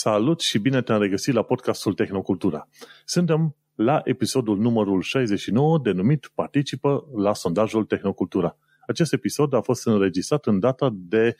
Salut 0.00 0.40
și 0.40 0.58
bine 0.58 0.82
te-am 0.82 1.00
regăsit 1.00 1.34
la 1.34 1.42
podcastul 1.42 1.94
Tehnocultura. 1.94 2.68
Suntem 3.04 3.56
la 3.74 4.00
episodul 4.04 4.58
numărul 4.58 5.02
69 5.02 5.78
denumit 5.78 6.30
Participă 6.34 7.08
la 7.16 7.34
sondajul 7.34 7.84
Tehnocultura. 7.84 8.56
Acest 8.86 9.12
episod 9.12 9.54
a 9.54 9.60
fost 9.60 9.86
înregistrat 9.86 10.46
în 10.46 10.58
data 10.58 10.90
de 10.92 11.36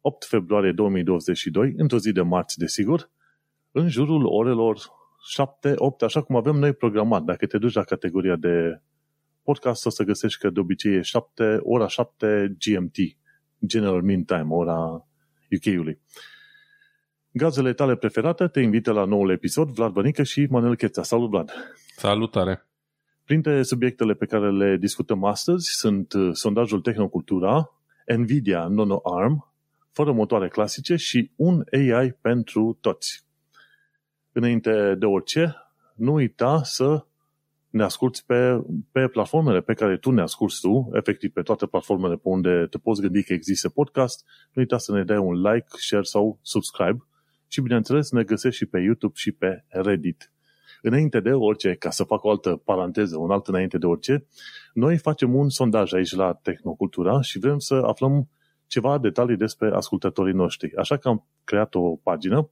8 0.00 0.24
februarie 0.24 0.72
2022, 0.72 1.74
într-o 1.76 1.98
zi 1.98 2.12
de 2.12 2.22
marți, 2.22 2.58
desigur, 2.58 3.10
în 3.70 3.88
jurul 3.88 4.26
orelor 4.26 4.78
7-8, 4.78 4.84
așa 6.04 6.22
cum 6.22 6.36
avem 6.36 6.56
noi 6.56 6.72
programat. 6.72 7.22
Dacă 7.22 7.46
te 7.46 7.58
duci 7.58 7.74
la 7.74 7.82
categoria 7.82 8.36
de 8.36 8.80
podcast, 9.42 9.86
o 9.86 9.90
să 9.90 10.02
găsești 10.02 10.40
că 10.40 10.50
de 10.50 10.60
obicei 10.60 10.94
e 10.94 11.00
7, 11.00 11.58
ora 11.62 11.88
7 11.88 12.56
GMT, 12.58 12.96
General 13.66 14.02
Mean 14.02 14.24
Time, 14.24 14.46
ora 14.48 15.06
UK-ului. 15.50 16.00
Gazele 17.38 17.72
tale 17.72 17.96
preferate 17.96 18.46
te 18.46 18.60
invită 18.60 18.92
la 18.92 19.04
noul 19.04 19.30
episod, 19.30 19.68
Vlad 19.68 19.92
Bănică 19.92 20.22
și 20.22 20.46
Manuel 20.50 20.76
Cheța. 20.76 21.02
Salut, 21.02 21.30
Vlad! 21.30 21.52
Salutare! 21.96 22.66
Printre 23.24 23.62
subiectele 23.62 24.14
pe 24.14 24.26
care 24.26 24.50
le 24.50 24.76
discutăm 24.76 25.24
astăzi 25.24 25.68
sunt 25.70 26.12
uh, 26.12 26.30
sondajul 26.32 26.80
Tehnocultura, 26.80 27.72
Nvidia 28.16 28.66
Nono 28.66 29.00
ARM, 29.02 29.52
fără 29.90 30.12
motoare 30.12 30.48
clasice 30.48 30.96
și 30.96 31.30
un 31.36 31.64
AI 31.72 32.12
pentru 32.20 32.78
toți. 32.80 33.26
Înainte 34.32 34.94
de 34.94 35.06
orice, 35.06 35.54
nu 35.94 36.12
uita 36.12 36.62
să 36.62 37.06
ne 37.70 37.82
asculti 37.82 38.22
pe, 38.26 38.60
pe 38.92 39.08
platformele 39.08 39.60
pe 39.60 39.74
care 39.74 39.96
tu 39.96 40.10
ne 40.10 40.22
asculti 40.22 40.60
tu, 40.60 40.90
efectiv 40.92 41.32
pe 41.32 41.42
toate 41.42 41.66
platformele 41.66 42.14
pe 42.14 42.28
unde 42.28 42.66
te 42.70 42.78
poți 42.78 43.00
gândi 43.00 43.22
că 43.22 43.32
există 43.32 43.68
podcast, 43.68 44.24
nu 44.52 44.62
uita 44.62 44.78
să 44.78 44.92
ne 44.92 45.04
dai 45.04 45.18
un 45.18 45.40
like, 45.40 45.66
share 45.68 46.02
sau 46.02 46.38
subscribe 46.42 47.04
și 47.56 47.62
bineînțeles 47.62 48.10
ne 48.10 48.22
găsești 48.22 48.56
și 48.56 48.66
pe 48.66 48.80
YouTube 48.80 49.12
și 49.16 49.32
pe 49.32 49.64
Reddit. 49.68 50.32
Înainte 50.82 51.20
de 51.20 51.32
orice, 51.32 51.74
ca 51.74 51.90
să 51.90 52.04
fac 52.04 52.24
o 52.24 52.30
altă 52.30 52.56
paranteză, 52.64 53.16
un 53.18 53.30
alt 53.30 53.46
înainte 53.46 53.78
de 53.78 53.86
orice, 53.86 54.26
noi 54.72 54.98
facem 54.98 55.34
un 55.34 55.48
sondaj 55.48 55.92
aici 55.92 56.14
la 56.14 56.32
Tehnocultura 56.32 57.20
și 57.20 57.38
vrem 57.38 57.58
să 57.58 57.74
aflăm 57.74 58.28
ceva 58.66 58.98
detalii 58.98 59.36
despre 59.36 59.70
ascultătorii 59.74 60.34
noștri. 60.34 60.76
Așa 60.76 60.96
că 60.96 61.08
am 61.08 61.26
creat 61.44 61.74
o 61.74 61.96
pagină 61.96 62.50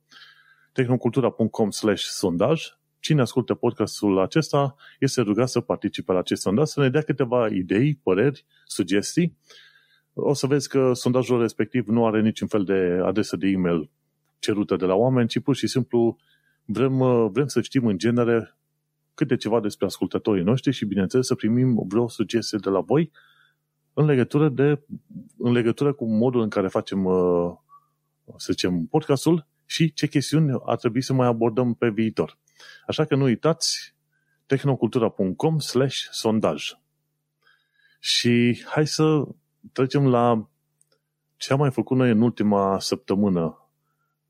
tehnocultura.com 0.72 1.70
sondaj 1.94 2.62
Cine 3.00 3.20
ascultă 3.20 3.54
podcastul 3.54 4.18
acesta 4.18 4.74
este 4.98 5.20
rugat 5.20 5.48
să 5.48 5.60
participe 5.60 6.12
la 6.12 6.18
acest 6.18 6.40
sondaj, 6.42 6.68
să 6.68 6.80
ne 6.80 6.88
dea 6.88 7.02
câteva 7.02 7.48
idei, 7.48 8.00
păreri, 8.02 8.44
sugestii. 8.66 9.38
O 10.14 10.34
să 10.34 10.46
vezi 10.46 10.68
că 10.68 10.92
sondajul 10.92 11.40
respectiv 11.40 11.86
nu 11.86 12.06
are 12.06 12.20
niciun 12.20 12.48
fel 12.48 12.64
de 12.64 13.00
adresă 13.02 13.36
de 13.36 13.46
e-mail 13.46 13.90
cerută 14.44 14.76
de 14.76 14.84
la 14.84 14.94
oameni, 14.94 15.28
ci 15.28 15.38
pur 15.38 15.56
și 15.56 15.66
simplu 15.66 16.16
vrem, 16.64 16.98
vrem 17.32 17.46
să 17.46 17.60
știm 17.60 17.86
în 17.86 17.98
genere 17.98 18.56
câte 19.14 19.36
ceva 19.36 19.60
despre 19.60 19.86
ascultătorii 19.86 20.42
noștri 20.42 20.72
și, 20.72 20.84
bineînțeles, 20.84 21.26
să 21.26 21.34
primim 21.34 21.84
vreo 21.88 22.08
sugestie 22.08 22.58
de 22.62 22.68
la 22.68 22.80
voi 22.80 23.10
în 23.92 24.04
legătură, 24.04 24.48
de, 24.48 24.82
în 25.38 25.52
legătură 25.52 25.92
cu 25.92 26.04
modul 26.04 26.40
în 26.40 26.48
care 26.48 26.68
facem, 26.68 27.04
să 28.36 28.52
zicem, 28.52 28.86
podcastul 28.86 29.46
și 29.66 29.92
ce 29.92 30.06
chestiuni 30.06 30.60
ar 30.64 30.76
trebui 30.76 31.02
să 31.02 31.12
mai 31.12 31.26
abordăm 31.26 31.74
pe 31.74 31.88
viitor. 31.88 32.38
Așa 32.86 33.04
că 33.04 33.14
nu 33.14 33.24
uitați 33.24 33.94
tehnocultura.com 34.46 35.58
slash 35.58 35.96
sondaj. 36.10 36.72
Și 38.00 38.62
hai 38.66 38.86
să 38.86 39.24
trecem 39.72 40.08
la 40.08 40.48
ce 41.36 41.52
am 41.52 41.58
mai 41.58 41.70
făcut 41.70 41.96
noi 41.96 42.10
în 42.10 42.20
ultima 42.20 42.78
săptămână. 42.80 43.63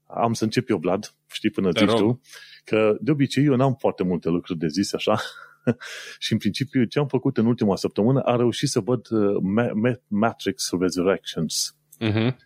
Am 0.06 0.33
să 0.33 0.44
încep 0.44 0.69
eu, 0.70 0.78
Vlad, 0.78 1.14
știi 1.33 1.50
până 1.50 1.70
zici 1.70 1.91
tu, 1.91 2.20
că 2.64 2.96
de 3.01 3.11
obicei 3.11 3.45
eu 3.45 3.56
n-am 3.56 3.74
foarte 3.74 4.02
multe 4.02 4.29
lucruri 4.29 4.58
de 4.58 4.67
zis 4.68 4.92
așa 4.92 5.18
și 6.18 6.33
în 6.33 6.39
principiu 6.39 6.84
ce 6.84 6.98
am 6.98 7.06
făcut 7.06 7.36
în 7.36 7.46
ultima 7.46 7.77
săptămână 7.77 8.20
a 8.20 8.36
reușit 8.36 8.68
să 8.68 8.80
văd 8.80 9.06
uh, 9.11 9.96
Matrix 10.06 10.70
Resurrections. 10.80 11.77
Uh-huh. 12.01 12.36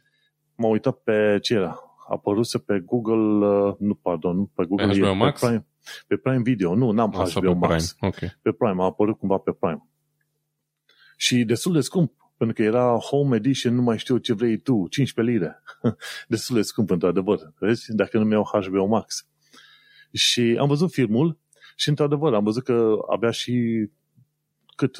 M-am 0.55 0.71
uitat 0.71 0.97
pe 0.97 1.39
ce 1.43 1.55
era, 1.55 1.79
apăruse 2.09 2.59
pe 2.59 2.79
Google, 2.79 3.47
uh, 3.47 3.75
nu, 3.79 3.95
pardon, 3.95 4.37
nu 4.37 4.51
pe 4.55 4.65
Google, 4.65 4.99
HBO 4.99 5.07
e, 5.07 5.13
Max? 5.15 5.41
Pe, 5.41 5.47
Prime, 5.47 5.67
pe 6.07 6.17
Prime 6.17 6.43
Video, 6.43 6.75
nu, 6.75 6.91
n-am 6.91 7.15
Ah, 7.17 7.27
sau 7.27 7.43
HBO 7.43 7.53
pe 7.53 7.67
Max. 7.67 7.93
Prime. 7.93 8.13
Ok. 8.13 8.39
Pe 8.43 8.53
Prime, 8.53 8.83
a 8.83 8.85
apărut 8.85 9.19
cumva 9.19 9.37
pe 9.37 9.53
Prime. 9.53 9.89
Și 11.17 11.45
destul 11.45 11.73
de 11.73 11.81
scump, 11.81 12.28
pentru 12.39 12.57
că 12.57 12.63
era 12.63 12.97
Home 12.97 13.37
Edition, 13.37 13.75
nu 13.75 13.83
mai 13.83 13.99
știu 13.99 14.17
ce 14.17 14.33
vrei 14.33 14.59
tu, 14.59 14.87
15 14.91 15.35
lire. 15.35 15.63
destul 16.29 16.57
de 16.57 16.63
scump, 16.63 16.91
într-adevăr. 16.91 17.53
Vezi? 17.59 17.95
Dacă 17.95 18.19
nu-mi 18.19 18.33
iau 18.33 18.51
HBO 18.53 18.87
Max. 18.87 19.27
Și 20.13 20.57
am 20.61 20.69
văzut 20.69 20.93
filmul 20.93 21.39
și, 21.77 21.89
într-adevăr, 21.89 22.35
am 22.35 22.45
văzut 22.45 22.65
că 22.65 22.97
abia 23.11 23.31
și 23.31 23.87
cât 24.77 24.97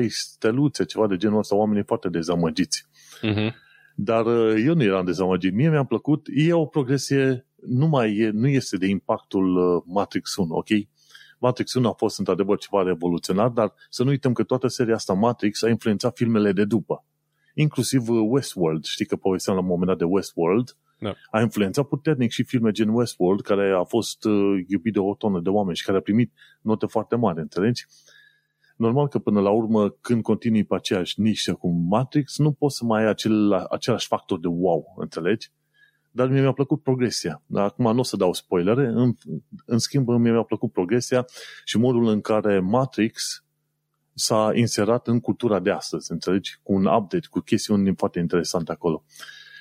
12-3 0.00 0.06
steluțe, 0.08 0.84
ceva 0.84 1.06
de 1.06 1.16
genul 1.16 1.38
ăsta, 1.38 1.54
oamenii 1.56 1.82
foarte 1.82 2.08
dezamăgiți. 2.08 2.86
Uh-huh. 3.22 3.52
Dar 3.94 4.26
uh, 4.26 4.62
eu 4.66 4.74
nu 4.74 4.82
eram 4.82 5.04
dezamăgit. 5.04 5.52
Mie 5.52 5.70
mi-a 5.70 5.84
plăcut. 5.84 6.26
E 6.34 6.52
o 6.52 6.66
progresie, 6.66 7.46
nu, 7.66 7.86
mai 7.86 8.16
e, 8.16 8.30
nu 8.30 8.48
este 8.48 8.76
de 8.76 8.86
impactul 8.86 9.56
uh, 9.56 9.82
Matrix 9.86 10.36
1, 10.36 10.54
ok? 10.54 10.68
Matrix 11.42 11.74
1 11.74 11.88
a 11.88 11.92
fost 11.92 12.18
într-adevăr 12.18 12.58
ceva 12.58 12.82
revoluționar, 12.82 13.48
dar 13.48 13.74
să 13.90 14.02
nu 14.02 14.08
uităm 14.08 14.32
că 14.32 14.42
toată 14.42 14.66
seria 14.66 14.94
asta 14.94 15.12
Matrix 15.12 15.62
a 15.62 15.68
influențat 15.68 16.16
filmele 16.16 16.52
de 16.52 16.64
după. 16.64 17.04
Inclusiv 17.54 18.08
uh, 18.08 18.26
Westworld. 18.28 18.84
Știi 18.84 19.06
că 19.06 19.16
povesteam 19.16 19.56
la 19.56 19.62
un 19.62 19.68
moment 19.68 19.86
dat 19.86 19.98
de 19.98 20.04
Westworld. 20.04 20.76
Da. 20.98 21.14
A 21.30 21.40
influențat 21.40 21.88
puternic 21.88 22.30
și 22.30 22.44
filme 22.44 22.70
gen 22.70 22.88
Westworld, 22.88 23.40
care 23.40 23.72
a 23.72 23.84
fost 23.84 24.24
uh, 24.24 24.64
iubit 24.66 24.92
de 24.92 24.98
o 24.98 25.14
tonă 25.14 25.40
de 25.40 25.48
oameni 25.48 25.76
și 25.76 25.84
care 25.84 25.98
a 25.98 26.00
primit 26.00 26.32
note 26.60 26.86
foarte 26.86 27.16
mari, 27.16 27.40
înțelegi? 27.40 27.86
Normal 28.76 29.08
că 29.08 29.18
până 29.18 29.40
la 29.40 29.50
urmă, 29.50 29.90
când 29.90 30.22
continui 30.22 30.64
pe 30.64 30.74
aceeași 30.74 31.20
nișă 31.20 31.54
cu 31.54 31.68
Matrix, 31.68 32.38
nu 32.38 32.52
poți 32.52 32.76
să 32.76 32.84
mai 32.84 33.02
ai 33.02 33.08
acel, 33.08 33.52
același 33.52 34.06
factor 34.06 34.40
de 34.40 34.48
wow, 34.48 34.94
înțelegi? 34.96 35.50
Dar 36.14 36.28
mie 36.28 36.40
mi-a 36.40 36.52
plăcut 36.52 36.82
progresia. 36.82 37.42
Dar 37.46 37.64
acum 37.64 37.92
nu 37.92 37.98
o 37.98 38.02
să 38.02 38.16
dau 38.16 38.32
spoilere, 38.32 38.86
în, 38.86 39.14
în 39.66 39.78
schimb 39.78 40.08
mie 40.08 40.30
mi-a 40.30 40.42
plăcut 40.42 40.72
progresia 40.72 41.26
și 41.64 41.78
modul 41.78 42.06
în 42.06 42.20
care 42.20 42.60
Matrix 42.60 43.44
s-a 44.14 44.50
inserat 44.54 45.06
în 45.06 45.20
cultura 45.20 45.58
de 45.58 45.70
astăzi, 45.70 46.12
înțelegi? 46.12 46.58
Cu 46.62 46.72
un 46.72 46.84
update, 46.84 47.26
cu 47.30 47.40
chestiuni 47.40 47.94
foarte 47.96 48.18
interesante 48.18 48.72
acolo. 48.72 49.04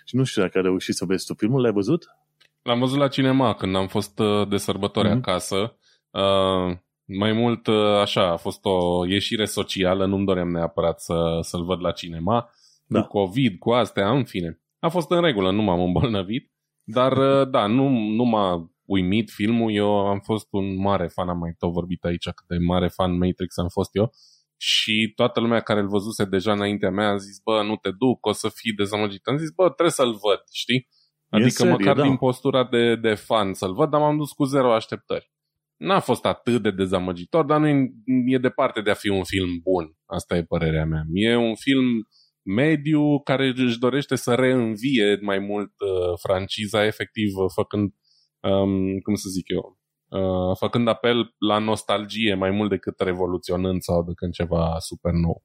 Și 0.06 0.16
nu 0.16 0.24
știu 0.24 0.42
dacă 0.42 0.58
ai 0.58 0.64
reușit 0.64 0.96
să 0.96 1.06
vezi 1.06 1.26
tu 1.26 1.34
filmul, 1.34 1.62
l-ai 1.62 1.72
văzut? 1.72 2.16
L-am 2.62 2.80
văzut 2.80 2.98
la 2.98 3.08
cinema 3.08 3.54
când 3.54 3.76
am 3.76 3.88
fost 3.88 4.20
uh, 4.20 4.48
de 4.48 4.58
sărbători 4.58 5.08
Mhm. 5.08 5.18
mm-hmm. 5.18 5.22
acasă. 5.22 5.76
Uh, 6.12 6.78
mai 7.06 7.32
mult, 7.32 7.68
uh, 7.68 7.96
așa, 8.02 8.32
a 8.32 8.38
fost 8.38 8.66
o 8.66 9.06
ieșire 9.06 9.46
socială, 9.46 10.06
nu-mi 10.06 10.26
doream 10.26 10.50
neapărat 10.50 11.02
să, 11.02 11.40
să-l 11.42 11.64
văd 11.64 11.82
la 11.82 11.92
cinema. 11.92 12.50
Da. 12.86 13.02
Cu 13.02 13.08
COVID, 13.08 13.60
cu 13.60 13.72
astea, 13.72 14.10
în 14.12 14.24
fine. 14.24 14.61
A 14.82 14.90
fost 14.90 15.12
în 15.12 15.22
regulă, 15.22 15.52
nu 15.52 15.62
m-am 15.62 15.80
îmbolnăvit. 15.80 16.52
Dar, 16.84 17.18
uh, 17.42 17.50
da, 17.50 17.68
nu, 17.68 17.90
nu 17.90 18.24
m-a 18.24 18.72
uimit 18.86 19.30
filmul. 19.30 19.74
Eu 19.74 20.08
am 20.08 20.20
fost 20.20 20.48
un 20.52 20.78
mare 20.80 21.08
fan, 21.08 21.30
am 21.30 21.38
mai 21.38 21.56
tot 21.58 21.72
vorbit 21.72 22.04
aici 22.04 22.24
cât 22.24 22.48
de 22.48 22.58
mare 22.58 22.88
fan 22.88 23.18
Matrix 23.18 23.58
am 23.58 23.68
fost 23.68 23.96
eu. 23.96 24.12
Și 24.58 25.12
toată 25.16 25.40
lumea 25.40 25.60
care 25.60 25.80
îl 25.80 25.88
văzuse 25.88 26.26
deja 26.26 26.52
înaintea 26.52 26.90
mea 26.90 27.10
a 27.10 27.18
zis, 27.18 27.40
bă, 27.44 27.64
nu 27.64 27.76
te 27.76 27.92
duc, 27.92 28.26
o 28.26 28.32
să 28.32 28.50
fii 28.50 28.74
dezamăgit. 28.74 29.28
Am 29.28 29.38
zis, 29.38 29.52
bă, 29.52 29.64
trebuie 29.64 29.92
să-l 29.92 30.12
văd, 30.12 30.42
știi? 30.52 30.88
Adică 31.30 31.50
serie, 31.50 31.72
măcar 31.72 31.96
da. 31.96 32.02
din 32.02 32.18
postura 32.18 32.64
de, 32.64 32.96
de 32.96 33.14
fan 33.14 33.54
să-l 33.54 33.74
văd, 33.74 33.90
dar 33.90 34.00
m-am 34.00 34.18
dus 34.18 34.32
cu 34.32 34.44
zero 34.44 34.74
așteptări. 34.74 35.32
N-a 35.78 36.00
fost 36.00 36.26
atât 36.26 36.62
de 36.62 36.72
dezamăgitor, 36.72 37.46
dar 37.46 37.60
nu 37.60 37.68
e, 37.68 37.92
e 38.26 38.38
departe 38.38 38.82
de 38.82 38.90
a 38.90 38.94
fi 38.94 39.10
un 39.10 39.24
film 39.24 39.60
bun. 39.64 39.98
Asta 40.06 40.36
e 40.36 40.44
părerea 40.44 40.86
mea. 40.86 41.04
E 41.14 41.36
un 41.36 41.56
film 41.56 42.08
mediu 42.44 43.20
care 43.20 43.54
își 43.56 43.80
dorește 43.80 44.16
să 44.16 44.36
reînvie 44.36 45.18
mai 45.22 45.40
mult 45.40 45.72
uh, 45.80 46.18
franciza, 46.22 46.86
efectiv 46.86 47.36
uh, 47.36 47.46
făcând, 47.54 47.94
um, 48.40 49.00
cum 49.00 49.16
să 49.16 49.30
zic 49.30 49.46
eu, 49.50 49.80
uh, 50.08 50.58
făcând 50.58 50.88
apel 50.88 51.36
la 51.38 51.58
nostalgie 51.58 52.34
mai 52.34 52.52
mult 52.52 52.70
decât 52.70 53.00
revoluționând 53.00 53.82
sau 53.82 54.00
aducând 54.00 54.34
ceva 54.34 54.76
super 54.80 55.12
nou. 55.12 55.44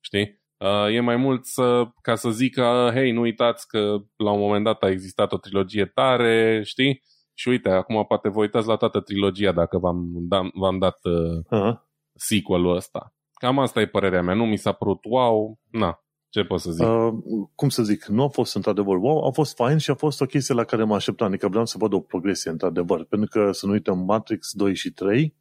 Știi? 0.00 0.44
Uh, 0.58 0.94
e 0.94 1.00
mai 1.00 1.16
mult 1.16 1.44
să, 1.44 1.84
ca 2.02 2.14
să 2.14 2.30
zică, 2.30 2.90
hei, 2.94 3.10
nu 3.10 3.20
uitați 3.20 3.68
că 3.68 3.78
la 4.16 4.30
un 4.30 4.40
moment 4.40 4.64
dat 4.64 4.82
a 4.82 4.90
existat 4.90 5.32
o 5.32 5.36
trilogie 5.36 5.84
tare, 5.84 6.62
știi? 6.64 7.02
Și 7.34 7.48
uite, 7.48 7.68
acum 7.68 8.04
poate 8.04 8.28
vă 8.28 8.40
uitați 8.40 8.66
la 8.66 8.76
toată 8.76 9.00
trilogia 9.00 9.52
dacă 9.52 9.78
v-am, 9.78 10.12
da, 10.28 10.40
v-am 10.54 10.78
dat 10.78 10.98
uh, 11.02 11.44
Aha. 11.48 11.88
sequel-ul 12.14 12.76
ăsta. 12.76 13.14
Cam 13.40 13.58
asta 13.58 13.80
e 13.80 13.86
părerea 13.86 14.22
mea. 14.22 14.34
Nu 14.34 14.46
mi 14.46 14.56
s-a 14.56 14.72
părut 14.72 15.04
wow. 15.04 15.58
Na, 15.70 16.00
ce 16.36 16.44
pot 16.44 16.60
să 16.60 16.70
zic? 16.70 16.86
Uh, 16.86 17.12
cum 17.54 17.68
să 17.68 17.82
zic, 17.82 18.04
nu 18.04 18.22
a 18.22 18.28
fost 18.28 18.54
într-adevăr 18.54 18.96
wow, 18.96 19.26
a 19.26 19.30
fost 19.30 19.54
fain 19.54 19.78
și 19.78 19.90
a 19.90 19.94
fost 19.94 20.20
o 20.20 20.26
chestie 20.26 20.54
la 20.54 20.64
care 20.64 20.84
mă 20.84 20.94
așteptam, 20.94 21.26
adică 21.26 21.48
vreau 21.48 21.66
să 21.66 21.78
văd 21.78 21.92
o 21.92 22.00
progresie 22.00 22.50
într-adevăr, 22.50 23.04
pentru 23.04 23.28
că 23.28 23.52
să 23.52 23.66
nu 23.66 23.72
uităm 23.72 23.98
Matrix 23.98 24.52
2 24.52 24.74
și 24.74 24.90
3 24.90 25.34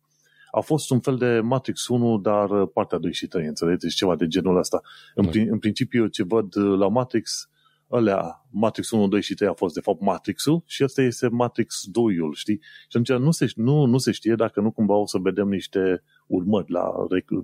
a 0.51 0.59
fost 0.59 0.89
un 0.89 0.99
fel 0.99 1.17
de 1.17 1.39
Matrix 1.43 1.87
1, 1.87 2.17
dar 2.17 2.49
uh, 2.49 2.69
partea 2.73 2.97
2 2.97 3.13
și 3.13 3.27
3, 3.27 3.45
înțelegeți? 3.45 3.95
Ceva 3.95 4.15
de 4.15 4.27
genul 4.27 4.57
ăsta. 4.57 4.81
În, 5.15 5.23
Da. 5.23 5.29
prin, 5.29 5.47
în 5.51 5.59
principiu, 5.59 6.07
ce 6.07 6.23
văd 6.23 6.55
uh, 6.55 6.77
la 6.77 6.87
Matrix, 6.87 7.49
alea, 7.89 8.45
Matrix 8.51 8.91
1, 8.91 9.07
2 9.07 9.21
și 9.21 9.33
3 9.33 9.49
a 9.49 9.53
fost 9.53 9.73
de 9.73 9.79
fapt 9.79 10.01
Matrix-ul 10.01 10.63
și 10.65 10.83
asta 10.83 11.01
este 11.01 11.27
Matrix 11.27 11.83
2-ul, 11.89 12.33
știi? 12.33 12.59
Și 12.61 12.97
atunci 12.97 13.19
nu 13.19 13.31
se, 13.31 13.51
nu, 13.55 13.85
nu 13.85 13.97
se 13.97 14.11
știe 14.11 14.35
dacă 14.35 14.61
nu 14.61 14.71
cumva 14.71 14.95
o 14.95 15.05
să 15.05 15.17
vedem 15.21 15.47
niște 15.47 16.03
urmări 16.27 16.71
la 16.71 16.91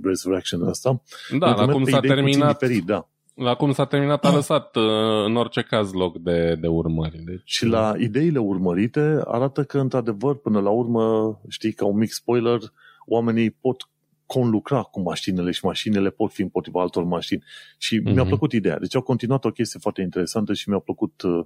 Resurrection 0.03 0.67
ăsta. 0.67 1.01
Da, 1.39 1.53
la 1.53 1.71
cum 1.71 1.83
s-a 1.83 1.99
terminat, 1.99 2.59
diferit, 2.59 2.85
da. 2.85 3.09
La 3.33 3.55
cum 3.55 3.71
s-a 3.71 3.85
terminat 3.85 4.25
a 4.25 4.33
lăsat 4.33 4.75
uh, 4.75 4.83
în 5.25 5.35
orice 5.35 5.61
caz 5.61 5.91
loc 5.91 6.17
de, 6.17 6.55
de 6.55 6.67
urmări. 6.67 7.17
Deci, 7.17 7.41
și 7.43 7.65
la 7.65 7.93
ideile 7.97 8.39
urmărite 8.39 9.21
arată 9.25 9.63
că 9.63 9.79
într-adevăr 9.79 10.37
până 10.37 10.59
la 10.59 10.69
urmă, 10.69 11.39
știi, 11.49 11.73
ca 11.73 11.85
un 11.85 11.97
mic 11.97 12.11
spoiler, 12.11 12.59
oamenii 13.05 13.51
pot 13.51 13.89
conlucra 14.25 14.81
cu 14.81 15.01
mașinile 15.01 15.51
și 15.51 15.65
mașinile 15.65 16.09
pot 16.09 16.31
fi 16.31 16.41
împotriva 16.41 16.81
altor 16.81 17.03
mașini. 17.03 17.43
Și 17.77 17.99
mm-hmm. 17.99 18.13
mi-a 18.13 18.25
plăcut 18.25 18.51
ideea. 18.51 18.79
Deci 18.79 18.95
au 18.95 19.01
continuat 19.01 19.45
o 19.45 19.51
chestie 19.51 19.79
foarte 19.79 20.01
interesantă 20.01 20.53
și 20.53 20.69
mi-a 20.69 20.79
plăcut 20.79 21.21
uh, 21.21 21.45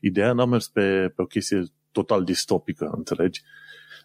ideea. 0.00 0.32
N-am 0.32 0.48
mers 0.48 0.68
pe, 0.68 1.12
pe 1.16 1.22
o 1.22 1.26
chestie 1.26 1.62
total 1.92 2.24
distopică, 2.24 2.90
înțelegi? 2.96 3.42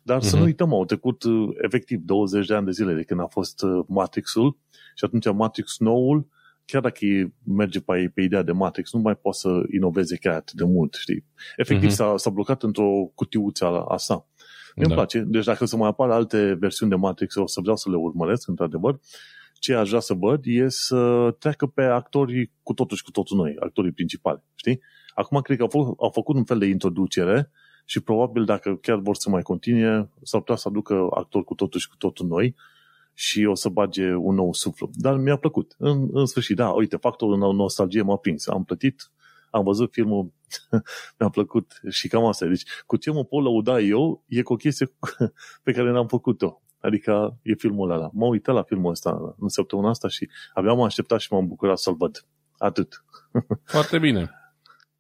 Dar 0.04 0.18
mm-hmm. 0.18 0.26
să 0.26 0.32
nu 0.32 0.42
mhm. 0.42 0.50
uităm, 0.50 0.74
au 0.74 0.86
trecut 0.86 1.24
uh, 1.24 1.50
efectiv 1.62 2.00
20 2.00 2.48
de 2.48 2.54
ani 2.54 2.66
de 2.66 2.72
zile 2.72 2.94
de 2.94 3.04
când 3.04 3.20
a 3.20 3.28
fost 3.28 3.64
uh, 3.64 3.86
Matrix-ul 3.88 4.58
și 4.96 5.06
atunci 5.06 5.32
Matrix 5.32 5.80
noul 5.80 6.28
chiar 6.72 6.82
dacă 6.82 7.06
merge 7.44 7.80
pe, 7.80 8.12
pe 8.14 8.22
ideea 8.22 8.42
de 8.42 8.52
Matrix, 8.52 8.94
nu 8.94 9.00
mai 9.00 9.16
poate 9.16 9.38
să 9.38 9.62
inoveze 9.72 10.16
chiar 10.18 10.34
atât 10.34 10.54
de 10.54 10.64
mult, 10.64 10.94
știi? 10.94 11.26
Efectiv 11.56 11.90
mm-hmm. 11.90 11.94
s-a, 11.94 12.14
s-a 12.18 12.30
blocat 12.30 12.64
într-o 12.64 13.12
cutiuță 13.16 13.66
a, 13.66 13.86
a 13.88 13.98
sa. 13.98 14.28
mi 14.76 14.88
da. 14.88 14.94
place. 14.94 15.20
Deci 15.20 15.46
dacă 15.46 15.66
să 15.66 15.78
mai 15.78 15.88
apară 15.88 16.14
alte 16.14 16.54
versiuni 16.60 16.92
de 16.92 16.98
Matrix, 16.98 17.36
o 17.36 17.48
să 17.48 17.60
vreau 17.62 17.76
să 17.76 17.90
le 17.90 17.96
urmăresc, 17.96 18.48
într-adevăr. 18.48 19.00
Ce 19.54 19.74
aș 19.74 19.88
vrea 19.88 20.00
să 20.00 20.14
văd 20.14 20.42
e 20.44 20.66
să 20.68 21.32
treacă 21.40 21.66
pe 21.66 21.82
actorii 21.84 22.52
cu 22.64 22.74
totul 22.74 22.98
și 22.98 23.04
cu 23.04 23.12
totul 23.12 23.38
noi, 23.38 23.56
actorii 23.60 23.92
principali, 23.92 24.44
știi? 24.56 24.82
Acum 25.16 25.42
cred 25.42 25.58
că 25.58 25.64
au, 25.64 25.70
fă, 25.70 25.78
au 25.78 26.10
făcut 26.10 26.36
un 26.36 26.44
fel 26.44 26.60
de 26.60 26.66
introducere 26.66 27.52
și 27.86 28.00
probabil 28.00 28.46
dacă 28.46 28.76
chiar 28.76 29.00
vor 29.00 29.16
să 29.16 29.30
mai 29.30 29.42
continue, 29.42 30.10
s-ar 30.22 30.40
putea 30.40 30.56
să 30.56 30.68
aducă 30.68 31.08
actori 31.12 31.46
cu 31.46 31.54
totul 31.54 31.80
și 31.80 31.90
cu 31.90 31.96
totul 31.98 32.28
noi 32.28 32.56
și 33.22 33.46
o 33.46 33.56
să 33.56 33.70
bage 33.70 34.14
un 34.14 34.36
nou 34.36 34.54
suflu. 34.54 34.90
Dar 34.94 35.18
mi-a 35.18 35.36
plăcut. 35.36 35.76
În, 35.78 36.10
în 36.12 36.26
sfârșit, 36.26 36.56
da, 36.56 36.70
uite, 36.70 36.98
factorul 36.98 37.54
nostalgie 37.54 38.02
m-a 38.02 38.18
prins. 38.18 38.48
Am 38.48 38.64
plătit, 38.64 39.12
am 39.52 39.64
văzut 39.64 39.92
filmul, 39.92 40.32
mi-a 41.20 41.30
plăcut 41.30 41.82
și 41.90 42.08
cam 42.08 42.26
asta. 42.26 42.46
Deci, 42.46 42.64
cu 42.86 42.98
ce 42.98 43.12
mă 43.12 43.24
pot 43.24 43.44
lăuda 43.44 43.80
eu, 43.80 44.24
e 44.28 44.42
cu 44.42 44.54
o 44.54 44.56
chestie 44.56 44.92
pe 45.64 45.72
care 45.72 45.92
n-am 45.92 46.08
făcut-o. 46.08 46.62
Adică 46.80 47.40
e 47.42 47.54
filmul 47.54 47.92
ăla. 47.92 48.10
M-am 48.14 48.30
uitat 48.30 48.56
la 48.56 48.64
filmul 48.64 48.92
ăsta 48.92 49.36
în 49.40 49.48
săptămâna 49.48 49.90
asta 49.90 50.08
și 50.08 50.30
abia 50.54 50.74
m-am 50.74 50.86
așteptat 50.86 51.20
și 51.20 51.34
m-am 51.34 51.48
bucurat 51.48 51.78
să-l 51.78 51.96
văd. 51.96 52.26
Atât. 52.58 53.04
Foarte 53.64 54.00
bine. 54.00 54.32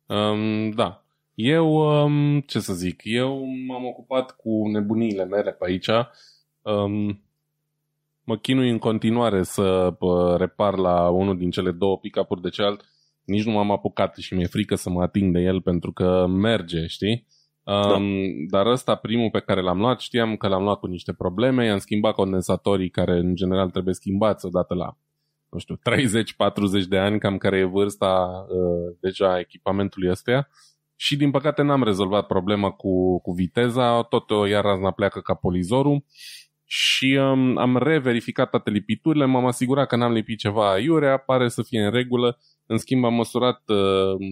Um, 0.05 0.69
da. 0.69 1.05
Eu, 1.33 1.73
um, 2.03 2.39
ce 2.39 2.59
să 2.59 2.73
zic, 2.73 3.01
eu 3.03 3.45
m-am 3.67 3.85
ocupat 3.85 4.35
cu 4.35 4.67
nebuniile 4.67 5.25
mele 5.25 5.51
pe 5.51 5.65
aici. 5.65 5.89
Um, 6.61 7.21
mă 8.23 8.37
chinui 8.37 8.69
în 8.69 8.77
continuare 8.77 9.43
să 9.43 9.93
repar 10.37 10.77
la 10.77 11.09
unul 11.09 11.37
din 11.37 11.49
cele 11.49 11.71
două 11.71 11.97
pick-up-uri 11.97 12.41
de 12.41 12.49
cealalt. 12.49 12.85
Nici 13.25 13.43
nu 13.43 13.51
m-am 13.51 13.71
apucat 13.71 14.15
și 14.15 14.33
mi-e 14.33 14.45
frică 14.45 14.75
să 14.75 14.89
mă 14.89 15.01
ating 15.01 15.33
de 15.33 15.39
el 15.39 15.61
pentru 15.61 15.91
că 15.91 16.25
merge, 16.27 16.85
știi? 16.85 17.27
Da. 17.63 17.95
Um, 17.95 18.47
dar 18.49 18.65
ăsta, 18.65 18.95
primul 18.95 19.29
pe 19.29 19.39
care 19.39 19.61
l-am 19.61 19.79
luat, 19.79 19.99
știam 19.99 20.35
că 20.35 20.47
l-am 20.47 20.63
luat 20.63 20.79
cu 20.79 20.87
niște 20.87 21.13
probleme, 21.13 21.65
i-am 21.65 21.77
schimbat 21.77 22.13
condensatorii 22.13 22.89
care 22.89 23.17
în 23.17 23.35
general 23.35 23.69
trebuie 23.69 23.93
schimbați 23.93 24.45
odată 24.45 24.73
la, 24.73 24.97
nu 25.49 25.59
știu, 25.59 25.75
30-40 25.75 26.87
de 26.89 26.97
ani, 26.97 27.19
cam 27.19 27.37
care 27.37 27.57
e 27.57 27.63
vârsta 27.63 28.45
uh, 28.49 28.95
deja 28.99 29.39
echipamentului 29.39 30.09
ăsteia. 30.09 30.47
Și 30.95 31.17
din 31.17 31.31
păcate 31.31 31.61
n-am 31.61 31.83
rezolvat 31.83 32.27
problema 32.27 32.71
cu, 32.71 33.19
cu 33.21 33.31
viteza, 33.31 34.01
tot 34.01 34.29
iar 34.49 34.63
razna 34.63 34.91
pleacă 34.91 35.19
ca 35.19 35.33
polizorul 35.33 36.03
și 36.73 37.19
um, 37.21 37.57
am 37.57 37.77
reverificat 37.77 38.49
toate 38.49 38.69
lipiturile, 38.69 39.25
m-am 39.25 39.45
asigurat 39.45 39.87
că 39.87 39.95
n-am 39.95 40.11
lipit 40.11 40.37
ceva 40.37 40.71
aiurea, 40.71 41.17
pare 41.17 41.47
să 41.47 41.63
fie 41.63 41.83
în 41.83 41.91
regulă. 41.91 42.37
În 42.65 42.77
schimb, 42.77 43.03
am 43.05 43.13
măsurat 43.13 43.61
uh, 43.69 44.29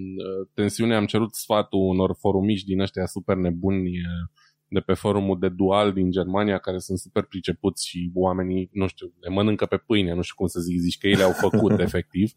tensiunea, 0.53 0.97
am 0.97 1.05
cerut 1.05 1.33
sfatul 1.35 1.79
unor 1.79 2.15
forumiși 2.19 2.65
din 2.65 2.79
ăștia 2.79 3.05
super 3.05 3.35
nebuni 3.35 3.89
uh, 3.89 4.41
de 4.67 4.79
pe 4.79 4.93
forumul 4.93 5.39
de 5.39 5.49
dual 5.49 5.93
din 5.93 6.11
Germania, 6.11 6.57
care 6.57 6.77
sunt 6.77 6.97
super 6.97 7.23
pricepuți 7.23 7.87
și 7.87 8.11
oamenii, 8.13 8.69
nu 8.71 8.87
știu, 8.87 9.13
le 9.19 9.29
mănâncă 9.29 9.65
pe 9.65 9.77
pâine, 9.77 10.13
nu 10.13 10.21
știu 10.21 10.35
cum 10.35 10.47
să 10.47 10.59
zic, 10.59 10.79
zici 10.79 10.97
că 10.97 11.07
ei 11.07 11.15
le-au 11.15 11.31
făcut 11.31 11.79
efectiv. 11.87 12.31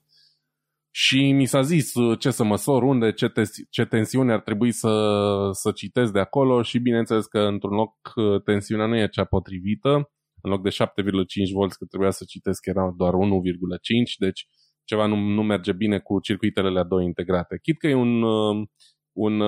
Și 0.94 1.32
mi 1.32 1.46
s-a 1.46 1.62
zis 1.62 1.94
uh, 1.94 2.18
ce 2.18 2.30
să 2.30 2.44
măsor, 2.44 2.82
unde, 2.82 3.12
ce, 3.12 3.28
te- 3.28 3.42
ce 3.70 3.84
tensiune 3.84 4.32
ar 4.32 4.40
trebui 4.40 4.72
să, 4.72 4.90
să 5.52 5.70
citesc 5.72 6.12
de 6.12 6.18
acolo 6.18 6.62
și 6.62 6.78
bineînțeles 6.78 7.26
că 7.26 7.38
într-un 7.38 7.76
loc 7.76 7.94
uh, 8.14 8.42
tensiunea 8.42 8.86
nu 8.86 8.96
e 8.96 9.08
cea 9.08 9.24
potrivită. 9.24 10.10
În 10.42 10.50
loc 10.50 10.62
de 10.62 10.68
7,5 10.68 10.74
V 11.54 11.76
că 11.78 11.84
trebuia 11.88 12.10
să 12.10 12.24
citesc 12.24 12.66
era 12.66 12.94
doar 12.96 13.12
1,5, 13.12 13.18
deci 14.18 14.46
ceva 14.84 15.06
nu, 15.06 15.16
nu 15.16 15.42
merge 15.42 15.72
bine 15.72 15.98
cu 15.98 16.20
circuitele 16.20 16.68
la 16.68 16.84
două 16.84 17.02
integrate. 17.02 17.58
Chit 17.62 17.78
că 17.78 17.86
e 17.86 17.94
un, 17.94 18.22
uh, 18.22 18.66
un 19.12 19.42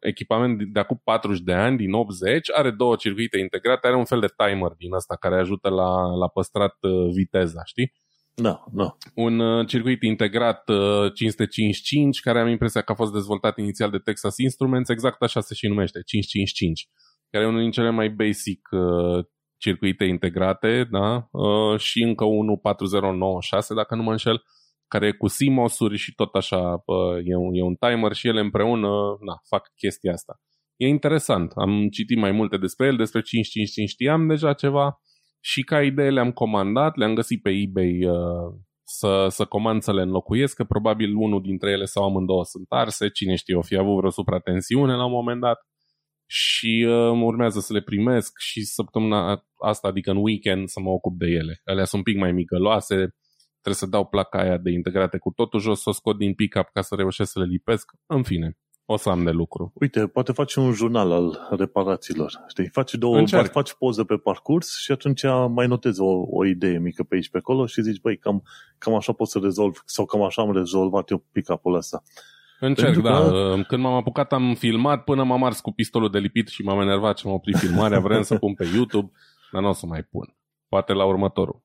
echipament 0.00 0.62
de 0.72 0.80
acum 0.80 1.00
40 1.04 1.40
de 1.40 1.52
ani, 1.52 1.76
din 1.76 1.92
80, 1.92 2.50
are 2.52 2.70
două 2.70 2.96
circuite 2.96 3.38
integrate, 3.38 3.86
are 3.86 3.96
un 3.96 4.04
fel 4.04 4.20
de 4.20 4.32
timer 4.36 4.72
din 4.78 4.94
ăsta 4.94 5.16
care 5.16 5.38
ajută 5.38 5.68
la, 5.68 6.14
la 6.16 6.28
păstrat 6.28 6.76
viteza, 7.14 7.60
știi? 7.64 7.92
Da, 8.34 8.64
da. 8.72 8.96
Un 9.14 9.38
uh, 9.38 9.66
circuit 9.66 10.02
integrat 10.02 10.68
uh, 10.68 11.12
555, 11.14 12.20
care 12.20 12.40
am 12.40 12.48
impresia 12.48 12.80
că 12.82 12.92
a 12.92 12.94
fost 12.94 13.12
dezvoltat 13.12 13.58
inițial 13.58 13.90
de 13.90 13.98
Texas 13.98 14.36
Instruments, 14.38 14.88
exact 14.88 15.22
așa 15.22 15.40
se 15.40 15.54
și 15.54 15.66
numește, 15.66 16.02
555, 16.06 16.88
care 17.30 17.44
e 17.44 17.48
unul 17.48 17.60
din 17.60 17.70
cele 17.70 17.90
mai 17.90 18.08
basic 18.10 18.68
uh, 18.70 19.24
circuite 19.56 20.04
integrate, 20.04 20.88
da? 20.90 21.28
Uh, 21.30 21.78
și 21.78 22.02
încă 22.02 22.24
unul 22.24 22.58
4096, 22.58 23.74
dacă 23.74 23.94
nu 23.94 24.02
mă 24.02 24.10
înșel, 24.10 24.42
care 24.88 25.06
e 25.06 25.12
cu 25.12 25.26
CMOS-uri 25.26 25.96
și 25.96 26.14
tot 26.14 26.34
așa, 26.34 26.82
uh, 26.86 27.16
e, 27.24 27.36
un, 27.36 27.54
e 27.54 27.62
un 27.62 27.74
timer 27.74 28.12
și 28.12 28.28
ele 28.28 28.40
împreună 28.40 28.88
na, 29.20 29.34
fac 29.48 29.72
chestia 29.76 30.12
asta. 30.12 30.40
E 30.76 30.86
interesant, 30.86 31.52
am 31.56 31.88
citit 31.88 32.18
mai 32.18 32.32
multe 32.32 32.56
despre 32.56 32.86
el, 32.86 32.96
despre 32.96 33.20
555 33.20 33.88
știam 33.88 34.26
deja 34.26 34.52
ceva, 34.52 35.00
și 35.46 35.62
ca 35.62 35.82
idee 35.82 36.10
le-am 36.10 36.32
comandat, 36.32 36.96
le-am 36.96 37.14
găsit 37.14 37.42
pe 37.42 37.50
eBay 37.50 38.04
uh, 38.04 38.54
să, 38.84 39.26
să 39.30 39.44
comand 39.44 39.82
să 39.82 39.92
le 39.92 40.02
înlocuiesc, 40.02 40.56
că 40.56 40.64
probabil 40.64 41.14
unul 41.16 41.42
dintre 41.42 41.70
ele 41.70 41.84
sau 41.84 42.04
amândouă 42.04 42.44
sunt 42.44 42.66
arse, 42.68 43.08
cine 43.08 43.34
știe, 43.34 43.54
o 43.54 43.62
fi 43.62 43.76
avut 43.76 43.96
vreo 43.96 44.10
supratensiune 44.10 44.94
la 44.94 45.04
un 45.04 45.10
moment 45.10 45.40
dat 45.40 45.58
și 46.26 46.86
uh, 46.88 47.20
urmează 47.22 47.60
să 47.60 47.72
le 47.72 47.82
primesc 47.82 48.32
și 48.38 48.62
săptămâna 48.62 49.44
asta, 49.58 49.88
adică 49.88 50.10
în 50.10 50.16
weekend, 50.16 50.68
să 50.68 50.80
mă 50.80 50.90
ocup 50.90 51.18
de 51.18 51.26
ele. 51.26 51.60
Alea 51.64 51.84
sunt 51.84 52.06
un 52.06 52.12
pic 52.12 52.20
mai 52.20 52.32
micăloase, 52.32 52.96
trebuie 53.60 53.74
să 53.74 53.86
dau 53.86 54.06
placa 54.06 54.38
aia 54.38 54.58
de 54.58 54.70
integrate 54.70 55.18
cu 55.18 55.30
totul 55.30 55.60
jos, 55.60 55.80
să 55.82 55.88
o 55.88 55.92
scot 55.92 56.18
din 56.18 56.34
pick-up 56.34 56.68
ca 56.72 56.80
să 56.80 56.94
reușesc 56.94 57.30
să 57.30 57.38
le 57.38 57.46
lipesc. 57.46 57.90
În 58.06 58.22
fine, 58.22 58.58
o 58.86 58.96
să 58.96 59.08
am 59.08 59.24
de 59.24 59.30
lucru. 59.30 59.72
Uite, 59.74 60.06
poate 60.06 60.32
faci 60.32 60.54
un 60.54 60.72
jurnal 60.72 61.12
al 61.12 61.48
reparațiilor. 61.50 62.44
Știi? 62.48 62.68
Faci, 62.68 62.94
două, 62.94 63.18
Încerc. 63.18 63.50
faci 63.50 63.72
poze 63.72 64.04
pe 64.04 64.16
parcurs 64.16 64.78
și 64.78 64.92
atunci 64.92 65.22
mai 65.48 65.66
notezi 65.66 66.00
o, 66.00 66.24
o 66.30 66.44
idee 66.44 66.78
mică 66.78 67.02
pe 67.02 67.14
aici 67.14 67.30
pe 67.30 67.38
acolo 67.38 67.66
și 67.66 67.82
zici, 67.82 68.00
băi, 68.00 68.18
cam, 68.18 68.42
cam 68.78 68.94
așa 68.94 69.12
pot 69.12 69.28
să 69.28 69.38
rezolv 69.42 69.82
sau 69.84 70.04
cam 70.04 70.22
așa 70.22 70.42
am 70.42 70.52
rezolvat 70.52 71.10
eu 71.10 71.24
pick-up-ul 71.32 71.74
ăsta. 71.74 72.02
Încerc, 72.60 72.92
Pentru 72.92 73.02
da. 73.02 73.18
Că... 73.18 73.62
Când 73.68 73.82
m-am 73.82 73.94
apucat 73.94 74.32
am 74.32 74.54
filmat 74.54 75.04
până 75.04 75.24
m-am 75.24 75.44
ars 75.44 75.60
cu 75.60 75.72
pistolul 75.72 76.10
de 76.10 76.18
lipit 76.18 76.48
și 76.48 76.62
m-am 76.62 76.80
enervat 76.80 77.18
și 77.18 77.26
m-am 77.26 77.34
oprit 77.34 77.56
filmarea. 77.56 78.00
Vrem 78.00 78.22
să 78.22 78.36
pun 78.38 78.54
pe 78.54 78.68
YouTube, 78.74 79.10
dar 79.52 79.62
nu 79.62 79.68
o 79.68 79.72
să 79.72 79.86
mai 79.86 80.02
pun. 80.02 80.36
Poate 80.68 80.92
la 80.92 81.04
următorul. 81.04 81.62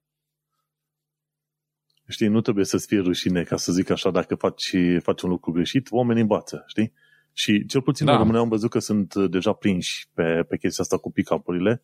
Știi, 2.07 2.27
nu 2.27 2.41
trebuie 2.41 2.65
să-ți 2.65 2.87
fie 2.87 2.99
rușine, 2.99 3.43
ca 3.43 3.55
să 3.55 3.71
zic 3.71 3.89
așa, 3.89 4.11
dacă 4.11 4.35
faci, 4.35 4.71
faci 5.01 5.21
un 5.21 5.29
lucru 5.29 5.51
greșit, 5.51 5.87
oamenii 5.91 6.21
învață, 6.21 6.63
știi? 6.67 6.93
Și 7.33 7.65
cel 7.65 7.81
puțin 7.81 8.05
da. 8.05 8.11
în 8.11 8.17
România 8.17 8.39
am 8.39 8.49
văzut 8.49 8.69
că 8.69 8.79
sunt 8.79 9.13
uh, 9.13 9.29
deja 9.29 9.53
prinși 9.53 10.09
pe, 10.13 10.45
pe 10.47 10.57
chestia 10.57 10.83
asta 10.83 10.97
cu 10.97 11.11
pick-up-urile 11.11 11.81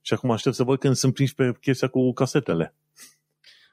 și 0.00 0.12
acum 0.14 0.30
aștept 0.30 0.54
să 0.54 0.64
văd 0.64 0.78
când 0.78 0.94
sunt 0.94 1.14
prinși 1.14 1.34
pe 1.34 1.52
chestia 1.60 1.88
cu 1.88 2.12
casetele. 2.12 2.74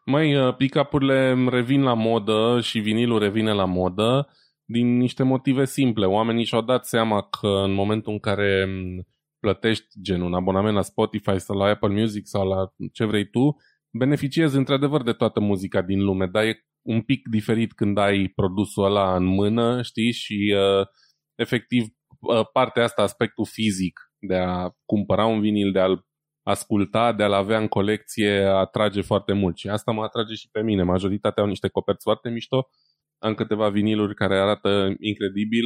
Mai 0.05 0.35
uh, 0.35 0.55
pick-up-urile 0.55 1.47
revin 1.49 1.81
la 1.81 1.93
modă 1.93 2.59
și 2.61 2.79
vinilul 2.79 3.19
revine 3.19 3.53
la 3.53 3.65
modă 3.65 4.29
din 4.65 4.97
niște 4.97 5.23
motive 5.23 5.65
simple. 5.65 6.05
Oamenii 6.05 6.45
și-au 6.45 6.61
dat 6.61 6.85
seama 6.85 7.21
că 7.21 7.47
în 7.47 7.71
momentul 7.71 8.11
în 8.11 8.19
care 8.19 8.65
mm, 8.65 9.07
plătești 9.39 9.85
gen 10.01 10.21
un 10.21 10.33
abonament 10.33 10.75
la 10.75 10.81
Spotify 10.81 11.39
sau 11.39 11.57
la 11.57 11.65
Apple 11.65 12.01
Music 12.01 12.27
sau 12.27 12.47
la 12.47 12.73
ce 12.91 13.05
vrei 13.05 13.29
tu, 13.29 13.57
beneficiezi 13.89 14.57
într-adevăr 14.57 15.03
de 15.03 15.11
toată 15.11 15.39
muzica 15.39 15.81
din 15.81 16.03
lume, 16.03 16.25
dar 16.25 16.43
e 16.43 16.65
un 16.85 17.01
pic 17.01 17.27
diferit 17.27 17.73
când 17.73 17.97
ai 17.97 18.27
produsul 18.27 18.83
ăla 18.83 19.15
în 19.15 19.25
mână, 19.25 19.81
știi, 19.81 20.11
și 20.11 20.55
uh, 20.55 20.87
efectiv 21.35 21.83
uh, 22.19 22.47
partea 22.53 22.83
asta, 22.83 23.01
aspectul 23.01 23.45
fizic 23.45 23.99
de 24.19 24.35
a 24.35 24.69
cumpăra 24.85 25.25
un 25.25 25.41
vinil, 25.41 25.71
de 25.71 25.79
a-l 25.79 26.05
asculta, 26.43 27.13
de 27.13 27.23
a-l 27.23 27.33
avea 27.33 27.59
în 27.59 27.67
colecție, 27.67 28.39
atrage 28.39 29.01
foarte 29.01 29.33
mult. 29.33 29.57
Și 29.57 29.69
asta 29.69 29.91
mă 29.91 30.03
atrage 30.03 30.33
și 30.33 30.49
pe 30.51 30.61
mine. 30.61 30.83
Majoritatea 30.83 31.43
au 31.43 31.49
niște 31.49 31.67
coperți 31.67 32.03
foarte 32.03 32.29
mișto. 32.29 32.69
am 33.17 33.33
câteva 33.33 33.69
viniluri 33.69 34.15
care 34.15 34.39
arată 34.39 34.95
incredibil 34.99 35.65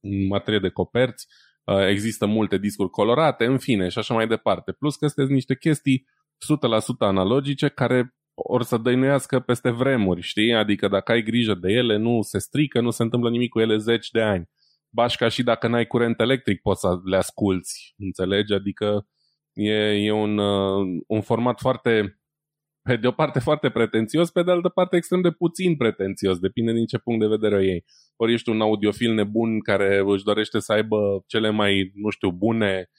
în 0.00 0.26
materie 0.26 0.58
de 0.58 0.68
coperți, 0.68 1.26
uh, 1.64 1.86
există 1.88 2.26
multe 2.26 2.58
discuri 2.58 2.90
colorate, 2.90 3.44
în 3.44 3.58
fine, 3.58 3.88
și 3.88 3.98
așa 3.98 4.14
mai 4.14 4.26
departe. 4.26 4.72
Plus 4.72 4.96
că 4.96 5.06
sunt 5.06 5.28
niște 5.30 5.56
chestii 5.56 6.06
100% 6.38 7.06
analogice 7.06 7.68
care 7.68 8.14
or 8.34 8.62
să 8.62 8.76
dăinuiască 8.76 9.40
peste 9.40 9.70
vremuri, 9.70 10.20
știi? 10.20 10.54
Adică 10.54 10.88
dacă 10.88 11.12
ai 11.12 11.22
grijă 11.22 11.54
de 11.54 11.72
ele, 11.72 11.96
nu 11.96 12.22
se 12.22 12.38
strică, 12.38 12.80
nu 12.80 12.90
se 12.90 13.02
întâmplă 13.02 13.30
nimic 13.30 13.50
cu 13.50 13.60
ele 13.60 13.76
zeci 13.76 14.10
de 14.10 14.20
ani. 14.20 14.50
Bașca 14.94 15.28
și 15.28 15.42
dacă 15.42 15.68
n-ai 15.68 15.86
curent 15.86 16.20
electric 16.20 16.60
poți 16.60 16.80
să 16.80 17.00
le 17.04 17.16
asculți, 17.16 17.94
înțelegi? 17.98 18.52
Adică 18.52 19.06
e, 19.52 19.72
e 20.06 20.12
un, 20.12 20.38
uh, 20.38 21.02
un 21.06 21.20
format 21.20 21.60
foarte, 21.60 22.20
pe 22.82 22.96
de 22.96 23.06
o 23.06 23.10
parte 23.10 23.38
foarte 23.38 23.70
pretențios, 23.70 24.30
pe 24.30 24.42
de 24.42 24.50
altă 24.50 24.68
parte 24.68 24.96
extrem 24.96 25.20
de 25.20 25.30
puțin 25.30 25.76
pretențios, 25.76 26.38
depinde 26.38 26.72
din 26.72 26.86
ce 26.86 26.98
punct 26.98 27.20
de 27.20 27.26
vedere 27.26 27.54
o 27.54 27.60
iei. 27.60 27.84
Ori 28.16 28.32
ești 28.32 28.48
un 28.48 28.60
audiofil 28.60 29.14
nebun 29.14 29.60
care 29.60 30.02
își 30.06 30.24
dorește 30.24 30.58
să 30.58 30.72
aibă 30.72 31.24
cele 31.26 31.50
mai, 31.50 31.90
nu 31.94 32.10
știu, 32.10 32.30
bune 32.30 32.90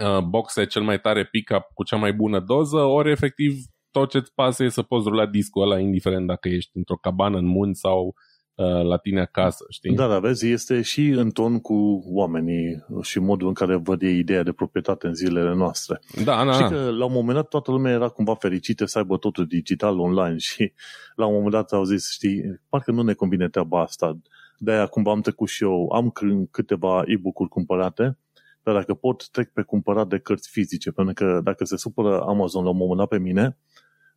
uh, 0.00 0.22
boxe, 0.22 0.66
cel 0.66 0.82
mai 0.82 1.00
tare 1.00 1.24
pick-up 1.24 1.62
cu 1.74 1.84
cea 1.84 1.96
mai 1.96 2.12
bună 2.12 2.40
doză, 2.40 2.76
ori 2.76 3.10
efectiv 3.10 3.52
tot 3.90 4.10
ce-ți 4.10 4.34
pasă 4.34 4.64
e 4.64 4.68
să 4.68 4.82
poți 4.82 5.08
rula 5.08 5.26
discul 5.26 5.62
ăla, 5.62 5.78
indiferent 5.78 6.26
dacă 6.26 6.48
ești 6.48 6.70
într-o 6.74 6.96
cabană 6.96 7.38
în 7.38 7.46
munți 7.46 7.80
sau 7.80 8.14
uh, 8.54 8.82
la 8.82 8.96
tine 8.96 9.20
acasă, 9.20 9.64
știi? 9.68 9.94
Da, 9.94 10.08
da, 10.08 10.18
vezi, 10.18 10.48
este 10.48 10.82
și 10.82 11.08
în 11.08 11.30
ton 11.30 11.60
cu 11.60 12.02
oamenii 12.06 12.84
și 13.02 13.18
modul 13.18 13.48
în 13.48 13.54
care 13.54 13.76
văd 13.76 14.02
ei 14.02 14.18
ideea 14.18 14.42
de 14.42 14.52
proprietate 14.52 15.06
în 15.06 15.14
zilele 15.14 15.54
noastre. 15.54 16.00
Da, 16.24 16.44
da. 16.44 16.52
Și 16.52 16.62
că 16.62 16.90
la 16.90 17.04
un 17.04 17.12
moment 17.12 17.34
dat 17.34 17.48
toată 17.48 17.70
lumea 17.70 17.92
era 17.92 18.08
cumva 18.08 18.34
fericită 18.34 18.84
să 18.84 18.98
aibă 18.98 19.16
totul 19.16 19.46
digital 19.46 19.98
online 19.98 20.36
și 20.36 20.72
la 21.14 21.26
un 21.26 21.34
moment 21.34 21.52
dat 21.52 21.72
au 21.72 21.84
zis, 21.84 22.10
știi, 22.10 22.60
parcă 22.68 22.90
nu 22.90 23.02
ne 23.02 23.12
convine 23.12 23.48
treaba 23.48 23.80
asta. 23.82 24.18
De-aia 24.58 24.86
cumva 24.86 25.10
am 25.10 25.20
trecut 25.20 25.48
și 25.48 25.64
eu, 25.64 25.88
am 25.92 26.12
câteva 26.50 27.02
e-book-uri 27.06 27.48
cumpărate, 27.48 28.18
dar 28.62 28.74
dacă 28.74 28.94
pot, 28.94 29.28
trec 29.28 29.52
pe 29.52 29.62
cumpărat 29.62 30.08
de 30.08 30.18
cărți 30.18 30.48
fizice, 30.50 30.90
pentru 30.90 31.14
că 31.14 31.40
dacă 31.44 31.64
se 31.64 31.76
supără 31.76 32.20
Amazon 32.20 32.64
la 32.64 32.70
un 32.70 32.76
moment 32.76 32.98
dat 32.98 33.08
pe 33.08 33.18
mine, 33.18 33.56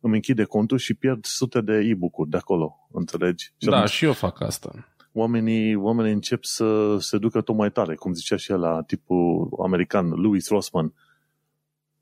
îmi 0.02 0.14
închide 0.14 0.44
contul 0.44 0.78
și 0.78 0.94
pierd 0.94 1.24
sute 1.24 1.60
de 1.60 1.72
e-book-uri 1.72 2.30
de 2.30 2.36
acolo, 2.36 2.88
înțelegi? 2.92 3.52
Și 3.58 3.68
da, 3.68 3.86
și 3.86 4.04
eu 4.04 4.12
fac 4.12 4.40
asta. 4.40 4.94
Oamenii, 5.12 5.74
oamenii 5.74 6.12
încep 6.12 6.44
să 6.44 6.96
se 6.98 7.18
ducă 7.18 7.40
tot 7.40 7.56
mai 7.56 7.70
tare, 7.70 7.94
cum 7.94 8.12
zicea 8.12 8.36
și 8.36 8.52
el 8.52 8.60
la 8.60 8.82
tipul 8.86 9.48
american, 9.64 10.08
Louis 10.08 10.48
Rossman, 10.48 10.94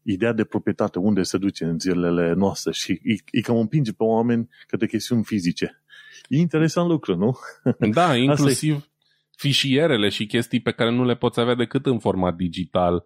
ideea 0.03 0.33
de 0.33 0.45
proprietate, 0.45 0.99
unde 0.99 1.23
se 1.23 1.39
duce 1.39 1.65
în 1.65 1.79
zilele 1.79 2.33
noastre 2.33 2.73
și 2.73 3.01
îi, 3.05 3.21
îi 3.33 3.43
cam 3.43 3.57
împinge 3.57 3.93
pe 3.93 4.03
oameni 4.03 4.49
către 4.67 4.87
chestiuni 4.87 5.25
fizice. 5.25 5.83
E 6.29 6.39
interesant 6.39 6.89
lucru, 6.89 7.17
nu? 7.17 7.39
Da, 7.93 8.17
inclusiv 8.17 8.89
fișierele 9.37 10.09
și 10.09 10.27
chestii 10.27 10.61
pe 10.61 10.71
care 10.71 10.91
nu 10.91 11.05
le 11.05 11.17
poți 11.17 11.41
avea 11.41 11.55
decât 11.55 11.87
în 11.87 11.99
format 11.99 12.35
digital 12.35 13.05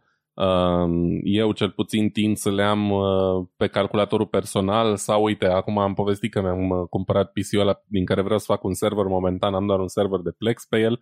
eu 1.22 1.52
cel 1.52 1.70
puțin 1.70 2.10
tind 2.10 2.36
să 2.36 2.50
le 2.50 2.62
am 2.62 2.90
uh, 2.90 3.46
pe 3.56 3.66
calculatorul 3.66 4.26
personal 4.26 4.96
sau 4.96 5.22
uite, 5.22 5.46
acum 5.46 5.78
am 5.78 5.94
povestit 5.94 6.32
că 6.32 6.40
mi-am 6.40 6.68
uh, 6.68 6.88
cumpărat 6.88 7.32
PC-ul 7.32 7.60
ăla 7.60 7.82
din 7.86 8.04
care 8.04 8.22
vreau 8.22 8.38
să 8.38 8.44
fac 8.48 8.64
un 8.64 8.74
server 8.74 9.04
momentan, 9.04 9.54
am 9.54 9.66
doar 9.66 9.80
un 9.80 9.88
server 9.88 10.20
de 10.20 10.30
Plex 10.38 10.64
pe 10.64 10.78
el 10.78 11.00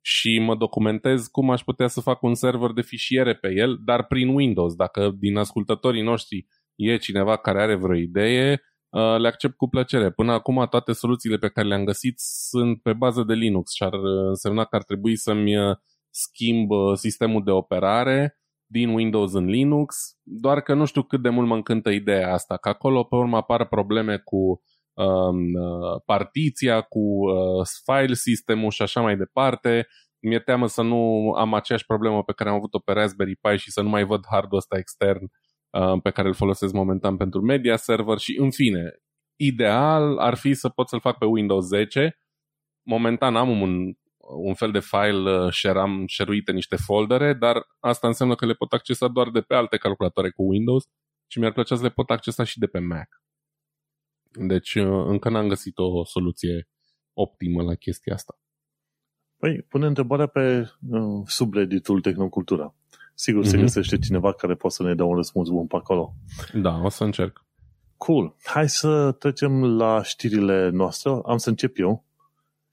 și 0.00 0.38
mă 0.38 0.56
documentez 0.56 1.26
cum 1.26 1.50
aș 1.50 1.62
putea 1.62 1.86
să 1.86 2.00
fac 2.00 2.22
un 2.22 2.34
server 2.34 2.70
de 2.70 2.82
fișiere 2.82 3.34
pe 3.34 3.52
el, 3.54 3.78
dar 3.84 4.06
prin 4.06 4.28
Windows. 4.28 4.74
Dacă 4.74 5.10
din 5.18 5.36
ascultătorii 5.36 6.02
noștri 6.02 6.46
e 6.74 6.96
cineva 6.96 7.36
care 7.36 7.62
are 7.62 7.74
vreo 7.74 7.96
idee, 7.96 8.62
uh, 8.88 9.18
le 9.18 9.28
accept 9.28 9.56
cu 9.56 9.68
plăcere. 9.68 10.10
Până 10.10 10.32
acum 10.32 10.66
toate 10.70 10.92
soluțiile 10.92 11.36
pe 11.36 11.48
care 11.48 11.68
le-am 11.68 11.84
găsit 11.84 12.14
sunt 12.18 12.82
pe 12.82 12.92
bază 12.92 13.22
de 13.22 13.34
Linux 13.34 13.72
și 13.72 13.82
ar 13.82 13.92
însemna 14.28 14.64
că 14.64 14.76
ar 14.76 14.82
trebui 14.82 15.16
să-mi 15.16 15.54
schimb 16.10 16.68
sistemul 16.94 17.44
de 17.44 17.50
operare 17.50 18.41
din 18.72 18.88
Windows 18.88 19.32
în 19.32 19.44
Linux, 19.44 19.96
doar 20.22 20.60
că 20.60 20.74
nu 20.74 20.84
știu 20.84 21.02
cât 21.02 21.22
de 21.22 21.28
mult 21.28 21.48
mă 21.48 21.54
încântă 21.54 21.90
ideea 21.90 22.32
asta, 22.32 22.56
că 22.56 22.68
acolo 22.68 23.04
pe 23.04 23.14
urmă 23.14 23.36
apar 23.36 23.68
probleme 23.68 24.16
cu 24.16 24.62
um, 24.92 25.54
uh, 25.54 26.02
partiția, 26.04 26.80
cu 26.80 26.98
uh, 26.98 27.66
file 27.84 28.14
system-ul 28.14 28.70
și 28.70 28.82
așa 28.82 29.00
mai 29.00 29.16
departe. 29.16 29.86
Mi-e 30.20 30.38
teamă 30.38 30.66
să 30.66 30.82
nu 30.82 31.30
am 31.30 31.54
aceeași 31.54 31.86
problemă 31.86 32.22
pe 32.22 32.32
care 32.32 32.50
am 32.50 32.56
avut-o 32.56 32.78
pe 32.78 32.92
Raspberry 32.92 33.36
Pi 33.36 33.56
și 33.56 33.70
să 33.70 33.82
nu 33.82 33.88
mai 33.88 34.04
văd 34.04 34.24
hardul 34.30 34.58
ăsta 34.58 34.78
extern 34.78 35.22
uh, 35.70 36.00
pe 36.02 36.10
care 36.10 36.28
îl 36.28 36.34
folosesc 36.34 36.72
momentan 36.72 37.16
pentru 37.16 37.40
media 37.40 37.76
server 37.76 38.18
și 38.18 38.36
în 38.38 38.50
fine, 38.50 38.90
ideal 39.36 40.18
ar 40.18 40.34
fi 40.34 40.54
să 40.54 40.68
pot 40.68 40.88
să-l 40.88 41.00
fac 41.00 41.18
pe 41.18 41.24
Windows 41.24 41.64
10. 41.64 42.16
Momentan 42.82 43.36
am 43.36 43.60
un 43.60 43.92
un 44.28 44.54
fel 44.54 44.70
de 44.70 44.80
file 44.80 45.30
uh, 45.30 45.52
share, 45.52 45.78
am 45.78 46.04
share 46.06 46.42
niște 46.52 46.76
foldere, 46.76 47.34
dar 47.34 47.66
asta 47.80 48.06
înseamnă 48.06 48.34
că 48.34 48.46
le 48.46 48.52
pot 48.52 48.72
accesa 48.72 49.08
doar 49.08 49.30
de 49.30 49.40
pe 49.40 49.54
alte 49.54 49.76
calculatoare 49.76 50.30
cu 50.30 50.42
Windows 50.42 50.84
și 51.26 51.38
mi-ar 51.38 51.52
plăcea 51.52 51.76
să 51.76 51.82
le 51.82 51.90
pot 51.90 52.10
accesa 52.10 52.44
și 52.44 52.58
de 52.58 52.66
pe 52.66 52.78
Mac. 52.78 53.22
Deci 54.30 54.74
uh, 54.74 55.04
încă 55.06 55.28
n-am 55.28 55.48
găsit 55.48 55.78
o 55.78 56.04
soluție 56.04 56.68
optimă 57.12 57.62
la 57.62 57.74
chestia 57.74 58.14
asta. 58.14 58.38
Păi, 59.36 59.62
pune 59.68 59.86
întrebarea 59.86 60.26
pe 60.26 60.70
uh, 60.88 61.22
subredditul 61.26 62.00
Tehnocultura. 62.00 62.74
Sigur 63.14 63.44
mm-hmm. 63.44 63.48
se 63.48 63.56
mhm. 63.56 63.64
găsește 63.64 63.98
cineva 63.98 64.32
care 64.32 64.54
poate 64.54 64.74
să 64.74 64.82
ne 64.82 64.94
dea 64.94 65.04
un 65.04 65.16
răspuns 65.16 65.48
bun 65.48 65.66
pe 65.66 65.76
acolo. 65.76 66.14
Da, 66.52 66.80
o 66.82 66.88
să 66.88 67.04
încerc. 67.04 67.44
Cool. 67.96 68.36
Hai 68.44 68.68
să 68.68 69.12
trecem 69.12 69.76
la 69.76 70.02
știrile 70.02 70.68
noastre. 70.68 71.10
Am 71.24 71.36
să 71.36 71.48
încep 71.48 71.78
eu 71.78 72.04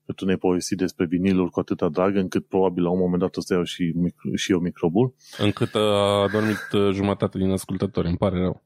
că 0.09 0.15
tu 0.15 0.25
ne-ai 0.25 0.37
povestit 0.37 0.77
despre 0.77 1.05
viniluri 1.05 1.51
cu 1.51 1.59
atâta 1.59 1.89
drag, 1.89 2.15
încât 2.15 2.47
probabil 2.47 2.83
la 2.83 2.89
un 2.89 2.99
moment 2.99 3.21
dat 3.21 3.37
o 3.37 3.41
să 3.41 3.53
iau 3.53 3.63
și, 3.63 3.93
și 4.35 4.51
eu 4.51 4.59
microbul. 4.59 5.13
Încât 5.37 5.75
a 5.75 6.27
dormit 6.31 6.71
uh, 6.71 6.93
jumătate 6.93 7.37
din 7.37 7.51
ascultători, 7.51 8.07
îmi 8.07 8.17
pare 8.17 8.39
rău. 8.39 8.63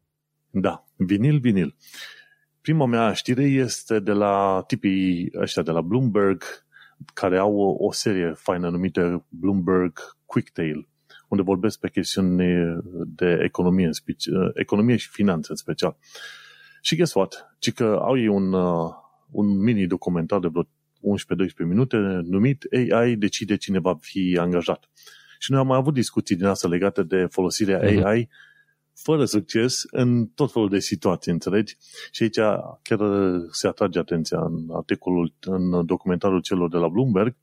Da, 0.49 0.85
vinil, 0.95 1.39
vinil. 1.39 1.75
Prima 2.61 2.85
mea 2.85 3.13
știre 3.13 3.43
este 3.43 3.99
de 3.99 4.11
la 4.11 4.63
tipii 4.67 5.31
ăștia 5.39 5.61
de 5.61 5.71
la 5.71 5.81
Bloomberg, 5.81 6.43
care 7.13 7.37
au 7.37 7.55
o, 7.55 7.85
o 7.85 7.91
serie 7.91 8.33
faină 8.35 8.69
numită 8.69 9.25
Bloomberg 9.29 9.99
Quicktail, 10.25 10.87
unde 11.27 11.43
vorbesc 11.43 11.79
pe 11.79 11.89
chestiuni 11.89 12.37
de 13.05 13.39
economie, 13.43 13.85
în 13.85 13.93
speci- 13.93 14.31
uh, 14.31 14.49
economie 14.53 14.95
și 14.95 15.09
finanțe 15.09 15.47
în 15.49 15.55
special. 15.57 15.97
Și 16.81 16.95
guess 16.95 17.13
what? 17.13 17.55
Ci 17.59 17.73
că 17.73 17.99
au 18.01 18.17
ei 18.17 18.27
un, 18.27 18.53
uh, 18.53 18.91
un 19.31 19.57
mini 19.63 19.87
documentar 19.87 20.39
de 20.39 20.47
vreo 20.47 20.67
11-12 21.03 21.67
minute 21.67 21.97
numit 22.23 22.65
AI 22.91 23.15
decide 23.15 23.55
cine 23.55 23.79
va 23.79 23.97
fi 24.01 24.37
angajat. 24.39 24.89
Și 25.39 25.51
noi 25.51 25.59
am 25.59 25.67
mai 25.67 25.77
avut 25.77 25.93
discuții 25.93 26.35
din 26.35 26.45
asta 26.45 26.67
legate 26.67 27.03
de 27.03 27.27
folosirea 27.29 27.79
uh-huh. 27.81 28.03
AI 28.03 28.29
fără 28.93 29.25
succes 29.25 29.83
în 29.91 30.27
tot 30.27 30.51
felul 30.51 30.69
de 30.69 30.79
situații, 30.79 31.31
înțelegi? 31.31 31.77
Și 32.11 32.23
aici 32.23 32.39
chiar 32.81 32.99
se 33.51 33.67
atrage 33.67 33.99
atenția 33.99 34.39
în 34.39 34.67
articolul, 34.71 35.33
în 35.41 35.85
documentarul 35.85 36.41
celor 36.41 36.69
de 36.69 36.77
la 36.77 36.87
Bloomberg, 36.87 37.35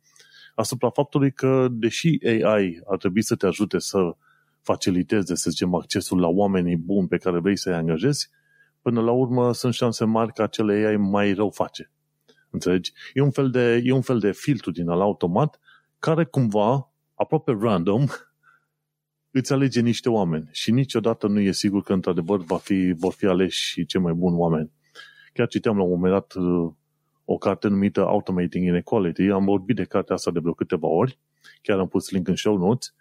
asupra 0.55 0.91
faptului 0.91 1.33
că, 1.33 1.69
deși 1.71 2.19
AI 2.25 2.81
ar 2.87 2.97
trebui 2.99 3.23
să 3.23 3.37
te 3.37 3.47
ajute 3.47 3.79
să 3.79 3.99
faciliteze, 4.63 5.35
să 5.35 5.51
zicem, 5.51 5.75
accesul 5.75 6.21
la 6.21 6.29
oamenii 6.29 6.77
buni 6.77 7.09
pe 7.09 7.17
care 7.17 7.39
vrei 7.39 7.59
să-i 7.59 7.75
angajezi, 7.75 8.31
până 8.83 9.01
la 9.01 9.11
urmă 9.11 9.53
sunt 9.53 9.75
șanse 9.75 10.05
mari 10.05 10.33
că 10.33 10.43
acele 10.43 10.87
AI 10.87 10.97
mai 10.97 11.33
rău 11.33 11.51
face. 11.51 11.91
Înțelegi? 12.51 12.93
E 13.15 13.21
un 13.21 13.31
fel 13.31 13.51
de, 13.51 13.83
e 13.85 13.93
un 13.93 14.01
fel 14.01 14.19
de 14.19 14.33
filtru 14.33 14.71
din 14.71 14.89
al 14.89 15.01
automat 15.01 15.61
care 15.99 16.25
cumva, 16.25 16.93
aproape 17.15 17.57
random, 17.61 18.07
îți 19.39 19.53
alege 19.53 19.81
niște 19.81 20.09
oameni 20.09 20.49
și 20.53 20.71
niciodată 20.71 21.27
nu 21.27 21.41
e 21.41 21.53
sigur 21.53 21.83
că 21.83 21.93
într-adevăr 21.93 22.41
va 22.41 22.57
fi, 22.57 22.93
vor 22.97 23.13
fi 23.13 23.27
aleși 23.27 23.87
cei 23.87 24.01
mai 24.01 24.13
buni 24.13 24.37
oameni. 24.37 24.73
Chiar 25.33 25.47
citeam 25.47 25.77
la 25.77 25.83
un 25.83 25.91
moment 25.91 26.13
dat 26.13 26.35
uh, 26.35 26.73
o 27.25 27.37
carte 27.39 27.69
numită 27.69 28.07
Automating 28.07 28.67
Inequality. 28.67 29.23
Am 29.23 29.45
vorbit 29.45 29.77
de 29.77 29.85
cartea 29.85 30.15
asta 30.15 30.31
de 30.31 30.39
vreo 30.39 30.53
câteva 30.53 30.87
ori, 30.87 31.19
chiar 31.63 31.79
am 31.79 31.89
pus 31.89 32.11
link 32.11 32.29
în 32.29 32.37
show 32.37 32.57
notes 32.57 32.95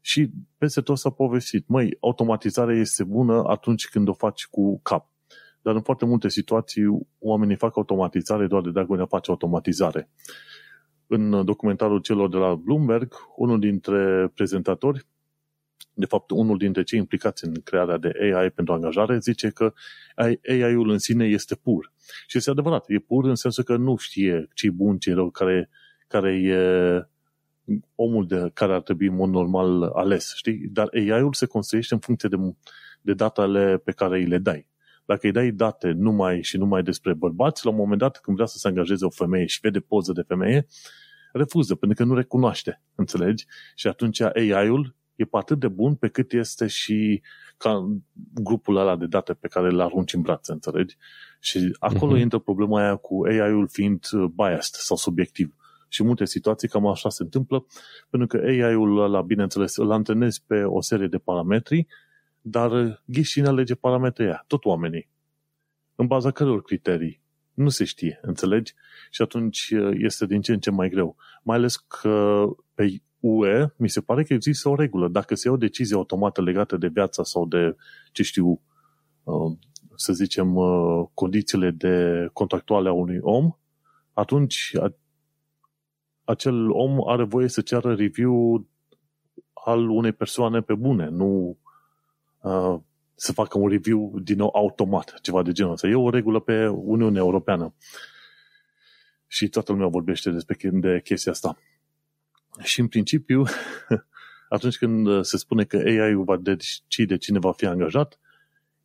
și 0.00 0.30
peste 0.58 0.80
tot 0.80 0.98
s-a 0.98 1.10
povestit. 1.10 1.68
Măi, 1.68 1.96
automatizarea 2.00 2.76
este 2.76 3.04
bună 3.04 3.44
atunci 3.46 3.88
când 3.88 4.08
o 4.08 4.12
faci 4.12 4.46
cu 4.46 4.80
cap. 4.82 5.08
Dar 5.64 5.74
în 5.74 5.80
foarte 5.80 6.04
multe 6.04 6.28
situații 6.28 6.84
oamenii 7.18 7.56
fac 7.56 7.76
automatizare 7.76 8.46
doar 8.46 8.62
de 8.62 8.70
dragul 8.70 8.96
de 8.96 9.02
a 9.02 9.06
face 9.06 9.30
automatizare. 9.30 10.08
În 11.06 11.44
documentarul 11.44 12.00
celor 12.00 12.28
de 12.28 12.36
la 12.36 12.54
Bloomberg, 12.54 13.14
unul 13.36 13.60
dintre 13.60 14.30
prezentatori, 14.34 15.06
de 15.94 16.06
fapt 16.06 16.30
unul 16.30 16.58
dintre 16.58 16.82
cei 16.82 16.98
implicați 16.98 17.44
în 17.44 17.54
crearea 17.64 17.98
de 17.98 18.12
AI 18.20 18.50
pentru 18.50 18.74
angajare, 18.74 19.18
zice 19.18 19.48
că 19.48 19.72
AI-ul 20.48 20.90
în 20.90 20.98
sine 20.98 21.24
este 21.24 21.54
pur. 21.54 21.92
Și 22.26 22.36
este 22.36 22.50
adevărat, 22.50 22.84
e 22.88 22.98
pur 22.98 23.24
în 23.24 23.34
sensul 23.34 23.64
că 23.64 23.76
nu 23.76 23.96
știe 23.96 24.48
ce 24.54 24.70
bun, 24.70 24.98
ce 24.98 25.14
rău, 25.14 25.30
care, 25.30 25.70
care 26.06 26.32
e 26.32 26.58
omul 27.94 28.26
de 28.26 28.50
care 28.54 28.72
ar 28.72 28.82
trebui 28.82 29.06
în 29.06 29.14
mod 29.14 29.28
normal 29.28 29.82
ales, 29.82 30.32
știi? 30.36 30.68
Dar 30.72 30.88
AI-ul 30.92 31.32
se 31.32 31.46
construiește 31.46 31.94
în 31.94 32.00
funcție 32.00 32.28
de, 32.28 32.36
de 33.00 33.14
datele 33.14 33.78
pe 33.78 33.92
care 33.92 34.18
îi 34.18 34.26
le 34.26 34.38
dai. 34.38 34.72
Dacă 35.04 35.26
îi 35.26 35.32
dai 35.32 35.50
date 35.50 35.90
numai 35.90 36.42
și 36.42 36.56
numai 36.56 36.82
despre 36.82 37.14
bărbați, 37.14 37.64
la 37.64 37.70
un 37.70 37.76
moment 37.76 37.98
dat, 37.98 38.20
când 38.20 38.36
vrea 38.36 38.48
să 38.48 38.58
se 38.58 38.68
angajeze 38.68 39.04
o 39.04 39.10
femeie 39.10 39.46
și 39.46 39.58
vede 39.62 39.80
poză 39.80 40.12
de 40.12 40.22
femeie, 40.22 40.66
refuză, 41.32 41.74
pentru 41.74 42.04
că 42.04 42.10
nu 42.10 42.14
recunoaște, 42.14 42.82
înțelegi? 42.94 43.46
Și 43.74 43.86
atunci 43.86 44.20
AI-ul 44.20 44.94
e 45.14 45.24
pe 45.24 45.36
atât 45.36 45.58
de 45.58 45.68
bun 45.68 45.94
pe 45.94 46.08
cât 46.08 46.32
este 46.32 46.66
și 46.66 47.22
ca 47.56 47.98
grupul 48.34 48.76
ăla 48.76 48.96
de 48.96 49.06
date 49.06 49.32
pe 49.32 49.48
care 49.48 49.70
le 49.70 49.82
arunci 49.82 50.14
în 50.14 50.20
brațe, 50.20 50.52
înțelegi? 50.52 50.96
Și 51.40 51.76
acolo 51.78 52.16
uh-huh. 52.16 52.20
intră 52.20 52.38
problema 52.38 52.80
aia 52.80 52.96
cu 52.96 53.24
AI-ul 53.24 53.68
fiind 53.68 54.06
biased 54.34 54.74
sau 54.74 54.96
subiectiv. 54.96 55.54
Și 55.88 56.00
în 56.00 56.06
multe 56.06 56.24
situații 56.24 56.68
cam 56.68 56.86
așa 56.86 57.08
se 57.08 57.22
întâmplă, 57.22 57.66
pentru 58.10 58.28
că 58.28 58.44
AI-ul 58.46 59.02
ăla, 59.02 59.22
bineînțeles, 59.22 59.76
îl 59.76 59.90
antrenezi 59.90 60.42
pe 60.46 60.62
o 60.62 60.80
serie 60.80 61.06
de 61.06 61.18
parametri, 61.18 61.86
dar 62.46 63.02
ghișine 63.04 63.48
alege 63.48 63.74
parametrii 63.74 64.26
aia, 64.26 64.44
tot 64.46 64.64
oamenii. 64.64 65.08
În 65.94 66.06
baza 66.06 66.30
căror 66.30 66.62
criterii? 66.62 67.22
Nu 67.54 67.68
se 67.68 67.84
știe, 67.84 68.18
înțelegi? 68.22 68.74
Și 69.10 69.22
atunci 69.22 69.72
este 69.92 70.26
din 70.26 70.40
ce 70.40 70.52
în 70.52 70.60
ce 70.60 70.70
mai 70.70 70.88
greu. 70.88 71.16
Mai 71.42 71.56
ales 71.56 71.76
că 71.76 72.44
pe 72.74 73.02
UE 73.20 73.66
mi 73.76 73.88
se 73.88 74.00
pare 74.00 74.22
că 74.22 74.32
există 74.32 74.68
o 74.68 74.74
regulă. 74.74 75.08
Dacă 75.08 75.34
se 75.34 75.48
ia 75.48 75.54
o 75.54 75.56
decizie 75.56 75.96
automată 75.96 76.42
legată 76.42 76.76
de 76.76 76.88
viața 76.88 77.22
sau 77.22 77.46
de, 77.46 77.76
ce 78.12 78.22
știu, 78.22 78.60
uh, 79.22 79.56
să 79.94 80.12
zicem, 80.12 80.56
uh, 80.56 81.06
condițiile 81.14 81.70
de 81.70 82.28
contractuale 82.32 82.88
a 82.88 82.92
unui 82.92 83.18
om, 83.20 83.50
atunci 84.12 84.72
acel 86.24 86.70
om 86.70 87.08
are 87.08 87.24
voie 87.24 87.48
să 87.48 87.60
ceară 87.60 87.94
review 87.94 88.66
al 89.64 89.88
unei 89.88 90.12
persoane 90.12 90.60
pe 90.60 90.74
bune, 90.74 91.08
nu 91.08 91.58
uh, 92.44 92.80
să 93.14 93.32
facă 93.32 93.58
un 93.58 93.68
review 93.68 94.18
din 94.22 94.36
nou 94.36 94.50
automat, 94.54 95.14
ceva 95.20 95.42
de 95.42 95.52
genul 95.52 95.72
ăsta. 95.72 95.86
E 95.86 95.94
o 95.94 96.10
regulă 96.10 96.40
pe 96.40 96.66
Uniunea 96.66 97.20
Europeană. 97.20 97.74
Și 99.26 99.48
toată 99.48 99.72
lumea 99.72 99.86
vorbește 99.86 100.30
despre 100.30 100.70
de 100.72 101.00
chestia 101.04 101.32
asta. 101.32 101.58
Și 102.62 102.80
în 102.80 102.88
principiu, 102.88 103.44
atunci 104.48 104.76
când 104.76 105.24
se 105.24 105.36
spune 105.36 105.64
că 105.64 105.76
AI-ul 105.76 106.24
va 106.24 106.36
decide 106.36 107.16
cine 107.16 107.38
va 107.38 107.52
fi 107.52 107.66
angajat, 107.66 108.18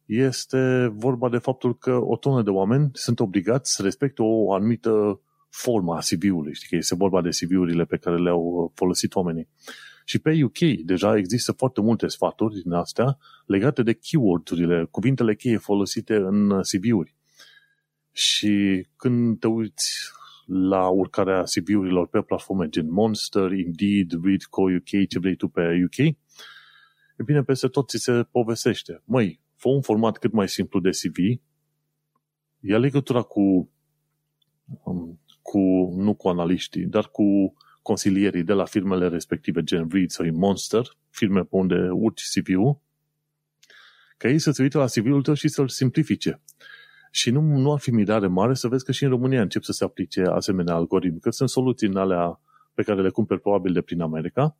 este 0.05 0.91
vorba 0.93 1.29
de 1.29 1.37
faptul 1.37 1.77
că 1.77 1.99
o 2.01 2.15
tonă 2.15 2.41
de 2.41 2.49
oameni 2.49 2.89
sunt 2.93 3.19
obligați 3.19 3.73
să 3.73 3.81
respecte 3.81 4.21
o 4.21 4.53
anumită 4.53 5.21
formă 5.49 5.95
a 5.95 5.99
CV-ului. 5.99 6.53
Știi 6.53 6.67
că 6.67 6.75
este 6.75 6.95
vorba 6.95 7.21
de 7.21 7.29
CV-urile 7.29 7.85
pe 7.85 7.97
care 7.97 8.17
le-au 8.17 8.71
folosit 8.75 9.15
oamenii. 9.15 9.47
Și 10.09 10.19
pe 10.19 10.43
UK 10.43 10.57
deja 10.85 11.17
există 11.17 11.51
foarte 11.51 11.81
multe 11.81 12.07
sfaturi 12.07 12.61
din 12.61 12.71
astea 12.71 13.17
legate 13.45 13.83
de 13.83 13.93
keyword-urile, 13.93 14.87
cuvintele 14.91 15.35
cheie 15.35 15.57
folosite 15.57 16.15
în 16.15 16.61
CV-uri. 16.61 17.15
Și 18.11 18.85
când 18.95 19.39
te 19.39 19.47
uiți 19.47 19.91
la 20.45 20.87
urcarea 20.87 21.43
CV-urilor 21.43 22.07
pe 22.07 22.21
platforme 22.21 22.69
gen 22.69 22.91
Monster, 22.91 23.51
Indeed, 23.51 24.23
Readco 24.23 24.61
UK, 24.61 25.07
ce 25.09 25.19
vrei 25.19 25.35
tu 25.35 25.47
pe 25.47 25.83
UK, 25.85 25.97
e 25.97 27.23
bine, 27.25 27.43
peste 27.43 27.67
tot 27.67 27.89
ți 27.89 27.97
se 27.97 28.23
povestește. 28.31 29.01
Măi, 29.05 29.39
fă 29.55 29.69
un 29.69 29.81
format 29.81 30.17
cât 30.17 30.31
mai 30.31 30.49
simplu 30.49 30.79
de 30.79 30.89
CV, 30.89 31.17
ia 32.59 32.77
legătura 32.77 33.21
cu, 33.21 33.71
um, 34.83 35.19
cu 35.41 35.59
nu 35.95 36.13
cu 36.13 36.27
analiștii, 36.27 36.85
dar 36.85 37.09
cu 37.09 37.53
consilierii 37.89 38.43
de 38.43 38.53
la 38.53 38.65
firmele 38.65 39.07
respective, 39.07 39.63
gen 39.63 39.87
Reed 39.91 40.09
sau 40.09 40.25
Monster, 40.33 40.97
firme 41.09 41.41
pe 41.41 41.55
unde 41.55 41.89
urci 41.91 42.23
CV-ul, 42.33 42.81
ca 44.17 44.29
ei 44.29 44.39
să 44.39 44.51
se 44.51 44.61
uite 44.61 44.77
la 44.77 44.85
CV-ul 44.85 45.21
tău 45.21 45.33
și 45.33 45.47
să-l 45.47 45.67
simplifice. 45.67 46.41
Și 47.11 47.31
nu, 47.31 47.41
nu 47.41 47.71
ar 47.71 47.79
fi 47.79 47.91
mirare 47.91 48.27
mare 48.27 48.53
să 48.53 48.67
vezi 48.67 48.85
că 48.85 48.91
și 48.91 49.03
în 49.03 49.09
România 49.09 49.41
încep 49.41 49.63
să 49.63 49.71
se 49.71 49.83
aplice 49.83 50.21
asemenea 50.21 50.73
algoritmi, 50.73 51.19
că 51.19 51.29
sunt 51.29 51.49
soluții 51.49 51.87
în 51.87 51.95
alea 51.95 52.41
pe 52.73 52.83
care 52.83 53.01
le 53.01 53.09
cumperi 53.09 53.41
probabil 53.41 53.73
de 53.73 53.81
prin 53.81 54.01
America, 54.01 54.57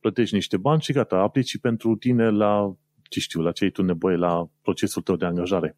plătești 0.00 0.34
niște 0.34 0.56
bani 0.56 0.80
și 0.80 0.92
gata, 0.92 1.16
aplici 1.16 1.48
și 1.48 1.60
pentru 1.60 1.96
tine 1.96 2.30
la, 2.30 2.76
ce 3.02 3.20
știu, 3.20 3.40
la 3.40 3.52
ce 3.52 3.64
ai 3.64 3.70
tu 3.70 3.82
nevoie 3.82 4.16
la 4.16 4.50
procesul 4.62 5.02
tău 5.02 5.16
de 5.16 5.24
angajare. 5.24 5.76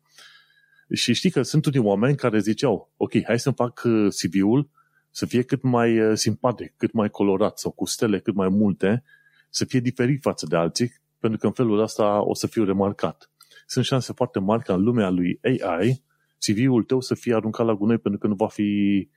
Și 0.92 1.12
știi 1.12 1.30
că 1.30 1.42
sunt 1.42 1.66
unii 1.66 1.78
oameni 1.78 2.16
care 2.16 2.38
ziceau, 2.38 2.92
ok, 2.96 3.12
hai 3.24 3.38
să-mi 3.38 3.54
fac 3.54 3.82
uh, 3.84 4.08
CV-ul 4.08 4.70
să 5.18 5.26
fie 5.26 5.42
cât 5.42 5.62
mai 5.62 6.00
uh, 6.00 6.16
simpatic, 6.16 6.74
cât 6.76 6.92
mai 6.92 7.10
colorat 7.10 7.58
sau 7.58 7.70
cu 7.70 7.84
stele 7.84 8.20
cât 8.20 8.34
mai 8.34 8.48
multe, 8.48 9.04
să 9.50 9.64
fie 9.64 9.80
diferit 9.80 10.22
față 10.22 10.46
de 10.46 10.56
alții, 10.56 10.92
pentru 11.18 11.38
că 11.38 11.46
în 11.46 11.52
felul 11.52 11.78
ăsta 11.78 12.22
o 12.22 12.34
să 12.34 12.46
fiu 12.46 12.64
remarcat 12.64 13.30
sunt 13.66 13.84
șanse 13.84 14.12
foarte 14.12 14.38
mari 14.38 14.62
ca 14.62 14.74
în 14.74 14.82
lumea 14.82 15.10
lui 15.10 15.40
AI 15.42 16.02
CV-ul 16.38 16.82
tău 16.82 17.00
să 17.00 17.14
fie 17.14 17.34
aruncat 17.34 17.66
la 17.66 17.74
gunoi 17.74 17.98
pentru 17.98 18.20
că 18.20 18.26
nu 18.26 18.34
va 18.34 18.48
fi 18.48 19.08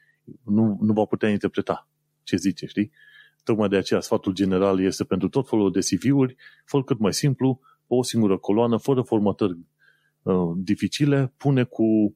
nu, 0.44 0.78
nu 0.82 0.94
va 0.94 1.06
putea 1.06 1.30
interpreta 1.30 1.90
ce 2.24 2.36
zice, 2.36 2.66
știi? 2.66 2.92
Tocmai 3.44 3.70
de 3.70 3.76
aceea 3.76 4.00
sfatul 4.00 4.34
general 4.34 4.82
este 4.82 5.04
pentru 5.04 5.30
tot 5.30 5.50
felul 5.50 5.72
de 5.72 5.80
CV-uri, 5.80 6.36
fă 6.66 6.84
cât 6.84 7.00
mai 7.00 7.14
simplu, 7.14 7.60
pe 7.88 7.94
o 7.94 8.04
singură 8.04 8.38
coloană, 8.38 8.78
fără 8.78 9.02
formatări 9.02 9.58
uh, 10.22 10.52
dificile, 10.56 11.34
pune 11.38 11.64
cu 11.64 12.16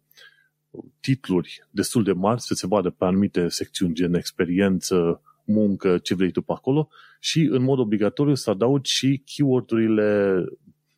titluri 0.99 1.67
destul 1.69 2.03
de 2.03 2.11
mari, 2.11 2.41
să 2.41 2.53
se 2.53 2.67
vadă 2.67 2.89
pe 2.89 3.05
anumite 3.05 3.47
secțiuni, 3.47 3.93
gen 3.93 4.13
experiență, 4.13 5.21
muncă, 5.45 5.97
ce 5.97 6.15
vrei 6.15 6.31
tu 6.31 6.41
pe 6.41 6.51
acolo 6.51 6.89
și 7.19 7.47
în 7.51 7.63
mod 7.63 7.79
obligatoriu 7.79 8.33
să 8.33 8.49
adaugi 8.49 8.91
și 8.91 9.23
keyword-urile 9.25 10.43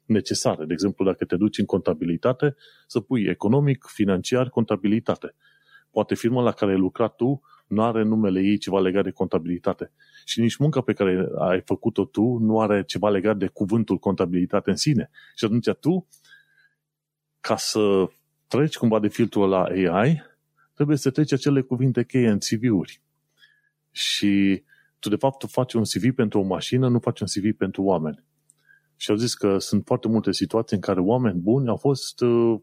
necesare. 0.06 0.66
De 0.66 0.74
exemplu, 0.74 1.06
dacă 1.06 1.26
te 1.26 1.36
duci 1.36 1.58
în 1.58 1.66
contabilitate, 1.66 2.56
să 2.88 3.00
pui 3.00 3.24
economic, 3.24 3.86
financiar, 3.94 4.50
contabilitate. 4.50 5.36
Poate 5.92 6.16
firma 6.16 6.42
la 6.42 6.52
care 6.52 6.72
ai 6.72 6.78
lucrat 6.78 7.16
tu 7.16 7.42
nu 7.68 7.84
are 7.84 8.04
numele 8.04 8.42
ei 8.42 8.58
ceva 8.58 8.80
legat 8.80 9.04
de 9.04 9.12
contabilitate. 9.12 9.92
Și 10.26 10.40
nici 10.40 10.58
munca 10.58 10.82
pe 10.82 10.94
care 10.94 11.28
ai 11.40 11.62
făcut-o 11.62 12.06
tu 12.06 12.38
nu 12.42 12.60
are 12.60 12.84
ceva 12.84 13.10
legat 13.10 13.38
de 13.38 13.48
cuvântul 13.48 13.98
contabilitate 13.98 14.70
în 14.70 14.76
sine. 14.76 15.10
Și 15.36 15.46
atunci 15.46 15.70
tu, 15.80 16.08
ca 17.40 17.56
să 17.56 18.10
treci 18.48 18.78
cumva 18.78 19.00
de 19.00 19.08
filtrul 19.08 19.50
la 19.50 19.64
AI, 19.64 20.24
trebuie 20.74 20.98
să 20.98 21.10
treci 21.10 21.34
acele 21.34 21.62
cuvinte 21.62 22.04
cheie 22.04 22.30
în 22.30 22.38
CV-uri. 22.38 23.02
Și 23.92 24.64
tu, 25.00 25.10
de 25.10 25.16
fapt, 25.16 25.38
tu 25.38 25.48
faci 25.48 25.74
un 25.74 25.84
CV 25.84 26.16
pentru 26.16 26.40
o 26.40 26.44
mașină, 26.44 26.88
nu 26.88 27.00
faci 27.00 27.20
un 27.20 27.28
CV 27.28 27.58
pentru 27.58 27.84
oameni. 27.84 28.24
Și 28.96 29.12
au 29.12 29.16
zis 29.16 29.34
că 29.34 29.58
sunt 29.58 29.86
foarte 29.86 30.08
multe 30.08 30.32
situații 30.32 30.76
în 30.76 30.82
care 30.82 31.00
oameni 31.00 31.40
buni 31.40 31.68
au 31.68 31.78
fost 31.78 32.22
uh, 32.22 32.60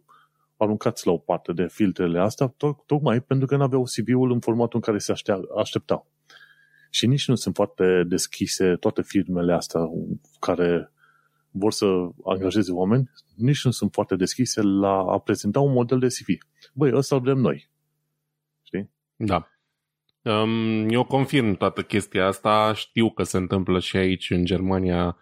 aruncați 0.57 1.07
la 1.07 1.13
o 1.13 1.19
parte 1.19 1.53
de 1.53 1.67
filtrele 1.67 2.21
astea, 2.21 2.55
to- 2.55 2.87
tocmai 2.87 3.21
pentru 3.21 3.47
că 3.47 3.57
nu 3.57 3.63
aveau 3.63 3.83
CV-ul 3.83 4.33
în 4.33 4.41
formatul 4.41 4.75
în 4.75 4.81
care 4.81 4.99
se 4.99 5.13
așteptau. 5.57 6.07
Și 6.91 7.07
nici 7.07 7.29
nu 7.29 7.35
sunt 7.35 7.55
foarte 7.55 8.05
deschise 8.07 8.77
toate 8.77 9.03
firmele 9.03 9.53
astea 9.53 9.81
care 10.39 10.93
vor 11.57 11.73
să 11.73 11.87
angajeze 12.25 12.73
oameni, 12.73 13.11
nici 13.37 13.65
nu 13.65 13.71
sunt 13.71 13.93
foarte 13.93 14.17
deschise 14.17 14.63
la 14.63 14.99
a 14.99 15.19
prezenta 15.19 15.61
un 15.61 15.73
model 15.73 15.99
de 15.99 16.07
CV. 16.07 16.27
Băi, 16.73 16.93
ăsta 16.95 17.17
vrem 17.17 17.39
noi. 17.39 17.71
Știi? 18.63 18.91
Da. 19.17 19.49
Um, 20.23 20.89
eu 20.89 21.05
confirm 21.05 21.55
toată 21.55 21.83
chestia 21.83 22.27
asta. 22.27 22.73
Știu 22.75 23.11
că 23.11 23.23
se 23.23 23.37
întâmplă 23.37 23.79
și 23.79 23.97
aici 23.97 24.31
în 24.31 24.45
Germania 24.45 25.17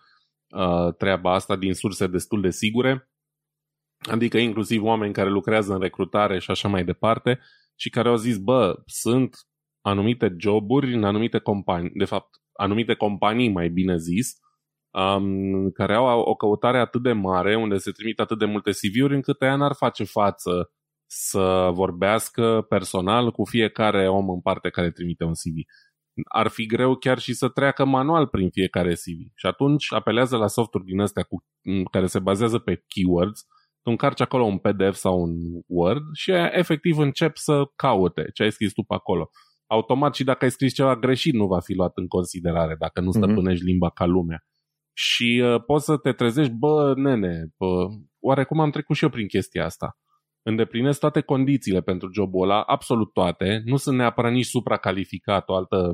Uh, 0.52 0.94
treaba 0.94 1.34
asta 1.34 1.56
din 1.56 1.74
surse 1.74 2.06
destul 2.06 2.40
de 2.40 2.50
sigure, 2.50 3.10
adică 3.98 4.38
inclusiv 4.38 4.82
oameni 4.82 5.12
care 5.12 5.30
lucrează 5.30 5.72
în 5.72 5.80
recrutare 5.80 6.38
și 6.38 6.50
așa 6.50 6.68
mai 6.68 6.84
departe 6.84 7.40
și 7.74 7.90
care 7.90 8.08
au 8.08 8.16
zis, 8.16 8.38
bă, 8.38 8.82
sunt 8.86 9.36
anumite 9.80 10.36
joburi 10.38 10.94
în 10.94 11.04
anumite 11.04 11.38
companii, 11.38 11.90
de 11.94 12.04
fapt, 12.04 12.28
anumite 12.52 12.94
companii, 12.94 13.48
mai 13.48 13.68
bine 13.68 13.96
zis, 13.96 14.40
um, 14.92 15.70
care 15.70 15.94
au 15.94 16.20
o 16.20 16.34
căutare 16.34 16.78
atât 16.78 17.02
de 17.02 17.12
mare, 17.12 17.56
unde 17.56 17.76
se 17.76 17.90
trimit 17.90 18.20
atât 18.20 18.38
de 18.38 18.44
multe 18.44 18.70
CV-uri, 18.70 19.14
încât 19.14 19.42
ea 19.42 19.56
n-ar 19.56 19.74
face 19.74 20.04
față 20.04 20.72
să 21.06 21.70
vorbească 21.72 22.66
personal 22.68 23.30
cu 23.30 23.44
fiecare 23.44 24.08
om 24.08 24.30
în 24.30 24.40
parte 24.40 24.68
care 24.70 24.90
trimite 24.90 25.24
un 25.24 25.32
CV 25.32 25.56
ar 26.24 26.48
fi 26.48 26.66
greu 26.66 26.96
chiar 26.96 27.18
și 27.18 27.34
să 27.34 27.48
treacă 27.48 27.84
manual 27.84 28.26
prin 28.26 28.50
fiecare 28.50 28.92
CV. 28.92 29.32
Și 29.34 29.46
atunci 29.46 29.92
apelează 29.92 30.36
la 30.36 30.46
softuri 30.46 30.84
din 30.84 31.00
astea 31.00 31.22
cu, 31.22 31.44
care 31.90 32.06
se 32.06 32.18
bazează 32.18 32.58
pe 32.58 32.84
keywords, 32.86 33.40
tu 33.82 33.90
încarci 33.90 34.20
acolo 34.20 34.44
un 34.44 34.58
PDF 34.58 34.94
sau 34.94 35.22
un 35.22 35.34
Word 35.66 36.02
și 36.12 36.30
efectiv 36.50 36.98
încep 36.98 37.36
să 37.36 37.64
caute 37.76 38.30
ce 38.34 38.42
ai 38.42 38.52
scris 38.52 38.72
tu 38.72 38.82
pe 38.82 38.94
acolo. 38.94 39.30
Automat 39.66 40.14
și 40.14 40.24
dacă 40.24 40.44
ai 40.44 40.50
scris 40.50 40.74
ceva 40.74 40.96
greșit 40.96 41.34
nu 41.34 41.46
va 41.46 41.60
fi 41.60 41.72
luat 41.72 41.92
în 41.94 42.06
considerare 42.06 42.76
dacă 42.78 43.00
nu 43.00 43.10
mhm. 43.14 43.16
stăpânești 43.16 43.62
mm-hmm. 43.62 43.66
limba 43.66 43.90
ca 43.90 44.04
lumea. 44.04 44.44
Și 44.92 45.42
uh, 45.44 45.64
poți 45.66 45.84
să 45.84 45.96
te 45.96 46.12
trezești, 46.12 46.52
bă, 46.52 46.92
nene, 46.96 47.46
bă, 47.58 47.86
oarecum 48.20 48.60
am 48.60 48.70
trecut 48.70 48.96
și 48.96 49.04
eu 49.04 49.10
prin 49.10 49.26
chestia 49.26 49.64
asta 49.64 49.96
îndeplinesc 50.42 51.00
toate 51.00 51.20
condițiile 51.20 51.80
pentru 51.80 52.08
jobul 52.12 52.42
ăla, 52.42 52.62
absolut 52.62 53.12
toate, 53.12 53.62
nu 53.64 53.76
sunt 53.76 53.96
neapărat 53.96 54.32
nici 54.32 54.46
supracalificat, 54.46 55.48
o 55.48 55.54
altă 55.54 55.92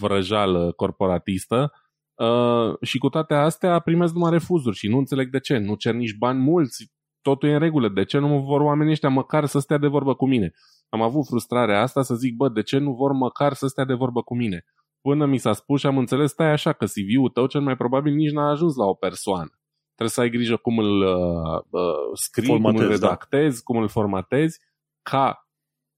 vrăjală 0.00 0.72
corporatistă, 0.72 1.72
uh, 2.14 2.74
și 2.82 2.98
cu 2.98 3.08
toate 3.08 3.34
astea 3.34 3.78
primesc 3.78 4.14
numai 4.14 4.30
refuzuri 4.30 4.76
și 4.76 4.88
nu 4.88 4.98
înțeleg 4.98 5.30
de 5.30 5.40
ce. 5.40 5.58
Nu 5.58 5.74
cer 5.74 5.94
nici 5.94 6.16
bani 6.16 6.38
mulți, 6.38 6.92
totul 7.22 7.48
e 7.48 7.52
în 7.52 7.58
regulă, 7.58 7.88
de 7.88 8.04
ce 8.04 8.18
nu 8.18 8.42
vor 8.42 8.60
oamenii 8.60 8.92
ăștia 8.92 9.08
măcar 9.08 9.46
să 9.46 9.58
stea 9.58 9.78
de 9.78 9.86
vorbă 9.86 10.14
cu 10.14 10.26
mine? 10.26 10.52
Am 10.88 11.02
avut 11.02 11.26
frustrarea 11.26 11.80
asta 11.80 12.02
să 12.02 12.14
zic, 12.14 12.36
bă, 12.36 12.48
de 12.48 12.62
ce 12.62 12.78
nu 12.78 12.92
vor 12.92 13.12
măcar 13.12 13.52
să 13.52 13.66
stea 13.66 13.84
de 13.84 13.94
vorbă 13.94 14.22
cu 14.22 14.36
mine? 14.36 14.64
Până 15.08 15.26
mi 15.26 15.38
s-a 15.38 15.52
spus 15.52 15.80
și 15.80 15.86
am 15.86 15.98
înțeles, 15.98 16.30
stai 16.30 16.50
așa, 16.50 16.72
că 16.72 16.84
CV-ul 16.84 17.28
tău 17.28 17.46
cel 17.46 17.60
mai 17.60 17.76
probabil 17.76 18.14
nici 18.14 18.30
n-a 18.30 18.50
ajuns 18.50 18.76
la 18.76 18.84
o 18.84 18.94
persoană. 18.94 19.50
Trebuie 19.94 20.08
să 20.08 20.20
ai 20.20 20.30
grijă 20.30 20.56
cum 20.56 20.78
îl 20.78 21.00
uh, 21.00 21.62
uh, 21.70 22.10
scrii, 22.12 22.46
formatezi, 22.46 22.82
cum 22.82 22.92
îl 22.92 22.98
da. 22.98 23.06
redactezi, 23.06 23.56
da. 23.56 23.62
cum 23.64 23.76
îl 23.76 23.88
formatezi, 23.88 24.58
ca 25.02 25.48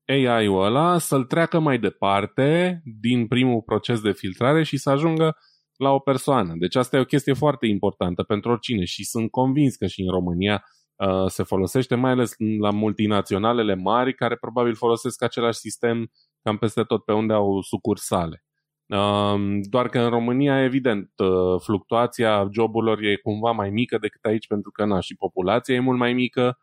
AI-ul 0.07 0.65
ăla 0.65 0.99
să-l 0.99 1.25
treacă 1.25 1.59
mai 1.59 1.79
departe 1.79 2.81
din 3.01 3.27
primul 3.27 3.63
proces 3.63 4.01
de 4.01 4.13
filtrare 4.13 4.63
și 4.63 4.77
să 4.77 4.91
ajungă 4.91 5.37
la 5.77 5.91
o 5.91 5.99
persoană. 5.99 6.55
Deci 6.59 6.77
asta 6.77 6.97
e 6.97 7.01
o 7.01 7.05
chestie 7.05 7.33
foarte 7.33 7.67
importantă 7.67 8.23
pentru 8.23 8.51
oricine 8.51 8.85
și 8.85 9.05
sunt 9.05 9.31
convins 9.31 9.77
că 9.77 9.87
și 9.87 10.01
în 10.01 10.11
România 10.11 10.65
uh, 10.97 11.27
se 11.27 11.43
folosește, 11.43 11.95
mai 11.95 12.11
ales 12.11 12.35
la 12.61 12.71
multinaționalele 12.71 13.75
mari 13.75 14.15
care 14.15 14.37
probabil 14.37 14.75
folosesc 14.75 15.23
același 15.23 15.59
sistem 15.59 16.11
cam 16.43 16.57
peste 16.57 16.83
tot 16.83 17.05
pe 17.05 17.13
unde 17.13 17.33
au 17.33 17.61
sucursale. 17.61 18.43
Uh, 18.89 19.61
doar 19.63 19.89
că 19.89 19.99
în 19.99 20.09
România, 20.09 20.63
evident, 20.63 21.11
uh, 21.17 21.61
fluctuația 21.61 22.49
joburilor 22.53 23.03
e 23.03 23.17
cumva 23.17 23.51
mai 23.51 23.71
mică 23.71 23.99
decât 23.99 24.25
aici 24.25 24.47
pentru 24.47 24.71
că 24.71 24.85
na, 24.85 25.01
și 25.01 25.15
populația 25.15 25.75
e 25.75 25.81
mult 25.81 25.99
mai 25.99 26.13
mică 26.13 26.59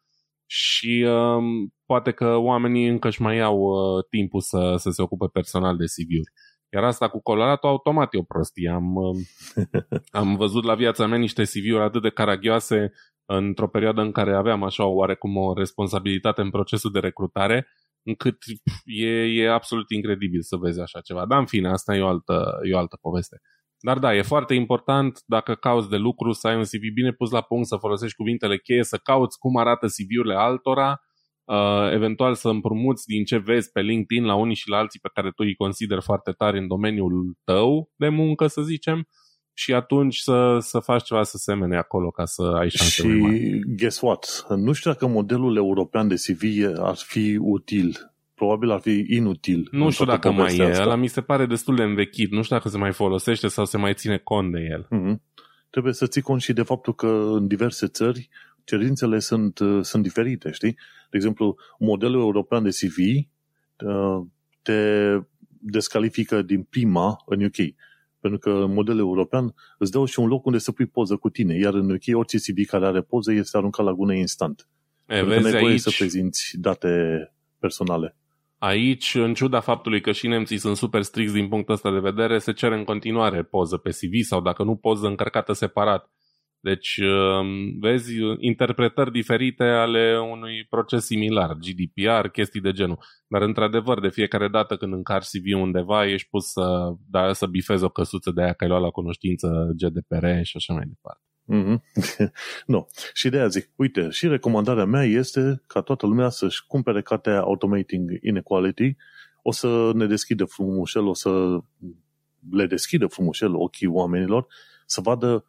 și 0.45 1.05
uh, 1.07 1.43
poate 1.85 2.11
că 2.11 2.35
oamenii 2.35 2.88
încă 2.88 3.07
își 3.07 3.21
mai 3.21 3.39
au 3.39 3.57
uh, 3.57 4.05
timpul 4.09 4.41
să, 4.41 4.75
să 4.77 4.89
se 4.89 5.01
ocupe 5.01 5.25
personal 5.33 5.77
de 5.77 5.85
CV-uri. 5.85 6.31
Iar 6.73 6.83
asta 6.83 7.07
cu 7.07 7.21
Colorado 7.21 7.67
automat 7.67 8.13
e 8.13 8.17
o 8.17 8.23
prostie. 8.23 8.69
Am, 8.69 8.95
um, 8.95 9.17
am 10.21 10.35
văzut 10.35 10.63
la 10.63 10.75
viața 10.75 11.07
mea 11.07 11.17
niște 11.17 11.43
CV-uri 11.43 11.83
atât 11.83 12.01
de 12.01 12.09
caragioase 12.09 12.91
într-o 13.25 13.67
perioadă 13.67 14.01
în 14.01 14.11
care 14.11 14.35
aveam 14.35 14.63
așa 14.63 14.85
oarecum 14.85 15.38
o 15.38 15.53
responsabilitate 15.53 16.41
în 16.41 16.49
procesul 16.49 16.91
de 16.91 16.99
recrutare, 16.99 17.67
încât 18.06 18.38
e, 18.86 19.08
e 19.41 19.52
absolut 19.52 19.89
incredibil 19.89 20.41
să 20.41 20.56
vezi 20.56 20.80
așa 20.80 21.00
ceva. 21.00 21.26
Dar 21.26 21.39
în 21.39 21.46
fine, 21.46 21.70
asta 21.70 21.96
e 21.96 22.02
o 22.02 22.08
altă, 22.08 22.60
e 22.63 22.74
o 22.74 22.78
altă 22.78 22.98
poveste. 23.02 23.41
Dar 23.80 24.00
da, 24.00 24.15
e 24.15 24.22
foarte 24.22 24.54
important 24.54 25.20
dacă 25.26 25.56
cauți 25.56 25.89
de 25.89 25.98
lucru 25.98 26.32
să 26.32 26.48
ai 26.48 26.56
un 26.56 26.63
CV 26.63 26.94
bine 26.94 27.12
pus 27.12 27.32
la 27.32 27.41
punct, 27.41 27.68
să 27.68 27.76
folosești 27.76 28.15
cuvintele 28.15 28.58
cheie, 28.58 28.84
să 28.84 28.98
cauți 28.98 29.38
cum 29.38 29.58
arată 29.58 29.88
CV-urile 29.88 30.36
altora, 30.36 31.02
uh, 31.44 31.91
eventual 31.91 32.36
să 32.36 32.50
împrumuți 32.50 33.06
din 33.08 33.24
ce 33.24 33.38
vezi 33.38 33.72
pe 33.72 33.82
LinkedIn 33.82 34.26
la 34.26 34.36
unii 34.36 34.56
și 34.56 34.70
la 34.70 34.78
alții 34.78 35.00
pe 35.00 35.10
care 35.13 35.28
tu 35.28 35.44
îi 35.44 35.56
consideri 35.56 36.02
foarte 36.02 36.32
tari 36.32 36.58
în 36.58 36.68
domeniul 36.68 37.38
tău 37.44 37.91
de 37.96 38.10
muncă, 38.10 38.48
să 38.48 38.62
zicem, 38.62 39.08
și 39.58 39.74
atunci 39.74 40.18
să, 40.18 40.58
să 40.60 40.80
faci 40.80 41.04
ceva 41.04 41.24
să 41.24 41.38
semene 41.38 41.78
acolo 41.78 42.12
ca 42.12 42.26
să 42.26 42.41
ai 42.41 42.70
șanse 42.70 43.02
Și 43.02 43.08
mai 43.08 43.18
mari. 43.18 43.60
guess 43.76 44.02
what? 44.02 44.46
Nu 44.50 44.72
știu 44.72 44.91
dacă 44.91 45.08
modelul 45.08 45.56
european 45.56 46.08
de 46.08 46.15
CV 46.15 46.44
ar 46.78 46.96
fi 46.96 47.38
util. 47.41 48.13
Probabil 48.34 48.72
ar 48.72 48.80
fi 48.80 49.06
inutil. 49.08 49.68
Nu 49.72 49.89
știu 49.89 50.06
dacă 50.06 50.32
mai 50.32 50.58
e. 50.58 50.63
Asta. 50.63 50.84
Ăla 50.84 50.96
mi 50.96 51.08
se 51.08 51.22
pare 51.22 51.46
destul 51.46 51.76
de 51.76 51.84
învechit. 51.84 52.32
Nu 52.32 52.41
știu 52.41 52.56
dacă 52.56 52.70
se 52.70 52.78
mai 52.78 52.94
folosește 52.94 53.48
sau 53.48 53.65
se 53.65 53.78
mai 53.78 53.94
ține 53.94 54.18
cont 54.18 54.52
de 54.52 54.60
el. 54.72 54.84
Mm-hmm. 54.86 55.20
Trebuie 55.70 55.94
să 55.94 56.08
ții 56.08 56.22
cont 56.22 56.41
și 56.41 56.54
de 56.54 56.62
faptul 56.62 56.96
că 56.96 57.08
în 57.32 57.48
diverse 57.48 57.88
țări 57.88 58.30
cerințele 58.63 59.20
sunt, 59.20 59.60
uh, 59.60 59.80
sunt 59.82 60.04
diferite, 60.04 60.52
știi? 60.52 60.72
De 61.10 61.18
exemplu, 61.18 61.56
modelul 61.80 62.22
european 62.22 62.63
de 62.63 62.70
CV 62.70 62.98
uh, 63.88 64.26
te 64.62 64.80
descalifică 65.60 66.41
din 66.41 66.63
prima 66.63 67.24
în 67.26 67.44
UK. 67.44 67.56
Pentru 68.25 68.39
că 68.49 68.65
modelul 68.65 68.99
european 68.99 69.53
îți 69.77 69.91
dă 69.91 70.05
și 70.05 70.19
un 70.19 70.27
loc 70.27 70.45
unde 70.45 70.57
să 70.57 70.71
pui 70.71 70.85
poză 70.85 71.15
cu 71.15 71.29
tine, 71.29 71.57
iar 71.57 71.73
în 71.73 71.89
UK 71.89 72.17
orice 72.17 72.38
CV 72.38 72.65
care 72.67 72.85
are 72.85 73.01
poză 73.01 73.31
este 73.31 73.57
aruncat 73.57 73.85
la 73.85 73.91
gună 73.91 74.13
instant. 74.13 74.67
E, 75.05 75.23
vezi 75.23 75.51
că 75.51 75.55
aici... 75.55 75.79
să 75.79 75.93
prezinți 75.97 76.51
date 76.59 76.89
personale. 77.59 78.15
Aici, 78.57 79.15
în 79.15 79.33
ciuda 79.33 79.59
faptului 79.59 80.01
că 80.01 80.11
și 80.11 80.27
nemții 80.27 80.57
sunt 80.57 80.77
super 80.77 81.01
stricți 81.01 81.33
din 81.33 81.47
punctul 81.47 81.73
ăsta 81.73 81.91
de 81.91 81.99
vedere, 81.99 82.39
se 82.39 82.53
cere 82.53 82.77
în 82.77 82.83
continuare 82.83 83.43
poză 83.43 83.77
pe 83.77 83.89
CV 83.89 84.23
sau 84.23 84.41
dacă 84.41 84.63
nu 84.63 84.75
poză 84.75 85.07
încărcată 85.07 85.53
separat. 85.53 86.11
Deci, 86.69 86.97
um, 86.97 87.80
vezi, 87.80 88.13
interpretări 88.39 89.12
diferite 89.12 89.63
ale 89.63 90.19
unui 90.19 90.65
proces 90.69 91.06
similar, 91.06 91.54
GDPR, 91.54 92.28
chestii 92.28 92.62
de 92.62 92.71
genul. 92.71 92.97
Dar, 93.28 93.41
într-adevăr, 93.41 93.99
de 93.99 94.10
fiecare 94.10 94.47
dată 94.47 94.78
când 94.78 94.93
încarci 94.93 95.28
CV 95.28 95.60
undeva, 95.62 96.06
ești 96.06 96.28
pus 96.30 96.51
să, 96.51 96.93
da, 97.10 97.34
să 97.34 97.45
bifezi 97.45 97.84
o 97.84 97.89
căsuță 97.89 98.32
de 98.32 98.41
aia 98.41 98.54
că 98.54 98.63
ai 98.63 98.69
luat 98.69 98.82
la 98.82 98.89
cunoștință 98.89 99.71
GDPR 99.75 100.25
și 100.41 100.58
așa 100.58 100.73
mai 100.73 100.86
departe. 100.86 101.21
Mm-hmm. 101.56 101.78
no. 102.65 102.86
Și 103.13 103.30
de 103.30 103.38
aia 103.38 103.47
zic, 103.47 103.69
uite, 103.75 104.10
și 104.10 104.28
recomandarea 104.28 104.86
mea 104.86 105.04
este 105.04 105.63
ca 105.67 105.82
toată 105.82 106.06
lumea 106.06 106.30
să-și 106.30 106.65
cumpere 106.67 107.01
cartea 107.01 107.39
Automating 107.39 108.10
Inequality, 108.21 108.95
o 109.41 109.51
să 109.51 109.91
ne 109.93 110.06
deschidă 110.06 110.45
frumușel, 110.45 111.06
o 111.08 111.13
să 111.13 111.60
le 112.51 112.65
deschidă 112.65 113.08
frumușel 113.08 113.56
ochii 113.56 113.88
oamenilor, 113.88 114.47
să 114.86 115.01
vadă 115.01 115.45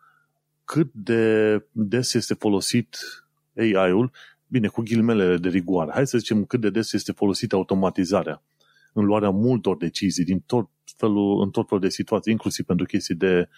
cât 0.67 0.91
de 0.93 1.65
des 1.73 2.15
este 2.15 2.35
folosit 2.35 2.97
AI-ul, 3.57 4.11
bine, 4.47 4.69
cu 4.69 4.83
ghilmele 4.83 5.37
de 5.37 5.49
rigoare. 5.49 5.91
Hai 5.93 6.07
să 6.07 6.19
zicem 6.19 6.45
cât 6.45 6.61
de 6.61 6.71
des 6.71 6.93
este 6.93 7.13
folosită 7.13 7.57
automatizarea 7.57 8.43
în 8.93 9.05
luarea 9.05 9.31
multor 9.31 9.77
decizii 9.77 10.25
din 10.25 10.41
tot 10.47 10.71
felul, 10.97 11.43
în 11.43 11.51
tot 11.51 11.69
felul 11.69 11.83
de 11.83 11.91
situații, 11.91 12.33
inclusiv 12.33 12.65
pentru 12.65 12.87
chestii 12.87 13.15
de, 13.15 13.49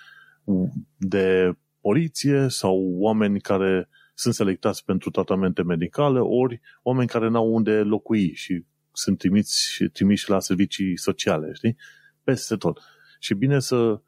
de 0.97 1.57
poliție 1.81 2.47
sau 2.49 2.95
oameni 2.99 3.41
care 3.41 3.89
sunt 4.15 4.35
selectați 4.35 4.85
pentru 4.85 5.11
tratamente 5.11 5.63
medicale, 5.63 6.19
ori 6.19 6.61
oameni 6.83 7.09
care 7.09 7.29
n-au 7.29 7.55
unde 7.55 7.73
locui 7.73 8.35
și 8.35 8.65
sunt 8.93 9.19
trimiți, 9.19 9.85
trimiși 9.93 10.31
la 10.31 10.41
servicii 10.41 10.99
sociale, 10.99 11.53
știi? 11.53 11.77
Peste 12.25 12.57
tot. 12.57 12.81
Și 13.19 13.35
bine 13.35 13.61
să 13.61 14.01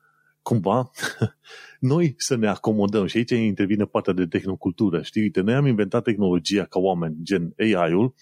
cumva 0.50 0.90
noi 1.92 2.14
să 2.16 2.36
ne 2.36 2.48
acomodăm 2.48 3.06
și 3.06 3.16
aici 3.16 3.30
intervine 3.30 3.84
partea 3.84 4.12
de 4.12 4.26
tehnocultură. 4.26 5.02
Știi, 5.02 5.22
uite, 5.22 5.40
noi 5.40 5.54
am 5.54 5.66
inventat 5.66 6.02
tehnologia 6.02 6.64
ca 6.64 6.78
oameni, 6.78 7.16
gen 7.22 7.54
AI-ul, 7.58 8.14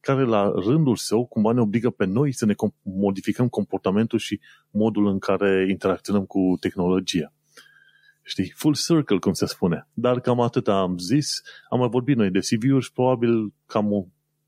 care 0.00 0.24
la 0.24 0.52
rândul 0.54 0.96
său 0.96 1.26
cumva 1.26 1.52
ne 1.52 1.60
obligă 1.60 1.90
pe 1.90 2.04
noi 2.04 2.32
să 2.32 2.46
ne 2.46 2.54
modificăm 2.82 3.48
comportamentul 3.48 4.18
și 4.18 4.40
modul 4.70 5.06
în 5.06 5.18
care 5.18 5.66
interacționăm 5.68 6.24
cu 6.24 6.56
tehnologia. 6.60 7.32
Știi, 8.22 8.52
full 8.54 8.74
circle, 8.74 9.18
cum 9.18 9.32
se 9.32 9.46
spune. 9.46 9.88
Dar 9.92 10.20
cam 10.20 10.40
atât 10.40 10.68
am 10.68 10.98
zis, 10.98 11.42
am 11.70 11.78
mai 11.78 11.88
vorbit 11.88 12.16
noi 12.16 12.30
de 12.30 12.38
CV-uri 12.38 12.84
și 12.84 12.92
probabil 12.92 13.52
cam 13.66 13.92
o, 13.92 14.04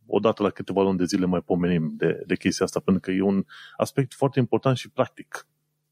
o 0.07 0.18
dată 0.18 0.42
la 0.42 0.51
câteva 0.51 0.83
luni 0.83 0.98
de 0.98 1.05
zile 1.05 1.27
mai 1.27 1.40
pomenim 1.40 1.94
de, 1.96 2.22
de 2.27 2.37
chestia 2.37 2.64
asta, 2.64 2.81
pentru 2.81 3.03
că 3.03 3.11
e 3.11 3.22
un 3.22 3.44
aspect 3.77 4.14
foarte 4.14 4.38
important 4.38 4.77
și 4.77 4.90
practic. 4.90 5.46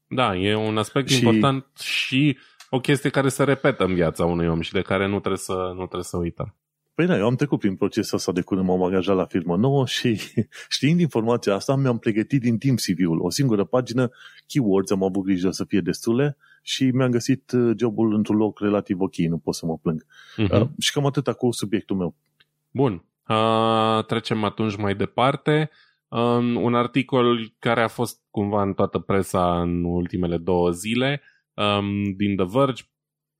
Da, 0.07 0.35
e 0.35 0.55
un 0.55 0.77
aspect 0.77 1.09
și... 1.09 1.23
important 1.23 1.65
și 1.79 2.37
o 2.69 2.79
chestie 2.79 3.09
care 3.09 3.29
se 3.29 3.43
repetă 3.43 3.83
în 3.83 3.93
viața 3.93 4.25
unui 4.25 4.47
om 4.47 4.61
și 4.61 4.71
de 4.71 4.81
care 4.81 5.07
nu 5.07 5.19
trebuie 5.19 5.37
să, 5.37 5.53
nu 5.53 5.83
trebuie 5.85 6.03
să 6.03 6.17
uităm. 6.17 6.55
Păi 6.97 7.05
da, 7.05 7.17
eu 7.17 7.25
am 7.25 7.35
trecut 7.35 7.59
prin 7.59 7.75
procesul 7.75 8.17
ăsta 8.17 8.31
de 8.31 8.41
când 8.41 8.61
m-am 8.61 8.83
angajat 8.83 9.15
la 9.15 9.25
firmă 9.25 9.57
nouă 9.57 9.85
și 9.85 10.19
știind 10.75 10.99
informația 10.99 11.53
asta, 11.53 11.75
mi-am 11.75 11.97
pregătit 11.97 12.41
din 12.41 12.57
timp 12.57 12.79
CV-ul. 12.79 13.21
O 13.21 13.29
singură 13.29 13.63
pagină, 13.63 14.09
keywords, 14.47 14.91
am 14.91 15.03
avut 15.03 15.23
grijă 15.23 15.49
să 15.49 15.63
fie 15.63 15.79
destule 15.79 16.37
și 16.61 16.83
mi-am 16.83 17.11
găsit 17.11 17.51
uh, 17.51 17.75
jobul 17.77 18.13
într-un 18.13 18.37
loc 18.37 18.59
relativ 18.59 18.99
ok, 18.99 19.15
nu 19.15 19.37
pot 19.37 19.55
să 19.55 19.65
mă 19.65 19.77
plâng. 19.77 20.05
Uh-huh. 20.05 20.61
Uh, 20.61 20.67
și 20.79 20.91
cam 20.91 21.05
atâta 21.05 21.33
cu 21.33 21.51
subiectul 21.51 21.95
meu. 21.95 22.15
Bun. 22.71 23.03
Uh, 23.27 24.05
trecem 24.05 24.43
atunci 24.43 24.75
mai 24.75 24.95
departe. 24.95 25.69
Uh, 26.09 26.55
un 26.55 26.75
articol 26.75 27.55
care 27.59 27.81
a 27.81 27.87
fost 27.87 28.21
cumva 28.29 28.61
în 28.61 28.73
toată 28.73 28.99
presa 28.99 29.61
în 29.61 29.83
ultimele 29.83 30.37
două 30.37 30.71
zile 30.71 31.21
um, 31.53 32.03
din 32.15 32.35
The 32.35 32.45
Verge 32.45 32.83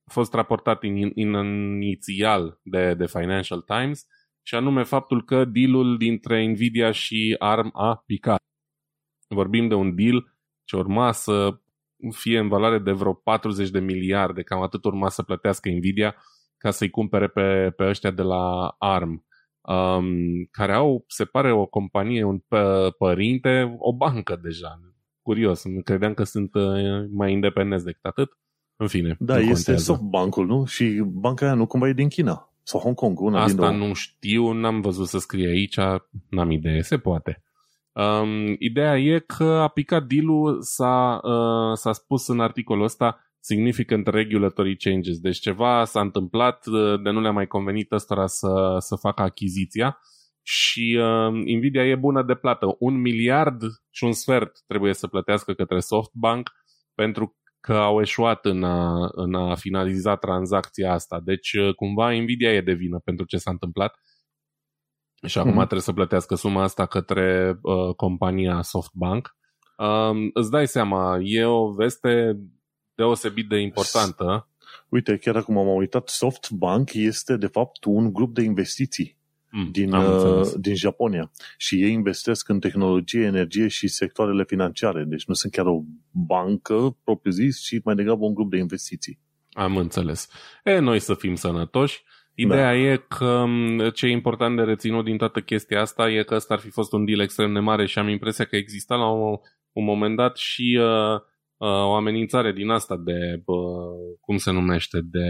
a 0.04 0.12
fost 0.12 0.34
raportat 0.34 0.84
in, 0.84 0.96
in, 0.96 1.34
inițial 1.34 2.60
de, 2.64 2.94
de 2.94 3.06
Financial 3.06 3.62
Times 3.62 4.06
și 4.42 4.56
anume 4.56 4.84
faptul 4.84 5.24
că 5.24 5.46
dealul 5.46 5.98
dintre 5.98 6.46
Nvidia 6.46 6.92
și 6.92 7.36
ARM 7.40 7.70
a 7.74 8.04
picat. 8.06 8.42
Vorbim 9.28 9.68
de 9.68 9.74
un 9.74 9.96
deal 9.96 10.36
ce 10.64 10.76
urma 10.76 11.12
să 11.12 11.60
fie 12.12 12.40
în 12.40 12.48
valoare 12.48 12.80
de 12.80 12.92
vreo 12.92 13.14
40 13.14 13.70
de 13.70 13.80
miliarde, 13.80 14.44
cam 14.44 14.62
atât 14.62 14.86
urma 14.86 15.10
să 15.10 15.24
plătească 15.24 15.70
Nvidia 15.70 16.16
ca 16.58 16.72
să-i 16.72 16.90
cumpere 16.90 17.28
pe, 17.28 17.74
pe 17.76 17.88
ăștia 17.88 18.12
de 18.12 18.22
la 18.22 18.68
ARM, 18.68 19.27
um, 19.74 20.08
care 20.52 20.74
au, 20.74 21.04
se 21.08 21.26
pare, 21.26 21.52
o 21.54 21.66
companie, 21.66 22.24
un 22.24 22.42
părinte, 22.98 23.76
o 23.78 23.96
bancă 23.96 24.40
deja. 24.42 24.80
Curios, 25.22 25.64
credeam 25.84 26.14
că 26.14 26.24
sunt 26.24 26.56
uh, 26.56 27.06
mai 27.12 27.32
independenți 27.32 27.86
decât 27.86 28.06
atât. 28.06 28.30
În 28.76 28.88
fine. 28.88 29.16
Da, 29.20 29.38
este 29.38 29.54
contează. 29.54 29.84
SoftBank-ul, 29.84 30.46
nu? 30.46 30.66
Și 30.66 31.04
banca 31.06 31.46
aia 31.46 31.54
nu 31.54 31.66
cumva 31.66 31.88
e 31.88 31.94
din 31.94 32.10
China. 32.10 32.52
Sau 32.64 32.80
Hong 32.80 32.96
Kong, 32.96 33.20
una 33.20 33.42
Asta 33.42 33.70
din 33.70 33.78
două. 33.78 33.88
nu 33.88 33.94
știu, 33.94 34.52
n-am 34.52 34.82
văzut 34.82 35.08
să 35.08 35.20
scrie 35.20 35.48
aici, 35.48 35.78
n-am 36.30 36.52
idee, 36.52 36.82
se 36.82 36.98
poate. 36.98 37.44
Um, 37.92 38.56
ideea 38.60 38.98
e 38.98 39.20
că 39.20 39.44
a 39.44 39.68
picat 39.68 40.04
deal 40.04 40.62
s-a, 40.62 41.20
uh, 41.24 41.78
s-a 41.78 41.92
spus 41.92 42.28
în 42.28 42.40
articolul 42.40 42.84
ăsta, 42.84 43.27
significant 43.48 44.08
regulatory 44.08 44.78
changes. 44.78 45.20
Deci 45.20 45.38
ceva 45.38 45.84
s-a 45.86 46.02
întâmplat 46.02 46.66
uh, 46.66 47.02
de 47.04 47.10
nu 47.10 47.22
le-a 47.22 47.32
mai 47.32 47.48
convenit 47.48 47.92
ăstora 47.92 48.28
să, 48.28 48.76
să 48.80 48.96
facă 48.96 49.22
achiziția 49.22 50.00
și 50.42 51.00
uh, 51.00 51.56
Nvidia 51.58 51.86
e 51.86 51.96
bună 51.96 52.24
de 52.24 52.36
plată. 52.36 52.76
Un 52.80 53.02
miliard 53.02 53.62
și 53.90 54.04
un 54.04 54.12
sfert 54.12 54.52
trebuie 54.68 54.94
să 54.94 55.08
plătească 55.08 55.54
către 55.54 55.80
SoftBank 55.80 56.50
pentru 56.96 57.38
că 57.60 57.74
au 57.74 58.02
eșuat 58.02 58.46
în 58.46 58.64
a, 58.64 59.10
în 59.12 59.36
a 59.36 59.56
finaliza 59.56 60.16
tranzacția 60.16 60.94
asta. 60.94 61.20
Deci 61.24 61.54
uh, 61.54 61.76
cumva 61.76 62.12
Nvidia 62.12 62.54
e 62.54 62.62
de 62.62 62.74
vină 62.74 63.00
pentru 63.04 63.26
ce 63.26 63.38
s-a 63.38 63.52
întâmplat 63.52 64.00
și 65.26 65.38
acum 65.38 65.52
mm-hmm. 65.52 65.56
trebuie 65.56 65.82
să 65.82 65.94
plătească 65.94 66.36
suma 66.36 66.64
asta 66.64 66.86
către 66.86 67.58
uh, 67.62 67.96
compania 67.96 68.62
SoftBank. 68.62 69.36
Um, 69.78 70.30
îți 70.34 70.52
dai 70.52 70.68
seama, 70.68 71.18
e 71.22 71.46
o 71.46 71.72
veste 71.72 72.40
deosebit 72.98 73.50
de 73.50 73.58
importantă. 73.58 74.48
Uite, 74.90 75.18
chiar 75.18 75.36
acum 75.36 75.58
am 75.58 75.68
uitat, 75.68 76.10
SoftBank 76.10 76.94
este 76.94 77.38
de 77.38 77.48
fapt 77.48 77.84
un 77.86 78.14
grup 78.14 78.34
de 78.34 78.42
investiții 78.42 79.18
mm, 79.52 79.70
din, 79.72 79.94
uh, 79.94 80.48
din 80.60 80.76
Japonia 80.76 81.32
și 81.58 81.84
ei 81.84 81.92
investesc 81.92 82.50
în 82.50 82.60
tehnologie, 82.60 83.26
energie 83.26 83.68
și 83.68 83.88
sectoarele 83.88 84.44
financiare. 84.44 85.04
Deci 85.04 85.26
nu 85.26 85.34
sunt 85.34 85.52
chiar 85.52 85.66
o 85.66 85.82
bancă 86.12 86.98
propriu-zis, 87.04 87.60
ci 87.60 87.84
mai 87.84 87.96
degrabă 87.96 88.26
un 88.26 88.34
grup 88.34 88.50
de 88.50 88.58
investiții. 88.58 89.20
Am 89.52 89.78
înțeles. 89.78 90.30
E, 90.64 90.80
noi 90.80 91.00
să 91.00 91.14
fim 91.14 91.36
sănătoși. 91.36 92.04
Ideea 92.36 92.72
da. 92.72 92.76
e 92.76 93.06
că 93.08 93.46
ce 93.94 94.06
e 94.06 94.10
important 94.10 94.56
de 94.56 94.62
reținut 94.62 95.04
din 95.04 95.18
toată 95.18 95.40
chestia 95.40 95.82
asta 95.82 96.10
e 96.10 96.24
că 96.24 96.36
ăsta 96.36 96.54
ar 96.54 96.60
fi 96.60 96.70
fost 96.70 96.94
un 96.94 97.06
deal 97.06 97.20
extrem 97.20 97.54
de 97.54 97.60
mare 97.60 97.86
și 97.86 98.00
am 98.00 98.08
impresia 98.08 98.46
că 98.46 98.56
exista 98.56 98.96
la 98.96 99.10
un, 99.10 99.38
un 99.72 99.84
moment 99.84 100.16
dat 100.16 100.38
și 100.38 100.80
uh, 100.80 101.14
uh, 101.14 101.22
o 101.66 101.94
amenințare 101.94 102.52
din 102.52 102.70
asta 102.70 102.98
de, 102.98 103.42
uh, 103.46 104.18
cum 104.20 104.38
se 104.38 104.52
numește, 104.52 105.00
de... 105.04 105.28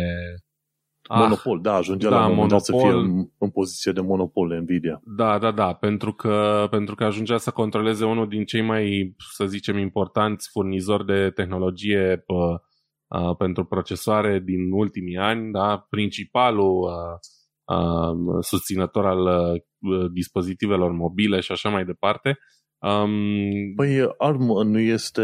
Ah, 1.10 1.20
monopol, 1.20 1.62
da, 1.62 1.74
ajungea 1.74 2.10
da, 2.10 2.20
la 2.20 2.26
un 2.28 2.32
moment 2.34 2.52
dat 2.52 2.64
să 2.64 2.78
fie 2.78 2.90
în, 2.90 3.28
în 3.38 3.50
poziție 3.50 3.92
de 3.92 4.02
monopol 4.02 4.60
Nvidia. 4.62 5.02
Da, 5.04 5.38
da, 5.38 5.52
da, 5.52 5.74
pentru 5.74 6.14
că, 6.14 6.68
pentru 6.70 6.96
că 6.96 7.04
ajungea 7.04 7.38
să 7.38 7.52
controleze 7.52 8.06
unul 8.06 8.28
din 8.28 8.46
cei 8.46 8.62
mai, 8.62 9.16
să 9.36 9.46
zicem, 9.46 9.78
importanți 9.78 10.50
furnizori 10.52 11.06
de 11.06 11.30
tehnologie 11.30 12.24
uh, 12.28 12.60
uh, 13.22 13.36
pentru 13.38 13.66
procesoare 13.66 14.40
din 14.40 14.72
ultimii 14.72 15.18
ani, 15.18 15.52
da, 15.52 15.86
principalul 15.90 16.82
uh, 16.82 17.78
uh, 17.78 18.38
susținător 18.42 19.06
al 19.06 19.20
uh, 19.20 20.12
dispozitivelor 20.12 20.92
mobile 20.92 21.40
și 21.40 21.52
așa 21.52 21.70
mai 21.70 21.86
departe. 21.86 22.38
Um, 22.80 23.74
păi 23.76 24.14
ARM 24.18 24.62
nu 24.68 24.80
este, 24.80 25.22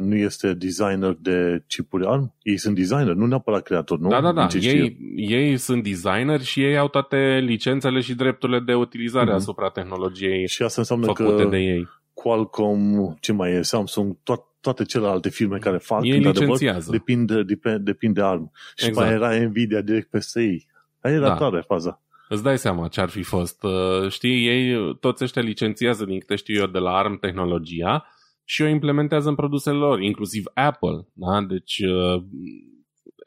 nu 0.00 0.16
este 0.16 0.52
designer 0.52 1.16
de 1.20 1.64
chipuri 1.66 2.06
ARM? 2.06 2.34
Ei 2.42 2.56
sunt 2.56 2.74
designer, 2.74 3.14
nu 3.14 3.26
neapărat 3.26 3.62
creator, 3.62 3.98
nu? 3.98 4.08
Da, 4.08 4.20
da, 4.20 4.32
da. 4.32 4.46
Ei, 4.60 4.96
ei 5.16 5.56
sunt 5.56 5.82
designer 5.82 6.40
și 6.40 6.62
ei 6.62 6.78
au 6.78 6.88
toate 6.88 7.40
licențele 7.44 8.00
și 8.00 8.14
drepturile 8.14 8.60
de 8.60 8.74
utilizare 8.74 9.30
mm-hmm. 9.30 9.34
asupra 9.34 9.68
tehnologiei 9.68 10.48
și 10.48 10.62
asta 10.62 10.80
înseamnă 10.80 11.06
făcute 11.06 11.42
că 11.42 11.48
de 11.48 11.58
ei. 11.58 11.88
Qualcomm, 12.12 13.16
ce 13.20 13.32
mai 13.32 13.52
e, 13.52 13.62
Samsung, 13.62 14.16
to- 14.16 14.48
toate 14.60 14.84
celelalte 14.84 15.28
firme 15.28 15.58
care 15.58 15.76
fac, 15.76 16.04
ei 16.04 16.18
licențiază. 16.18 16.90
depinde, 16.90 17.42
depinde, 17.42 17.78
depinde 17.78 18.20
de 18.20 18.26
ARM. 18.26 18.52
Și 18.76 18.86
exact. 18.86 19.06
mai 19.06 19.14
era 19.14 19.46
Nvidia 19.46 19.80
direct 19.80 20.10
peste 20.10 20.42
ei. 20.42 20.66
Aia 21.00 21.14
era 21.14 21.28
da. 21.28 21.34
tare 21.34 21.64
faza. 21.66 22.02
Îți 22.28 22.42
dai 22.42 22.58
seama 22.58 22.88
ce 22.88 23.00
ar 23.00 23.08
fi 23.08 23.22
fost. 23.22 23.62
Uh, 23.62 24.10
știi, 24.10 24.46
ei 24.46 24.96
toți 25.00 25.24
ăștia 25.24 25.42
licențiază, 25.42 26.04
din 26.04 26.18
câte 26.18 26.34
știu 26.34 26.60
eu, 26.60 26.66
de 26.66 26.78
la 26.78 26.96
ARM 26.96 27.18
tehnologia 27.18 28.06
și 28.44 28.62
o 28.62 28.66
implementează 28.66 29.28
în 29.28 29.34
produsele 29.34 29.76
lor, 29.76 30.00
inclusiv 30.00 30.44
Apple. 30.54 31.08
Da? 31.12 31.40
Deci 31.40 31.78
uh, 31.78 32.22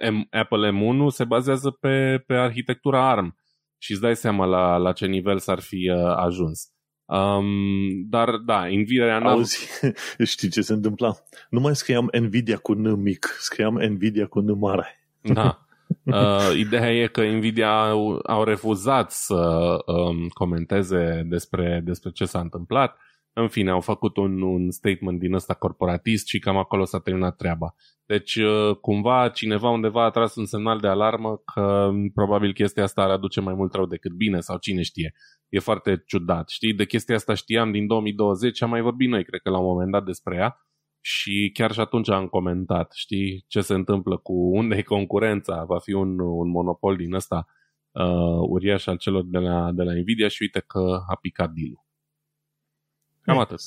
M- 0.09 0.29
Apple 0.29 0.71
M1 0.71 1.07
se 1.07 1.23
bazează 1.23 1.69
pe, 1.69 2.23
pe 2.27 2.33
arhitectura 2.33 3.09
ARM 3.09 3.37
și 3.77 3.91
îți 3.91 4.01
dai 4.01 4.15
seama 4.15 4.45
la, 4.45 4.77
la 4.77 4.91
ce 4.91 5.05
nivel 5.05 5.39
s-ar 5.39 5.59
fi 5.59 5.89
uh, 5.89 6.15
ajuns. 6.15 6.71
Um, 7.05 8.09
dar 8.09 8.37
da, 8.37 8.65
Nvidia 8.65 9.19
n 9.19 9.23
Auzi, 9.23 9.67
știi 10.23 10.49
ce 10.49 10.61
se 10.61 10.73
întâmpla? 10.73 11.15
Nu 11.49 11.59
mai 11.59 11.75
scriam 11.75 12.09
Nvidia 12.19 12.57
cu 12.57 12.73
N 12.73 13.01
mic, 13.01 13.35
scriam 13.39 13.75
Nvidia 13.75 14.27
cu 14.27 14.39
N 14.39 14.57
mare. 14.59 15.03
Da. 15.21 15.65
Uh, 16.11 16.57
ideea 16.57 16.91
e 16.91 17.07
că 17.07 17.23
Nvidia 17.23 17.89
au, 17.89 18.19
au 18.23 18.43
refuzat 18.43 19.11
să 19.11 19.77
um, 19.85 20.27
comenteze 20.27 21.25
despre, 21.25 21.81
despre 21.83 22.11
ce 22.11 22.25
s-a 22.25 22.39
întâmplat. 22.39 22.97
În 23.33 23.47
fine, 23.47 23.71
au 23.71 23.79
făcut 23.79 24.17
un, 24.17 24.41
un 24.41 24.71
statement 24.71 25.19
din 25.19 25.33
ăsta 25.33 25.53
corporatist 25.53 26.27
și 26.27 26.39
cam 26.39 26.57
acolo 26.57 26.85
s-a 26.85 26.99
terminat 26.99 27.35
treaba. 27.35 27.75
Deci, 28.05 28.35
uh, 28.35 28.75
cumva, 28.75 29.29
cineva 29.29 29.69
undeva 29.69 30.03
a 30.03 30.09
tras 30.09 30.35
un 30.35 30.45
semnal 30.45 30.79
de 30.79 30.87
alarmă 30.87 31.41
că 31.53 31.91
probabil 32.13 32.53
chestia 32.53 32.83
asta 32.83 33.01
ar 33.01 33.09
aduce 33.09 33.41
mai 33.41 33.53
mult 33.53 33.73
rău 33.73 33.85
decât 33.85 34.11
bine 34.11 34.39
sau 34.39 34.57
cine 34.57 34.81
știe. 34.81 35.13
E 35.49 35.59
foarte 35.59 36.03
ciudat. 36.05 36.49
Știi, 36.49 36.73
de 36.73 36.85
chestia 36.85 37.15
asta 37.15 37.33
știam 37.33 37.71
din 37.71 37.87
2020, 37.87 38.61
am 38.61 38.69
mai 38.69 38.81
vorbit 38.81 39.09
noi, 39.09 39.23
cred 39.23 39.41
că 39.41 39.49
la 39.49 39.57
un 39.57 39.65
moment 39.65 39.91
dat 39.91 40.03
despre 40.03 40.35
ea 40.35 40.57
și 41.01 41.51
chiar 41.53 41.71
și 41.71 41.79
atunci 41.79 42.09
am 42.09 42.27
comentat, 42.27 42.91
știi, 42.95 43.45
ce 43.47 43.61
se 43.61 43.73
întâmplă 43.73 44.17
cu 44.17 44.33
unde 44.33 44.75
e 44.75 44.81
concurența, 44.81 45.63
va 45.63 45.79
fi 45.79 45.93
un, 45.93 46.19
un 46.19 46.49
monopol 46.49 46.95
din 46.95 47.13
ăsta 47.13 47.47
uh, 47.91 48.47
uriaș 48.49 48.85
al 48.85 48.97
celor 48.97 49.23
de 49.25 49.37
la, 49.37 49.71
de 49.71 49.83
la 49.83 49.93
Nvidia 49.93 50.27
și 50.27 50.41
uite 50.41 50.63
că 50.67 51.03
a 51.07 51.15
picat 51.21 51.51
deal 51.51 51.85
Cam 53.21 53.37
atât. 53.37 53.59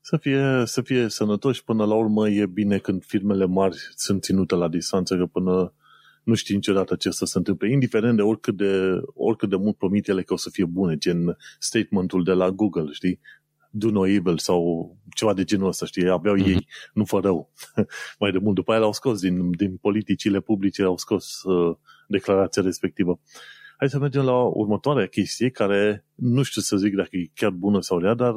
Să 0.00 0.16
fie, 0.16 0.62
să 0.64 0.82
fie 0.82 1.08
sănătoși 1.08 1.64
până 1.64 1.84
la 1.84 1.94
urmă 1.94 2.28
e 2.28 2.46
bine 2.46 2.78
când 2.78 3.04
firmele 3.04 3.44
mari 3.44 3.76
sunt 3.94 4.22
ținute 4.22 4.54
la 4.54 4.68
distanță, 4.68 5.16
că 5.16 5.26
până 5.26 5.74
nu 6.24 6.34
știi 6.34 6.54
niciodată 6.54 6.96
ce 6.96 7.10
să 7.10 7.24
se 7.24 7.38
întâmple, 7.38 7.70
indiferent 7.70 8.16
de 8.16 8.22
oricât 8.22 8.56
de, 8.56 9.00
oricât 9.14 9.48
de 9.48 9.56
mult 9.56 9.76
promit 9.76 10.08
ele 10.08 10.22
că 10.22 10.32
o 10.32 10.36
să 10.36 10.50
fie 10.50 10.64
bune, 10.64 10.96
gen 10.96 11.36
statementul 11.58 12.24
de 12.24 12.32
la 12.32 12.50
Google, 12.50 12.92
știi? 12.92 13.20
Do 13.76 13.90
no 13.90 14.06
evil 14.06 14.38
sau 14.38 14.90
ceva 15.14 15.34
de 15.34 15.44
genul 15.44 15.68
ăsta, 15.68 15.86
știi, 15.86 16.08
aveau 16.10 16.36
mm-hmm. 16.36 16.46
ei, 16.46 16.66
nu 16.92 17.04
fă 17.04 17.18
rău. 17.18 17.52
Mai 18.20 18.30
de 18.30 18.38
mult 18.38 18.54
după 18.54 18.70
aia 18.70 18.80
l-au 18.80 18.92
scos 18.92 19.20
din, 19.20 19.50
din 19.50 19.76
politicile 19.76 20.40
publice, 20.40 20.82
au 20.82 20.96
scos 20.96 21.42
uh, 21.42 21.76
declarația 22.08 22.62
respectivă. 22.62 23.20
Hai 23.76 23.88
să 23.88 23.98
mergem 23.98 24.24
la 24.24 24.42
următoarea 24.42 25.06
chestie, 25.06 25.50
care 25.50 26.06
nu 26.14 26.42
știu 26.42 26.60
să 26.60 26.76
zic 26.76 26.94
dacă 26.94 27.16
e 27.16 27.30
chiar 27.34 27.50
bună 27.50 27.80
sau 27.80 27.98
rea, 27.98 28.14
dar 28.14 28.34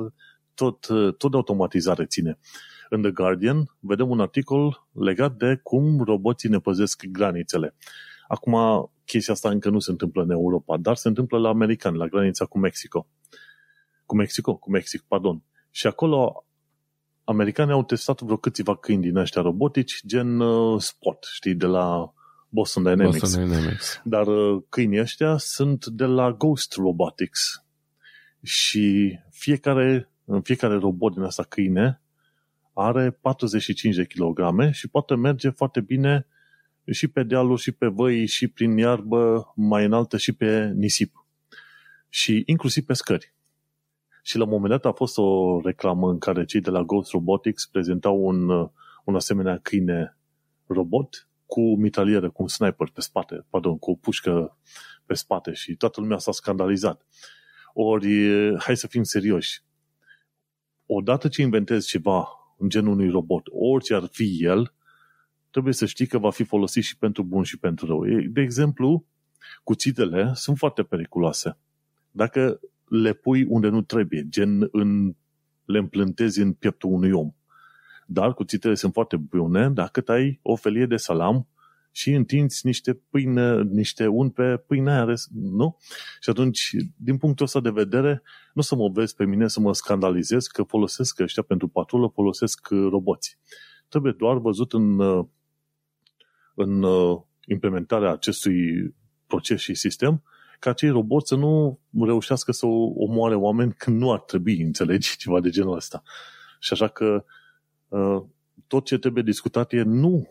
tot, 0.54 0.88
uh, 0.88 1.14
tot 1.14 1.32
de 1.32 1.38
automatizare 1.38 2.06
ține. 2.06 2.40
În 2.90 3.02
The 3.02 3.12
Guardian 3.12 3.76
vedem 3.80 4.10
un 4.10 4.20
articol 4.20 4.88
legat 4.92 5.36
de 5.36 5.60
cum 5.64 6.02
roboții 6.04 6.50
ne 6.50 6.60
păzesc 6.60 7.06
granițele. 7.06 7.76
Acum, 8.28 8.56
chestia 9.06 9.34
asta 9.34 9.50
încă 9.50 9.70
nu 9.70 9.80
se 9.80 9.92
întâmplă 9.92 10.22
în 10.22 10.30
Europa, 10.30 10.78
dar 10.78 10.96
se 10.96 11.08
întâmplă 11.08 11.38
la 11.38 11.50
americani, 11.50 11.98
la 11.98 12.08
granița 12.08 12.46
cu 12.46 12.60
Mexico 12.60 13.08
cu 14.08 14.16
Mexico, 14.16 14.56
cu 14.56 14.72
Mexic, 14.72 15.02
pardon. 15.08 15.44
Și 15.72 15.88
acolo 15.88 16.46
americanii 17.24 17.74
au 17.74 17.84
testat 17.84 18.22
vreo 18.22 18.38
câțiva 18.38 18.78
câini 18.78 19.02
din 19.02 19.16
ăștia 19.16 19.42
robotici, 19.42 20.02
gen 20.06 20.40
uh, 20.40 20.82
Spot, 20.82 21.28
știi, 21.32 21.56
de 21.56 21.66
la 21.66 22.14
Boston 22.50 22.84
Dynamics. 22.84 23.20
Boston 23.20 23.48
Dynamics. 23.48 24.02
Dar 24.04 24.28
uh, 24.28 24.64
câinii 24.70 25.00
ăștia 25.00 25.38
sunt 25.38 25.86
de 25.86 26.06
la 26.06 26.32
Ghost 26.32 26.74
Robotics. 26.74 27.66
Și 28.44 29.18
fiecare, 29.30 30.10
în 30.26 30.42
fiecare 30.42 30.76
robot 30.76 31.14
din 31.14 31.24
asta 31.24 31.44
câine 31.44 32.02
are 32.74 33.12
45 33.12 33.96
de 33.96 34.06
kilograme 34.06 34.72
și 34.72 34.88
poate 34.88 35.16
merge 35.16 35.50
foarte 35.50 35.82
bine 35.82 36.28
și 36.92 37.08
pe 37.08 37.24
dealuri, 37.24 37.62
și 37.62 37.72
pe 37.72 37.88
văi, 37.88 38.26
și 38.26 38.48
prin 38.48 38.78
iarbă 38.78 39.54
mai 39.56 39.86
înaltă, 39.86 40.18
și 40.18 40.32
pe 40.32 40.72
nisip. 40.76 41.26
Și 42.10 42.44
inclusiv 42.46 42.86
pe 42.86 42.94
scări. 42.94 43.34
Și 44.28 44.38
la 44.38 44.44
un 44.44 44.50
moment 44.50 44.70
dat 44.70 44.86
a 44.86 44.92
fost 44.92 45.18
o 45.18 45.60
reclamă 45.64 46.10
în 46.10 46.18
care 46.18 46.46
cei 46.46 46.62
de 46.62 46.70
la 46.70 46.84
Ghost 46.84 47.12
Robotics 47.12 47.66
prezentau 47.66 48.26
un, 48.26 48.50
un 49.04 49.16
asemenea 49.16 49.60
câine 49.62 50.18
robot 50.66 51.30
cu 51.46 51.76
mitralieră, 51.76 52.30
cu 52.30 52.42
un 52.42 52.48
sniper 52.48 52.90
pe 52.94 53.02
spate, 53.02 53.46
pardon, 53.50 53.78
cu 53.78 53.92
o 53.92 53.96
pușcă 53.96 54.58
pe 55.06 55.14
spate 55.14 55.54
și 55.54 55.76
toată 55.76 56.02
lumea 56.02 56.18
s-a 56.18 56.32
scandalizat. 56.32 57.06
Ori, 57.74 58.08
hai 58.58 58.78
să 58.78 58.88
fim 58.88 59.04
serioși, 59.04 59.64
odată 60.86 61.28
ce 61.28 61.42
inventezi 61.42 61.88
ceva 61.88 62.28
în 62.58 62.70
genul 62.70 62.92
unui 62.92 63.10
robot, 63.10 63.44
orice 63.52 63.94
ar 63.94 64.08
fi 64.12 64.38
el, 64.40 64.74
trebuie 65.50 65.74
să 65.74 65.86
știi 65.86 66.08
că 66.08 66.18
va 66.18 66.32
fi 66.32 66.44
folosit 66.44 66.84
și 66.84 66.98
pentru 66.98 67.24
bun 67.24 67.44
și 67.44 67.60
pentru 67.60 67.86
rău. 67.86 68.06
De 68.30 68.42
exemplu, 68.42 69.06
cuțitele 69.64 70.32
sunt 70.34 70.58
foarte 70.58 70.84
periculoase. 70.84 71.58
Dacă 72.12 72.60
le 72.88 73.14
pui 73.14 73.44
unde 73.44 73.68
nu 73.68 73.82
trebuie, 73.82 74.26
gen 74.30 74.68
în, 74.72 75.16
le 75.66 75.78
împlântezi 75.78 76.42
în 76.42 76.54
pieptul 76.54 76.92
unui 76.92 77.12
om. 77.12 77.32
Dar 78.06 78.34
cuțitele 78.34 78.76
sunt 78.76 78.94
foarte 78.94 79.18
bune 79.18 79.70
dacă 79.70 80.04
ai 80.06 80.40
o 80.42 80.56
felie 80.56 80.86
de 80.86 80.96
salam 80.96 81.48
și 81.92 82.12
întinzi 82.12 82.66
niște 82.66 82.94
pâine, 82.94 83.62
niște 83.62 84.08
un 84.08 84.30
pe 84.30 84.58
pâinea 84.58 85.04
aia, 85.04 85.14
nu? 85.34 85.78
Și 86.20 86.30
atunci, 86.30 86.76
din 86.96 87.18
punctul 87.18 87.46
ăsta 87.46 87.60
de 87.60 87.70
vedere, 87.70 88.22
nu 88.54 88.62
să 88.62 88.76
mă 88.76 88.90
vezi 88.94 89.16
pe 89.16 89.26
mine 89.26 89.48
să 89.48 89.60
mă 89.60 89.74
scandalizez 89.74 90.46
că 90.46 90.64
folosesc 90.64 91.20
ăștia 91.20 91.44
pentru 91.44 91.68
patrulă, 91.68 92.12
folosesc 92.14 92.68
roboți. 92.70 93.38
Trebuie 93.88 94.16
doar 94.18 94.38
văzut 94.38 94.74
în, 94.74 95.00
în 96.54 96.84
uh, 96.84 97.22
implementarea 97.46 98.12
acestui 98.12 98.96
proces 99.28 99.60
și 99.60 99.74
sistem 99.74 100.24
ca 100.60 100.70
acei 100.70 100.90
roboți 100.90 101.28
să 101.28 101.36
nu 101.36 101.80
reușească 102.00 102.52
să 102.52 102.66
omoare 102.96 103.36
oameni 103.36 103.74
când 103.74 104.00
nu 104.00 104.12
ar 104.12 104.20
trebui, 104.20 104.62
înțelegi, 104.62 105.18
ceva 105.22 105.40
de 105.40 105.50
genul 105.50 105.76
ăsta. 105.76 106.04
Și 106.60 106.74
așa 106.74 106.88
că 106.88 107.26
uh, 107.88 108.24
tot 108.68 108.86
ce 108.86 108.98
trebuie 108.98 109.24
discutat 109.24 109.74
e 109.74 109.82
nu 109.82 110.28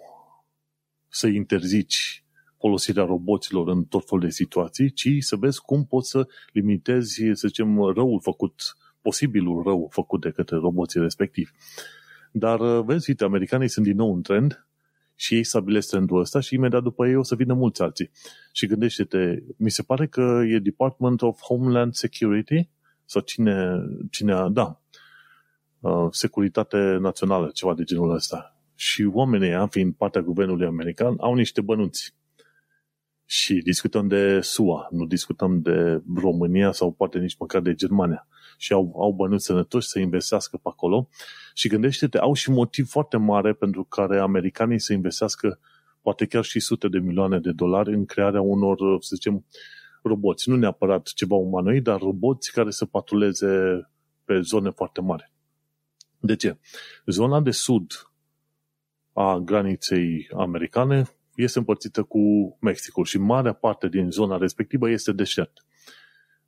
să 1.09 1.27
interzici 1.27 2.25
folosirea 2.59 3.05
roboților 3.05 3.69
în 3.69 3.85
tot 3.85 4.09
felul 4.09 4.25
de 4.25 4.31
situații, 4.31 4.93
ci 4.93 5.09
să 5.19 5.37
vezi 5.37 5.61
cum 5.61 5.85
poți 5.85 6.11
să 6.11 6.29
limitezi, 6.53 7.23
să 7.33 7.49
zicem, 7.49 7.81
răul 7.95 8.21
făcut, 8.23 8.77
posibilul 9.01 9.62
rău 9.62 9.89
făcut 9.93 10.21
de 10.21 10.31
către 10.31 10.57
roboții 10.57 11.01
respectivi. 11.01 11.51
Dar 12.33 12.61
uh, 12.61 12.85
vezi, 12.85 13.11
uite, 13.11 13.25
americanii 13.25 13.69
sunt 13.69 13.87
din 13.87 13.97
nou 13.97 14.15
în 14.15 14.23
trend 14.23 14.65
și 15.16 15.35
ei 15.35 15.44
stabilesc 15.44 15.88
trendul 15.88 16.20
ăsta 16.20 16.40
și 16.40 16.55
imediat 16.55 16.83
după 16.83 17.07
ei 17.07 17.16
o 17.16 17.22
să 17.22 17.35
vină 17.35 17.55
mulți 17.55 17.83
alții. 17.83 18.11
Și 18.52 18.66
gândește-te, 18.66 19.42
mi 19.57 19.70
se 19.70 19.83
pare 19.83 20.07
că 20.07 20.42
e 20.46 20.59
Department 20.59 21.22
of 21.22 21.40
Homeland 21.40 21.94
Security 21.94 22.68
sau 23.05 23.22
cine, 23.22 23.85
cine 24.11 24.48
da, 24.50 24.81
uh, 25.81 26.09
securitate 26.11 26.79
națională, 27.00 27.50
ceva 27.55 27.74
de 27.74 27.83
genul 27.85 28.14
ăsta. 28.14 28.57
Și 28.74 29.11
oamenii 29.12 29.48
ăia, 29.48 29.66
fiind 29.66 29.94
partea 29.94 30.20
guvernului 30.20 30.66
american, 30.66 31.16
au 31.20 31.35
niște 31.35 31.61
bănuți. 31.61 32.14
Și 33.24 33.55
discutăm 33.55 34.09
de 34.09 34.40
SUA, 34.40 34.88
nu 34.90 35.07
discutăm 35.07 35.61
de 35.61 36.02
România 36.14 36.72
sau 36.72 36.92
poate 36.92 37.18
nici 37.18 37.37
măcar 37.38 37.61
de 37.61 37.74
Germania. 37.74 38.26
Și 38.59 38.72
au, 38.72 38.92
au 38.96 39.12
bănuți 39.12 39.44
sănătoși 39.44 39.88
să 39.88 39.98
investească 39.98 40.57
pe 40.57 40.68
acolo. 40.68 41.09
Și 41.59 41.69
gândește-te, 41.69 42.19
au 42.19 42.33
și 42.33 42.51
motiv 42.51 42.88
foarte 42.88 43.16
mare 43.16 43.53
pentru 43.53 43.85
care 43.85 44.19
americanii 44.19 44.81
să 44.81 44.92
investească 44.92 45.59
poate 46.01 46.27
chiar 46.27 46.45
și 46.45 46.61
sute 46.61 46.88
de 46.88 46.99
milioane 46.99 47.38
de 47.38 47.53
dolari 47.53 47.95
în 47.95 48.05
crearea 48.05 48.40
unor, 48.40 48.79
să 49.01 49.14
zicem, 49.14 49.45
roboți. 50.03 50.49
Nu 50.49 50.57
neapărat 50.57 51.07
ceva 51.07 51.35
umanoid, 51.35 51.83
dar 51.83 52.01
roboți 52.01 52.53
care 52.53 52.71
să 52.71 52.85
patruleze 52.85 53.49
pe 54.25 54.40
zone 54.40 54.71
foarte 54.71 55.01
mari. 55.01 55.33
De 56.19 56.37
ce? 56.37 56.59
Zona 57.07 57.40
de 57.40 57.51
sud 57.51 58.11
a 59.12 59.38
graniței 59.38 60.29
americane 60.37 61.05
este 61.35 61.59
împărțită 61.59 62.03
cu 62.03 62.19
Mexicul 62.61 63.05
și 63.05 63.19
marea 63.19 63.53
parte 63.53 63.88
din 63.88 64.11
zona 64.11 64.37
respectivă 64.37 64.90
este 64.90 65.12
deșert. 65.12 65.64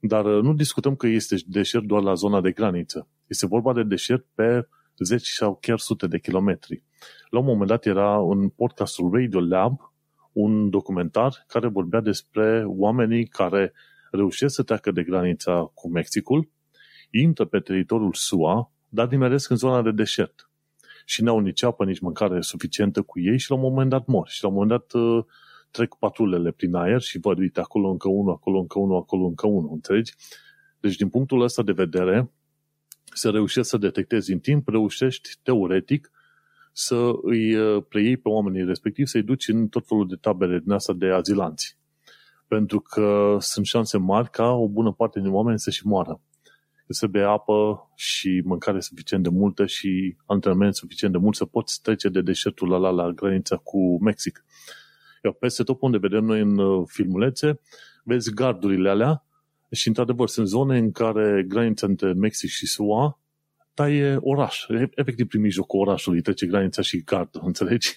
Dar 0.01 0.25
uh, 0.25 0.43
nu 0.43 0.55
discutăm 0.55 0.97
că 0.97 1.07
este 1.07 1.37
deșert 1.47 1.85
doar 1.85 2.03
la 2.03 2.15
zona 2.15 2.41
de 2.41 2.51
graniță. 2.51 3.09
Este 3.27 3.47
vorba 3.47 3.73
de 3.73 3.83
deșert 3.83 4.27
pe 4.35 4.69
zeci 4.99 5.29
sau 5.29 5.59
chiar 5.61 5.79
sute 5.79 6.07
de 6.07 6.19
kilometri. 6.19 6.83
La 7.29 7.39
un 7.39 7.45
moment 7.45 7.69
dat 7.69 7.87
era 7.87 8.19
în 8.19 8.49
podcastul 8.49 9.11
Radio 9.13 9.41
Lab 9.41 9.89
un 10.33 10.71
documentar 10.71 11.45
care 11.47 11.69
vorbea 11.69 12.01
despre 12.01 12.65
oamenii 12.67 13.27
care 13.27 13.73
reușesc 14.11 14.55
să 14.55 14.63
treacă 14.63 14.91
de 14.91 15.03
granița 15.03 15.71
cu 15.75 15.89
Mexicul, 15.89 16.51
intră 17.11 17.45
pe 17.45 17.59
teritoriul 17.59 18.13
SUA, 18.13 18.73
dar 18.89 19.09
nimeresc 19.09 19.51
în 19.51 19.57
zona 19.57 19.83
de 19.83 19.91
deșert. 19.91 20.51
Și 21.05 21.23
n-au 21.23 21.39
nici 21.39 21.63
apă, 21.63 21.85
nici 21.85 22.01
mâncare 22.01 22.41
suficientă 22.41 23.03
cu 23.03 23.21
ei 23.21 23.39
și 23.39 23.51
la 23.51 23.57
un 23.57 23.63
moment 23.63 23.91
dat 23.91 24.07
mor. 24.07 24.29
Și 24.29 24.43
la 24.43 24.49
un 24.49 24.55
moment 24.55 24.71
dat 24.71 25.01
uh, 25.03 25.25
trec 25.71 25.95
patrulele 25.95 26.51
prin 26.51 26.75
aer 26.75 27.01
și 27.01 27.19
văd, 27.19 27.39
uite, 27.39 27.61
acolo 27.61 27.91
încă 27.91 28.09
unul, 28.09 28.33
acolo 28.33 28.59
încă 28.59 28.79
unul, 28.79 28.97
acolo 28.97 29.27
încă 29.27 29.47
unul, 29.47 29.71
înțelegi? 29.73 30.15
Deci, 30.81 30.97
din 30.97 31.09
punctul 31.09 31.43
ăsta 31.43 31.63
de 31.63 31.73
vedere, 31.73 32.31
să 33.13 33.31
reușești 33.31 33.69
să 33.69 33.77
detectezi 33.77 34.33
în 34.33 34.39
timp, 34.39 34.69
reușești, 34.69 35.31
teoretic, 35.43 36.11
să 36.73 37.11
îi 37.23 37.55
uh, 37.55 37.85
preiei 37.89 38.17
pe 38.17 38.29
oamenii 38.29 38.65
respectiv, 38.65 39.07
să-i 39.07 39.23
duci 39.23 39.49
în 39.49 39.69
tot 39.69 39.87
felul 39.87 40.09
de 40.09 40.15
tabere 40.15 40.59
din 40.59 40.73
asta 40.73 40.93
de 40.93 41.07
azilanți. 41.07 41.79
Pentru 42.49 42.81
că 42.81 43.37
sunt 43.41 43.67
șanse 43.67 43.99
mari 43.99 44.31
ca 44.31 44.51
o 44.51 44.69
bună 44.69 44.93
parte 44.93 45.21
din 45.21 45.33
oameni 45.33 45.59
să 45.59 45.71
și 45.71 45.87
moară. 45.87 46.21
Să 46.89 47.07
bea 47.07 47.31
apă 47.31 47.91
și 47.95 48.43
mâncare 48.45 48.81
suficient 48.81 49.23
de 49.23 49.29
multă 49.29 49.67
și 49.67 50.17
antrenament 50.27 50.75
suficient 50.75 51.13
de 51.13 51.19
mult 51.19 51.37
să 51.37 51.45
poți 51.45 51.83
trece 51.83 52.09
de 52.09 52.21
deșertul 52.21 52.73
ăla 52.73 52.91
la 52.91 53.11
granița 53.11 53.57
cu 53.57 54.03
Mexic. 54.03 54.45
Iar 55.25 55.33
peste 55.33 55.63
tot 55.63 55.77
unde 55.81 55.99
vedem 55.99 56.25
noi 56.25 56.41
în 56.41 56.59
uh, 56.59 56.87
filmulețe, 56.87 57.61
vezi 58.05 58.35
gardurile 58.35 58.91
alea 58.91 59.23
și 59.71 59.89
într-adevăr 59.89 60.29
sunt 60.29 60.47
zone 60.47 60.79
în 60.79 60.93
care 60.93 61.45
granița 61.49 61.87
între 61.87 62.13
Mexic 62.13 62.51
și 62.51 62.67
SUA 62.67 63.19
taie 63.75 64.17
oraș. 64.21 64.67
Efectiv, 64.95 65.27
prin 65.27 65.41
mijlocul 65.41 65.81
orașului 65.81 66.21
trece 66.21 66.47
granița 66.47 66.83
și 66.83 67.03
gard, 67.03 67.29
înțelegi? 67.43 67.95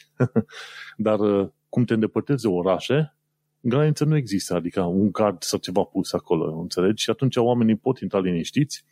Dar 0.97 1.19
uh, 1.19 1.49
cum 1.69 1.83
te 1.83 1.93
îndepărtezi 1.93 2.41
de 2.41 2.47
orașe, 2.47 3.15
granița 3.59 4.05
nu 4.05 4.15
există, 4.15 4.53
adică 4.53 4.81
un 4.81 5.11
gard 5.11 5.41
sau 5.41 5.59
ceva 5.59 5.83
pus 5.83 6.13
acolo, 6.13 6.59
înțelegi? 6.59 7.03
Și 7.03 7.09
atunci 7.09 7.35
oamenii 7.35 7.75
pot 7.75 7.99
intra 7.99 8.19
liniștiți, 8.19 8.85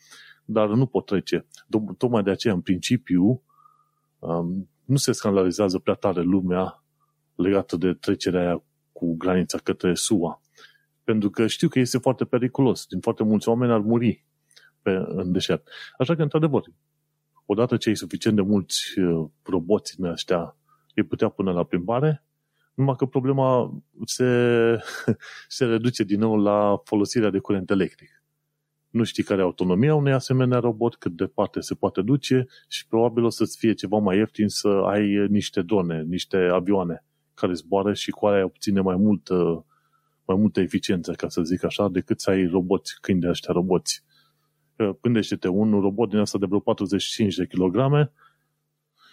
dar 0.45 0.67
nu 0.67 0.85
pot 0.85 1.05
trece. 1.05 1.45
Tocmai 1.97 2.23
de 2.23 2.29
aceea, 2.29 2.53
în 2.53 2.61
principiu, 2.61 3.43
um, 4.19 4.69
nu 4.85 4.95
se 4.95 5.11
scandalizează 5.11 5.79
prea 5.79 5.95
tare 5.95 6.21
lumea 6.21 6.83
legată 7.35 7.77
de 7.77 7.93
trecerea 7.93 8.41
aia 8.41 8.63
cu 8.91 9.15
granița 9.17 9.57
către 9.57 9.93
SUA. 9.93 10.41
Pentru 11.09 11.29
că 11.29 11.47
știu 11.47 11.67
că 11.67 11.79
este 11.79 11.97
foarte 11.97 12.25
periculos. 12.25 12.85
Din 12.85 12.99
foarte 12.99 13.23
mulți 13.23 13.49
oameni 13.49 13.71
ar 13.71 13.79
muri 13.79 14.25
pe, 14.81 15.03
în 15.07 15.31
deșert. 15.31 15.69
Așa 15.97 16.15
că, 16.15 16.21
într-adevăr, 16.21 16.63
odată 17.45 17.77
ce 17.77 17.89
ai 17.89 17.95
suficient 17.95 18.35
de 18.35 18.41
mulți 18.41 18.99
uh, 18.99 19.29
roboți 19.43 19.99
în 19.99 20.05
ăștia, 20.05 20.57
îi 20.95 21.03
putea 21.03 21.29
pune 21.29 21.51
la 21.51 21.63
plimbare, 21.63 22.25
numai 22.73 22.95
că 22.95 23.05
problema 23.05 23.77
se, 24.05 24.25
se 25.57 25.65
reduce 25.65 26.03
din 26.03 26.19
nou 26.19 26.37
la 26.37 26.81
folosirea 26.83 27.29
de 27.29 27.39
curent 27.39 27.69
electric. 27.69 28.23
Nu 28.89 29.03
știi 29.03 29.23
care 29.23 29.41
e 29.41 29.43
autonomia 29.43 29.95
unui 29.95 30.13
asemenea 30.13 30.59
robot, 30.59 30.95
cât 30.95 31.11
departe 31.11 31.59
se 31.59 31.75
poate 31.75 32.01
duce 32.01 32.45
și 32.67 32.87
probabil 32.87 33.23
o 33.23 33.29
să-ți 33.29 33.57
fie 33.57 33.73
ceva 33.73 33.97
mai 33.97 34.17
ieftin 34.17 34.47
să 34.47 34.67
ai 34.67 35.27
niște 35.29 35.61
drone, 35.61 36.01
niște 36.01 36.37
avioane 36.37 37.03
care 37.33 37.53
zboară 37.53 37.93
și 37.93 38.11
cu 38.11 38.25
aia 38.25 38.43
obține 38.43 38.81
mai 38.81 38.95
multă, 38.95 39.65
mai 40.31 40.41
multă 40.41 40.59
eficiență, 40.59 41.11
ca 41.11 41.29
să 41.29 41.41
zic 41.41 41.63
așa, 41.63 41.87
decât 41.87 42.19
să 42.21 42.29
ai 42.29 42.45
roboți, 42.45 42.97
câini 43.01 43.19
de 43.19 43.27
ăștia 43.29 43.53
roboți. 43.53 44.03
Gândește-te, 45.01 45.47
un 45.47 45.79
robot 45.79 46.09
din 46.09 46.19
asta 46.19 46.37
de 46.37 46.45
vreo 46.45 46.59
45 46.59 47.35
de 47.35 47.47
kilograme 47.47 48.11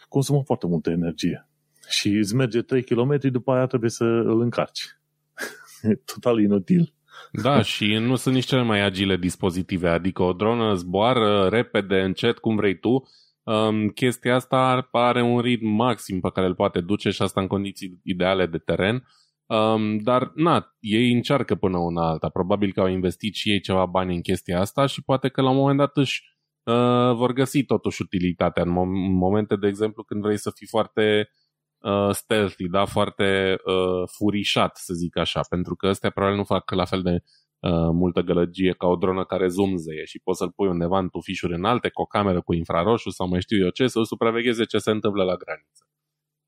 consumă 0.09 0.43
foarte 0.45 0.67
multă 0.67 0.91
energie. 0.91 1.49
Și 1.89 2.09
îți 2.09 2.35
merge 2.35 2.63
3 2.63 2.83
km, 2.83 3.19
după 3.31 3.53
aia 3.53 3.67
trebuie 3.67 3.91
să 3.91 4.05
îl 4.05 4.41
încarci. 4.41 4.99
Total 6.13 6.41
inutil. 6.41 6.95
Da, 7.33 7.63
și 7.63 7.97
nu 7.97 8.17
sunt 8.17 8.35
nici 8.35 8.45
cele 8.45 8.63
mai 8.63 8.81
agile 8.81 9.17
dispozitive, 9.17 9.89
adică 9.89 10.23
o 10.23 10.33
dronă 10.33 10.75
zboară 10.75 11.49
repede, 11.49 12.01
încet, 12.01 12.39
cum 12.39 12.57
vrei 12.57 12.79
tu, 12.79 13.09
um, 13.43 13.89
chestia 13.89 14.35
asta 14.35 14.89
are 14.91 15.23
un 15.23 15.41
ritm 15.41 15.67
maxim 15.67 16.21
pe 16.21 16.31
care 16.35 16.47
îl 16.47 16.55
poate 16.55 16.81
duce 16.81 17.11
și 17.11 17.23
asta 17.23 17.41
în 17.41 17.47
condiții 17.47 18.01
ideale 18.03 18.47
de 18.47 18.59
teren. 18.59 19.09
Um, 19.47 19.99
dar, 19.99 20.31
na, 20.35 20.77
ei 20.81 21.13
încearcă 21.13 21.55
până 21.55 21.79
una 21.79 22.09
alta. 22.09 22.29
Probabil 22.29 22.73
că 22.73 22.81
au 22.81 22.87
investit 22.87 23.35
și 23.35 23.51
ei 23.51 23.61
ceva 23.61 23.87
bani 23.87 24.15
în 24.15 24.21
chestia 24.21 24.61
asta 24.61 24.87
și 24.87 25.03
poate 25.03 25.29
că 25.29 25.41
la 25.41 25.51
un 25.51 25.57
moment 25.57 25.79
dat 25.79 25.97
își 25.97 26.23
uh, 26.63 27.15
vor 27.15 27.33
găsi 27.33 27.65
totuși 27.65 28.03
utilitatea. 28.03 28.63
În, 28.63 28.71
mom- 28.71 29.09
în 29.09 29.17
momente, 29.17 29.57
de 29.57 29.67
exemplu, 29.67 30.03
când 30.03 30.23
vrei 30.23 30.39
să 30.39 30.51
fii 30.55 30.67
foarte 30.67 31.29
uh, 31.79 32.11
stealthy, 32.11 32.69
da? 32.69 32.85
foarte 32.85 33.57
uh, 33.65 34.09
furișat, 34.17 34.77
să 34.77 34.95
zic 34.95 35.17
așa, 35.17 35.41
pentru 35.49 35.75
că 35.75 35.87
ăstea 35.87 36.11
probabil 36.11 36.39
nu 36.39 36.45
fac 36.45 36.71
la 36.71 36.85
fel 36.85 37.03
de 37.03 37.23
Uh, 37.61 37.91
multă 37.93 38.21
gălăgie 38.21 38.73
ca 38.73 38.87
o 38.87 38.97
dronă 38.97 39.25
care 39.25 39.49
zoomzeie 39.49 40.05
și 40.05 40.21
poți 40.25 40.39
să-l 40.39 40.51
pui 40.51 40.69
undeva 40.69 40.99
în 40.99 41.09
tufișuri 41.09 41.55
înalte 41.55 41.89
cu 41.89 42.01
o 42.01 42.05
cameră 42.05 42.41
cu 42.41 42.55
infraroșu 42.55 43.11
sau 43.11 43.29
mai 43.29 43.41
știu 43.41 43.65
eu 43.65 43.71
ce, 43.71 43.87
să 43.87 44.03
supravegheze 44.03 44.65
ce 44.65 44.79
se 44.79 44.91
întâmplă 44.91 45.25
la 45.25 45.37
graniță. 45.37 45.89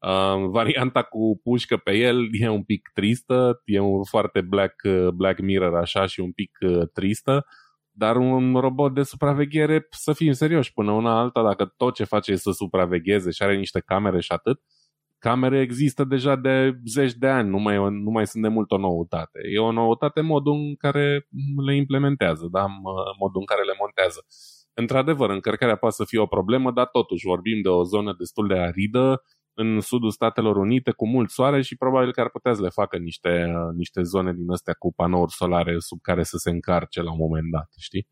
Uh, 0.06 0.48
varianta 0.58 1.02
cu 1.02 1.40
pușcă 1.42 1.76
pe 1.76 1.96
el 1.96 2.28
e 2.32 2.48
un 2.48 2.62
pic 2.64 2.90
tristă, 2.94 3.62
e 3.64 3.78
un 3.78 4.04
foarte 4.04 4.40
black, 4.40 4.74
uh, 4.84 5.08
black 5.08 5.40
mirror 5.40 5.74
așa 5.74 6.06
și 6.06 6.20
un 6.20 6.32
pic 6.32 6.58
uh, 6.60 6.88
tristă, 6.92 7.46
dar 7.90 8.16
un 8.16 8.54
robot 8.54 8.94
de 8.94 9.02
supraveghere, 9.02 9.86
să 9.90 10.12
fim 10.12 10.32
serioși, 10.32 10.72
până 10.72 10.90
una 10.90 11.18
alta, 11.18 11.42
dacă 11.42 11.72
tot 11.76 11.94
ce 11.94 12.04
face 12.04 12.32
e 12.32 12.36
să 12.36 12.50
supravegheze 12.50 13.30
și 13.30 13.42
are 13.42 13.56
niște 13.56 13.80
camere 13.80 14.20
și 14.20 14.32
atât, 14.32 14.60
camere 15.18 15.60
există 15.60 16.04
deja 16.04 16.36
de 16.36 16.78
zeci 16.86 17.12
de 17.12 17.28
ani, 17.28 17.48
nu 17.48 17.58
mai, 17.58 17.76
nu 17.76 18.10
mai 18.10 18.26
sunt 18.26 18.42
de 18.42 18.48
mult 18.48 18.70
o 18.70 18.76
noutate. 18.76 19.40
E 19.54 19.58
o 19.58 19.72
noutate 19.72 20.20
modul 20.20 20.52
în 20.52 20.76
care 20.76 21.26
le 21.66 21.76
implementează, 21.76 22.48
da? 22.50 22.66
modul 23.18 23.40
în 23.40 23.46
care 23.46 23.62
le 23.62 23.74
montează. 23.78 24.26
Într-adevăr, 24.74 25.30
încărcarea 25.30 25.76
poate 25.76 25.94
să 25.94 26.04
fie 26.04 26.18
o 26.18 26.26
problemă, 26.26 26.72
dar 26.72 26.86
totuși 26.86 27.26
vorbim 27.26 27.62
de 27.62 27.68
o 27.68 27.82
zonă 27.82 28.14
destul 28.18 28.46
de 28.46 28.58
aridă 28.58 29.22
în 29.60 29.80
sudul 29.80 30.10
Statelor 30.10 30.56
Unite 30.56 30.90
cu 30.90 31.08
mult 31.08 31.30
soare 31.30 31.62
și 31.62 31.76
probabil 31.76 32.12
că 32.12 32.20
ar 32.20 32.30
putea 32.30 32.54
să 32.54 32.62
le 32.62 32.68
facă 32.68 32.96
niște, 32.96 33.52
niște 33.74 34.02
zone 34.02 34.32
din 34.32 34.50
astea 34.50 34.74
cu 34.78 34.92
panouri 34.92 35.32
solare 35.32 35.78
sub 35.78 35.98
care 36.02 36.22
să 36.22 36.36
se 36.36 36.50
încarce 36.50 37.02
la 37.02 37.12
un 37.12 37.18
moment 37.18 37.50
dat, 37.50 37.68
știi? 37.78 38.08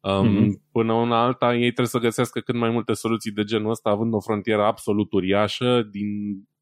Um, 0.00 0.28
mm-hmm. 0.28 0.70
Până 0.72 0.92
una 0.92 1.24
alta, 1.24 1.54
ei 1.54 1.60
trebuie 1.60 1.86
să 1.86 1.98
găsească 1.98 2.40
cât 2.40 2.54
mai 2.54 2.70
multe 2.70 2.92
soluții 2.92 3.32
de 3.32 3.44
genul 3.44 3.70
ăsta, 3.70 3.90
având 3.90 4.14
o 4.14 4.20
frontieră 4.20 4.62
absolut 4.62 5.12
uriașă, 5.12 5.82
din, 5.90 6.08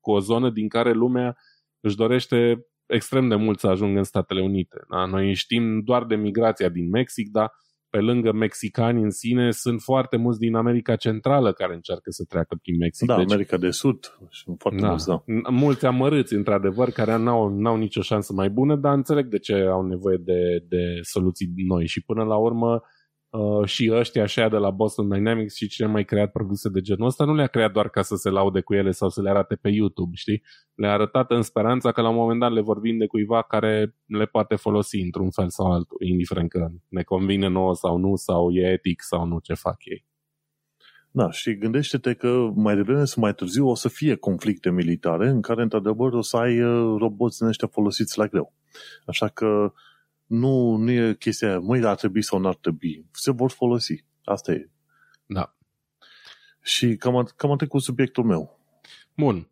cu 0.01 0.11
o 0.11 0.18
zonă 0.18 0.51
din 0.51 0.68
care 0.68 0.93
lumea 0.93 1.37
își 1.80 1.97
dorește 1.97 2.66
extrem 2.87 3.28
de 3.28 3.35
mult 3.35 3.59
să 3.59 3.66
ajungă 3.66 3.99
în 3.99 4.05
Statele 4.05 4.43
Unite. 4.43 4.76
Da? 4.91 5.05
Noi 5.05 5.35
știm 5.35 5.80
doar 5.80 6.05
de 6.05 6.16
migrația 6.16 6.68
din 6.68 6.89
Mexic, 6.89 7.30
dar 7.30 7.53
pe 7.95 8.01
lângă 8.01 8.33
mexicani 8.33 9.03
în 9.03 9.11
sine, 9.11 9.51
sunt 9.51 9.81
foarte 9.81 10.17
mulți 10.17 10.39
din 10.39 10.55
America 10.55 10.97
Centrală 10.97 11.53
care 11.53 11.75
încearcă 11.75 12.11
să 12.11 12.25
treacă 12.29 12.59
prin 12.63 12.77
Mexic. 12.77 13.07
Da, 13.07 13.17
deci, 13.17 13.31
America 13.31 13.57
de 13.57 13.71
Sud 13.71 14.19
și 14.31 14.45
foarte 14.59 14.81
da, 14.81 14.89
mulți, 14.89 15.07
da. 15.07 15.23
Mulți 15.51 15.87
amărâți, 15.87 16.35
într-adevăr, 16.35 16.91
care 16.91 17.17
n-au, 17.17 17.49
n-au 17.49 17.77
nicio 17.77 18.01
șansă 18.01 18.33
mai 18.33 18.51
bună, 18.51 18.77
dar 18.77 18.95
înțeleg 18.95 19.27
de 19.27 19.39
ce 19.39 19.55
au 19.55 19.87
nevoie 19.87 20.17
de, 20.17 20.65
de 20.69 20.99
soluții 21.03 21.53
noi. 21.57 21.87
Și 21.87 22.03
până 22.03 22.25
la 22.25 22.37
urmă, 22.37 22.83
Uh, 23.39 23.66
și 23.66 23.91
ăștia 23.93 24.22
așa 24.22 24.49
de 24.49 24.57
la 24.57 24.70
Boston 24.70 25.09
Dynamics 25.09 25.55
și 25.55 25.68
cine 25.68 25.87
mai 25.87 26.05
creat 26.05 26.30
produse 26.32 26.68
de 26.68 26.80
genul 26.80 27.07
ăsta 27.07 27.24
nu 27.24 27.35
le-a 27.35 27.47
creat 27.47 27.72
doar 27.72 27.89
ca 27.89 28.03
să 28.03 28.14
se 28.16 28.30
laude 28.30 28.61
cu 28.61 28.74
ele 28.74 28.91
sau 28.91 29.09
să 29.09 29.22
le 29.22 29.28
arate 29.30 29.55
pe 29.55 29.68
YouTube, 29.68 30.16
știi? 30.16 30.43
Le-a 30.74 30.93
arătat 30.93 31.30
în 31.30 31.43
speranța 31.43 31.93
că 31.93 32.01
la 32.01 32.09
un 32.09 32.14
moment 32.14 32.41
dat 32.41 32.53
le 32.53 32.61
vor 32.61 32.80
vinde 32.80 33.07
cuiva 33.07 33.43
care 33.43 33.97
le 34.07 34.24
poate 34.24 34.55
folosi 34.55 35.01
într-un 35.01 35.30
fel 35.30 35.49
sau 35.49 35.72
altul, 35.72 35.97
indiferent 36.01 36.51
că 36.51 36.68
ne 36.89 37.03
convine 37.03 37.49
nouă 37.49 37.74
sau 37.74 37.97
nu, 37.97 38.16
sau 38.16 38.51
e 38.51 38.72
etic 38.72 39.03
sau 39.03 39.26
nu 39.26 39.39
ce 39.39 39.55
fac 39.55 39.85
ei. 39.85 40.05
Da, 41.11 41.30
și 41.30 41.59
gândește-te 41.59 42.14
că 42.14 42.51
mai 42.55 42.74
devreme 42.74 43.05
sau 43.05 43.22
mai 43.22 43.35
târziu 43.35 43.68
o 43.68 43.74
să 43.74 43.89
fie 43.89 44.14
conflicte 44.14 44.70
militare 44.70 45.28
în 45.28 45.41
care, 45.41 45.62
într-adevăr, 45.62 46.12
o 46.12 46.22
să 46.22 46.37
ai 46.37 46.62
uh, 46.62 46.97
roboți 46.99 47.39
din 47.39 47.47
ăștia 47.47 47.68
folosiți 47.68 48.18
la 48.18 48.26
greu. 48.26 48.53
Așa 49.07 49.28
că 49.28 49.72
nu, 50.35 50.76
nu 50.76 50.91
e 50.91 51.14
chestia, 51.18 51.59
măi, 51.59 51.85
ar 51.85 51.97
trebui 51.97 52.22
sau 52.22 52.39
nu 52.39 52.49
ar 52.49 52.55
trebui. 52.55 53.07
Se 53.12 53.32
vor 53.32 53.51
folosi. 53.51 54.05
Asta 54.24 54.53
e. 54.53 54.70
Da. 55.26 55.57
Și 56.62 56.97
cam, 56.97 57.28
cam 57.37 57.51
atât 57.51 57.68
cu 57.68 57.78
subiectul 57.78 58.24
meu. 58.24 58.59
Bun. 59.16 59.49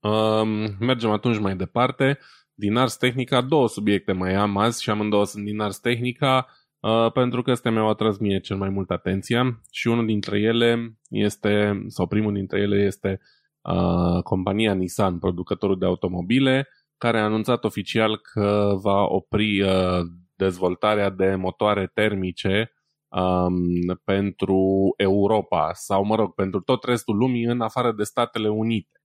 Um, 0.00 0.76
mergem 0.80 1.10
atunci 1.10 1.38
mai 1.38 1.56
departe. 1.56 2.18
Din 2.54 2.76
Ars 2.76 2.96
Technica, 2.96 3.40
două 3.40 3.68
subiecte 3.68 4.12
mai 4.12 4.34
am 4.34 4.56
azi 4.56 4.82
și 4.82 4.90
amândouă 4.90 5.24
sunt 5.24 5.44
din 5.44 5.60
Ars 5.60 5.78
Technica, 5.78 6.46
uh, 6.80 7.12
pentru 7.12 7.42
că 7.42 7.50
astea 7.50 7.70
mi-au 7.70 7.88
atras 7.88 8.18
mie 8.18 8.40
cel 8.40 8.56
mai 8.56 8.68
mult 8.68 8.90
atenția 8.90 9.60
și 9.70 9.88
unul 9.88 10.06
dintre 10.06 10.40
ele 10.40 10.98
este, 11.08 11.84
sau 11.86 12.06
primul 12.06 12.32
dintre 12.32 12.60
ele 12.60 12.84
este 12.84 13.20
uh, 13.60 14.22
compania 14.22 14.74
Nissan, 14.74 15.18
producătorul 15.18 15.78
de 15.78 15.86
automobile, 15.86 16.68
care 16.98 17.18
a 17.18 17.24
anunțat 17.24 17.64
oficial 17.64 18.16
că 18.16 18.78
va 18.82 19.02
opri 19.02 19.60
uh, 19.60 20.00
dezvoltarea 20.36 21.10
de 21.10 21.34
motoare 21.34 21.90
termice 21.94 22.72
um, 23.08 24.00
pentru 24.04 24.92
Europa 24.96 25.72
sau, 25.72 26.04
mă 26.04 26.14
rog, 26.14 26.34
pentru 26.34 26.60
tot 26.60 26.84
restul 26.84 27.16
lumii 27.16 27.44
în 27.44 27.60
afară 27.60 27.92
de 27.92 28.02
Statele 28.02 28.48
Unite. 28.48 28.98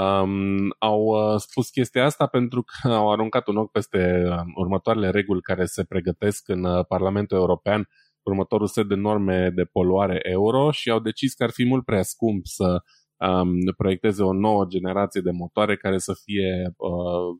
Um, 0.00 0.74
au 0.78 1.02
uh, 1.02 1.40
spus 1.40 1.68
chestia 1.68 2.04
asta 2.04 2.26
pentru 2.26 2.62
că 2.62 2.88
au 3.00 3.12
aruncat 3.12 3.46
un 3.46 3.56
ochi 3.56 3.70
peste 3.70 4.24
uh, 4.26 4.40
următoarele 4.54 5.10
reguli 5.10 5.40
care 5.40 5.64
se 5.64 5.84
pregătesc 5.84 6.48
în 6.48 6.64
uh, 6.64 6.86
Parlamentul 6.86 7.36
European, 7.36 7.88
următorul 8.22 8.66
set 8.66 8.88
de 8.88 8.94
norme 8.94 9.50
de 9.50 9.64
poluare 9.64 10.18
euro 10.22 10.70
și 10.70 10.90
au 10.90 11.00
decis 11.00 11.34
că 11.34 11.42
ar 11.42 11.50
fi 11.50 11.64
mult 11.64 11.84
prea 11.84 12.02
scump 12.02 12.46
să 12.46 12.82
um, 13.16 13.74
proiecteze 13.76 14.22
o 14.22 14.32
nouă 14.32 14.64
generație 14.64 15.20
de 15.20 15.30
motoare 15.30 15.76
care 15.76 15.98
să 15.98 16.12
fie, 16.24 16.74
uh, 16.76 17.38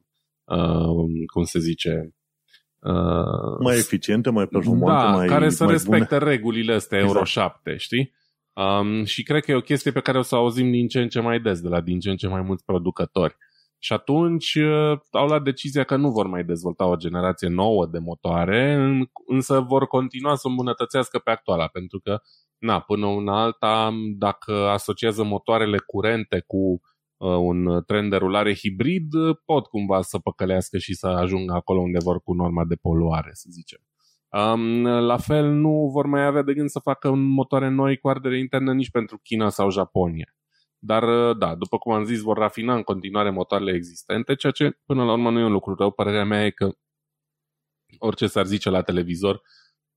uh, 0.58 1.26
cum 1.32 1.42
se 1.44 1.58
zice, 1.58 2.10
Uh, 2.86 3.58
mai 3.60 3.76
eficiente, 3.76 4.30
mai 4.30 4.46
performante, 4.46 5.06
da, 5.06 5.10
mai 5.10 5.26
care 5.26 5.48
să 5.48 5.64
mai 5.64 5.72
respecte 5.72 6.18
bune. 6.18 6.30
regulile 6.30 6.74
astea 6.74 6.98
exact. 6.98 7.14
Euro 7.14 7.24
7, 7.24 7.76
știi? 7.76 8.12
Um, 8.52 9.04
și 9.04 9.22
cred 9.22 9.44
că 9.44 9.50
e 9.50 9.54
o 9.54 9.60
chestie 9.60 9.90
pe 9.90 10.00
care 10.00 10.18
o 10.18 10.22
să 10.22 10.34
auzim 10.34 10.70
din 10.70 10.88
ce 10.88 11.00
în 11.00 11.08
ce 11.08 11.20
mai 11.20 11.40
des 11.40 11.60
de 11.60 11.68
la 11.68 11.80
din 11.80 12.00
ce 12.00 12.10
în 12.10 12.16
ce 12.16 12.28
mai 12.28 12.40
mulți 12.40 12.64
producători. 12.64 13.36
Și 13.78 13.92
atunci 13.92 14.54
uh, 14.54 14.98
au 15.10 15.26
luat 15.26 15.42
decizia 15.42 15.84
că 15.84 15.96
nu 15.96 16.10
vor 16.10 16.26
mai 16.26 16.44
dezvolta 16.44 16.86
o 16.86 16.96
generație 16.96 17.48
nouă 17.48 17.86
de 17.86 17.98
motoare, 17.98 18.74
în, 18.74 19.04
însă 19.26 19.60
vor 19.60 19.86
continua 19.86 20.34
să 20.34 20.48
îmbunătățească 20.48 21.18
pe 21.18 21.30
actuala, 21.30 21.66
pentru 21.66 21.98
că, 21.98 22.18
na, 22.58 22.80
până 22.80 23.06
una 23.06 23.42
alta, 23.42 23.92
dacă 24.18 24.52
asociază 24.52 25.24
motoarele 25.24 25.78
curente 25.78 26.44
cu 26.46 26.58
Uh, 26.66 26.95
un 27.18 27.82
tren 27.86 28.08
de 28.08 28.16
rulare 28.16 28.54
hibrid 28.54 29.12
uh, 29.14 29.36
pot 29.44 29.66
cumva 29.66 30.02
să 30.02 30.18
păcălească 30.18 30.78
și 30.78 30.94
să 30.94 31.06
ajungă 31.06 31.52
acolo 31.54 31.80
unde 31.80 31.98
vor 32.02 32.20
cu 32.20 32.32
norma 32.32 32.64
de 32.64 32.74
poluare, 32.74 33.30
să 33.32 33.46
zicem. 33.50 33.80
Um, 34.30 34.82
la 34.82 35.16
fel, 35.16 35.50
nu 35.50 35.90
vor 35.92 36.06
mai 36.06 36.26
avea 36.26 36.42
de 36.42 36.54
gând 36.54 36.68
să 36.68 36.78
facă 36.78 37.14
motoare 37.14 37.68
noi 37.68 37.96
cu 37.96 38.08
ardere 38.08 38.38
internă 38.38 38.72
nici 38.72 38.90
pentru 38.90 39.18
China 39.22 39.48
sau 39.48 39.70
Japonia. 39.70 40.36
Dar, 40.78 41.02
uh, 41.02 41.38
da, 41.38 41.54
după 41.54 41.78
cum 41.78 41.92
am 41.92 42.04
zis, 42.04 42.20
vor 42.20 42.36
rafina 42.36 42.74
în 42.74 42.82
continuare 42.82 43.30
motoarele 43.30 43.72
existente, 43.72 44.34
ceea 44.34 44.52
ce, 44.52 44.78
până 44.86 45.04
la 45.04 45.12
urmă, 45.12 45.30
nu 45.30 45.38
e 45.38 45.44
un 45.44 45.52
lucru 45.52 45.74
rău. 45.74 45.90
Părerea 45.90 46.24
mea 46.24 46.44
e 46.44 46.50
că 46.50 46.70
orice 47.98 48.26
s-ar 48.26 48.46
zice 48.46 48.70
la 48.70 48.82
televizor 48.82 49.42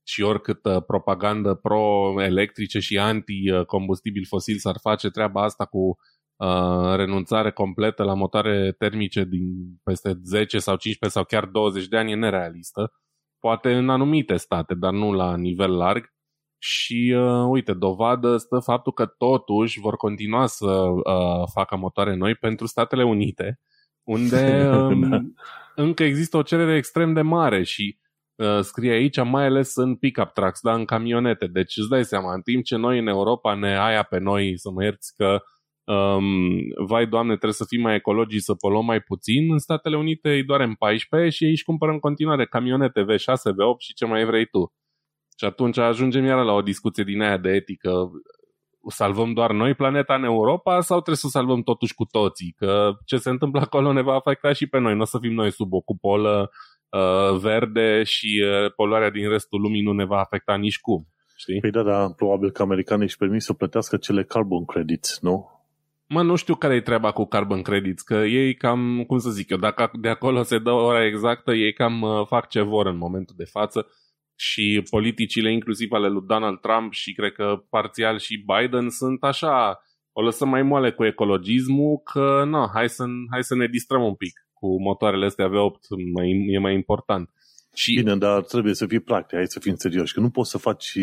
și 0.04 0.22
oricât 0.22 0.62
propagandă 0.88 1.54
pro-electrice 1.54 2.80
și 2.80 2.98
anti-combustibil 2.98 4.26
fosil 4.26 4.58
s-ar 4.58 4.78
face 4.82 5.10
treaba 5.10 5.44
asta 5.44 5.66
cu 5.66 5.98
uh, 6.40 6.96
renunțare 6.96 7.52
completă 7.52 8.04
la 8.04 8.14
motoare 8.14 8.72
termice 8.78 9.24
din 9.24 9.44
peste 9.84 10.20
10 10.24 10.60
sau 10.60 10.76
15 10.76 11.20
sau 11.20 11.24
chiar 11.24 11.46
20 11.46 11.88
de 11.88 11.98
ani 11.98 12.12
e 12.12 12.16
nerealistă. 12.16 12.92
Poate 13.40 13.74
în 13.74 13.90
anumite 13.90 14.36
state, 14.36 14.74
dar 14.76 14.92
nu 14.92 15.14
la 15.14 15.36
nivel 15.36 15.72
larg. 15.76 16.18
Și 16.62 17.16
uh, 17.18 17.46
uite, 17.50 17.74
dovadă 17.74 18.38
stă 18.38 18.60
faptul 18.60 18.94
că 18.94 19.06
totuși 19.06 19.80
vor 19.80 19.96
continua 19.96 20.46
să 20.46 20.66
uh, 20.66 21.48
facă 21.54 21.76
motoare 21.76 22.16
noi 22.16 22.36
pentru 22.36 22.66
Statele 22.66 23.04
Unite, 23.04 23.60
unde 24.04 24.68
um, 24.76 25.10
da. 25.10 25.20
încă 25.76 26.04
există 26.04 26.38
o 26.38 26.42
cerere 26.42 26.76
extrem 26.76 27.14
de 27.14 27.22
mare 27.22 27.64
și 27.64 28.00
uh, 28.36 28.60
scrie 28.62 28.92
aici, 28.92 29.24
mai 29.24 29.46
ales 29.46 29.76
în 29.76 29.96
pick-up 29.96 30.30
trucks, 30.34 30.60
da, 30.62 30.74
în 30.74 30.86
camionete. 30.86 31.48
Deci 31.48 31.78
îți 31.78 31.90
dai 31.90 32.06
seama, 32.06 32.34
în 32.34 32.42
timp 32.42 32.64
ce 32.64 32.76
noi 32.76 33.00
în 33.00 33.08
Europa 33.08 33.54
ne 33.54 33.80
aia 33.80 34.04
pe 34.04 34.18
noi, 34.18 34.58
să 34.58 34.72
mă 34.72 34.84
ierți 34.84 35.16
că 35.16 35.42
um, 35.94 36.58
vai 36.88 37.08
doamne, 37.08 37.34
trebuie 37.34 37.54
să 37.54 37.66
fim 37.68 37.82
mai 37.82 37.96
ecologii, 37.96 38.42
să 38.42 38.54
poluăm 38.54 38.86
mai 38.86 39.00
puțin, 39.00 39.52
în 39.52 39.58
Statele 39.58 39.98
Unite 39.98 40.30
îi 40.30 40.44
doare 40.44 40.64
în 40.64 40.74
14 40.74 41.30
și 41.30 41.44
ei 41.44 41.50
își 41.50 41.64
cumpără 41.64 41.92
în 41.92 42.00
continuare 42.00 42.46
camionete 42.46 43.02
V6, 43.02 43.52
V8 43.52 43.78
și 43.78 43.94
ce 43.94 44.06
mai 44.06 44.26
vrei 44.26 44.46
tu. 44.46 44.74
Și 45.38 45.46
atunci 45.46 45.78
ajungem 45.78 46.26
iară 46.26 46.44
la 46.44 46.54
o 46.54 46.62
discuție 46.62 47.04
din 47.04 47.22
aia 47.22 47.38
de 47.38 47.50
etică. 47.50 48.12
Salvăm 48.88 49.34
doar 49.34 49.52
noi 49.52 49.74
planeta 49.74 50.16
în 50.16 50.24
Europa 50.24 50.82
sau 50.82 50.98
trebuie 50.98 51.16
să 51.16 51.28
salvăm 51.28 51.62
totuși 51.62 51.94
cu 51.94 52.06
toții? 52.06 52.54
Că 52.58 52.92
ce 53.06 53.18
se 53.18 53.30
întâmplă 53.30 53.60
acolo 53.60 53.92
ne 53.92 54.02
va 54.02 54.14
afecta 54.14 54.54
și 54.54 54.68
pe 54.68 54.80
noi. 54.80 54.96
Nu 54.96 55.02
o 55.02 55.06
să 55.06 55.18
fim 55.22 55.34
noi 55.34 55.52
sub 55.52 55.74
o 55.74 55.82
cupolă 55.82 56.52
uh, 56.90 57.40
verde 57.40 58.04
și 58.04 58.44
uh, 58.46 58.74
poluarea 58.76 59.10
din 59.10 59.30
restul 59.30 59.62
lumii 59.62 59.82
nu 59.82 59.92
ne 59.92 60.06
va 60.06 60.20
afecta 60.20 60.56
nici 60.56 60.80
cum. 60.80 61.08
Știi? 61.38 61.60
Păi 61.60 61.72
da, 61.72 61.84
da, 61.84 62.10
probabil 62.16 62.52
că 62.52 62.62
americanii 62.62 63.06
își 63.06 63.18
permit 63.18 63.42
să 63.42 63.54
plătească 63.54 63.98
cele 63.98 64.24
carbon 64.24 64.66
credits, 64.66 65.20
nu? 65.22 65.59
Mă, 66.14 66.22
nu 66.22 66.36
știu 66.36 66.56
care 66.56 66.76
e 66.76 66.82
treaba 66.82 67.12
cu 67.12 67.26
carbon 67.26 67.62
credits, 67.62 68.02
că 68.02 68.16
ei 68.16 68.56
cam, 68.56 69.04
cum 69.08 69.18
să 69.18 69.30
zic 69.30 69.50
eu, 69.50 69.58
dacă 69.58 69.92
de 70.00 70.10
acolo 70.10 70.44
se 70.44 70.60
dă 70.60 70.72
ora 70.72 71.06
exactă, 71.06 71.54
ei 71.54 71.74
cam 71.74 72.02
uh, 72.02 72.26
fac 72.28 72.48
ce 72.50 72.62
vor 72.62 72.86
în 72.86 72.98
momentul 72.98 73.36
de 73.38 73.44
față 73.44 73.88
și 74.36 74.84
politicile 74.90 75.52
inclusiv 75.52 75.92
ale 75.92 76.08
lui 76.08 76.24
Donald 76.28 76.60
Trump 76.60 76.94
și 76.94 77.14
cred 77.14 77.32
că 77.32 77.64
parțial 77.70 78.20
și 78.20 78.46
Biden 78.46 78.90
sunt 78.90 79.24
așa, 79.24 79.80
o 80.12 80.22
lăsăm 80.22 80.50
mai 80.50 80.64
moale 80.64 80.92
cu 80.92 81.06
ecologismul, 81.06 82.02
că 82.04 82.44
nu, 82.46 82.70
hai 82.74 82.90
să, 82.90 83.06
hai 83.32 83.44
să 83.44 83.56
ne 83.56 83.68
distrăm 83.68 84.04
un 84.04 84.16
pic 84.16 84.48
cu 84.54 84.82
motoarele 84.82 85.26
astea 85.26 85.50
V8, 85.50 86.12
mai, 86.14 86.46
e 86.48 86.60
mai 86.60 86.74
important. 86.74 87.30
Și... 87.74 87.94
Bine, 87.94 88.16
dar 88.16 88.44
trebuie 88.44 88.74
să 88.74 88.86
fii 88.86 89.00
practic, 89.00 89.36
hai 89.36 89.48
să 89.48 89.60
fim 89.60 89.76
serioși, 89.76 90.14
că 90.14 90.20
nu 90.20 90.30
poți 90.30 90.50
să 90.50 90.58
faci 90.58 90.98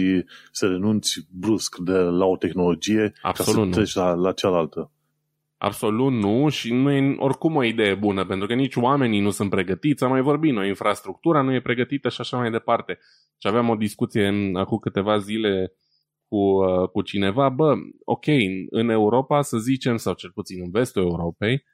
să 0.50 0.66
renunți 0.66 1.26
brusc 1.30 1.76
de 1.76 1.98
la 1.98 2.24
o 2.24 2.36
tehnologie 2.36 3.12
Absolut 3.22 3.64
ca 3.64 3.70
să 3.70 3.74
treci 3.74 3.94
la, 3.94 4.14
la 4.14 4.32
cealaltă. 4.32 4.90
Absolut 5.58 6.12
nu 6.12 6.48
și 6.48 6.72
nu 6.72 6.90
e 6.90 7.16
oricum 7.18 7.56
o 7.56 7.62
idee 7.62 7.94
bună, 7.94 8.26
pentru 8.26 8.46
că 8.46 8.54
nici 8.54 8.76
oamenii 8.76 9.20
nu 9.20 9.30
sunt 9.30 9.50
pregătiți, 9.50 10.04
am 10.04 10.10
mai 10.10 10.20
vorbit 10.20 10.52
noi, 10.52 10.68
infrastructura 10.68 11.42
nu 11.42 11.54
e 11.54 11.60
pregătită 11.60 12.08
și 12.08 12.20
așa 12.20 12.36
mai 12.36 12.50
departe. 12.50 12.98
Și 13.38 13.48
aveam 13.48 13.68
o 13.68 13.74
discuție 13.74 14.26
în, 14.26 14.56
acum 14.56 14.78
câteva 14.78 15.18
zile 15.18 15.72
cu, 16.28 16.36
uh, 16.36 16.88
cu 16.88 17.02
cineva, 17.02 17.48
bă, 17.48 17.74
ok, 18.04 18.26
în 18.70 18.88
Europa, 18.88 19.42
să 19.42 19.58
zicem, 19.58 19.96
sau 19.96 20.14
cel 20.14 20.30
puțin 20.30 20.60
în 20.62 20.70
vestul 20.70 21.02
Europei, 21.02 21.64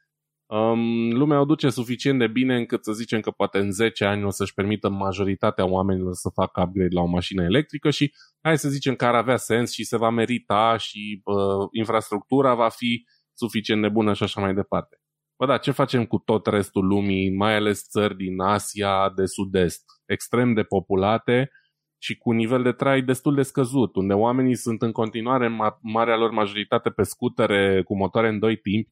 um, 0.46 1.10
lumea 1.10 1.40
o 1.40 1.44
duce 1.44 1.68
suficient 1.68 2.18
de 2.18 2.26
bine 2.26 2.56
încât 2.56 2.84
să 2.84 2.92
zicem 2.92 3.20
că 3.20 3.30
poate 3.30 3.58
în 3.58 3.72
10 3.72 4.04
ani 4.04 4.24
o 4.24 4.30
să-și 4.30 4.54
permită 4.54 4.88
majoritatea 4.88 5.66
oamenilor 5.66 6.14
să 6.14 6.28
facă 6.34 6.60
upgrade 6.60 6.94
la 6.94 7.00
o 7.00 7.06
mașină 7.06 7.42
electrică 7.42 7.90
și 7.90 8.14
hai 8.40 8.58
să 8.58 8.68
zicem 8.68 8.94
că 8.94 9.04
ar 9.04 9.14
avea 9.14 9.36
sens 9.36 9.72
și 9.72 9.84
se 9.84 9.96
va 9.96 10.10
merita 10.10 10.76
și 10.76 11.20
uh, 11.24 11.68
infrastructura 11.70 12.54
va 12.54 12.68
fi 12.68 13.04
suficient 13.42 13.82
de 13.82 13.88
bună 13.88 14.12
și 14.12 14.22
așa 14.22 14.40
mai 14.40 14.54
departe. 14.54 14.96
Bă, 15.38 15.46
da, 15.46 15.58
ce 15.58 15.70
facem 15.70 16.04
cu 16.06 16.18
tot 16.18 16.46
restul 16.46 16.86
lumii, 16.86 17.34
mai 17.36 17.54
ales 17.54 17.88
țări 17.88 18.16
din 18.16 18.40
Asia 18.40 19.12
de 19.16 19.26
sud-est, 19.26 19.84
extrem 20.06 20.54
de 20.54 20.62
populate 20.62 21.50
și 21.98 22.16
cu 22.16 22.30
un 22.30 22.36
nivel 22.36 22.62
de 22.62 22.72
trai 22.72 23.02
destul 23.02 23.34
de 23.34 23.42
scăzut, 23.42 23.96
unde 23.96 24.14
oamenii 24.14 24.56
sunt 24.56 24.82
în 24.82 24.92
continuare 24.92 25.46
în 25.46 25.54
ma- 25.54 25.78
marea 25.80 26.16
lor 26.16 26.30
majoritate 26.30 26.90
pe 26.90 27.02
scutere 27.02 27.82
cu 27.82 27.96
motoare 27.96 28.28
în 28.28 28.38
doi 28.38 28.56
timpi 28.56 28.90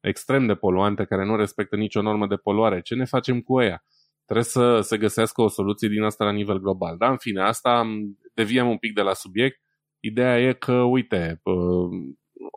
extrem 0.00 0.46
de 0.46 0.54
poluante 0.54 1.04
care 1.04 1.24
nu 1.24 1.36
respectă 1.36 1.76
nicio 1.76 2.02
normă 2.02 2.26
de 2.26 2.36
poluare. 2.36 2.80
Ce 2.80 2.94
ne 2.94 3.04
facem 3.04 3.40
cu 3.40 3.60
ea? 3.60 3.84
Trebuie 4.24 4.44
să 4.44 4.80
se 4.80 4.98
găsească 4.98 5.42
o 5.42 5.48
soluție 5.48 5.88
din 5.88 6.02
asta 6.02 6.24
la 6.24 6.32
nivel 6.32 6.58
global. 6.58 6.96
Dar, 6.96 7.10
în 7.10 7.16
fine, 7.16 7.42
asta 7.42 7.86
deviem 8.34 8.68
un 8.68 8.78
pic 8.78 8.94
de 8.94 9.02
la 9.02 9.12
subiect. 9.12 9.60
Ideea 10.00 10.40
e 10.40 10.52
că, 10.52 10.72
uite, 10.72 11.40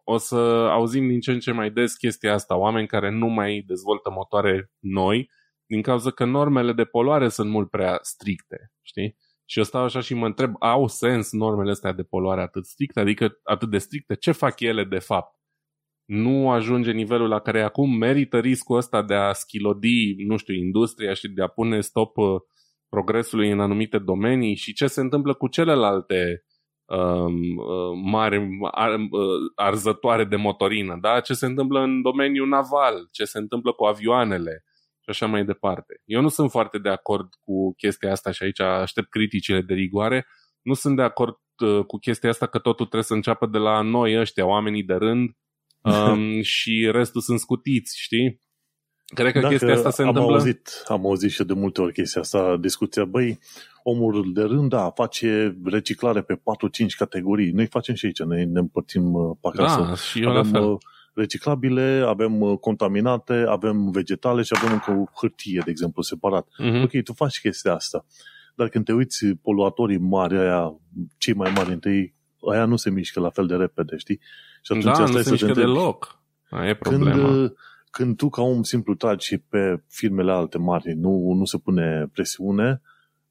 o 0.03 0.17
să 0.17 0.35
auzim 0.71 1.07
din 1.07 1.19
ce 1.19 1.31
în 1.31 1.39
ce 1.39 1.51
mai 1.51 1.71
des 1.71 1.95
chestia 1.95 2.33
asta, 2.33 2.57
oameni 2.57 2.87
care 2.87 3.11
nu 3.11 3.27
mai 3.27 3.63
dezvoltă 3.67 4.09
motoare 4.09 4.71
noi, 4.79 5.29
din 5.65 5.81
cauza 5.81 6.11
că 6.11 6.25
normele 6.25 6.73
de 6.73 6.83
poluare 6.83 7.29
sunt 7.29 7.49
mult 7.49 7.69
prea 7.69 7.97
stricte, 8.01 8.71
știi? 8.81 9.17
Și 9.45 9.57
eu 9.57 9.63
stau 9.63 9.83
așa 9.83 9.99
și 9.99 10.13
mă 10.13 10.25
întreb, 10.25 10.53
au 10.59 10.87
sens 10.87 11.31
normele 11.31 11.71
astea 11.71 11.91
de 11.91 12.03
poluare 12.03 12.41
atât 12.41 12.65
stricte? 12.65 12.99
Adică 12.99 13.39
atât 13.43 13.69
de 13.69 13.77
stricte? 13.77 14.15
Ce 14.15 14.31
fac 14.31 14.59
ele 14.59 14.83
de 14.83 14.99
fapt? 14.99 15.35
Nu 16.05 16.51
ajunge 16.51 16.91
nivelul 16.91 17.27
la 17.27 17.39
care 17.39 17.61
acum 17.61 17.97
merită 17.97 18.39
riscul 18.39 18.77
ăsta 18.77 19.03
de 19.03 19.13
a 19.13 19.33
schilodi, 19.33 20.23
nu 20.27 20.37
știu, 20.37 20.53
industria 20.53 21.13
și 21.13 21.27
de 21.27 21.41
a 21.41 21.47
pune 21.47 21.81
stop 21.81 22.17
uh, 22.17 22.41
progresului 22.89 23.51
în 23.51 23.59
anumite 23.59 23.97
domenii 23.97 24.55
și 24.55 24.73
ce 24.73 24.87
se 24.87 25.01
întâmplă 25.01 25.33
cu 25.33 25.47
celelalte 25.47 26.15
um, 26.15 26.31
uh, 26.31 26.54
mari 28.03 28.47
ar, 28.71 28.93
uh, 28.93 29.51
arzătoare 29.55 30.23
de 30.23 30.35
motorină, 30.35 30.97
da? 31.01 31.19
ce 31.19 31.33
se 31.33 31.45
întâmplă 31.45 31.79
în 31.79 32.01
domeniul 32.01 32.47
naval, 32.47 33.07
ce 33.11 33.23
se 33.23 33.37
întâmplă 33.37 33.71
cu 33.71 33.85
avioanele, 33.85 34.63
și 35.05 35.09
așa 35.09 35.25
mai 35.25 35.45
departe. 35.45 36.01
Eu 36.05 36.21
nu 36.21 36.27
sunt 36.27 36.51
foarte 36.51 36.77
de 36.77 36.89
acord 36.89 37.27
cu 37.43 37.73
chestia 37.77 38.11
asta 38.11 38.31
și 38.31 38.43
aici 38.43 38.59
aștept 38.59 39.09
criticile 39.09 39.61
de 39.61 39.73
rigoare. 39.73 40.25
Nu 40.61 40.73
sunt 40.73 40.95
de 40.95 41.01
acord 41.01 41.35
uh, 41.63 41.85
cu 41.85 41.97
chestia 41.97 42.29
asta 42.29 42.47
că 42.47 42.59
totul 42.59 42.85
trebuie 42.85 43.03
să 43.03 43.13
înceapă 43.13 43.45
de 43.45 43.57
la 43.57 43.81
noi 43.81 44.19
ăștia, 44.19 44.45
oamenii 44.45 44.83
de 44.83 44.93
rând 44.93 45.29
um, 46.09 46.41
și 46.41 46.89
restul 46.91 47.21
sunt 47.21 47.39
scutiți, 47.39 48.01
știi? 48.01 48.41
Cred 49.13 49.31
că 49.31 49.39
Dacă 49.39 49.53
chestia 49.53 49.73
asta 49.73 49.89
se 49.89 50.01
am 50.01 50.07
întâmplă... 50.07 50.33
Auzit, 50.33 50.83
am 50.87 51.05
auzit 51.05 51.31
și 51.31 51.43
de 51.43 51.53
multe 51.53 51.81
ori 51.81 51.93
chestia 51.93 52.21
asta, 52.21 52.57
discuția, 52.59 53.05
băi, 53.05 53.39
omul 53.83 54.31
de 54.33 54.41
rând, 54.41 54.69
da, 54.69 54.89
face 54.89 55.57
reciclare 55.63 56.21
pe 56.21 56.35
4-5 56.35 56.39
categorii. 56.97 57.51
Noi 57.51 57.65
facem 57.65 57.95
și 57.95 58.05
aici, 58.05 58.19
noi 58.19 58.45
ne 58.45 58.59
împărțim 58.59 59.13
uh, 59.13 59.37
pe 59.41 59.47
acasă. 59.47 59.81
Da, 59.81 59.95
și 59.95 60.21
eu 60.21 60.29
Avem, 60.29 60.51
la 60.51 60.59
fel. 60.59 60.69
Uh, 60.69 60.77
reciclabile, 61.13 62.03
avem 62.07 62.41
uh, 62.41 62.57
contaminate, 62.57 63.45
avem 63.47 63.91
vegetale 63.91 64.41
și 64.41 64.53
avem 64.57 64.71
încă 64.71 65.11
hârtie, 65.15 65.61
de 65.65 65.71
exemplu, 65.71 66.01
separat. 66.01 66.47
Uh-huh. 66.47 66.83
Ok, 66.83 67.03
tu 67.03 67.13
faci 67.13 67.39
chestia 67.39 67.73
asta. 67.73 68.05
Dar 68.55 68.69
când 68.69 68.85
te 68.85 68.93
uiți 68.93 69.25
poluatorii 69.25 69.97
mari, 69.97 70.37
aia, 70.37 70.79
cei 71.17 71.33
mai 71.33 71.51
mari 71.55 71.71
întâi, 71.71 72.13
aia 72.51 72.65
nu 72.65 72.75
se 72.75 72.89
mișcă 72.89 73.19
la 73.19 73.29
fel 73.29 73.47
de 73.47 73.55
repede, 73.55 73.97
știi? 73.97 74.19
Și 74.61 74.71
atunci 74.71 74.83
da, 74.83 74.91
asta 74.91 75.03
nu 75.03 75.21
se 75.21 75.31
mișcă 75.31 75.47
întrebi, 75.47 75.71
deloc. 75.71 76.19
Aia 76.49 76.69
e 76.69 76.75
problema. 76.75 77.11
Când, 77.11 77.43
uh, 77.43 77.51
când 77.95 78.17
tu, 78.17 78.29
ca 78.29 78.41
om 78.41 78.63
simplu, 78.63 78.95
tragi 78.95 79.37
pe 79.37 79.83
firmele 79.89 80.31
alte 80.31 80.57
mari, 80.57 80.93
nu, 80.93 81.33
nu 81.33 81.45
se 81.45 81.57
pune 81.57 82.09
presiune, 82.13 82.81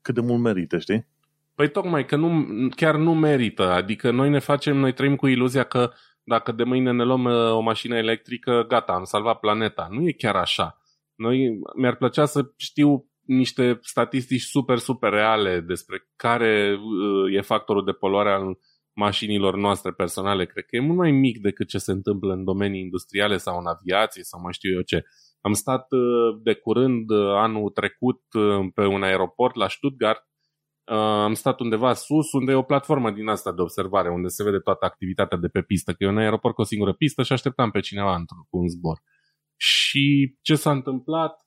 cât 0.02 0.14
de 0.14 0.20
mult 0.20 0.42
merită, 0.42 0.78
știi? 0.78 1.06
Păi 1.54 1.70
tocmai 1.70 2.06
că 2.06 2.16
nu, 2.16 2.46
chiar 2.76 2.96
nu 2.96 3.14
merită. 3.14 3.70
Adică 3.70 4.10
noi 4.10 4.30
ne 4.30 4.38
facem, 4.38 4.76
noi 4.76 4.92
trăim 4.92 5.16
cu 5.16 5.26
iluzia 5.26 5.62
că 5.62 5.90
dacă 6.22 6.52
de 6.52 6.64
mâine 6.64 6.92
ne 6.92 7.04
luăm 7.04 7.24
uh, 7.24 7.52
o 7.52 7.60
mașină 7.60 7.96
electrică, 7.96 8.64
gata, 8.68 8.92
am 8.92 9.04
salvat 9.04 9.38
planeta. 9.38 9.88
Nu 9.90 10.08
e 10.08 10.12
chiar 10.12 10.36
așa. 10.36 10.78
Noi, 11.14 11.58
mi-ar 11.76 11.96
plăcea 11.96 12.24
să 12.24 12.52
știu 12.56 13.06
niște 13.20 13.78
statistici 13.82 14.42
super, 14.42 14.78
super 14.78 15.10
reale 15.10 15.60
despre 15.60 16.08
care 16.16 16.74
uh, 16.74 17.36
e 17.36 17.40
factorul 17.40 17.84
de 17.84 17.92
poluare 17.92 18.30
al 18.30 18.58
mașinilor 18.94 19.56
noastre 19.56 19.92
personale. 19.92 20.46
Cred 20.46 20.64
că 20.64 20.76
e 20.76 20.80
mult 20.80 20.98
mai 20.98 21.10
mic 21.10 21.38
decât 21.38 21.68
ce 21.68 21.78
se 21.78 21.92
întâmplă 21.92 22.32
în 22.32 22.44
domenii 22.44 22.80
industriale 22.80 23.36
sau 23.36 23.58
în 23.58 23.66
aviație 23.66 24.22
sau 24.22 24.40
mai 24.40 24.52
știu 24.52 24.74
eu 24.74 24.82
ce. 24.82 25.04
Am 25.40 25.52
stat 25.52 25.86
uh, 25.92 26.40
de 26.42 26.54
curând 26.54 27.10
anul 27.34 27.70
trecut 27.70 28.20
pe 28.74 28.86
un 28.86 29.02
aeroport 29.02 29.54
la 29.54 29.68
Stuttgart 29.68 30.24
Uh, 30.90 30.96
am 30.96 31.34
stat 31.34 31.60
undeva 31.60 31.94
sus, 31.94 32.32
unde 32.32 32.52
e 32.52 32.54
o 32.54 32.62
platformă 32.62 33.10
din 33.10 33.28
asta 33.28 33.52
de 33.52 33.60
observare, 33.60 34.10
unde 34.10 34.28
se 34.28 34.42
vede 34.42 34.58
toată 34.58 34.84
activitatea 34.84 35.38
de 35.38 35.48
pe 35.48 35.62
pistă, 35.62 35.92
că 35.92 36.04
e 36.04 36.08
un 36.08 36.18
aeroport 36.18 36.54
cu 36.54 36.60
o 36.60 36.64
singură 36.64 36.92
pistă 36.92 37.22
și 37.22 37.32
așteptam 37.32 37.70
pe 37.70 37.80
cineva 37.80 38.14
într-un 38.14 38.38
cu 38.50 38.56
un 38.58 38.68
zbor. 38.68 39.02
Și 39.56 40.36
ce 40.42 40.54
s-a 40.54 40.70
întâmplat 40.70 41.46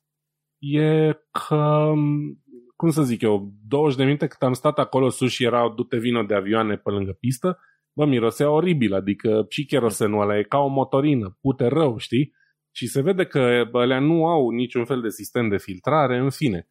e 0.58 1.12
că, 1.30 1.92
cum 2.78 2.90
să 2.90 3.02
zic 3.02 3.22
eu, 3.22 3.52
20 3.68 3.98
de 3.98 4.04
minute 4.04 4.26
cât 4.26 4.42
am 4.42 4.52
stat 4.52 4.78
acolo 4.78 5.08
sus 5.08 5.30
și 5.30 5.44
erau 5.44 5.74
dute 5.74 5.96
vino 5.96 6.22
de 6.22 6.34
avioane 6.34 6.76
pe 6.76 6.90
lângă 6.90 7.12
pistă, 7.12 7.58
bă, 7.92 8.04
mirosea 8.06 8.50
oribil, 8.50 8.94
adică 8.94 9.46
și 9.48 9.64
cherosenul 9.64 10.20
ăla 10.20 10.38
e 10.38 10.42
ca 10.42 10.58
o 10.58 10.66
motorină, 10.66 11.38
pute 11.40 11.66
rău, 11.66 11.96
știi? 11.96 12.32
Și 12.70 12.86
se 12.86 13.02
vede 13.02 13.24
că 13.24 13.68
alea 13.72 13.98
nu 13.98 14.26
au 14.26 14.50
niciun 14.50 14.84
fel 14.84 15.00
de 15.00 15.08
sistem 15.08 15.48
de 15.48 15.56
filtrare, 15.56 16.18
în 16.18 16.30
fine. 16.30 16.68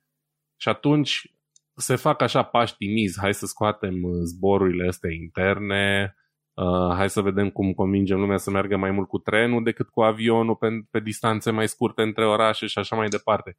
Și 0.56 0.70
atunci 0.70 1.34
se 1.76 1.96
fac 1.96 2.22
așa 2.22 2.44
pași 2.44 2.76
timizi, 2.76 3.20
hai 3.20 3.34
să 3.34 3.46
scoatem 3.46 4.04
uh, 4.04 4.12
zborurile 4.24 4.88
astea 4.88 5.12
interne, 5.12 6.16
uh, 6.54 6.96
hai 6.96 7.10
să 7.10 7.22
vedem 7.22 7.50
cum 7.50 7.74
convingem 7.74 8.20
lumea 8.20 8.38
să 8.38 8.52
meargă 8.52 8.78
mai 8.78 8.92
mult 8.92 9.08
cu 9.08 9.18
trenul 9.18 9.64
decât 9.64 9.90
cu 9.90 10.02
avionul 10.02 10.56
pe, 10.56 10.68
pe 10.92 11.00
distanțe 11.00 11.52
mai 11.52 11.68
scurte 11.68 12.02
între 12.02 12.26
orașe 12.26 12.66
și 12.66 12.80
așa 12.80 12.96
mai 12.96 13.08
departe. 13.08 13.58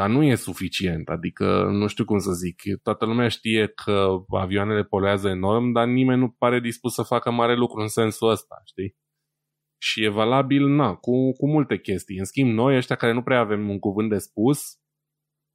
Dar 0.00 0.08
nu 0.08 0.22
e 0.22 0.34
suficient, 0.34 1.08
adică 1.08 1.64
nu 1.70 1.86
știu 1.86 2.04
cum 2.04 2.18
să 2.18 2.32
zic, 2.32 2.62
toată 2.82 3.04
lumea 3.04 3.28
știe 3.28 3.66
că 3.66 4.24
avioanele 4.28 4.84
poluează 4.84 5.28
enorm, 5.28 5.72
dar 5.72 5.86
nimeni 5.86 6.20
nu 6.20 6.28
pare 6.28 6.60
dispus 6.60 6.94
să 6.94 7.02
facă 7.02 7.30
mare 7.30 7.54
lucru 7.54 7.80
în 7.80 7.88
sensul 7.88 8.28
ăsta, 8.28 8.60
știi? 8.64 8.96
Și 9.78 10.04
e 10.04 10.08
valabil, 10.08 10.66
na, 10.66 10.94
cu, 10.94 11.32
cu 11.32 11.48
multe 11.48 11.78
chestii. 11.78 12.18
În 12.18 12.24
schimb, 12.24 12.50
noi 12.52 12.76
ăștia 12.76 12.96
care 12.96 13.12
nu 13.12 13.22
prea 13.22 13.38
avem 13.38 13.68
un 13.68 13.78
cuvânt 13.78 14.10
de 14.10 14.18
spus, 14.18 14.60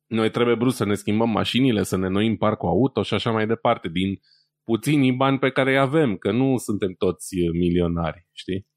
noi 0.08 0.32
trebuie 0.32 0.56
brusc 0.56 0.78
să 0.78 0.86
ne 0.86 0.94
schimbăm 0.94 1.30
mașinile, 1.30 1.84
să 1.84 1.98
ne 1.98 2.08
noim 2.08 2.38
parcul 2.38 2.70
auto 2.70 3.02
și 3.02 3.14
așa 3.14 3.32
mai 3.32 3.48
departe, 3.48 3.90
din 3.90 4.20
puținii 4.64 5.14
bani 5.14 5.40
pe 5.40 5.50
care 5.50 5.72
îi 5.72 5.80
avem, 5.80 6.18
că 6.18 6.32
nu 6.32 6.58
suntem 6.58 6.94
toți 6.98 7.36
milionari, 7.52 8.28
știi? 8.32 8.68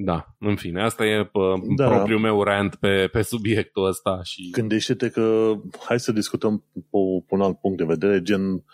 Da, 0.00 0.34
în 0.38 0.56
fine, 0.56 0.82
asta 0.82 1.04
e 1.04 1.24
pe 1.24 1.38
da. 1.76 1.88
propriul 1.88 2.20
meu 2.20 2.42
rant 2.42 2.74
pe, 2.74 3.08
pe 3.12 3.22
subiectul 3.22 3.86
ăsta. 3.86 4.20
Și... 4.22 4.50
Gândește-te 4.50 5.08
că 5.08 5.54
hai 5.84 6.00
să 6.00 6.12
discutăm 6.12 6.64
pe 6.72 7.34
un 7.34 7.40
alt 7.40 7.58
punct 7.58 7.78
de 7.78 7.84
vedere, 7.84 8.22
gen 8.22 8.64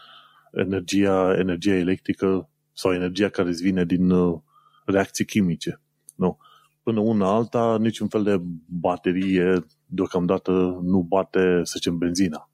energia, 0.53 1.35
energia 1.39 1.75
electrică 1.75 2.49
sau 2.73 2.93
energia 2.93 3.29
care 3.29 3.49
îți 3.49 3.63
vine 3.63 3.85
din 3.85 4.11
uh, 4.11 4.41
reacții 4.85 5.25
chimice. 5.25 5.81
Nu. 6.17 6.39
Până 6.83 7.01
una 7.01 7.35
alta, 7.35 7.77
niciun 7.81 8.09
fel 8.09 8.23
de 8.23 8.41
baterie 8.67 9.67
deocamdată 9.87 10.81
nu 10.83 11.01
bate, 11.01 11.61
să 11.63 11.73
zicem, 11.75 11.99
benzina. 11.99 12.51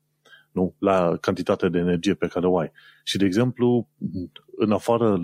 Nu? 0.52 0.74
La 0.78 1.16
cantitatea 1.20 1.68
de 1.68 1.78
energie 1.78 2.14
pe 2.14 2.26
care 2.26 2.46
o 2.46 2.58
ai. 2.58 2.72
Și, 3.04 3.16
de 3.16 3.24
exemplu, 3.24 3.88
în 4.56 4.72
afară 4.72 5.20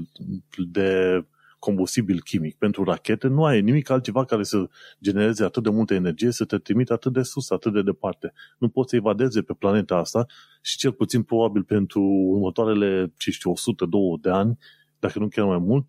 de 0.70 1.24
combustibil 1.66 2.20
chimic 2.20 2.56
pentru 2.56 2.84
rachete, 2.84 3.26
nu 3.26 3.44
ai 3.44 3.60
nimic 3.62 3.90
altceva 3.90 4.24
care 4.24 4.42
să 4.42 4.68
genereze 5.02 5.44
atât 5.44 5.62
de 5.62 5.70
multă 5.70 5.94
energie, 5.94 6.30
să 6.30 6.44
te 6.44 6.58
trimite 6.58 6.92
atât 6.92 7.12
de 7.12 7.22
sus, 7.22 7.50
atât 7.50 7.72
de 7.72 7.82
departe. 7.82 8.32
Nu 8.58 8.68
poți 8.68 8.90
să 8.90 8.96
evadeze 8.96 9.42
pe 9.42 9.52
planeta 9.58 9.96
asta 9.96 10.26
și 10.62 10.76
cel 10.76 10.92
puțin 10.92 11.22
probabil 11.22 11.62
pentru 11.62 12.00
următoarele, 12.02 13.12
ce 13.16 13.30
știu, 13.30 13.50
102 13.50 14.00
de 14.20 14.30
ani, 14.30 14.58
dacă 14.98 15.18
nu 15.18 15.28
chiar 15.28 15.46
mai 15.46 15.58
mult, 15.58 15.86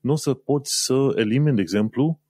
nu 0.00 0.12
o 0.12 0.16
să 0.16 0.34
poți 0.34 0.84
să 0.84 1.12
elimini, 1.16 1.56
de 1.56 1.62
exemplu, 1.62 2.20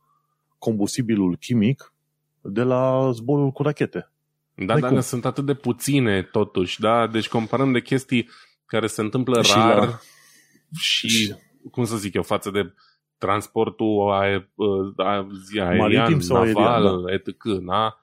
combustibilul 0.58 1.36
chimic 1.36 1.94
de 2.40 2.62
la 2.62 3.10
zborul 3.12 3.50
cu 3.50 3.62
rachete. 3.62 4.12
Da, 4.54 4.80
dar 4.80 5.00
sunt 5.00 5.24
atât 5.24 5.46
de 5.46 5.54
puține 5.54 6.22
totuși, 6.22 6.80
da? 6.80 7.06
Deci 7.06 7.28
comparăm 7.28 7.72
de 7.72 7.80
chestii 7.80 8.28
care 8.66 8.86
se 8.86 9.00
întâmplă 9.00 9.42
și 9.42 9.54
rar 9.54 9.76
la... 9.76 10.00
și, 10.78 11.08
și, 11.08 11.34
cum 11.70 11.84
să 11.84 11.96
zic 11.96 12.14
eu, 12.14 12.22
față 12.22 12.50
de 12.50 12.74
transportul 13.18 14.10
aerian, 14.10 15.76
maritim 15.76 16.20
sau 16.20 16.44
naval, 16.44 16.86
aerian, 16.86 17.04
da. 17.04 17.12
etc. 17.12 17.44
Da? 17.66 17.96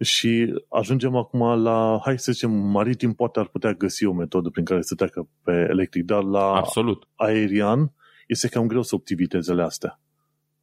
Și 0.00 0.62
ajungem 0.68 1.16
acum 1.16 1.62
la, 1.62 2.00
hai 2.04 2.18
să 2.18 2.32
zicem, 2.32 2.50
maritim 2.50 3.12
poate 3.12 3.40
ar 3.40 3.46
putea 3.46 3.72
găsi 3.72 4.04
o 4.04 4.12
metodă 4.12 4.50
prin 4.50 4.64
care 4.64 4.82
să 4.82 4.94
treacă 4.94 5.28
pe 5.42 5.66
electric, 5.70 6.04
dar 6.04 6.22
la 6.22 6.54
Absolut. 6.54 7.08
aerian 7.14 7.92
este 8.26 8.48
cam 8.48 8.66
greu 8.66 8.82
să 8.82 8.94
optimi 8.94 9.18
vitezele 9.18 9.62
astea. 9.62 10.00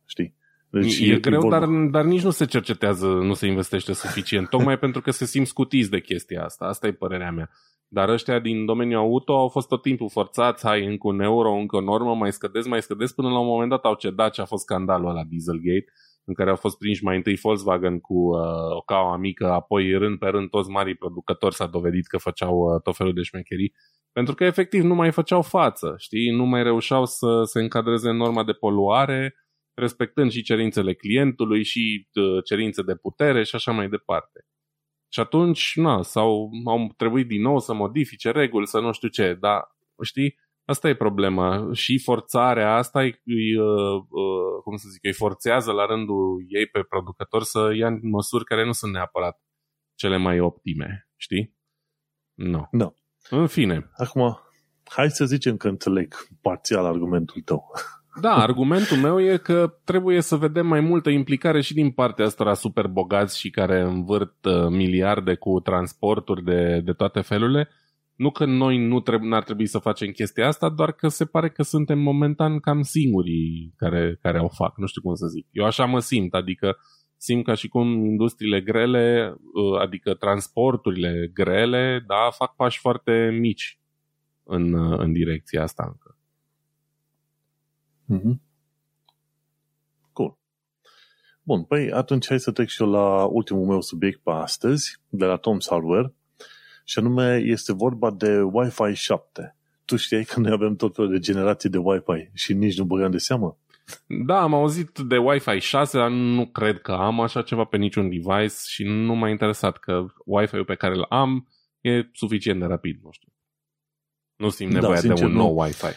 Știi? 0.05 0.35
Deci 0.69 0.99
e, 0.99 1.13
e 1.13 1.19
greu, 1.19 1.49
dar, 1.49 1.65
dar 1.65 2.03
nici 2.03 2.23
nu 2.23 2.29
se 2.29 2.45
cercetează, 2.45 3.07
nu 3.07 3.33
se 3.33 3.47
investește 3.47 3.93
suficient, 3.93 4.49
tocmai 4.49 4.77
pentru 4.85 5.01
că 5.01 5.11
se 5.11 5.25
simt 5.25 5.47
scutiți 5.47 5.89
de 5.89 5.99
chestia 5.99 6.43
asta. 6.43 6.65
Asta 6.65 6.87
e 6.87 6.91
părerea 6.91 7.31
mea. 7.31 7.49
Dar 7.93 8.09
ăștia 8.09 8.39
din 8.39 8.65
domeniul 8.65 8.99
auto 8.99 9.37
au 9.37 9.47
fost 9.47 9.67
tot 9.67 9.81
timpul 9.81 10.09
forțați, 10.09 10.65
hai, 10.67 10.85
încă 10.85 11.07
un 11.07 11.19
euro, 11.19 11.51
încă 11.51 11.75
o 11.75 11.81
normă, 11.81 12.15
mai 12.15 12.31
scădeți, 12.31 12.67
mai 12.67 12.81
scădeți, 12.81 13.15
până 13.15 13.29
la 13.29 13.39
un 13.39 13.45
moment 13.45 13.69
dat 13.69 13.83
au 13.83 13.95
cedat 13.95 14.31
ce 14.33 14.41
a 14.41 14.45
fost 14.45 14.63
scandalul 14.63 15.13
la 15.13 15.23
Dieselgate, 15.23 15.85
în 16.23 16.33
care 16.33 16.49
au 16.49 16.55
fost 16.55 16.77
prinși 16.77 17.03
mai 17.03 17.15
întâi 17.15 17.35
Volkswagen 17.35 17.99
cu 17.99 18.13
uh, 18.13 18.75
o 18.75 18.81
caua 18.81 19.17
mică, 19.17 19.51
apoi 19.51 19.93
rând 19.93 20.19
pe 20.19 20.27
rând 20.27 20.49
toți 20.49 20.69
marii 20.69 20.95
producători 20.95 21.55
s-a 21.55 21.67
dovedit 21.67 22.07
că 22.07 22.17
făceau 22.17 22.55
uh, 22.57 22.81
tot 22.81 22.95
felul 22.95 23.13
de 23.13 23.21
șmecherii, 23.21 23.73
pentru 24.11 24.35
că 24.35 24.43
efectiv 24.43 24.83
nu 24.83 24.95
mai 24.95 25.11
făceau 25.11 25.41
față, 25.41 25.95
știi, 25.97 26.29
nu 26.35 26.45
mai 26.45 26.63
reușeau 26.63 27.05
să 27.05 27.41
se 27.43 27.59
încadreze 27.59 28.09
în 28.09 28.17
norma 28.17 28.43
de 28.43 28.53
poluare, 28.53 29.35
respectând 29.73 30.31
și 30.31 30.41
cerințele 30.41 30.93
clientului 30.93 31.63
și 31.63 32.07
uh, 32.13 32.43
cerințe 32.43 32.81
de 32.81 32.95
putere 32.95 33.43
și 33.43 33.55
așa 33.55 33.71
mai 33.71 33.89
departe. 33.89 34.45
Și 35.13 35.19
atunci, 35.19 35.71
na, 35.75 36.01
sau 36.01 36.49
au 36.65 36.93
trebuit 36.97 37.27
din 37.27 37.41
nou 37.41 37.59
să 37.59 37.73
modifice 37.73 38.31
reguli, 38.31 38.67
să 38.67 38.79
nu 38.79 38.91
știu 38.91 39.07
ce, 39.07 39.33
dar, 39.33 39.61
știi, 40.03 40.35
asta 40.65 40.89
e 40.89 40.95
problema. 40.95 41.69
Și 41.73 41.99
forțarea 41.99 42.75
asta 42.75 42.99
îi, 42.99 43.21
îi 43.25 43.57
uh, 43.57 44.01
uh, 44.09 44.61
cum 44.63 44.75
să 44.75 44.87
zic, 44.91 45.03
îi 45.03 45.13
forțează 45.13 45.71
la 45.71 45.85
rândul 45.85 46.45
ei 46.47 46.65
pe 46.65 46.81
producător 46.81 47.43
să 47.43 47.71
ia 47.75 47.99
măsuri 48.01 48.43
care 48.43 48.65
nu 48.65 48.71
sunt 48.71 48.91
neapărat 48.91 49.41
cele 49.95 50.17
mai 50.17 50.39
optime, 50.39 51.09
știi? 51.15 51.55
Nu. 52.33 52.49
No. 52.49 52.67
Da. 52.71 52.93
În 53.29 53.47
fine. 53.47 53.89
Acum, 53.93 54.39
hai 54.83 55.09
să 55.09 55.25
zicem 55.25 55.57
că 55.57 55.67
înțeleg 55.67 56.15
parțial 56.41 56.85
argumentul 56.85 57.41
tău. 57.41 57.71
Da, 58.19 58.35
argumentul 58.35 58.97
meu 58.97 59.21
e 59.21 59.37
că 59.37 59.73
trebuie 59.83 60.21
să 60.21 60.35
vedem 60.35 60.67
mai 60.67 60.79
multă 60.79 61.09
implicare 61.09 61.61
și 61.61 61.73
din 61.73 61.91
partea 61.91 62.25
asta 62.25 62.53
super 62.53 62.87
bogați 62.87 63.39
și 63.39 63.49
care 63.49 63.81
învârt 63.81 64.45
uh, 64.45 64.67
miliarde 64.69 65.35
cu 65.35 65.59
transporturi 65.59 66.43
de, 66.43 66.81
de 66.85 66.91
toate 66.91 67.21
felurile. 67.21 67.69
Nu 68.15 68.31
că 68.31 68.45
noi 68.45 68.87
nu 68.87 68.99
treb- 68.99 69.21
n-ar 69.21 69.43
trebui 69.43 69.65
să 69.65 69.77
facem 69.77 70.11
chestia 70.11 70.47
asta, 70.47 70.69
doar 70.69 70.91
că 70.91 71.07
se 71.07 71.25
pare 71.25 71.49
că 71.49 71.63
suntem 71.63 71.99
momentan 71.99 72.59
cam 72.59 72.81
singurii 72.81 73.73
care, 73.77 74.17
care 74.21 74.39
o 74.39 74.47
fac. 74.47 74.77
Nu 74.77 74.85
știu 74.85 75.01
cum 75.01 75.15
să 75.15 75.27
zic. 75.27 75.47
Eu 75.51 75.65
așa 75.65 75.85
mă 75.85 75.99
simt, 75.99 76.33
adică 76.33 76.77
simt 77.17 77.45
ca 77.45 77.53
și 77.53 77.67
cum 77.67 78.05
industriile 78.05 78.61
grele, 78.61 79.35
uh, 79.53 79.79
adică 79.79 80.13
transporturile 80.13 81.31
grele, 81.33 82.03
da, 82.07 82.29
fac 82.31 82.55
pași 82.55 82.79
foarte 82.79 83.37
mici 83.39 83.79
în, 84.43 84.73
uh, 84.73 84.99
în 84.99 85.11
direcția 85.11 85.61
asta 85.61 85.83
încă. 85.87 86.15
Mm-hmm. 88.11 88.39
Cool. 90.13 90.37
Bun, 91.43 91.63
păi 91.63 91.91
atunci 91.91 92.27
hai 92.27 92.39
să 92.39 92.51
trec 92.51 92.67
și 92.67 92.81
eu 92.81 92.89
la 92.89 93.25
ultimul 93.25 93.65
meu 93.65 93.81
subiect 93.81 94.19
pe 94.19 94.31
astăzi, 94.31 94.97
de 95.09 95.25
la 95.25 95.39
Tom's 95.39 95.69
Hardware, 95.69 96.13
și 96.85 96.99
anume 96.99 97.41
este 97.45 97.73
vorba 97.73 98.11
de 98.11 98.41
Wi-Fi 98.41 98.93
7. 98.93 99.55
Tu 99.85 99.95
știai 99.95 100.23
că 100.23 100.39
noi 100.39 100.51
avem 100.51 100.75
tot 100.75 100.95
felul 100.95 101.11
de 101.11 101.19
generații 101.19 101.69
de 101.69 101.77
Wi-Fi 101.77 102.29
și 102.33 102.53
nici 102.53 102.77
nu 102.77 102.85
băgam 102.85 103.11
de 103.11 103.17
seamă? 103.17 103.57
Da, 104.25 104.41
am 104.41 104.53
auzit 104.53 104.99
de 104.99 105.17
Wi-Fi 105.17 105.59
6, 105.59 105.97
dar 105.97 106.09
nu 106.09 106.45
cred 106.45 106.81
că 106.81 106.91
am 106.91 107.21
așa 107.21 107.41
ceva 107.41 107.63
pe 107.63 107.77
niciun 107.77 108.09
device 108.09 108.55
și 108.67 108.83
nu 108.83 109.15
m-a 109.15 109.29
interesat 109.29 109.77
că 109.77 110.05
Wi-Fi-ul 110.25 110.65
pe 110.65 110.75
care 110.75 110.95
îl 110.95 111.05
am 111.09 111.47
e 111.81 112.09
suficient 112.13 112.59
de 112.59 112.65
rapid, 112.65 112.99
nu 113.03 113.11
știu. 113.11 113.27
Nu 114.35 114.49
simt 114.49 114.73
da, 114.73 114.79
nevoia 114.79 114.95
da, 114.95 115.01
sincer, 115.01 115.25
de 115.25 115.31
un 115.31 115.37
nou 115.37 115.53
nu. 115.53 115.61
Wi-Fi. 115.61 115.95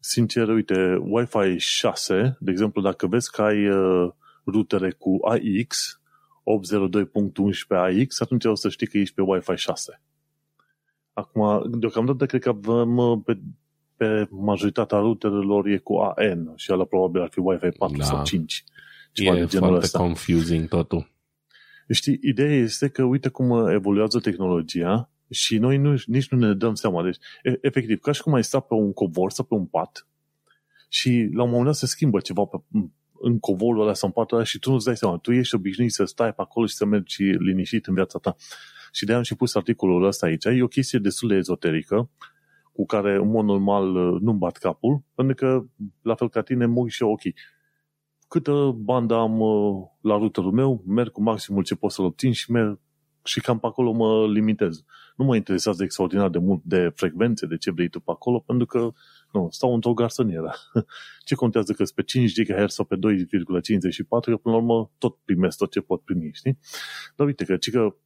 Sincer, 0.00 0.48
uite, 0.48 0.98
Wi-Fi 1.00 1.58
6, 1.58 2.36
de 2.40 2.50
exemplu, 2.50 2.82
dacă 2.82 3.06
vezi 3.06 3.30
că 3.30 3.42
ai 3.42 3.68
uh, 3.68 4.10
rutere 4.46 4.90
cu 4.90 5.18
AX, 5.22 6.00
802.11ax, 6.44 8.06
atunci 8.18 8.44
o 8.44 8.54
să 8.54 8.68
știi 8.68 8.86
că 8.86 8.98
ești 8.98 9.14
pe 9.14 9.22
Wi-Fi 9.22 9.56
6. 9.56 10.02
Acum, 11.12 11.70
deocamdată 11.78 12.26
cred 12.26 12.42
că 12.42 12.48
avem 12.48 12.96
uh, 12.96 13.18
pe 13.24 13.38
pe 13.98 14.28
majoritatea 14.30 14.98
routerelor 14.98 15.66
e 15.66 15.76
cu 15.76 15.96
AN 15.96 16.52
și 16.56 16.72
ăla 16.72 16.84
probabil 16.84 17.20
ar 17.20 17.28
fi 17.28 17.38
Wi-Fi 17.38 17.68
4 17.68 17.96
da. 17.96 18.04
sau 18.04 18.24
5. 18.24 18.64
Ceva 19.12 19.36
e 19.36 19.38
de 19.38 19.46
genul 19.46 19.68
foarte 19.68 19.84
ăsta. 19.84 19.98
confusing 19.98 20.68
totul. 20.68 21.10
Știi, 21.90 22.18
ideea 22.22 22.54
este 22.54 22.88
că 22.88 23.02
uite 23.02 23.28
cum 23.28 23.68
evoluează 23.68 24.18
tehnologia 24.18 25.10
și 25.30 25.58
noi 25.58 25.76
nu, 25.76 25.94
nici 26.06 26.28
nu 26.28 26.38
ne 26.38 26.54
dăm 26.54 26.74
seama. 26.74 27.02
Deci, 27.02 27.16
efectiv, 27.60 28.00
ca 28.00 28.12
și 28.12 28.22
cum 28.22 28.34
ai 28.34 28.44
sta 28.44 28.60
pe 28.60 28.74
un 28.74 28.92
covor 28.92 29.30
sau 29.30 29.44
pe 29.44 29.54
un 29.54 29.66
pat 29.66 30.06
și 30.88 31.28
la 31.32 31.42
un 31.42 31.48
moment 31.48 31.66
dat 31.66 31.74
se 31.74 31.86
schimbă 31.86 32.20
ceva 32.20 32.44
pe, 32.44 32.56
în 33.20 33.38
covorul 33.38 33.82
ăla 33.82 33.94
sau 33.94 34.08
în 34.08 34.14
patul 34.14 34.36
ăla 34.36 34.46
și 34.46 34.58
tu 34.58 34.70
nu-ți 34.70 34.84
dai 34.84 34.96
seama. 34.96 35.16
Tu 35.16 35.32
ești 35.32 35.54
obișnuit 35.54 35.92
să 35.92 36.04
stai 36.04 36.34
pe 36.34 36.42
acolo 36.42 36.66
și 36.66 36.74
să 36.74 36.84
mergi 36.84 37.22
liniștit 37.22 37.86
în 37.86 37.94
viața 37.94 38.18
ta. 38.18 38.36
Și 38.92 39.04
de-aia 39.04 39.18
am 39.18 39.24
și 39.24 39.34
pus 39.34 39.54
articolul 39.54 40.04
ăsta 40.04 40.26
aici. 40.26 40.44
E 40.44 40.62
o 40.62 40.68
chestie 40.68 40.98
destul 40.98 41.28
de 41.28 41.34
ezoterică 41.34 42.10
cu 42.72 42.86
care 42.86 43.14
în 43.14 43.30
mod 43.30 43.44
normal 43.44 43.96
uh, 43.96 44.20
nu 44.20 44.32
bat 44.32 44.56
capul, 44.56 45.02
pentru 45.14 45.34
că, 45.34 45.64
la 46.02 46.14
fel 46.14 46.28
ca 46.28 46.42
tine, 46.42 46.66
mă 46.66 46.88
și 46.88 47.02
eu, 47.02 47.10
ok, 47.10 47.20
câtă 48.28 48.74
bandă 48.76 49.14
am 49.14 49.40
uh, 49.40 49.86
la 50.00 50.16
routerul 50.16 50.52
meu, 50.52 50.82
merg 50.86 51.10
cu 51.10 51.22
maximul 51.22 51.62
ce 51.62 51.74
pot 51.74 51.90
să-l 51.90 52.04
obțin 52.04 52.32
și 52.32 52.50
merg 52.50 52.80
și 53.24 53.40
cam 53.40 53.58
pe 53.58 53.66
acolo 53.66 53.92
mă 53.92 54.26
limitez. 54.32 54.84
Nu 55.18 55.24
mă 55.24 55.36
interesează 55.36 55.82
extraordinar 55.82 56.28
de 56.28 56.38
mult 56.38 56.62
de 56.64 56.92
frecvențe, 56.94 57.46
de 57.46 57.56
ce 57.56 57.70
vrei 57.70 57.88
tu 57.88 58.00
pe 58.00 58.10
acolo, 58.10 58.38
pentru 58.38 58.66
că 58.66 58.92
nu, 59.32 59.48
stau 59.50 59.74
într-o 59.74 59.92
garsonieră. 59.92 60.54
Ce 61.26 61.34
contează 61.34 61.72
că 61.72 61.84
pe 61.94 62.02
5 62.02 62.42
GHz 62.42 62.72
sau 62.72 62.84
pe 62.84 62.96
2,54, 62.96 63.00
că 64.08 64.36
până 64.36 64.54
la 64.54 64.56
urmă 64.56 64.90
tot 64.98 65.16
primesc 65.24 65.58
tot 65.58 65.70
ce 65.70 65.80
pot 65.80 66.02
primi, 66.02 66.30
știi? 66.32 66.58
Dar 67.16 67.26
uite 67.26 67.44
că, 67.44 67.56
că 67.72 67.96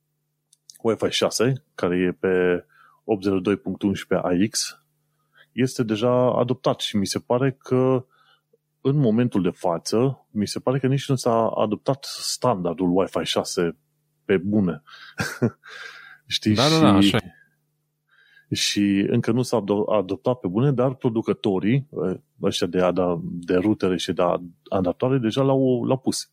Wi-Fi 0.82 1.10
6, 1.10 1.64
care 1.74 1.96
e 1.96 2.12
pe 2.12 2.64
802.11ax 3.00 4.82
este 5.52 5.82
deja 5.82 6.38
adoptat 6.38 6.80
și 6.80 6.96
mi 6.96 7.06
se 7.06 7.18
pare 7.18 7.52
că 7.58 8.06
în 8.80 8.96
momentul 8.96 9.42
de 9.42 9.50
față, 9.50 10.26
mi 10.30 10.46
se 10.46 10.60
pare 10.60 10.78
că 10.78 10.86
nici 10.86 11.08
nu 11.08 11.16
s-a 11.16 11.48
adoptat 11.48 12.04
standardul 12.04 12.96
Wi-Fi 12.96 13.24
6 13.24 13.76
pe 14.24 14.36
bune. 14.36 14.82
Știi? 16.32 16.54
Da, 16.54 16.68
da, 16.68 16.80
da, 16.80 16.92
așa 16.92 17.18
și 18.54 19.06
încă 19.08 19.32
nu 19.32 19.42
s-a 19.42 19.64
adoptat 19.86 20.38
pe 20.38 20.48
bune, 20.48 20.72
dar 20.72 20.94
producătorii 20.94 21.88
ăștia 22.42 22.66
de, 22.66 22.80
ada, 22.80 23.20
de 23.22 23.54
rutere 23.54 23.96
și 23.96 24.12
de 24.12 24.22
adaptoare 24.68 25.18
deja 25.18 25.42
l-au, 25.42 25.84
l-au 25.84 25.98
pus. 25.98 26.30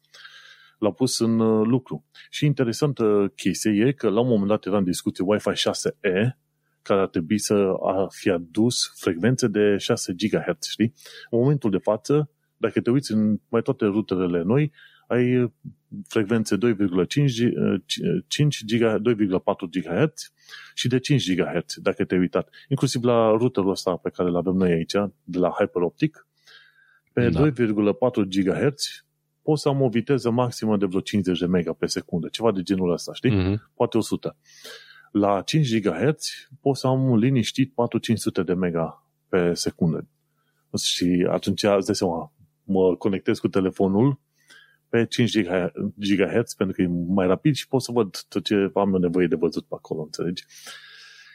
L-au 0.80 0.94
pus 0.94 1.20
în 1.20 1.40
uh, 1.40 1.68
lucru. 1.68 2.06
Și 2.30 2.46
interesantă 2.46 3.34
chestie 3.36 3.86
e 3.86 3.92
că 3.92 4.10
la 4.10 4.20
un 4.20 4.28
moment 4.28 4.48
dat 4.48 4.66
era 4.66 4.78
în 4.78 4.84
discuție 4.84 5.26
Wi-Fi 5.28 5.50
6E, 5.50 6.38
care 6.82 7.00
ar 7.02 7.08
trebui 7.08 7.40
să 7.40 7.72
fie 8.10 8.32
adus 8.32 8.92
frecvențe 8.96 9.48
de 9.48 9.78
6 9.78 10.14
GHz, 10.14 10.68
știi? 10.70 10.94
În 11.30 11.40
momentul 11.40 11.70
de 11.72 11.78
față, 11.78 12.30
dacă 12.58 12.82
te 12.82 12.90
uiți 12.90 13.12
în 13.12 13.40
mai 13.50 13.62
toate 13.62 13.86
ruterele 13.86 14.42
noi, 14.42 14.72
ai 15.10 15.54
frecvențe 16.08 16.58
2,5 16.58 16.62
5 18.28 18.64
2,4 18.66 18.74
GHz 19.72 20.34
și 20.74 20.88
de 20.88 21.00
5 21.00 21.34
GHz, 21.34 21.76
dacă 21.82 22.06
te-ai 22.06 22.20
uitat. 22.20 22.50
Inclusiv 22.68 23.04
la 23.04 23.30
routerul 23.30 23.70
ăsta 23.70 23.96
pe 23.96 24.10
care 24.10 24.30
îl 24.30 24.36
avem 24.36 24.54
noi 24.54 24.72
aici, 24.72 24.94
de 25.24 25.38
la 25.38 25.50
HyperOptic, 25.60 26.28
pe 27.14 27.30
da. 27.30 27.52
2,4 27.52 27.54
GHz 28.30 29.06
poți 29.42 29.62
să 29.62 29.70
am 29.70 29.82
o 29.82 29.90
viteză 29.90 30.30
maximă 30.30 30.78
de 30.78 30.86
vreo 30.86 31.00
50 31.00 31.40
de 31.40 31.46
mega 31.46 31.74
pe 31.74 31.86
secundă, 31.86 32.28
ceva 32.28 32.52
de 32.52 32.62
genul 32.62 32.92
ăsta, 32.92 33.14
știi? 33.14 33.32
Mm-hmm. 33.32 33.74
Poate 33.74 33.98
100 33.98 34.36
la 35.12 35.42
5 35.42 35.80
GHz 35.80 36.26
pot 36.62 36.76
să 36.76 36.88
am 36.88 37.16
liniștit 37.18 37.74
4-500 38.42 38.46
de 38.46 38.54
mega 38.54 39.10
pe 39.30 39.54
secundă. 39.54 40.08
Și 40.84 41.28
atunci, 41.30 41.64
îți 41.64 41.86
dai 41.86 41.96
seama, 41.96 42.34
mă 42.64 42.96
conectez 42.96 43.40
cu 43.40 43.48
telefonul 43.48 44.20
pe 44.90 45.06
5 45.06 45.42
GHz 45.96 46.54
pentru 46.54 46.76
că 46.76 46.82
e 46.82 46.88
mai 47.08 47.28
rapid 47.28 47.56
și 47.56 47.68
pot 47.68 47.82
să 47.82 47.92
văd 47.92 48.24
tot 48.28 48.44
ce 48.44 48.72
am 48.74 48.90
nevoie 48.90 49.28
de 49.28 49.36
văzut 49.36 49.66
pe 49.66 49.76
acolo, 49.78 50.02
înțelegi? 50.02 50.44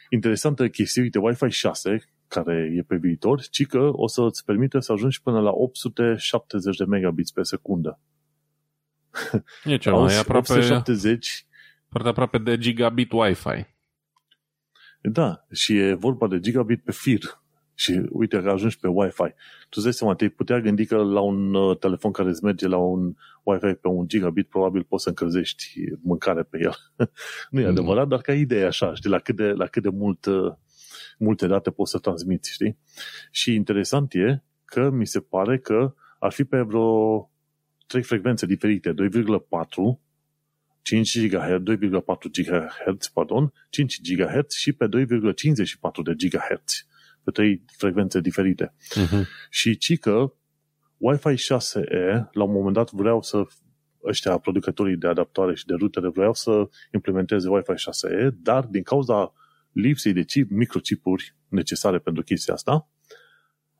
Interesantă 0.09 0.69
chestie, 0.69 1.01
uite, 1.01 1.19
Wi-Fi 1.19 1.49
6, 1.49 2.03
care 2.27 2.73
e 2.77 2.81
pe 2.81 2.95
viitor, 2.95 3.41
ci 3.41 3.65
că 3.65 3.89
o 3.91 4.07
să 4.07 4.21
îți 4.21 4.45
permite 4.45 4.79
să 4.79 4.91
ajungi 4.91 5.21
până 5.21 5.39
la 5.39 5.51
870 5.51 6.77
de 6.77 6.85
megabits 6.85 7.31
pe 7.31 7.43
secundă. 7.43 7.99
E 9.63 9.77
ceva, 9.77 10.13
e 10.13 10.17
aproape... 10.17 10.51
870 10.51 11.45
foarte 11.89 12.09
aproape 12.09 12.37
de 12.37 12.57
gigabit 12.57 13.11
Wi-Fi. 13.11 13.65
Da, 15.01 15.45
și 15.51 15.77
e 15.77 15.93
vorba 15.93 16.27
de 16.27 16.39
gigabit 16.39 16.83
pe 16.83 16.91
fir. 16.91 17.43
Și 17.75 18.01
uite 18.09 18.41
că 18.41 18.49
ajungi 18.49 18.79
pe 18.79 18.87
Wi-Fi. 18.87 19.33
Tu 19.59 19.69
îți 19.69 19.83
dai 19.83 19.93
seama, 19.93 20.15
te 20.15 20.29
putea 20.29 20.59
gândi 20.59 20.85
că 20.85 20.95
la 20.95 21.19
un 21.19 21.53
uh, 21.53 21.77
telefon 21.77 22.11
care 22.11 22.29
îți 22.29 22.43
merge 22.43 22.67
la 22.67 22.77
un 22.77 23.13
Wi-Fi 23.43 23.73
pe 23.73 23.87
un 23.87 24.07
gigabit, 24.07 24.49
probabil 24.49 24.83
poți 24.83 25.03
să 25.03 25.09
încălzești 25.09 25.73
mâncare 26.01 26.43
pe 26.43 26.57
el. 26.61 26.75
nu 27.49 27.59
e 27.59 27.63
mm. 27.63 27.69
adevărat, 27.69 28.07
dar 28.07 28.21
ca 28.21 28.33
idee 28.33 28.65
așa, 28.65 28.93
știi, 28.93 29.09
la 29.09 29.19
cât 29.19 29.35
de, 29.35 29.47
la 29.47 29.65
cât 29.65 29.83
de 29.83 29.89
mult, 29.89 30.25
uh, 30.25 30.53
multe 31.17 31.47
date 31.47 31.71
poți 31.71 31.91
să 31.91 31.97
transmiți, 31.97 32.51
știi? 32.51 32.77
Și 33.31 33.53
interesant 33.53 34.13
e 34.13 34.43
că 34.65 34.89
mi 34.89 35.07
se 35.07 35.19
pare 35.19 35.59
că 35.59 35.93
ar 36.19 36.31
fi 36.31 36.43
pe 36.43 36.61
vreo 36.61 37.29
trei 37.87 38.03
frecvențe 38.03 38.45
diferite, 38.45 38.93
2,4, 38.93 38.95
5 40.81 41.27
GHz, 41.27 41.61
2,4 41.63 42.29
GHz, 42.31 43.07
pardon, 43.07 43.53
5 43.69 44.01
GHz 44.01 44.53
și 44.53 44.73
pe 44.73 44.85
2,54 44.85 44.87
de 46.03 46.13
GHz, 46.17 46.85
pe 47.25 47.31
trei 47.31 47.63
frecvențe 47.77 48.19
diferite. 48.19 48.73
Uh-huh. 48.73 49.23
Și 49.49 49.77
ci 49.77 49.99
că 49.99 50.33
Wi-Fi 50.97 51.35
6E, 51.53 52.29
la 52.31 52.43
un 52.43 52.51
moment 52.51 52.73
dat 52.73 52.91
vreau 52.91 53.21
să 53.21 53.45
ăștia 54.03 54.37
producătorii 54.37 54.97
de 54.97 55.07
adaptoare 55.07 55.55
și 55.55 55.65
de 55.65 55.73
rutere 55.73 56.09
vreau 56.09 56.33
să 56.33 56.69
implementeze 56.93 57.49
Wi-Fi 57.49 57.71
6E, 57.71 58.29
dar 58.41 58.63
din 58.63 58.83
cauza 58.83 59.33
lipsei 59.71 60.13
de 60.13 60.23
chip, 60.23 60.49
microchipuri 60.51 61.35
necesare 61.47 61.99
pentru 61.99 62.23
chestia 62.23 62.53
asta, 62.53 62.89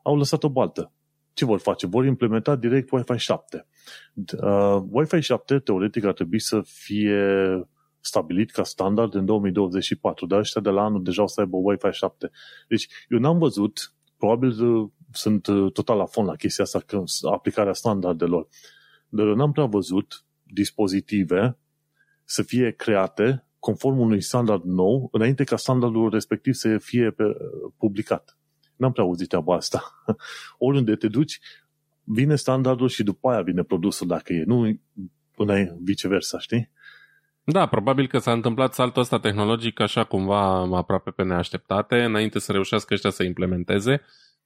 au 0.04 0.18
lăsat 0.18 0.44
o 0.44 0.50
baltă. 0.50 0.92
ce 1.34 1.46
vor 1.46 1.60
face? 1.60 1.88
Vor 1.88 2.06
implementa 2.06 2.56
direct 2.56 2.92
Wi-Fi 2.92 3.18
7. 3.18 3.68
Uh, 4.42 4.84
Wi-Fi 4.90 5.22
7 5.22 5.60
teoretic 5.60 6.04
ar 6.04 6.14
trebui 6.14 6.40
să 6.40 6.62
fie 6.66 7.24
stabilit 8.06 8.52
ca 8.52 8.64
standard 8.64 9.14
în 9.14 9.26
2024, 9.26 10.26
dar 10.26 10.40
ăștia 10.40 10.62
de 10.62 10.70
la 10.70 10.84
anul 10.84 11.04
deja 11.04 11.24
o 11.24 11.28
să 11.28 11.40
aibă 11.40 11.58
Wi-Fi 11.58 11.92
7. 11.92 12.32
Deci 12.68 12.88
eu 13.10 13.20
n-am 13.20 13.38
văzut, 13.38 13.94
probabil 14.18 14.66
uh, 14.66 14.90
sunt 15.12 15.48
uh, 15.48 15.72
total 15.72 15.98
la 15.98 16.06
fond 16.06 16.28
la 16.28 16.36
chestia 16.36 16.64
asta, 16.64 16.80
că 16.80 17.04
aplicarea 17.32 17.74
standardelor, 17.74 18.48
dar 19.10 19.26
eu 19.26 19.36
n-am 19.36 19.52
prea 19.52 19.66
văzut 19.66 20.26
dispozitive 20.44 21.58
să 22.24 22.44
fie 22.44 22.72
create 22.72 23.46
conform 23.60 24.00
unui 24.00 24.22
standard 24.22 24.64
nou, 24.64 25.10
înainte 25.12 25.44
ca 25.44 25.56
standardul 25.56 26.10
respectiv 26.10 26.54
să 26.54 26.78
fie 26.78 27.12
pe, 27.12 27.24
publicat. 27.78 28.38
N-am 28.76 28.92
prea 28.92 29.04
auzit 29.04 29.28
treaba 29.28 29.56
asta. 29.56 30.04
Oriunde 30.58 30.96
te 30.96 31.08
duci, 31.08 31.40
vine 32.04 32.36
standardul 32.36 32.88
și 32.88 33.04
după 33.04 33.30
aia 33.30 33.42
vine 33.42 33.64
produsul 33.64 34.08
dacă 34.08 34.34
e, 34.34 34.44
nu 34.44 34.80
viceversa, 35.80 36.40
știi? 36.40 36.72
Da, 37.48 37.66
probabil 37.66 38.08
că 38.08 38.18
s-a 38.18 38.32
întâmplat 38.32 38.74
saltul 38.74 39.02
ăsta 39.02 39.20
tehnologic 39.20 39.80
așa 39.80 40.04
cumva 40.04 40.78
aproape 40.78 41.12
pe 41.12 41.24
neașteptate, 41.24 42.04
înainte 42.04 42.40
să 42.40 42.52
reușească 42.52 42.94
ăștia 42.94 43.10
să 43.10 43.24
implementeze. 43.24 44.02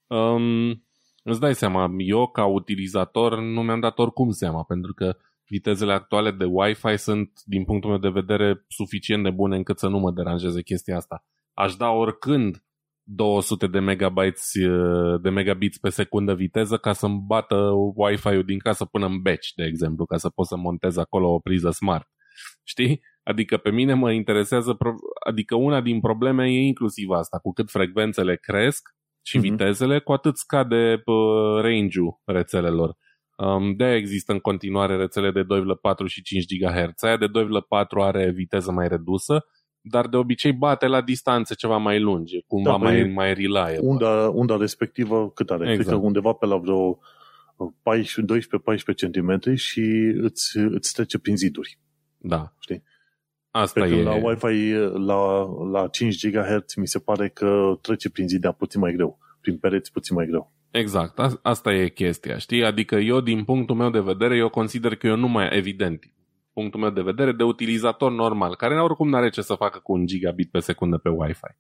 Um, 0.08 0.70
îți 1.24 1.40
dai 1.40 1.56
seama, 1.56 1.90
eu 1.98 2.28
ca 2.28 2.46
utilizator 2.46 3.40
nu 3.40 3.62
mi-am 3.62 3.80
dat 3.80 4.00
oricum 4.00 4.30
seama, 4.30 4.64
pentru 4.64 4.94
că 4.94 5.16
vitezele 5.48 5.94
actuale 5.94 6.32
de 6.32 6.46
Wi-Fi 6.46 6.98
sunt, 6.98 7.32
din 7.46 7.64
punctul 7.66 7.90
meu 7.90 8.00
de 8.00 8.10
vedere, 8.10 8.66
suficient 8.68 9.24
de 9.24 9.30
bune 9.30 9.56
încât 9.56 9.80
să 9.80 9.88
nu 9.88 10.00
mă 10.00 10.12
deranjeze 10.12 10.62
chestia 10.62 10.96
asta. 10.96 11.26
Aș 11.54 11.76
da 11.76 11.90
oricând 11.90 12.64
200 13.04 13.68
de 13.68 13.80
megabytes 13.80 14.52
de 15.22 15.30
megabits 15.30 15.78
pe 15.78 15.90
secundă 15.90 16.34
viteză 16.34 16.78
ca 16.78 16.94
să-mi 16.94 17.24
bată 17.28 17.56
Wi-Fi-ul 17.96 18.44
din 18.44 18.60
casă 18.60 18.86
până 18.86 19.06
în 19.06 19.22
batch, 19.22 19.48
de 19.56 19.64
exemplu, 19.64 20.06
ca 20.06 20.18
să 20.18 20.30
pot 20.30 20.46
să 20.46 20.56
montez 20.56 20.98
acolo 20.98 21.34
o 21.34 21.40
priză 21.40 21.70
smart. 21.70 22.08
Știi? 22.70 23.02
Adică 23.24 23.58
pe 23.58 23.72
mine 23.72 23.94
mă 23.94 24.12
interesează, 24.12 24.78
adică 25.28 25.56
una 25.56 25.82
din 25.82 26.00
probleme 26.00 26.46
e 26.46 26.60
inclusiv 26.60 27.10
asta, 27.10 27.40
cu 27.40 27.54
cât 27.54 27.70
frecvențele 27.70 28.36
cresc 28.36 28.90
și 29.22 29.38
uh-huh. 29.38 29.42
vitezele, 29.42 30.00
cu 30.00 30.12
atât 30.12 30.38
scade 30.38 31.04
range-ul 31.62 32.22
rețelelor. 32.26 32.98
Um, 33.38 33.76
de 33.76 33.94
există 33.94 34.32
în 34.32 34.40
continuare 34.40 34.96
rețele 34.96 35.32
de 35.32 35.42
2,4 35.42 36.06
și 36.06 36.22
5 36.22 36.46
GHz. 36.46 37.04
Aia 37.04 37.18
de 37.18 37.28
2,4 37.28 37.32
are 38.02 38.32
viteză 38.32 38.72
mai 38.72 38.88
redusă, 38.88 39.46
dar 39.82 40.08
de 40.08 40.18
obicei 40.18 40.54
bate 40.54 40.88
la 40.88 41.02
distanțe 41.02 41.54
ceva 41.54 41.78
mai 41.78 42.00
lungi, 42.00 42.44
cumva 42.48 42.70
da, 42.70 42.76
mai, 42.76 43.04
mai 43.04 43.34
reliable. 43.34 43.88
Unda, 43.88 44.30
unda 44.34 44.58
respectivă 44.58 45.32
cât 45.32 45.50
are? 45.50 45.64
Exact. 45.64 45.88
Cred 45.88 46.00
că 46.00 46.06
undeva 46.06 46.34
pe 46.34 46.46
la 46.46 46.58
vreo 46.58 47.00
12-14 47.60 47.64
cm 49.12 49.54
și 49.56 50.14
îți, 50.22 50.58
îți 50.58 50.94
trece 50.94 51.20
prin 51.20 51.38
ziduri. 51.38 51.80
Da. 52.20 52.54
Știi? 52.60 52.84
Asta 53.52 53.82
Pe 53.82 53.88
e... 53.88 54.04
la 54.04 54.16
Wi-Fi 54.16 54.72
la, 54.94 55.46
la 55.72 55.88
5 55.88 56.30
GHz 56.30 56.76
mi 56.76 56.88
se 56.88 57.00
pare 57.00 57.30
că 57.30 57.78
trece 57.82 58.10
prin 58.10 58.28
zidea 58.28 58.52
puțin 58.52 58.80
mai 58.80 58.94
greu, 58.94 59.20
prin 59.42 59.58
pereți 59.58 59.92
puțin 59.92 60.16
mai 60.16 60.26
greu. 60.26 60.52
Exact, 60.72 61.20
asta 61.42 61.74
e 61.74 61.88
chestia, 61.88 62.38
știi? 62.38 62.66
Adică 62.66 62.96
eu, 62.96 63.22
din 63.22 63.44
punctul 63.44 63.76
meu 63.76 63.90
de 63.90 64.00
vedere, 64.00 64.38
eu 64.38 64.50
consider 64.50 64.96
că 64.96 65.08
eu 65.08 65.16
nu 65.16 65.28
mai, 65.28 65.48
evident, 65.52 66.04
punctul 66.54 66.80
meu 66.80 66.90
de 66.90 67.02
vedere, 67.02 67.32
de 67.32 67.44
utilizator 67.44 68.12
normal, 68.12 68.56
care 68.56 68.82
oricum 68.82 69.10
n-are 69.10 69.30
ce 69.30 69.42
să 69.42 69.54
facă 69.54 69.80
cu 69.84 69.92
un 69.94 70.06
gigabit 70.06 70.52
pe 70.52 70.60
secundă 70.60 70.98
pe 70.98 71.10
Wi-Fi. 71.10 71.56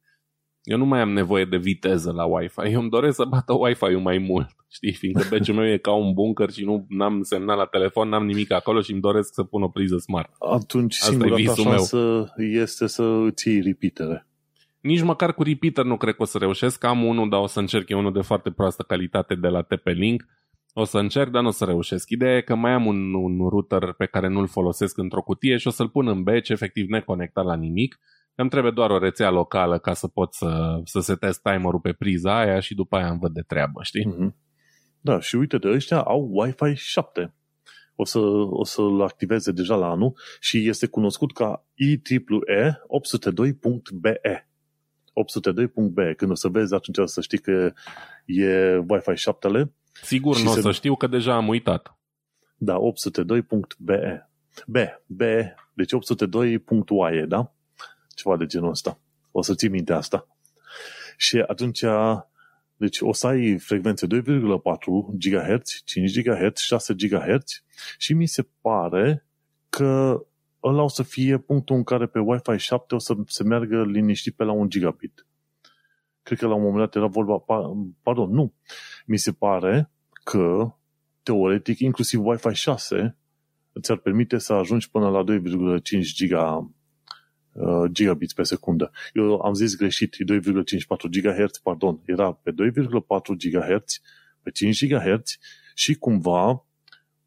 Eu 0.63 0.77
nu 0.77 0.85
mai 0.85 0.99
am 0.99 1.09
nevoie 1.09 1.45
de 1.45 1.57
viteză 1.57 2.11
la 2.11 2.25
Wi-Fi, 2.25 2.71
eu 2.71 2.79
îmi 2.79 2.89
doresc 2.89 3.15
să 3.15 3.25
bată 3.25 3.53
Wi-Fi-ul 3.53 4.01
mai 4.01 4.17
mult, 4.17 4.47
știi? 4.71 4.93
Fiindcă 4.93 5.25
beciul 5.29 5.55
meu 5.55 5.65
e 5.71 5.77
ca 5.77 5.91
un 5.91 6.13
bunker 6.13 6.49
și 6.49 6.63
nu 6.63 6.87
am 6.99 7.21
semnal 7.21 7.57
la 7.57 7.65
telefon, 7.65 8.09
n-am 8.09 8.25
nimic 8.25 8.51
acolo 8.51 8.81
și 8.81 8.91
îmi 8.91 9.01
doresc 9.01 9.33
să 9.33 9.43
pun 9.43 9.61
o 9.63 9.67
priză 9.67 9.97
smart. 9.97 10.33
Atunci 10.39 10.95
Asta 10.95 11.09
singura 11.09 11.35
ta 11.35 11.53
șansă 11.53 12.31
meu. 12.37 12.47
este 12.47 12.87
să 12.87 13.03
îți 13.03 13.47
iei 13.49 13.61
repeatere. 13.61 14.27
Nici 14.81 15.01
măcar 15.01 15.33
cu 15.33 15.43
repeater 15.43 15.85
nu 15.85 15.97
cred 15.97 16.15
că 16.15 16.21
o 16.21 16.25
să 16.25 16.37
reușesc. 16.37 16.83
Am 16.83 17.03
unul, 17.03 17.29
dar 17.29 17.39
o 17.39 17.47
să 17.47 17.59
încerc 17.59 17.89
eu 17.89 17.99
unul 17.99 18.13
de 18.13 18.21
foarte 18.21 18.51
proastă 18.51 18.83
calitate 18.83 19.35
de 19.35 19.47
la 19.47 19.61
TP-Link. 19.61 20.25
O 20.73 20.83
să 20.83 20.97
încerc, 20.97 21.31
dar 21.31 21.41
nu 21.41 21.47
o 21.47 21.51
să 21.51 21.65
reușesc. 21.65 22.09
Ideea 22.09 22.35
e 22.35 22.41
că 22.41 22.55
mai 22.55 22.71
am 22.71 22.85
un, 22.85 23.13
un 23.13 23.47
router 23.49 23.93
pe 23.97 24.05
care 24.05 24.27
nu-l 24.27 24.47
folosesc 24.47 24.97
într-o 24.97 25.21
cutie 25.21 25.57
și 25.57 25.67
o 25.67 25.69
să-l 25.69 25.89
pun 25.89 26.07
în 26.07 26.23
batch, 26.23 26.49
efectiv 26.49 26.89
neconectat 26.89 27.45
la 27.45 27.55
nimic. 27.55 27.99
Îmi 28.39 28.49
trebuie 28.49 28.71
doar 28.71 28.89
o 28.89 28.97
rețea 28.97 29.29
locală 29.29 29.79
ca 29.79 29.93
să 29.93 30.07
pot 30.07 30.33
să, 30.33 30.79
să 30.83 30.99
setez 30.99 31.37
timerul 31.37 31.79
pe 31.79 31.93
priza 31.93 32.39
aia 32.39 32.59
și 32.59 32.75
după 32.75 32.95
aia 32.95 33.09
îmi 33.09 33.19
văd 33.19 33.33
de 33.33 33.41
treabă, 33.41 33.83
știi? 33.83 34.05
Mm-hmm. 34.05 34.35
Da, 35.01 35.19
și 35.19 35.35
uite 35.35 35.57
de 35.57 35.69
ăștia 35.69 36.01
au 36.01 36.29
Wi-Fi 36.33 36.75
7. 36.75 37.33
O, 37.95 38.05
să, 38.05 38.19
o 38.49 38.63
să-l 38.63 39.01
activeze 39.01 39.51
deja 39.51 39.75
la 39.75 39.89
anul 39.89 40.17
și 40.39 40.67
este 40.67 40.87
cunoscut 40.87 41.33
ca 41.33 41.65
IEEE 41.73 42.81
802.BE. 42.87 44.47
802.b. 45.13 46.15
Când 46.15 46.31
o 46.31 46.35
să 46.35 46.47
vezi, 46.47 46.73
atunci 46.73 46.97
o 46.97 47.05
să 47.05 47.21
știi 47.21 47.39
că 47.39 47.73
e 48.25 48.77
Wi-Fi 48.87 49.15
7 49.15 49.71
Sigur, 50.01 50.41
nu 50.41 50.51
o 50.51 50.53
se... 50.53 50.61
să 50.61 50.71
știu 50.71 50.95
că 50.95 51.07
deja 51.07 51.35
am 51.35 51.47
uitat. 51.47 51.97
Da, 52.57 52.77
802.be. 52.77 54.29
B, 54.65 54.77
B, 55.05 55.21
deci 55.73 55.91
802.oaie, 55.93 57.25
da? 57.27 57.53
Ceva 58.19 58.37
de 58.37 58.45
genul 58.45 58.69
ăsta. 58.69 58.99
O 59.31 59.41
să 59.41 59.55
ții 59.55 59.69
minte 59.69 59.93
asta. 59.93 60.27
Și 61.17 61.43
atunci, 61.47 61.83
deci 62.75 63.01
o 63.01 63.13
să 63.13 63.27
ai 63.27 63.57
frecvențe 63.57 64.07
2,4 64.07 64.13
GHz, 65.11 65.81
5 65.85 66.21
GHz, 66.21 66.57
6 66.57 66.93
GHz 66.93 67.63
și 67.97 68.13
mi 68.13 68.25
se 68.25 68.47
pare 68.61 69.25
că 69.69 70.21
ăla 70.63 70.81
o 70.81 70.87
să 70.87 71.03
fie 71.03 71.37
punctul 71.37 71.75
în 71.75 71.83
care 71.83 72.07
pe 72.07 72.19
Wi-Fi 72.19 72.57
7 72.57 72.95
o 72.95 72.97
să 72.97 73.15
se 73.25 73.43
meargă 73.43 73.83
liniștit 73.85 74.35
pe 74.35 74.43
la 74.43 74.51
un 74.51 74.69
gigabit. 74.69 75.25
Cred 76.23 76.37
că 76.37 76.47
la 76.47 76.53
un 76.53 76.61
moment 76.61 76.79
dat 76.79 76.95
era 76.95 77.07
vorba, 77.07 77.43
pardon, 78.01 78.29
nu. 78.29 78.53
Mi 79.05 79.17
se 79.17 79.31
pare 79.31 79.91
că, 80.23 80.73
teoretic, 81.23 81.79
inclusiv 81.79 82.25
Wi-Fi 82.25 82.53
6 82.53 83.17
îți 83.71 83.91
ar 83.91 83.97
permite 83.97 84.37
să 84.37 84.53
ajungi 84.53 84.89
până 84.89 85.09
la 85.09 85.23
2,5 85.23 85.81
giga, 86.01 86.55
uh, 86.55 86.67
gigabits 87.91 88.33
pe 88.33 88.43
secundă. 88.43 88.91
Eu 89.13 89.41
am 89.41 89.53
zis 89.53 89.75
greșit, 89.75 90.15
2,54 90.15 90.17
GHz, 91.09 91.57
pardon, 91.63 91.99
era 92.05 92.33
pe 92.33 92.51
2,4 92.51 92.55
GHz, 93.37 94.01
pe 94.41 94.51
5 94.51 94.87
GHz 94.87 95.37
și 95.73 95.95
cumva, 95.95 96.65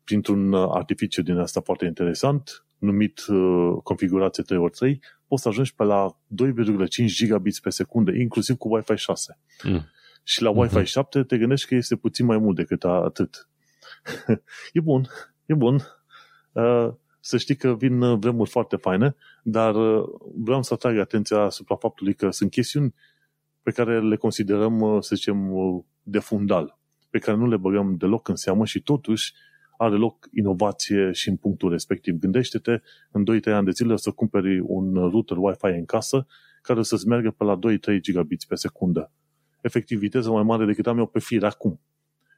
printr-un 0.05 0.55
artificiu 0.55 1.23
din 1.23 1.37
asta 1.37 1.61
foarte 1.61 1.85
interesant, 1.85 2.65
numit 2.79 3.27
uh, 3.27 3.77
configurație 3.83 4.43
3x3, 4.43 4.99
poți 5.27 5.43
să 5.43 5.49
ajungi 5.49 5.75
pe 5.75 5.85
la 5.85 6.19
2,5 6.45 6.87
gigabits 7.07 7.61
pe 7.61 7.71
secundă, 7.71 8.13
inclusiv 8.13 8.57
cu 8.57 8.75
Wi-Fi 8.75 8.97
6. 8.97 9.39
Mm. 9.63 9.87
Și 10.25 10.43
la 10.43 10.51
Wi-Fi 10.51 10.81
uh-huh. 10.81 10.85
7 10.85 11.23
te 11.23 11.39
gândești 11.39 11.67
că 11.69 11.75
este 11.75 11.97
puțin 11.97 12.27
mai 12.27 12.39
mult 12.39 12.57
decât 12.57 12.85
atât. 12.85 13.49
e 14.73 14.81
bun, 14.81 15.09
e 15.47 15.55
bun. 15.55 15.75
Uh, 16.53 16.89
să 17.25 17.37
știi 17.37 17.57
că 17.57 17.75
vin 17.75 18.19
vremuri 18.19 18.51
foarte 18.51 18.77
faine, 18.77 19.15
dar 19.43 19.75
uh, 19.75 20.05
vreau 20.35 20.63
să 20.63 20.75
atrag 20.75 20.99
atenția 20.99 21.39
asupra 21.39 21.77
faptului 21.77 22.15
că 22.15 22.31
sunt 22.31 22.51
chestiuni 22.51 22.95
pe 23.63 23.71
care 23.71 24.01
le 24.01 24.17
considerăm, 24.17 24.81
uh, 24.81 25.03
să 25.03 25.15
zicem, 25.15 25.53
uh, 25.53 25.83
de 26.03 26.19
fundal, 26.19 26.79
pe 27.11 27.19
care 27.19 27.37
nu 27.37 27.49
le 27.49 27.57
băgăm 27.57 27.97
deloc 27.97 28.29
în 28.29 28.37
seamă 28.37 28.65
și 28.65 28.83
totuși 28.83 29.33
are 29.77 29.95
loc 29.95 30.29
inovație 30.33 31.13
și 31.13 31.29
în 31.29 31.37
punctul 31.37 31.71
respectiv. 31.71 32.19
Gândește-te, 32.19 32.81
în 33.11 33.25
2-3 33.25 33.53
ani 33.55 33.65
de 33.65 33.71
zile 33.71 33.97
să 33.97 34.11
cumperi 34.11 34.61
un 34.61 34.95
router 34.95 35.37
Wi-Fi 35.37 35.79
în 35.79 35.85
casă 35.85 36.27
care 36.63 36.83
să-ți 36.83 37.07
meargă 37.07 37.31
pe 37.31 37.45
la 37.45 37.59
2-3 37.97 38.01
gigabits 38.01 38.45
pe 38.45 38.55
secundă. 38.55 39.13
Efectiv, 39.61 39.99
viteză 39.99 40.31
mai 40.31 40.43
mare 40.43 40.65
decât 40.65 40.87
am 40.87 40.99
eu 40.99 41.07
pe 41.07 41.19
fir 41.19 41.45
acum. 41.45 41.81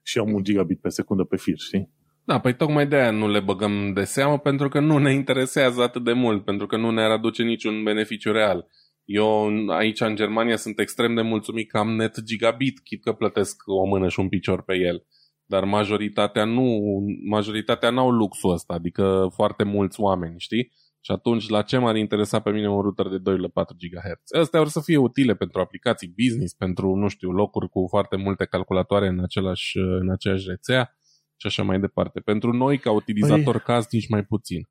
Și 0.03 0.19
am 0.19 0.33
un 0.33 0.43
gigabit 0.43 0.81
pe 0.81 0.89
secundă 0.89 1.25
pe 1.25 1.37
fir, 1.37 1.59
știi? 1.59 1.91
Da, 2.25 2.41
păi 2.41 2.55
tocmai 2.55 2.87
de 2.87 2.97
aia 2.97 3.11
nu 3.11 3.29
le 3.29 3.41
băgăm 3.41 3.93
de 3.93 4.05
seamă, 4.05 4.39
pentru 4.39 4.69
că 4.69 4.81
nu 4.81 4.99
ne 4.99 5.13
interesează 5.13 5.83
atât 5.83 6.05
de 6.05 6.13
mult, 6.13 6.45
pentru 6.45 6.67
că 6.67 6.77
nu 6.77 6.91
ne-ar 6.91 7.11
aduce 7.11 7.43
niciun 7.43 7.83
beneficiu 7.83 8.33
real. 8.33 8.67
Eu 9.05 9.51
aici 9.69 10.01
în 10.01 10.17
Germania 10.17 10.57
sunt 10.57 10.79
extrem 10.79 11.15
de 11.15 11.23
mulțumit 11.23 11.71
că 11.71 11.79
am 11.79 11.95
net 11.95 12.21
gigabit, 12.21 12.81
chit 12.81 13.03
că 13.03 13.13
plătesc 13.13 13.63
o 13.67 13.87
mână 13.87 14.09
și 14.09 14.21
un 14.21 14.29
picior 14.29 14.63
pe 14.63 14.75
el 14.77 15.05
dar 15.47 15.65
majoritatea 15.65 16.45
nu, 16.45 16.81
majoritatea 17.29 17.91
n-au 17.91 18.11
luxul 18.11 18.53
ăsta, 18.53 18.75
adică 18.75 19.29
foarte 19.35 19.65
mulți 19.65 20.01
oameni, 20.01 20.35
știi? 20.39 20.73
Și 21.01 21.11
atunci, 21.11 21.49
la 21.49 21.63
ce 21.63 21.79
m-ar 21.79 21.97
interesa 21.97 22.41
pe 22.41 22.51
mine 22.51 22.69
un 22.69 22.81
router 22.81 23.09
de 23.09 23.31
2,4 23.31 23.53
GHz? 23.79 24.41
Astea 24.41 24.61
vor 24.61 24.69
să 24.69 24.81
fie 24.81 24.97
utile 24.97 25.35
pentru 25.35 25.61
aplicații 25.61 26.15
business, 26.17 26.55
pentru, 26.55 26.95
nu 26.95 27.09
știu, 27.09 27.31
locuri 27.31 27.69
cu 27.69 27.87
foarte 27.89 28.17
multe 28.17 28.45
calculatoare 28.45 29.07
în, 29.07 29.21
același, 29.21 29.79
în 29.79 30.11
aceeași 30.11 30.49
rețea 30.49 30.97
și 31.37 31.47
așa 31.47 31.63
mai 31.63 31.81
departe. 31.81 32.21
Pentru 32.21 32.53
noi, 32.53 32.79
ca 32.79 32.93
utilizator 32.93 33.63
păi, 33.63 33.85
nici 33.91 34.09
mai 34.09 34.25
puțin. 34.25 34.69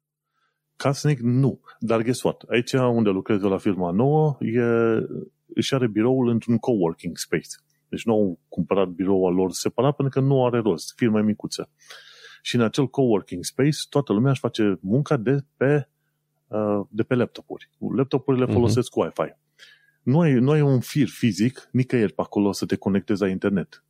Casnic, 0.76 1.20
nu. 1.20 1.62
Dar 1.80 2.02
guess 2.02 2.24
what? 2.24 2.42
Aici 2.42 2.74
unde 2.74 3.10
lucrez 3.10 3.44
eu 3.44 3.50
la 3.50 3.58
firma 3.58 3.92
nouă, 3.92 4.38
e, 4.40 4.62
își 5.56 5.74
are 5.74 5.88
biroul 5.88 6.28
într-un 6.28 6.58
coworking 6.58 7.18
space 7.18 7.50
Deci 7.94 8.06
nu 8.06 8.14
au 8.14 8.40
cumpărat 8.48 8.88
biroul 8.88 9.34
lor 9.34 9.52
separat 9.52 9.96
pentru 9.96 10.20
că 10.20 10.26
nu 10.26 10.46
are 10.46 10.60
rost, 10.60 10.94
firme 10.96 11.22
micuțe. 11.22 11.70
Și 12.42 12.56
în 12.56 12.62
acel 12.62 12.88
coworking 12.88 13.44
space 13.44 13.78
toată 13.90 14.14
lumea 14.14 14.32
își 14.32 14.40
face 14.40 14.78
munca 14.82 15.18
de 15.18 15.46
pe, 15.58 15.90
uh, 16.48 16.86
de 16.90 17.04
pe 17.04 17.16
laptopuri. 17.16 17.70
Laptopurile 17.96 18.46
uh-huh. 18.46 18.54
folosesc 18.54 18.96
Wi-Fi. 18.96 19.36
Nu 20.04 20.20
ai, 20.20 20.34
nu 20.34 20.52
ai 20.52 20.62
un 20.62 20.80
fir 20.80 21.08
fizic 21.08 21.70
nicăieri 21.72 22.14
pe 22.14 22.22
acolo 22.22 22.52
să 22.52 22.66
te 22.66 22.76
conectezi 22.76 23.22
la 23.22 23.28
internet. 23.28 23.84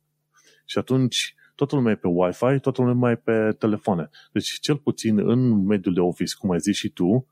Și 0.64 0.78
atunci 0.78 1.34
toată 1.54 1.76
lumea 1.76 1.92
e 1.92 1.96
pe 1.96 2.08
Wi-Fi, 2.08 2.60
toată 2.60 2.82
lumea 2.82 3.10
e 3.10 3.14
pe 3.14 3.54
telefoane. 3.58 4.10
Deci 4.32 4.58
cel 4.60 4.76
puțin 4.76 5.18
în 5.18 5.64
mediul 5.64 5.94
de 5.94 6.00
office, 6.00 6.34
cum 6.38 6.50
ai 6.50 6.58
zis 6.58 6.76
și 6.76 6.88
tu, 6.88 7.26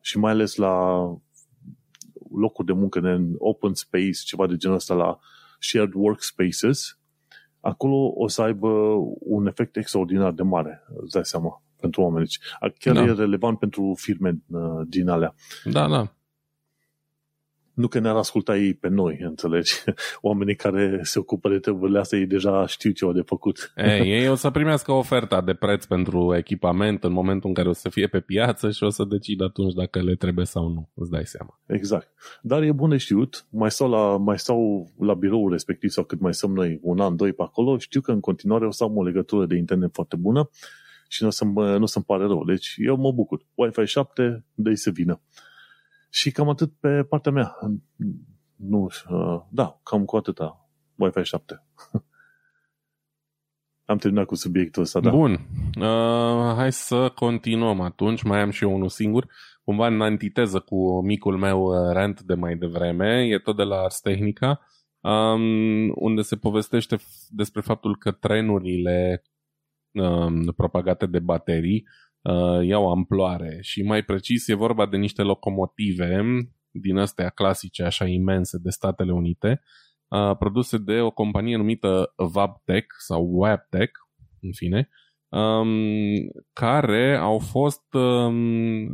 și 0.00 0.18
mai 0.18 0.30
ales 0.30 0.56
la 0.56 1.04
locuri 2.30 2.66
de 2.66 2.72
muncă 2.72 2.98
în 2.98 3.34
open 3.38 3.74
space, 3.74 4.20
ceva 4.24 4.46
de 4.46 4.56
genul 4.56 4.76
ăsta 4.76 4.94
la 4.94 5.18
shared 5.58 5.92
workspaces, 5.94 6.98
acolo 7.60 8.12
o 8.14 8.28
să 8.28 8.42
aibă 8.42 8.68
un 9.18 9.46
efect 9.46 9.76
extraordinar 9.76 10.32
de 10.32 10.42
mare, 10.42 10.82
îți 11.02 11.12
dai 11.12 11.24
seama, 11.24 11.62
pentru 11.80 12.02
oameni. 12.02 12.24
Deci, 12.24 12.38
chiar 12.78 12.94
da. 12.94 13.02
e 13.02 13.12
relevant 13.12 13.58
pentru 13.58 13.94
firme 13.96 14.42
uh, 14.46 14.60
din 14.86 15.08
alea. 15.08 15.34
Da, 15.64 15.88
da. 15.88 16.12
Nu 17.78 17.88
că 17.88 17.98
ne-ar 17.98 18.16
asculta 18.16 18.56
ei 18.56 18.74
pe 18.74 18.88
noi, 18.88 19.18
înțelegi? 19.20 19.72
Oamenii 20.20 20.54
care 20.54 21.00
se 21.02 21.18
ocupă 21.18 21.48
de 21.48 21.58
treburile 21.58 21.98
astea, 21.98 22.18
ei 22.18 22.26
deja 22.26 22.66
știu 22.66 22.90
ce 22.90 23.04
au 23.04 23.12
de 23.12 23.20
făcut. 23.20 23.72
Ei, 23.76 24.10
ei 24.20 24.28
o 24.28 24.34
să 24.34 24.50
primească 24.50 24.92
oferta 24.92 25.40
de 25.40 25.54
preț 25.54 25.84
pentru 25.84 26.34
echipament 26.36 27.04
în 27.04 27.12
momentul 27.12 27.48
în 27.48 27.54
care 27.54 27.68
o 27.68 27.72
să 27.72 27.88
fie 27.88 28.06
pe 28.06 28.20
piață 28.20 28.70
și 28.70 28.82
o 28.84 28.88
să 28.88 29.04
decid 29.04 29.42
atunci 29.42 29.72
dacă 29.72 30.02
le 30.02 30.14
trebuie 30.14 30.44
sau 30.44 30.68
nu, 30.68 30.88
îți 30.94 31.10
dai 31.10 31.26
seama. 31.26 31.60
Exact. 31.66 32.12
Dar 32.42 32.62
e 32.62 32.72
bun 32.72 32.90
de 32.90 32.96
știut, 32.96 33.46
mai 33.50 33.70
stau 33.70 33.88
la, 33.88 34.16
mai 34.16 34.38
stau 34.38 34.90
la 34.98 35.14
biroul 35.14 35.50
respectiv 35.50 35.90
sau 35.90 36.04
cât 36.04 36.20
mai 36.20 36.34
stăm 36.34 36.52
noi, 36.52 36.78
un 36.82 37.00
an, 37.00 37.16
doi 37.16 37.32
pe 37.32 37.42
acolo, 37.42 37.78
știu 37.78 38.00
că 38.00 38.12
în 38.12 38.20
continuare 38.20 38.66
o 38.66 38.70
să 38.70 38.84
am 38.84 38.96
o 38.96 39.02
legătură 39.02 39.46
de 39.46 39.56
internet 39.56 39.90
foarte 39.92 40.16
bună 40.16 40.50
și 41.08 41.22
nu 41.22 41.28
o 41.28 41.30
să-mi, 41.32 41.52
nu 41.78 41.86
să-mi 41.86 42.04
pare 42.04 42.24
rău. 42.24 42.44
Deci 42.44 42.74
eu 42.76 42.96
mă 42.96 43.12
bucur. 43.12 43.46
Wi-Fi 43.54 43.84
7, 43.84 44.44
de 44.54 44.74
să 44.74 44.90
vină. 44.90 45.20
Și 46.08 46.30
cam 46.30 46.48
atât 46.48 46.72
pe 46.80 47.02
partea 47.02 47.32
mea. 47.32 47.56
Nu, 48.56 48.88
uh, 49.08 49.40
da, 49.48 49.80
cam 49.82 50.04
cu 50.04 50.16
atâta. 50.16 50.68
Wi-Fi 50.94 51.22
7. 51.22 51.64
Am 53.84 53.96
terminat 53.96 54.26
cu 54.26 54.34
subiectul 54.34 54.82
ăsta, 54.82 55.00
da. 55.00 55.10
Bun. 55.10 55.32
Uh, 55.80 56.54
hai 56.54 56.72
să 56.72 57.12
continuăm 57.14 57.80
atunci. 57.80 58.22
Mai 58.22 58.40
am 58.40 58.50
și 58.50 58.64
eu 58.64 58.74
unul 58.74 58.88
singur. 58.88 59.26
Cumva 59.64 59.86
în 59.86 60.00
antiteză 60.00 60.60
cu 60.60 61.00
micul 61.00 61.36
meu 61.36 61.62
uh, 61.62 61.92
rent 61.92 62.20
de 62.20 62.34
mai 62.34 62.56
devreme. 62.56 63.26
E 63.26 63.38
tot 63.38 63.56
de 63.56 63.62
la 63.62 63.76
Ars 63.76 64.00
Technica. 64.00 64.60
Um, 65.00 65.92
unde 65.94 66.22
se 66.22 66.36
povestește 66.36 66.96
despre 67.28 67.60
faptul 67.60 67.96
că 67.96 68.10
trenurile 68.10 69.22
um, 69.92 70.52
propagate 70.56 71.06
de 71.06 71.18
baterii 71.18 71.86
uh, 72.22 72.66
iau 72.66 72.90
amploare. 72.90 73.58
Și 73.60 73.82
mai 73.82 74.02
precis 74.02 74.48
e 74.48 74.54
vorba 74.54 74.86
de 74.86 74.96
niște 74.96 75.22
locomotive 75.22 76.22
din 76.70 76.96
astea 76.96 77.28
clasice, 77.28 77.82
așa 77.82 78.06
imense 78.06 78.58
de 78.58 78.70
Statele 78.70 79.12
Unite, 79.12 79.62
uh, 80.08 80.36
produse 80.36 80.78
de 80.78 81.00
o 81.00 81.10
companie 81.10 81.56
numită 81.56 82.14
Wabtec 82.34 82.84
sau 82.98 83.28
Wabtec, 83.32 83.90
în 84.40 84.52
fine, 84.52 84.88
um, 85.28 85.70
care 86.52 87.16
au 87.16 87.38
fost, 87.38 87.94
um, 87.94 88.86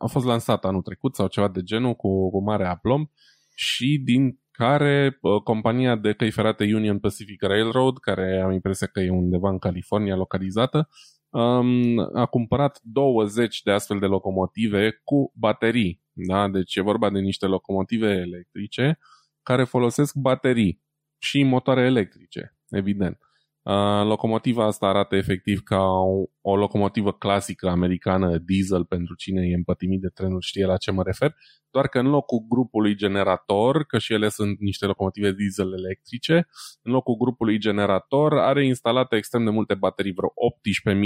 au 0.00 0.08
fost 0.08 0.26
lansate 0.26 0.66
anul 0.66 0.82
trecut 0.82 1.14
sau 1.14 1.26
ceva 1.26 1.48
de 1.48 1.62
genul 1.62 1.94
cu, 1.94 2.30
cu 2.30 2.42
mare 2.42 2.66
aplomb 2.66 3.08
și 3.54 4.00
din 4.04 4.40
care 4.50 5.18
uh, 5.20 5.42
compania 5.42 5.96
de 5.96 6.12
căi 6.12 6.30
ferate 6.30 6.74
Union 6.74 6.98
Pacific 6.98 7.42
Railroad, 7.42 7.98
care 7.98 8.40
am 8.44 8.52
impresia 8.52 8.86
că 8.86 9.00
e 9.00 9.10
undeva 9.10 9.48
în 9.48 9.58
California 9.58 10.16
localizată, 10.16 10.88
um, 11.32 11.98
a 12.14 12.26
cumpărat 12.26 12.80
20 12.82 13.62
de 13.62 13.70
astfel 13.70 13.98
de 13.98 14.06
locomotive 14.06 15.00
cu 15.04 15.32
baterii. 15.34 16.02
Da? 16.12 16.48
Deci 16.48 16.76
e 16.76 16.80
vorba 16.80 17.10
de 17.10 17.18
niște 17.18 17.46
locomotive 17.46 18.10
electrice 18.10 18.98
care 19.42 19.64
folosesc 19.64 20.14
baterii 20.14 20.82
și 21.18 21.42
motoare 21.42 21.80
electrice, 21.80 22.56
evident. 22.70 23.18
Uh, 23.62 24.04
locomotiva 24.04 24.66
asta 24.66 24.86
arată 24.86 25.16
efectiv 25.16 25.60
ca 25.60 25.82
o, 25.82 26.24
o 26.40 26.56
locomotivă 26.56 27.12
clasică 27.12 27.68
americană 27.68 28.38
diesel 28.38 28.84
pentru 28.84 29.14
cine 29.14 29.46
e 29.46 29.54
împătimit 29.54 30.00
de 30.00 30.08
trenuri 30.08 30.44
știe 30.44 30.66
la 30.66 30.76
ce 30.76 30.90
mă 30.90 31.02
refer, 31.02 31.34
doar 31.70 31.88
că 31.88 31.98
în 31.98 32.06
locul 32.06 32.44
grupului 32.48 32.94
generator, 32.94 33.84
că 33.84 33.98
și 33.98 34.12
ele 34.12 34.28
sunt 34.28 34.58
niște 34.58 34.86
locomotive 34.86 35.32
diesel 35.32 35.72
electrice, 35.72 36.46
în 36.82 36.92
locul 36.92 37.16
grupului 37.16 37.58
generator 37.58 38.38
are 38.38 38.66
instalate 38.66 39.16
extrem 39.16 39.44
de 39.44 39.50
multe 39.50 39.74
baterii, 39.74 40.12
vreo 40.12 40.32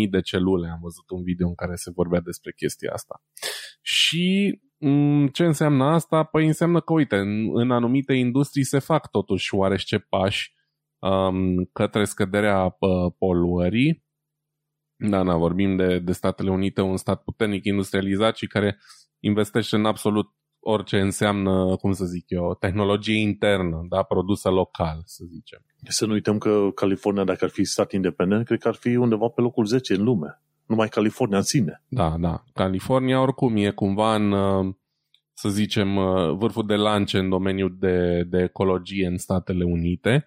18.000 0.05 0.11
de 0.11 0.21
celule. 0.21 0.69
Am 0.69 0.79
văzut 0.83 1.11
un 1.11 1.23
video 1.23 1.49
în 1.49 1.55
care 1.55 1.75
se 1.75 1.91
vorbea 1.95 2.21
despre 2.21 2.53
chestia 2.53 2.91
asta. 2.93 3.23
Și 3.83 4.59
mm, 4.79 5.27
ce 5.29 5.45
înseamnă 5.45 5.85
asta? 5.85 6.23
Păi 6.25 6.47
înseamnă 6.47 6.81
că, 6.81 6.93
uite, 6.93 7.17
în, 7.17 7.51
în 7.53 7.71
anumite 7.71 8.13
industrii 8.13 8.65
se 8.65 8.79
fac 8.79 9.11
totuși 9.11 9.55
oarește 9.55 9.99
pași 9.99 10.56
um, 11.09 11.65
către 11.73 12.05
scăderea 12.05 12.65
uh, 12.65 13.13
poluării. 13.19 14.05
Da, 14.97 15.25
da, 15.25 15.37
vorbim 15.37 15.77
de, 15.77 15.99
de 15.99 16.13
Statele 16.13 16.51
Unite, 16.51 16.81
un 16.81 16.97
stat 16.97 17.23
puternic 17.23 17.65
industrializat 17.65 18.37
și 18.37 18.47
care 18.47 18.79
investește 19.21 19.77
în 19.77 19.85
absolut 19.85 20.35
orice 20.61 21.01
înseamnă, 21.01 21.77
cum 21.77 21.93
să 21.93 22.05
zic 22.05 22.25
eu, 22.29 22.57
tehnologie 22.61 23.21
internă, 23.21 23.87
da, 23.89 24.03
produsă 24.03 24.49
local, 24.49 25.03
să 25.05 25.25
zicem. 25.29 25.65
Să 25.89 26.07
nu 26.07 26.13
uităm 26.13 26.39
că 26.39 26.69
California, 26.75 27.25
dacă 27.25 27.45
ar 27.45 27.51
fi 27.51 27.65
stat 27.65 27.93
independent, 27.93 28.47
cred 28.47 28.59
că 28.59 28.69
ar 28.69 28.75
fi 28.75 28.97
undeva 28.97 29.29
pe 29.29 29.41
locul 29.41 29.65
10 29.65 29.95
în 29.95 30.03
lume. 30.03 30.43
Numai 30.67 30.89
California 30.89 31.37
în 31.37 31.43
sine. 31.43 31.83
Da, 31.89 32.17
da. 32.19 32.45
California 32.53 33.21
oricum 33.21 33.57
e 33.57 33.71
cumva 33.71 34.15
în, 34.15 34.35
să 35.33 35.49
zicem, 35.49 35.95
vârful 36.37 36.67
de 36.67 36.75
lance 36.75 37.19
în 37.19 37.29
domeniul 37.29 37.77
de, 37.79 38.23
de 38.31 38.43
ecologie 38.43 39.07
în 39.07 39.17
Statele 39.17 39.65
Unite 39.65 40.27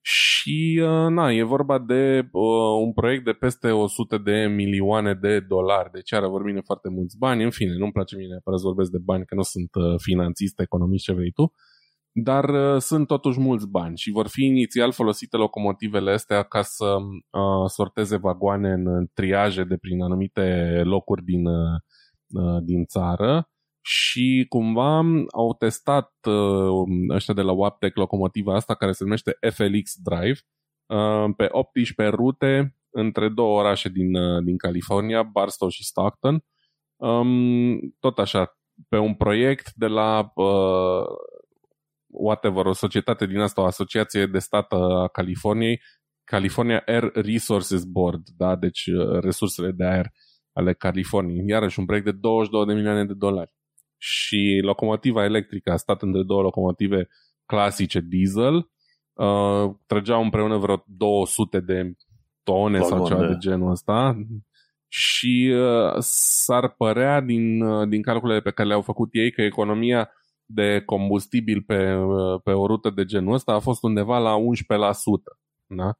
și 0.00 0.80
uh, 0.82 1.08
na, 1.08 1.32
e 1.32 1.42
vorba 1.42 1.78
de 1.78 2.28
uh, 2.32 2.84
un 2.84 2.92
proiect 2.92 3.24
de 3.24 3.32
peste 3.32 3.70
100 3.70 4.18
de 4.18 4.46
milioane 4.54 5.14
de 5.14 5.40
dolari. 5.40 5.90
Deci 5.90 6.12
are 6.12 6.26
vorbim 6.26 6.54
de 6.54 6.60
foarte 6.64 6.88
mulți 6.88 7.18
bani. 7.18 7.44
În 7.44 7.50
fine, 7.50 7.76
nu-mi 7.76 7.92
place 7.92 8.16
mie 8.16 8.26
neapărat 8.26 8.58
să 8.58 8.66
vorbesc 8.66 8.90
de 8.90 8.98
bani, 9.04 9.24
că 9.24 9.34
nu 9.34 9.42
sunt 9.42 9.74
uh, 9.74 10.00
finanțist, 10.02 10.60
economist, 10.60 11.04
ce 11.04 11.12
vrei 11.12 11.30
tu. 11.30 11.52
Dar 12.12 12.48
uh, 12.48 12.80
sunt 12.80 13.06
totuși 13.06 13.40
mulți 13.40 13.68
bani 13.68 13.96
și 13.96 14.10
vor 14.10 14.28
fi 14.28 14.44
inițial 14.44 14.92
folosite 14.92 15.36
locomotivele 15.36 16.12
astea 16.12 16.42
ca 16.42 16.62
să 16.62 16.96
uh, 16.96 17.66
sorteze 17.66 18.16
vagoane 18.16 18.70
în 18.72 19.06
triaje 19.14 19.64
de 19.64 19.76
prin 19.76 20.02
anumite 20.02 20.80
locuri 20.84 21.22
din, 21.24 21.46
uh, 21.46 21.80
uh 22.28 22.62
din 22.62 22.84
țară 22.84 23.48
și 23.80 24.46
cumva 24.48 24.98
au 25.32 25.54
testat 25.58 26.12
uh, 26.26 27.14
ăștia 27.14 27.34
de 27.34 27.42
la 27.42 27.52
Waptec 27.52 27.96
locomotiva 27.96 28.54
asta 28.54 28.74
care 28.74 28.92
se 28.92 29.04
numește 29.04 29.38
FLX 29.40 29.94
Drive 30.02 30.38
uh, 30.86 31.34
pe 31.36 31.48
18 31.50 32.16
rute 32.16 32.76
între 32.90 33.28
două 33.28 33.58
orașe 33.58 33.88
din, 33.88 34.14
uh, 34.14 34.44
din 34.44 34.56
California, 34.56 35.22
Barstow 35.22 35.68
și 35.68 35.84
Stockton. 35.84 36.44
Um, 36.96 37.94
tot 37.98 38.18
așa, 38.18 38.58
pe 38.88 38.98
un 38.98 39.14
proiect 39.14 39.72
de 39.74 39.86
la 39.86 40.32
uh, 40.34 41.06
whatever, 42.06 42.66
o 42.66 42.72
societate 42.72 43.26
din 43.26 43.38
asta, 43.38 43.60
o 43.60 43.64
asociație 43.64 44.26
de 44.26 44.38
stat 44.38 44.72
a 44.72 45.08
Californiei, 45.12 45.80
California 46.24 46.82
Air 46.86 47.10
Resources 47.12 47.84
Board, 47.84 48.28
da? 48.36 48.56
deci 48.56 48.86
uh, 48.86 49.20
resursele 49.20 49.70
de 49.70 49.84
aer 49.84 50.06
ale 50.52 50.74
Californiei. 50.74 51.44
Iarăși 51.46 51.78
un 51.78 51.84
proiect 51.84 52.06
de 52.06 52.12
22 52.12 52.66
de 52.66 52.72
milioane 52.72 53.04
de 53.04 53.14
dolari 53.14 53.56
și 53.98 54.60
locomotiva 54.62 55.24
electrică 55.24 55.70
a 55.72 55.76
stat 55.76 56.02
între 56.02 56.22
două 56.22 56.42
locomotive 56.42 57.08
clasice 57.46 58.00
diesel, 58.00 58.54
uh, 59.12 59.74
trăgeau 59.86 60.22
împreună 60.22 60.56
vreo 60.56 60.84
200 60.86 61.60
de 61.60 61.92
tone 62.42 62.78
Vagoane. 62.78 63.04
sau 63.04 63.06
ceva 63.06 63.26
de 63.26 63.36
genul 63.38 63.70
ăsta 63.70 64.16
și 64.88 65.54
uh, 65.54 65.96
s-ar 65.98 66.68
părea 66.68 67.20
din, 67.20 67.62
uh, 67.62 67.88
din 67.88 68.02
calculele 68.02 68.40
pe 68.40 68.50
care 68.50 68.68
le-au 68.68 68.82
făcut 68.82 69.08
ei 69.12 69.30
că 69.32 69.42
economia 69.42 70.10
de 70.44 70.82
combustibil 70.86 71.62
pe, 71.62 71.94
uh, 71.94 72.40
pe 72.44 72.50
o 72.50 72.66
rută 72.66 72.90
de 72.90 73.04
genul 73.04 73.34
ăsta 73.34 73.52
a 73.52 73.58
fost 73.58 73.82
undeva 73.82 74.18
la 74.18 74.34
11%. 74.36 75.38
Da? 75.66 75.92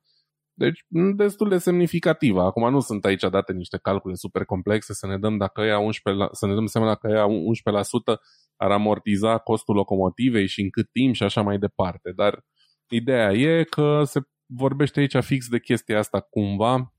Deci, 0.59 0.85
destul 1.17 1.49
de 1.49 1.59
semnificativă. 1.59 2.43
Acum 2.43 2.71
nu 2.71 2.81
sunt 2.81 3.05
aici 3.05 3.23
date 3.31 3.53
niște 3.53 3.79
calcule 3.83 4.15
super 4.15 4.45
complexe 4.45 4.93
să 4.93 5.07
ne 5.07 5.19
dăm 5.19 5.37
dacă 5.37 5.61
ea 5.61 5.79
11, 5.79 6.29
să 6.33 6.47
ne 6.47 6.55
dăm 6.55 6.67
seama 6.67 6.87
dacă 6.87 7.09
ea 7.09 7.27
11% 7.27 7.29
ar 8.57 8.71
amortiza 8.71 9.39
costul 9.39 9.75
locomotivei 9.75 10.47
și 10.47 10.61
în 10.61 10.71
cât 10.71 10.91
timp 10.93 11.15
și 11.15 11.23
așa 11.23 11.43
mai 11.43 11.59
departe. 11.59 12.13
Dar 12.17 12.45
ideea 12.89 13.33
e 13.33 13.63
că 13.63 14.03
se 14.05 14.21
vorbește 14.47 15.01
aici 15.01 15.17
fix 15.17 15.49
de 15.49 15.59
chestia 15.59 15.99
asta 15.99 16.21
cumva 16.21 16.93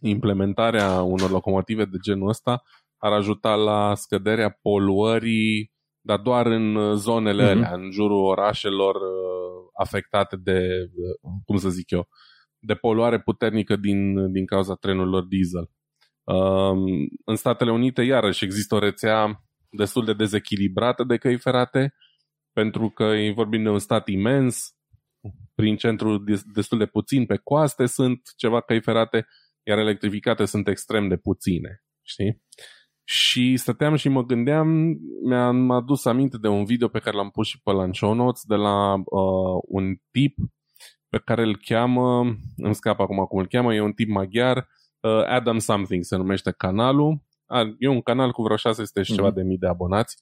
implementarea 0.00 1.02
unor 1.02 1.30
locomotive 1.30 1.84
de 1.84 1.96
genul 2.02 2.28
ăsta 2.28 2.62
ar 2.98 3.12
ajuta 3.12 3.54
la 3.54 3.94
scăderea 3.94 4.58
poluării, 4.62 5.72
dar 6.00 6.18
doar 6.18 6.46
în 6.46 6.96
zonele 6.96 7.44
mm-hmm. 7.44 7.56
alea, 7.56 7.72
în 7.74 7.90
jurul 7.90 8.24
orașelor 8.24 8.94
uh, 8.94 9.70
afectate 9.78 10.36
de, 10.36 10.68
uh, 10.94 11.32
cum 11.44 11.56
să 11.56 11.68
zic 11.68 11.90
eu, 11.90 12.08
de 12.66 12.74
poluare 12.74 13.20
puternică 13.20 13.76
din, 13.76 14.32
din 14.32 14.46
cauza 14.46 14.74
trenurilor 14.74 15.24
diesel. 15.24 15.70
Um, 16.24 17.08
în 17.24 17.36
Statele 17.36 17.70
Unite, 17.72 18.02
iarăși, 18.02 18.44
există 18.44 18.74
o 18.74 18.78
rețea 18.78 19.44
destul 19.70 20.04
de 20.04 20.12
dezechilibrată 20.12 21.04
de 21.04 21.16
căi 21.16 21.38
ferate, 21.38 21.94
pentru 22.52 22.90
că 22.90 23.12
vorbim 23.34 23.62
de 23.62 23.68
un 23.68 23.78
stat 23.78 24.08
imens, 24.08 24.74
prin 25.54 25.76
centru 25.76 26.24
destul 26.54 26.78
de 26.78 26.86
puțin, 26.86 27.26
pe 27.26 27.36
coaste 27.36 27.86
sunt 27.86 28.20
ceva 28.36 28.60
căi 28.60 28.80
ferate, 28.80 29.26
iar 29.62 29.78
electrificate 29.78 30.44
sunt 30.44 30.68
extrem 30.68 31.08
de 31.08 31.16
puține, 31.16 31.82
știi? 32.02 32.42
Și 33.04 33.56
stăteam 33.56 33.94
și 33.94 34.08
mă 34.08 34.24
gândeam, 34.24 34.96
mi-am 35.24 35.70
adus 35.70 36.04
aminte 36.04 36.36
de 36.38 36.48
un 36.48 36.64
video 36.64 36.88
pe 36.88 36.98
care 36.98 37.16
l-am 37.16 37.30
pus 37.30 37.46
și 37.46 37.60
pe 37.62 37.70
la 37.70 37.92
show 37.92 38.14
notes 38.14 38.42
de 38.44 38.54
la 38.54 38.94
uh, 38.94 39.60
un 39.62 39.94
tip 40.10 40.36
pe 41.14 41.22
care 41.24 41.42
îl 41.42 41.56
cheamă, 41.56 42.36
îmi 42.56 42.74
scap 42.74 43.00
acum 43.00 43.24
cum 43.24 43.38
îl 43.38 43.46
cheamă, 43.46 43.74
e 43.74 43.80
un 43.80 43.92
tip 43.92 44.08
maghiar, 44.08 44.56
uh, 45.00 45.24
Adam 45.26 45.58
Something 45.58 46.04
se 46.04 46.16
numește 46.16 46.50
canalul. 46.56 47.22
E 47.78 47.88
un 47.88 48.00
canal 48.00 48.32
cu 48.32 48.42
vreo 48.42 48.56
600 48.56 49.02
și 49.02 49.12
mm-hmm. 49.12 49.14
ceva 49.14 49.26
mhm. 49.26 49.36
de 49.36 49.42
mii 49.42 49.58
de 49.58 49.66
abonați 49.66 50.16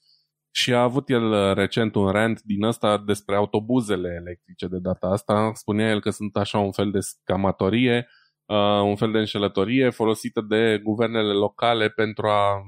și 0.50 0.72
a 0.72 0.82
avut 0.82 1.08
el 1.08 1.30
uh, 1.30 1.54
recent 1.54 1.94
un 1.94 2.10
rant 2.10 2.42
din 2.42 2.62
ăsta 2.62 2.98
despre 2.98 3.36
autobuzele 3.36 4.08
electrice 4.20 4.66
de 4.66 4.78
data 4.78 5.06
asta. 5.06 5.50
Spunea 5.54 5.90
el 5.90 6.00
că 6.00 6.10
sunt 6.10 6.36
așa 6.36 6.58
un 6.58 6.72
fel 6.72 6.90
de 6.90 7.00
scamatorie, 7.00 8.08
uh, 8.46 8.82
un 8.82 8.96
fel 8.96 9.12
de 9.12 9.18
înșelătorie 9.18 9.90
folosită 9.90 10.40
de 10.40 10.80
guvernele 10.82 11.32
locale 11.32 11.88
pentru 11.88 12.26
a 12.26 12.62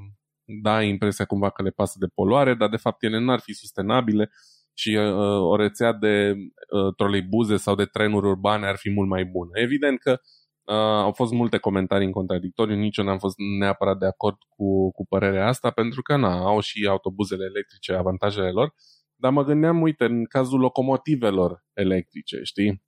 da 0.63 0.83
impresia 0.83 1.25
cumva 1.25 1.51
că 1.51 1.63
le 1.63 1.71
pasă 1.71 1.97
de 1.99 2.07
poluare, 2.15 2.55
dar 2.55 2.69
de 2.69 2.77
fapt 2.77 3.03
ele 3.03 3.19
n-ar 3.19 3.41
fi 3.41 3.53
sustenabile 3.53 4.31
și 4.75 4.97
uh, 4.97 5.41
o 5.41 5.57
rețea 5.57 5.93
de 5.93 6.35
uh, 6.35 6.95
troleibuze 6.97 7.57
sau 7.57 7.75
de 7.75 7.85
trenuri 7.85 8.27
urbane 8.27 8.67
ar 8.67 8.77
fi 8.77 8.91
mult 8.91 9.09
mai 9.09 9.25
bună. 9.25 9.51
Evident 9.53 9.99
că 9.99 10.21
Uh, 10.65 10.75
au 10.77 11.13
fost 11.13 11.33
multe 11.33 11.59
comentarii 11.59 12.07
în 12.07 12.13
contradictoriu, 12.13 12.77
nici 12.77 12.97
eu 12.97 13.05
n-am 13.05 13.19
fost 13.19 13.35
neapărat 13.59 13.99
de 13.99 14.07
acord 14.07 14.37
cu, 14.49 14.91
cu 14.93 15.07
părerea 15.07 15.47
asta, 15.47 15.71
pentru 15.71 16.03
că 16.03 16.17
na, 16.17 16.39
au 16.39 16.61
și 16.61 16.87
autobuzele 16.87 17.45
electrice 17.45 17.93
avantajele 17.93 18.51
lor, 18.51 18.75
dar 19.17 19.33
mă 19.33 19.45
gândeam, 19.45 19.81
uite, 19.81 20.05
în 20.05 20.25
cazul 20.25 20.61
locomotivelor 20.61 21.65
electrice, 21.73 22.41
știi? 22.43 22.83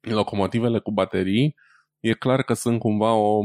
Locomotivele 0.00 0.78
cu 0.78 0.92
baterii, 0.92 1.54
e 2.00 2.12
clar 2.12 2.42
că 2.42 2.52
sunt 2.54 2.78
cumva 2.78 3.12
o 3.14 3.40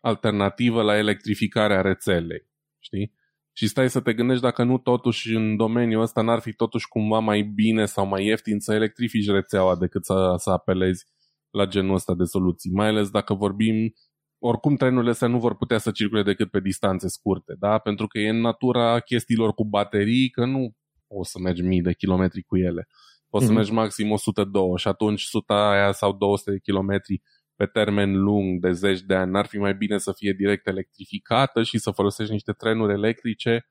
alternativă 0.00 0.82
la 0.82 0.96
electrificarea 0.96 1.80
rețelei, 1.80 2.48
știi? 2.78 3.14
Și 3.58 3.66
stai 3.66 3.90
să 3.90 4.00
te 4.00 4.14
gândești 4.14 4.42
dacă 4.42 4.64
nu 4.64 4.78
totuși 4.78 5.34
în 5.34 5.56
domeniul 5.56 6.02
ăsta 6.02 6.22
n-ar 6.22 6.40
fi 6.40 6.52
totuși 6.52 6.88
cumva 6.88 7.18
mai 7.18 7.42
bine 7.42 7.86
sau 7.86 8.06
mai 8.06 8.24
ieftin 8.24 8.58
să 8.58 8.74
electrifici 8.74 9.28
rețeaua 9.28 9.76
decât 9.76 10.04
să, 10.04 10.34
să 10.36 10.50
apelezi 10.50 11.04
la 11.50 11.66
genul 11.66 11.94
ăsta 11.94 12.14
de 12.14 12.24
soluții, 12.24 12.70
mai 12.70 12.88
ales 12.88 13.10
dacă 13.10 13.34
vorbim 13.34 13.92
oricum 14.38 14.76
trenurile 14.76 15.10
astea 15.10 15.28
nu 15.28 15.38
vor 15.38 15.56
putea 15.56 15.78
să 15.78 15.90
circule 15.90 16.22
decât 16.22 16.50
pe 16.50 16.60
distanțe 16.60 17.08
scurte, 17.08 17.54
da? 17.58 17.78
pentru 17.78 18.06
că 18.06 18.18
e 18.18 18.28
în 18.28 18.40
natura 18.40 19.00
chestiilor 19.00 19.52
cu 19.52 19.64
baterii 19.64 20.28
că 20.28 20.44
nu 20.44 20.72
o 21.06 21.24
să 21.24 21.38
mergi 21.38 21.62
mii 21.62 21.82
de 21.82 21.92
kilometri 21.92 22.42
cu 22.42 22.56
ele. 22.56 22.88
Poți 23.28 23.44
mm-hmm. 23.44 23.46
să 23.46 23.52
mhm. 23.52 23.54
mergi 23.54 23.72
maxim 23.72 24.10
102 24.10 24.62
și 24.76 24.88
atunci 24.88 25.22
100 25.22 25.52
aia 25.52 25.92
sau 25.92 26.12
200 26.12 26.50
de 26.50 26.58
kilometri 26.58 27.22
pe 27.58 27.66
termen 27.66 28.20
lung 28.20 28.60
de 28.60 28.72
zeci 28.72 29.00
de 29.00 29.14
ani, 29.14 29.30
n-ar 29.30 29.46
fi 29.46 29.58
mai 29.58 29.74
bine 29.74 29.98
să 29.98 30.12
fie 30.12 30.32
direct 30.32 30.66
electrificată 30.66 31.62
și 31.62 31.78
să 31.78 31.90
folosești 31.90 32.32
niște 32.32 32.52
trenuri 32.52 32.92
electrice 32.92 33.66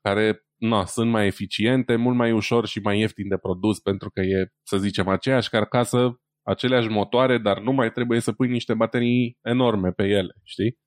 care 0.00 0.46
na, 0.56 0.84
sunt 0.84 1.10
mai 1.10 1.26
eficiente, 1.26 1.96
mult 1.96 2.16
mai 2.16 2.32
ușor 2.32 2.66
și 2.66 2.80
mai 2.80 2.98
ieftin 2.98 3.28
de 3.28 3.36
produs 3.36 3.78
pentru 3.78 4.10
că 4.10 4.20
e, 4.20 4.52
să 4.62 4.76
zicem, 4.76 5.08
aceeași 5.08 5.48
carcasă 5.48 6.20
aceleași 6.42 6.88
motoare, 6.88 7.38
dar 7.38 7.60
nu 7.60 7.72
mai 7.72 7.92
trebuie 7.92 8.20
să 8.20 8.32
pui 8.32 8.48
niște 8.48 8.74
baterii 8.74 9.38
enorme 9.42 9.90
pe 9.90 10.02
ele, 10.02 10.34
știi? 10.42 10.78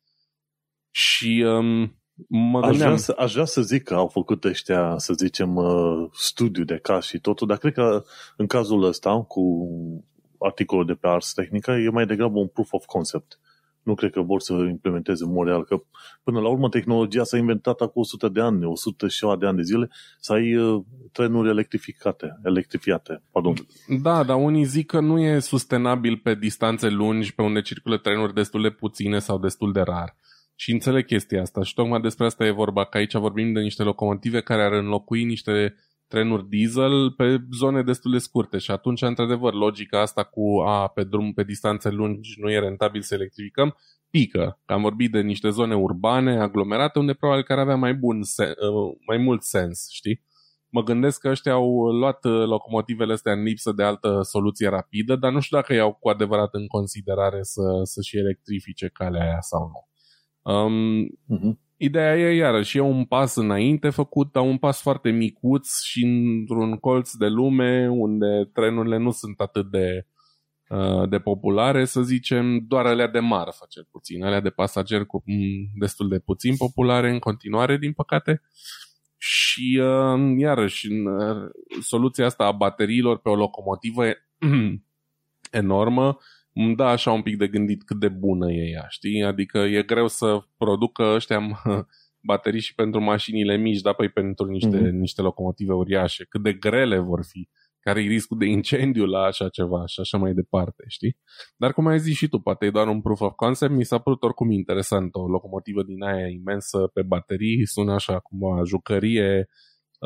Și 0.91 1.43
um, 1.47 2.01
mă 2.27 2.65
aș 2.65 2.77
vrea, 2.77 2.95
să, 2.95 3.15
aș 3.17 3.33
vrea 3.33 3.45
să 3.45 3.61
zic 3.61 3.83
că 3.83 3.93
au 3.93 4.07
făcut 4.07 4.43
ăștia, 4.43 4.97
să 4.97 5.13
zicem, 5.13 5.55
uh, 5.55 6.09
studiu 6.11 6.63
de 6.63 6.77
caz 6.77 7.03
și 7.03 7.19
totul, 7.19 7.47
dar 7.47 7.57
cred 7.57 7.73
că 7.73 8.03
în 8.37 8.47
cazul 8.47 8.83
ăsta, 8.83 9.23
cu 9.27 9.41
articolul 10.39 10.85
de 10.85 10.93
pe 10.93 11.07
Ars 11.07 11.33
Technica, 11.33 11.77
e 11.77 11.89
mai 11.89 12.05
degrabă 12.05 12.39
un 12.39 12.47
proof 12.47 12.73
of 12.73 12.85
concept 12.85 13.39
nu 13.85 13.95
cred 13.95 14.11
că 14.11 14.21
vor 14.21 14.41
să 14.41 14.53
implementeze 14.53 15.23
în 15.23 15.31
mod 15.31 15.47
real, 15.47 15.63
că 15.63 15.83
până 16.23 16.39
la 16.39 16.49
urmă 16.49 16.69
tehnologia 16.69 17.23
s-a 17.23 17.37
inventat 17.37 17.81
acum 17.81 18.01
100 18.01 18.27
de 18.27 18.41
ani, 18.41 18.65
100 18.65 19.07
și 19.07 19.25
de 19.39 19.45
ani 19.45 19.57
de 19.57 19.63
zile, 19.63 19.89
să 20.19 20.33
ai 20.33 20.55
uh, 20.55 20.83
trenuri 21.11 21.49
electrificate, 21.49 22.39
electrifiate, 22.43 23.21
pardon. 23.31 23.53
Da, 24.01 24.23
dar 24.23 24.37
unii 24.37 24.63
zic 24.63 24.85
că 24.85 24.99
nu 24.99 25.19
e 25.19 25.39
sustenabil 25.39 26.17
pe 26.17 26.35
distanțe 26.35 26.89
lungi, 26.89 27.35
pe 27.35 27.41
unde 27.41 27.61
circulă 27.61 27.97
trenuri 27.97 28.33
destul 28.33 28.61
de 28.61 28.69
puține 28.69 29.19
sau 29.19 29.39
destul 29.39 29.71
de 29.71 29.81
rar. 29.81 30.15
Și 30.55 30.71
înțeleg 30.71 31.05
chestia 31.05 31.41
asta 31.41 31.63
și 31.63 31.73
tocmai 31.73 32.01
despre 32.01 32.25
asta 32.25 32.45
e 32.45 32.51
vorba, 32.51 32.85
că 32.85 32.97
aici 32.97 33.15
vorbim 33.15 33.53
de 33.53 33.59
niște 33.59 33.83
locomotive 33.83 34.41
care 34.41 34.63
ar 34.63 34.71
înlocui 34.71 35.23
niște 35.23 35.75
trenuri 36.07 36.47
diesel 36.49 37.11
pe 37.11 37.37
zone 37.57 37.81
destul 37.81 38.11
de 38.11 38.17
scurte 38.17 38.57
și 38.57 38.71
atunci, 38.71 39.01
într-adevăr, 39.01 39.53
logica 39.53 40.01
asta 40.01 40.23
cu 40.23 40.61
a, 40.65 40.87
pe 40.87 41.03
drum, 41.03 41.33
pe 41.33 41.43
distanțe 41.43 41.89
lungi 41.89 42.35
nu 42.39 42.51
e 42.51 42.59
rentabil 42.59 43.01
să 43.01 43.13
electrificăm, 43.13 43.75
pică. 44.09 44.59
Am 44.65 44.81
vorbit 44.81 45.11
de 45.11 45.21
niște 45.21 45.49
zone 45.49 45.75
urbane, 45.75 46.39
aglomerate, 46.39 46.99
unde 46.99 47.13
probabil 47.13 47.43
că 47.43 47.53
ar 47.53 47.59
avea 47.59 47.75
mai, 47.75 47.93
bun, 47.93 48.19
uh, 48.19 48.95
mai 49.07 49.17
mult 49.17 49.43
sens, 49.43 49.87
știi? 49.91 50.23
Mă 50.69 50.83
gândesc 50.83 51.19
că 51.19 51.29
ăștia 51.29 51.51
au 51.51 51.91
luat 51.91 52.25
uh, 52.25 52.45
locomotivele 52.45 53.13
astea 53.13 53.31
în 53.31 53.43
lipsă 53.43 53.71
de 53.71 53.83
altă 53.83 54.21
soluție 54.21 54.67
rapidă, 54.67 55.15
dar 55.15 55.31
nu 55.31 55.39
știu 55.39 55.57
dacă 55.57 55.73
iau 55.73 55.93
cu 55.93 56.09
adevărat 56.09 56.53
în 56.53 56.67
considerare 56.67 57.39
să, 57.41 57.61
să 57.83 58.01
și 58.01 58.17
electrifice 58.17 58.89
calea 58.93 59.23
aia 59.23 59.41
sau 59.41 59.71
nu. 59.73 59.87
Um, 60.53 61.05
uh-huh. 61.07 61.64
Ideea 61.77 62.17
e 62.17 62.35
iarăși, 62.35 62.77
e 62.77 62.81
un 62.81 63.05
pas 63.05 63.35
înainte 63.35 63.89
făcut, 63.89 64.31
dar 64.31 64.43
un 64.43 64.57
pas 64.57 64.81
foarte 64.81 65.09
micuț 65.09 65.67
și 65.83 66.03
într-un 66.05 66.77
colț 66.77 67.11
de 67.11 67.27
lume 67.27 67.87
unde 67.89 68.49
trenurile 68.53 68.97
nu 68.97 69.11
sunt 69.11 69.39
atât 69.39 69.71
de, 69.71 70.07
uh, 70.69 71.09
de 71.09 71.19
populare, 71.19 71.85
să 71.85 72.01
zicem, 72.01 72.65
doar 72.67 72.85
alea 72.85 73.07
de 73.07 73.19
marfă, 73.19 73.65
cel 73.69 73.87
puțin. 73.91 74.23
Alea 74.23 74.39
de 74.39 74.49
pasageri 74.49 75.05
cu 75.05 75.23
destul 75.79 76.09
de 76.09 76.19
puțin 76.19 76.55
populare 76.57 77.09
în 77.09 77.19
continuare, 77.19 77.77
din 77.77 77.93
păcate. 77.93 78.41
Și 79.17 79.81
uh, 79.81 80.33
iarăși, 80.37 80.87
uh, 80.87 81.49
soluția 81.81 82.25
asta 82.25 82.45
a 82.45 82.51
bateriilor 82.51 83.19
pe 83.19 83.29
o 83.29 83.35
locomotivă 83.35 84.03
enormă 85.51 86.17
îmi 86.55 86.75
dă 86.75 86.83
așa 86.83 87.11
un 87.11 87.21
pic 87.21 87.37
de 87.37 87.47
gândit 87.47 87.83
cât 87.83 87.99
de 87.99 88.07
bună 88.07 88.51
e 88.51 88.69
ea, 88.71 88.85
știi? 88.89 89.23
Adică 89.23 89.57
e 89.57 89.83
greu 89.83 90.07
să 90.07 90.39
producă 90.57 91.03
ăștia 91.03 91.39
baterii 92.31 92.59
și 92.59 92.75
pentru 92.75 93.01
mașinile 93.01 93.57
mici, 93.57 93.81
dar 93.81 93.93
păi 93.93 94.09
pentru 94.09 94.45
niște, 94.45 94.77
mm-hmm. 94.77 94.91
niște 94.91 95.21
locomotive 95.21 95.73
uriașe, 95.73 96.25
cât 96.29 96.43
de 96.43 96.53
grele 96.53 96.99
vor 96.99 97.23
fi, 97.23 97.49
care 97.79 98.03
e 98.03 98.07
riscul 98.07 98.37
de 98.37 98.45
incendiu 98.45 99.05
la 99.05 99.19
așa 99.19 99.49
ceva 99.49 99.85
și 99.85 99.99
așa 99.99 100.17
mai 100.17 100.33
departe, 100.33 100.83
știi? 100.87 101.17
Dar 101.57 101.73
cum 101.73 101.87
ai 101.87 101.99
zis 101.99 102.15
și 102.15 102.27
tu, 102.27 102.39
poate 102.39 102.65
e 102.65 102.69
doar 102.69 102.87
un 102.87 103.01
proof 103.01 103.19
of 103.19 103.33
concept, 103.35 103.71
mi 103.71 103.85
s-a 103.85 103.97
părut 103.97 104.23
oricum 104.23 104.51
interesant 104.51 105.15
o 105.15 105.27
locomotivă 105.27 105.83
din 105.83 106.03
aia 106.03 106.27
imensă 106.27 106.89
pe 106.93 107.01
baterii, 107.01 107.67
sună 107.67 107.93
așa 107.93 108.19
cum 108.19 108.41
o 108.41 108.65
jucărie 108.65 109.47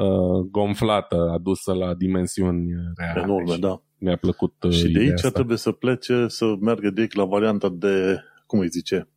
uh, 0.04 0.46
gonflată, 0.52 1.30
adusă 1.34 1.74
la 1.74 1.94
dimensiuni 1.94 2.70
reale. 2.96 3.22
Enorme, 3.22 3.56
da 3.56 3.82
mi-a 4.00 4.16
plăcut 4.16 4.64
uh, 4.64 4.72
Și 4.72 4.92
de 4.92 5.00
aici 5.00 5.12
asta. 5.12 5.30
trebuie 5.30 5.58
să 5.58 5.72
plece, 5.72 6.28
să 6.28 6.56
meargă 6.60 6.90
direct 6.90 7.16
la 7.16 7.26
varianta 7.26 7.70
de, 7.70 8.24
cum 8.46 8.60
îi 8.60 8.68
zice, 8.68 9.08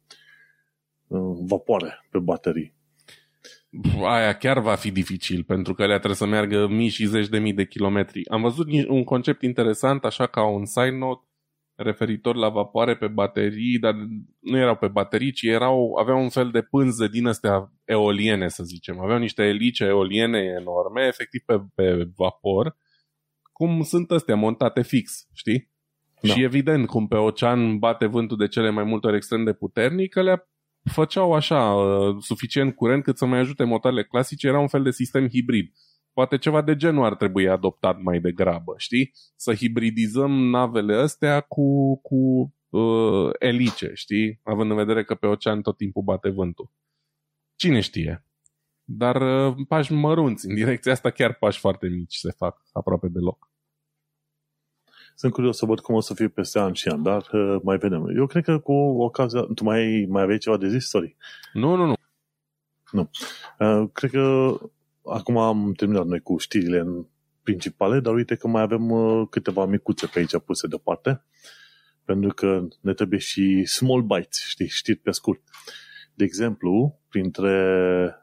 uh, 1.07 1.21
vapoare 1.49 2.07
pe 2.11 2.19
baterii. 2.19 2.75
Aia 4.05 4.33
chiar 4.33 4.59
va 4.59 4.75
fi 4.75 4.91
dificil, 4.91 5.45
pentru 5.45 5.75
că 5.75 5.83
alea 5.83 5.97
trebuie 5.97 6.17
să 6.17 6.27
meargă 6.27 6.67
mii 6.69 6.89
și 6.89 7.07
zeci 7.07 7.29
de 7.29 7.39
mii 7.39 7.53
de 7.53 7.67
kilometri. 7.67 8.29
Am 8.29 8.43
văzut 8.43 8.67
un 8.89 9.05
concept 9.05 9.43
interesant, 9.43 10.05
așa 10.05 10.27
ca 10.27 10.47
un 10.47 10.65
side 10.65 10.97
note, 10.99 11.27
referitor 11.83 12.37
la 12.37 12.49
vapoare 12.49 12.97
pe 12.97 13.07
baterii, 13.07 13.79
dar 13.79 13.95
nu 14.41 14.57
erau 14.57 14.77
pe 14.77 14.89
baterii, 14.89 15.33
ci 15.33 15.43
erau, 15.43 15.97
aveau 16.01 16.23
un 16.23 16.29
fel 16.29 16.51
de 16.51 16.63
pânze 16.63 17.09
din 17.09 17.27
astea 17.27 17.73
eoliene, 17.85 18.49
să 18.49 18.63
zicem. 18.63 19.01
Aveau 19.01 19.19
niște 19.19 19.43
elice 19.43 19.85
eoliene 19.85 20.39
enorme, 20.39 21.07
efectiv 21.07 21.43
pe, 21.47 21.61
pe 21.75 22.09
vapor, 22.17 22.77
cum 23.53 23.83
sunt 23.83 24.11
astea 24.11 24.37
montate 24.37 24.83
fix, 24.83 25.29
știi? 25.33 25.71
Da. 26.21 26.33
Și 26.33 26.43
evident, 26.43 26.87
cum 26.87 27.07
pe 27.07 27.17
ocean 27.17 27.79
bate 27.79 28.07
vântul 28.07 28.37
de 28.37 28.49
cele 28.49 28.71
mai 28.71 28.85
multe 28.85 29.07
ori 29.07 29.17
extrem 29.17 29.45
de 29.45 29.53
puternic, 29.53 30.15
le 30.15 30.47
făceau 30.85 31.33
așa 31.33 31.73
uh, 31.75 32.17
suficient 32.21 32.75
curent 32.75 33.03
cât 33.03 33.19
să 33.19 33.27
mai 33.27 33.39
ajute 33.39 33.65
motoarele 33.65 34.05
clasice, 34.05 34.47
era 34.47 34.59
un 34.59 34.69
fel 34.69 34.83
de 34.83 34.91
sistem 34.91 35.29
hibrid. 35.29 35.73
Poate 36.13 36.39
ceva 36.39 36.63
de 36.63 36.77
genul 36.77 37.05
ar 37.05 37.15
trebui 37.15 37.49
adoptat 37.49 38.01
mai 38.01 38.21
degrabă, 38.21 38.75
știi? 38.77 39.11
Să 39.37 39.55
hibridizăm 39.55 40.31
navele 40.31 40.95
astea 40.95 41.41
cu, 41.41 41.97
cu 42.01 42.55
uh, 42.69 43.31
elice, 43.39 43.91
știi? 43.95 44.41
Având 44.43 44.71
în 44.71 44.77
vedere 44.77 45.05
că 45.05 45.15
pe 45.15 45.27
ocean 45.27 45.63
tot 45.63 45.77
timpul 45.77 46.03
bate 46.03 46.29
vântul. 46.29 46.71
Cine 47.57 47.81
știe? 47.81 48.27
Dar 48.85 49.47
uh, 49.47 49.57
pași 49.69 49.93
mărunți 49.93 50.47
în 50.47 50.55
direcția 50.55 50.93
asta, 50.93 51.11
chiar 51.11 51.35
pași 51.35 51.59
foarte 51.59 51.89
mici 51.89 52.15
se 52.15 52.31
fac 52.31 52.63
aproape 52.73 53.09
deloc. 53.09 53.51
Sunt 55.15 55.33
curios 55.33 55.57
să 55.57 55.67
văd 55.67 55.81
cum 55.81 55.95
o 55.95 56.01
să 56.01 56.15
fie 56.15 56.29
peste 56.29 56.59
an 56.59 56.73
și 56.73 56.89
an, 56.89 57.03
dar 57.03 57.29
uh, 57.33 57.61
mai 57.63 57.77
vedem. 57.77 58.17
Eu 58.17 58.27
cred 58.27 58.45
că 58.45 58.59
cu 58.59 58.73
ocazia... 59.03 59.41
Tu 59.55 59.65
mai, 59.65 60.07
mai 60.09 60.23
aveai 60.23 60.39
ceva 60.39 60.57
de 60.57 60.69
zis, 60.69 60.89
sorry? 60.89 61.17
Nu, 61.53 61.75
nu, 61.75 61.87
nu. 61.87 61.95
Nu. 62.91 63.11
Uh, 63.59 63.89
cred 63.93 64.11
că 64.11 64.55
acum 65.05 65.37
am 65.37 65.73
terminat 65.73 66.07
noi 66.07 66.21
cu 66.21 66.37
știrile 66.37 67.07
principale, 67.43 68.01
dar 68.01 68.15
uite 68.15 68.35
că 68.35 68.49
mai 68.49 68.63
avem 68.63 68.91
uh, 68.91 69.27
câteva 69.31 69.67
micuțe 69.67 70.07
pe 70.07 70.19
aici 70.19 70.39
puse 70.39 70.67
deoparte, 70.67 71.25
pentru 72.05 72.35
că 72.35 72.69
ne 72.81 72.95
trebuie 72.95 73.19
și 73.19 73.65
small 73.65 74.03
bites, 74.03 74.39
știi, 74.39 74.69
știri 74.69 74.99
pe 74.99 75.11
scurt. 75.11 75.41
De 76.15 76.25
exemplu, 76.25 77.01
printre 77.09 78.17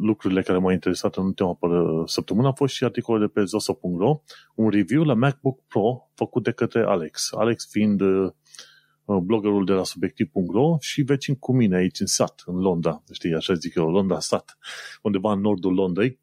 lucrurile 0.00 0.42
care 0.42 0.58
m-au 0.58 0.70
interesat 0.70 1.16
în 1.16 1.24
ultima 1.24 1.58
săptămână 2.06 2.48
a 2.48 2.52
fost 2.52 2.74
și 2.74 2.84
articolul 2.84 3.20
de 3.20 3.26
pe 3.26 3.44
zoso.ro, 3.44 4.20
un 4.54 4.70
review 4.70 5.02
la 5.02 5.14
MacBook 5.14 5.60
Pro 5.66 6.10
făcut 6.14 6.42
de 6.42 6.50
către 6.50 6.82
Alex. 6.82 7.32
Alex 7.32 7.70
fiind 7.70 8.00
uh, 8.00 8.32
bloggerul 9.06 9.64
de 9.64 9.72
la 9.72 9.84
subiectiv.ro 9.84 10.76
și 10.80 11.02
vecin 11.02 11.34
cu 11.34 11.54
mine 11.54 11.76
aici 11.76 12.00
în 12.00 12.06
sat, 12.06 12.42
în 12.46 12.56
Londra, 12.56 13.02
știi, 13.12 13.34
așa 13.34 13.54
zic 13.54 13.74
eu, 13.74 13.90
Londra 13.90 14.20
sat, 14.20 14.58
undeva 15.02 15.32
în 15.32 15.40
nordul 15.40 15.74
Londrei. 15.74 16.18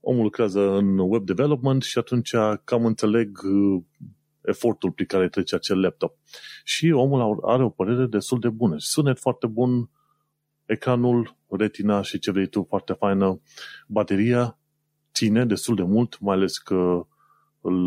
Omul 0.00 0.22
lucrează 0.22 0.72
în 0.72 0.98
web 0.98 1.24
development 1.24 1.82
și 1.82 1.98
atunci 1.98 2.34
cam 2.64 2.84
înțeleg 2.84 3.40
uh, 3.44 3.82
efortul 4.42 4.92
prin 4.92 5.06
care 5.06 5.28
trece 5.28 5.54
acel 5.54 5.80
laptop. 5.80 6.16
Și 6.64 6.90
omul 6.90 7.40
are 7.44 7.62
o 7.62 7.68
părere 7.68 8.06
destul 8.06 8.40
de 8.40 8.48
bună. 8.48 8.74
Sunet 8.78 9.18
foarte 9.18 9.46
bun, 9.46 9.90
ecranul, 10.64 11.36
retina 11.48 12.02
și 12.02 12.18
ce 12.18 12.30
vrei 12.30 12.46
tu, 12.46 12.66
foarte 12.68 12.92
faină. 12.92 13.40
Bateria 13.86 14.58
ține 15.12 15.44
destul 15.44 15.74
de 15.74 15.82
mult, 15.82 16.20
mai 16.20 16.34
ales 16.34 16.58
că 16.58 17.06
îl, 17.60 17.86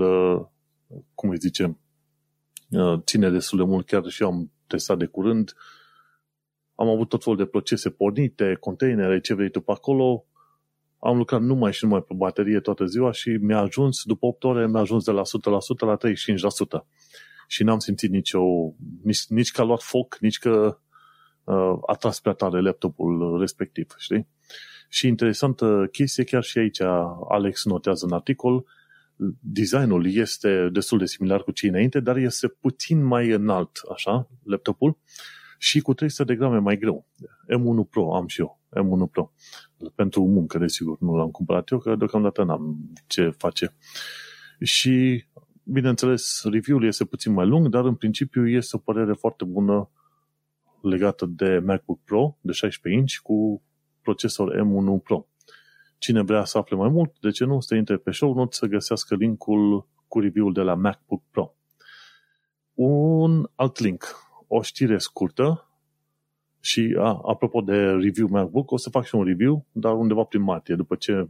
cum 1.14 1.30
îi 1.30 1.38
zicem, 1.38 1.80
ține 3.06 3.30
destul 3.30 3.58
de 3.58 3.64
mult, 3.64 3.86
chiar 3.86 4.08
și 4.08 4.22
eu 4.22 4.28
am 4.28 4.52
testat 4.68 4.98
de 4.98 5.06
curând. 5.06 5.54
Am 6.76 6.88
avut 6.88 7.10
tot 7.10 7.24
felul 7.24 7.40
de 7.40 7.46
procese 7.46 7.90
pornite, 7.90 8.58
containere, 8.60 9.20
ce 9.20 9.34
vrei 9.34 9.50
tu 9.50 9.62
pe 9.62 9.72
acolo. 9.72 10.26
Am 11.00 11.18
lucrat 11.18 11.42
numai 11.42 11.74
și 11.74 11.84
numai 11.84 12.02
pe 12.02 12.14
baterie 12.14 12.60
toată 12.60 12.86
ziua 12.86 13.12
și 13.12 13.30
mi-a 13.30 13.60
ajuns, 13.60 14.04
după 14.04 14.26
8 14.26 14.44
ore, 14.44 14.68
mi-a 14.68 14.80
ajuns 14.80 15.04
de 15.04 15.12
la 15.12 15.22
100% 15.22 15.24
la 15.80 15.98
35%. 15.98 16.86
Și 17.48 17.64
n-am 17.64 17.80
simțit 17.80 18.10
nicio, 18.10 18.42
nici, 19.04 19.26
nici 19.28 19.52
că 19.52 19.62
a 19.62 19.64
luat 19.64 19.82
foc, 19.82 20.18
nici 20.20 20.38
că 20.38 20.78
uh, 21.44 21.78
a 21.86 21.94
tras 21.94 22.20
prea 22.20 22.34
tare 22.34 22.62
laptopul 22.62 23.40
respectiv, 23.40 23.96
știi? 23.98 24.28
Și 24.90 25.08
interesantă 25.08 25.88
chestie, 25.92 26.24
chiar 26.24 26.44
și 26.44 26.58
aici 26.58 26.82
Alex 27.30 27.66
notează 27.66 28.06
în 28.06 28.12
articol, 28.12 28.66
designul 29.40 30.14
este 30.14 30.70
destul 30.70 30.98
de 30.98 31.06
similar 31.06 31.44
cu 31.44 31.52
cei 31.52 31.70
înainte, 31.70 32.00
dar 32.00 32.18
este 32.18 32.48
puțin 32.48 33.04
mai 33.04 33.30
înalt, 33.30 33.82
așa, 33.92 34.30
laptopul, 34.44 34.98
și 35.58 35.80
cu 35.80 35.94
300 35.94 36.24
de 36.24 36.36
grame 36.36 36.58
mai 36.58 36.78
greu. 36.78 37.08
M1 37.48 37.90
Pro 37.90 38.16
am 38.16 38.28
și 38.28 38.40
eu, 38.42 38.62
M1 38.70 39.12
Pro. 39.12 39.32
Pentru 39.96 40.28
muncă, 40.28 40.58
desigur, 40.58 40.98
nu 41.00 41.16
l-am 41.16 41.32
cumpărat 41.32 41.70
eu, 41.70 41.78
că 41.78 41.96
deocamdată 41.96 42.44
n-am 42.44 42.92
ce 43.08 43.30
face. 43.30 43.76
Și, 44.62 45.26
bineînțeles, 45.64 46.42
review-ul 46.44 46.86
este 46.86 47.06
puțin 47.06 47.34
mai 47.34 47.48
lung, 47.48 47.68
dar 47.68 47.86
în 47.86 47.96
principiu 47.96 48.48
este 48.48 48.76
o 48.76 48.80
părere 48.80 49.14
foarte 49.14 49.46
bună 49.46 49.90
legată 50.82 51.26
de 51.26 51.60
MacBook 51.66 52.00
Pro 52.04 52.38
de 52.42 52.52
16 52.52 53.02
inch 53.02 53.16
cu 53.24 53.64
procesor 54.02 54.56
M1 54.56 55.04
Pro. 55.04 55.28
Cine 56.06 56.22
vrea 56.22 56.44
să 56.44 56.58
afle 56.58 56.76
mai 56.76 56.90
mult, 56.90 57.20
de 57.20 57.30
ce 57.30 57.46
nu, 57.46 57.60
să 57.60 57.76
intre 57.76 57.98
pe 57.98 58.12
show 58.12 58.34
notes 58.34 58.58
să 58.58 58.66
găsească 58.66 59.16
linkul 59.16 59.88
cu 60.08 60.20
review-ul 60.20 60.54
de 60.54 60.62
la 60.62 60.74
MacBook 60.74 61.22
Pro. 61.32 61.56
Un 62.74 63.50
alt 63.56 63.80
link, 63.80 64.06
o 64.48 64.62
știre 64.62 64.98
scurtă 64.98 65.70
și, 66.60 66.96
a, 66.98 67.22
apropo 67.24 67.62
de 67.62 67.76
review 67.76 68.28
MacBook, 68.28 68.72
o 68.72 68.78
să 68.78 68.90
fac 68.90 69.06
și 69.06 69.16
un 69.16 69.24
review, 69.24 69.66
dar 69.72 69.94
undeva 69.94 70.24
prin 70.24 70.42
martie, 70.42 70.76
după 70.76 70.96
ce 70.96 71.28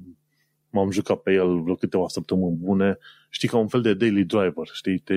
m-am 0.76 0.92
jucat 0.92 1.18
pe 1.18 1.32
el 1.32 1.62
vreo 1.62 1.76
câteva 1.76 2.08
săptămâni 2.08 2.58
bune, 2.58 2.98
știi, 3.30 3.48
ca 3.48 3.58
un 3.58 3.68
fel 3.68 3.82
de 3.82 3.94
daily 3.94 4.24
driver, 4.24 4.68
știi, 4.74 5.00
te, 5.00 5.14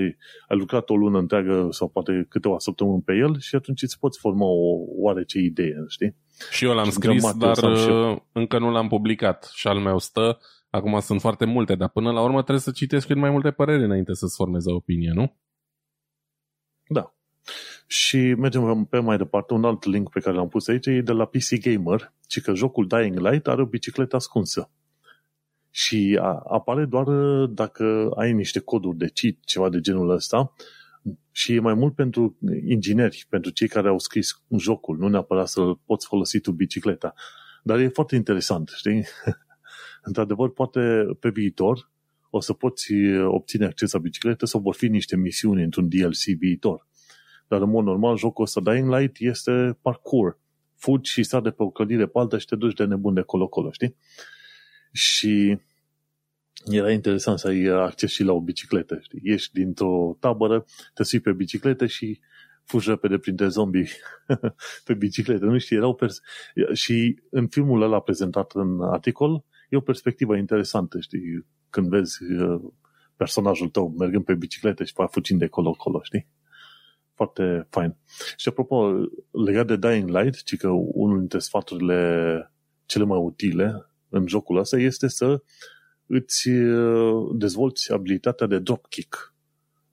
ai 0.47 0.57
lucrat 0.57 0.89
o 0.89 0.95
lună 0.95 1.17
întreagă 1.17 1.67
sau 1.71 1.87
poate 1.87 2.25
câteva 2.29 2.55
săptămâni 2.57 3.01
pe 3.01 3.13
el 3.13 3.39
și 3.39 3.55
atunci 3.55 3.81
îți 3.81 3.99
poți 3.99 4.19
forma 4.19 4.45
o 4.45 4.75
oarece 4.97 5.39
idee, 5.39 5.75
știi? 5.87 6.15
Și 6.51 6.65
eu 6.65 6.73
l-am 6.73 6.85
și 6.85 6.91
scris, 6.91 7.33
dar 7.33 7.57
uh, 7.57 8.17
încă 8.31 8.59
nu 8.59 8.71
l-am 8.71 8.87
publicat 8.87 9.51
și 9.53 9.67
al 9.67 9.79
meu 9.79 9.97
stă. 9.97 10.39
Acum 10.69 10.99
sunt 10.99 11.21
foarte 11.21 11.45
multe, 11.45 11.75
dar 11.75 11.89
până 11.89 12.11
la 12.11 12.21
urmă 12.21 12.41
trebuie 12.41 12.59
să 12.59 12.71
citești 12.71 13.07
cât 13.07 13.17
mai 13.17 13.29
multe 13.29 13.51
păreri 13.51 13.83
înainte 13.83 14.13
să-ți 14.13 14.35
formeze 14.35 14.71
opinie, 14.71 15.11
nu? 15.13 15.37
Da. 16.87 17.13
Și 17.87 18.17
mergem 18.17 18.85
pe 18.85 18.99
mai 18.99 19.17
departe, 19.17 19.53
un 19.53 19.63
alt 19.63 19.83
link 19.83 20.09
pe 20.09 20.19
care 20.19 20.35
l-am 20.35 20.47
pus 20.47 20.67
aici 20.67 20.85
e 20.85 21.01
de 21.01 21.11
la 21.11 21.25
PC 21.25 21.59
Gamer, 21.61 22.13
ci 22.27 22.41
că 22.41 22.53
jocul 22.53 22.87
Dying 22.87 23.19
Light 23.19 23.47
are 23.47 23.61
o 23.61 23.65
bicicletă 23.65 24.15
ascunsă 24.15 24.71
și 25.69 26.19
apare 26.47 26.85
doar 26.85 27.07
uh, 27.07 27.49
dacă 27.53 28.11
ai 28.15 28.33
niște 28.33 28.59
coduri 28.59 28.97
de 28.97 29.11
cheat, 29.13 29.35
ceva 29.45 29.69
de 29.69 29.79
genul 29.79 30.09
ăsta, 30.09 30.53
și 31.31 31.53
e 31.53 31.59
mai 31.59 31.73
mult 31.73 31.95
pentru 31.95 32.37
ingineri, 32.67 33.25
pentru 33.29 33.51
cei 33.51 33.67
care 33.67 33.87
au 33.87 33.99
scris 33.99 34.41
jocul, 34.57 34.97
nu 34.97 35.07
neapărat 35.07 35.47
să 35.47 35.61
poți 35.85 36.07
folosi 36.07 36.39
tu 36.39 36.51
bicicleta. 36.51 37.13
Dar 37.63 37.79
e 37.79 37.87
foarte 37.87 38.15
interesant, 38.15 38.71
știi? 38.75 39.05
Într-adevăr, 40.07 40.53
poate 40.53 41.05
pe 41.19 41.29
viitor 41.29 41.91
o 42.29 42.39
să 42.39 42.53
poți 42.53 42.93
uh, 42.93 43.25
obține 43.27 43.65
acces 43.65 43.91
la 43.91 43.99
bicicletă 43.99 44.45
sau 44.45 44.61
vor 44.61 44.75
fi 44.75 44.87
niște 44.87 45.15
misiuni 45.15 45.63
într-un 45.63 45.89
DLC 45.89 46.23
viitor. 46.37 46.87
Dar 47.47 47.61
în 47.61 47.69
mod 47.69 47.83
normal, 47.83 48.17
jocul 48.17 48.43
ăsta 48.43 48.61
Dying 48.61 48.93
Light 48.95 49.15
este 49.19 49.77
parkour. 49.81 50.39
Fugi 50.75 51.11
și 51.11 51.23
sar 51.23 51.41
de 51.41 51.49
pe 51.49 51.63
o 51.63 51.69
clădire 51.69 52.05
pe 52.05 52.19
alta 52.19 52.37
și 52.37 52.45
te 52.45 52.55
duci 52.55 52.75
de 52.75 52.83
nebun 52.83 53.13
de 53.13 53.21
colo-colo, 53.21 53.71
știi? 53.71 53.95
Și 54.91 55.59
era 56.65 56.91
interesant 56.91 57.39
să 57.39 57.47
ai 57.47 57.63
acces 57.63 58.11
și 58.11 58.23
la 58.23 58.31
o 58.31 58.41
bicicletă. 58.41 58.99
Știi? 59.01 59.21
Ești 59.23 59.53
dintr-o 59.53 60.17
tabără, 60.19 60.65
te 60.93 61.03
sui 61.03 61.19
pe 61.19 61.31
bicicletă 61.31 61.85
și 61.85 62.19
fugi 62.63 62.89
repede 62.89 63.17
printre 63.17 63.47
zombie 63.47 63.87
pe 64.85 64.93
bicicletă. 64.93 65.45
Nu 65.45 65.57
știi, 65.57 65.75
erau 65.75 65.95
pers- 65.95 66.21
și 66.73 67.21
în 67.29 67.47
filmul 67.47 67.81
ăla 67.81 67.99
prezentat 67.99 68.51
în 68.53 68.81
articol, 68.81 69.43
e 69.69 69.77
o 69.77 69.81
perspectivă 69.81 70.35
interesantă, 70.35 70.99
știi, 70.99 71.45
când 71.69 71.89
vezi 71.89 72.23
uh, 72.23 72.61
personajul 73.15 73.69
tău 73.69 73.93
mergând 73.97 74.23
pe 74.23 74.35
bicicletă 74.35 74.83
și 74.83 74.93
fugind 75.11 75.39
de 75.39 75.47
colo-colo, 75.47 75.99
știi? 76.03 76.27
Foarte 77.13 77.67
fain. 77.69 77.95
Și 78.35 78.47
apropo, 78.47 78.91
legat 79.45 79.67
de 79.67 79.77
Dying 79.77 80.09
Light, 80.09 80.43
ci 80.43 80.57
că 80.57 80.69
unul 80.69 81.19
dintre 81.19 81.39
sfaturile 81.39 82.51
cele 82.85 83.03
mai 83.03 83.17
utile 83.17 83.88
în 84.09 84.27
jocul 84.27 84.57
ăsta 84.57 84.77
este 84.77 85.07
să 85.07 85.41
îți 86.05 86.49
uh, 86.49 87.29
dezvolți 87.33 87.91
abilitatea 87.91 88.47
de 88.47 88.59
dropkick. 88.59 89.33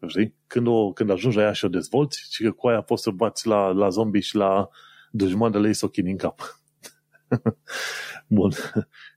Știi? 0.06 0.34
Când, 0.47 0.66
o, 0.66 0.93
când 0.93 1.10
ajungi 1.10 1.36
la 1.36 1.43
ea 1.43 1.52
și 1.52 1.64
o 1.64 1.68
dezvolți, 1.68 2.28
și 2.30 2.43
că 2.43 2.51
cu 2.51 2.68
aia 2.68 2.80
poți 2.80 3.02
să 3.02 3.10
bați 3.10 3.47
la, 3.47 3.68
la 3.68 3.88
zombie 3.88 4.20
și 4.20 4.36
la 4.36 4.68
dușmanele 5.10 5.66
ei 5.66 5.74
să 5.74 5.84
o 5.86 5.88
în 5.94 6.16
cap. 6.16 6.60
Bun. 8.26 8.52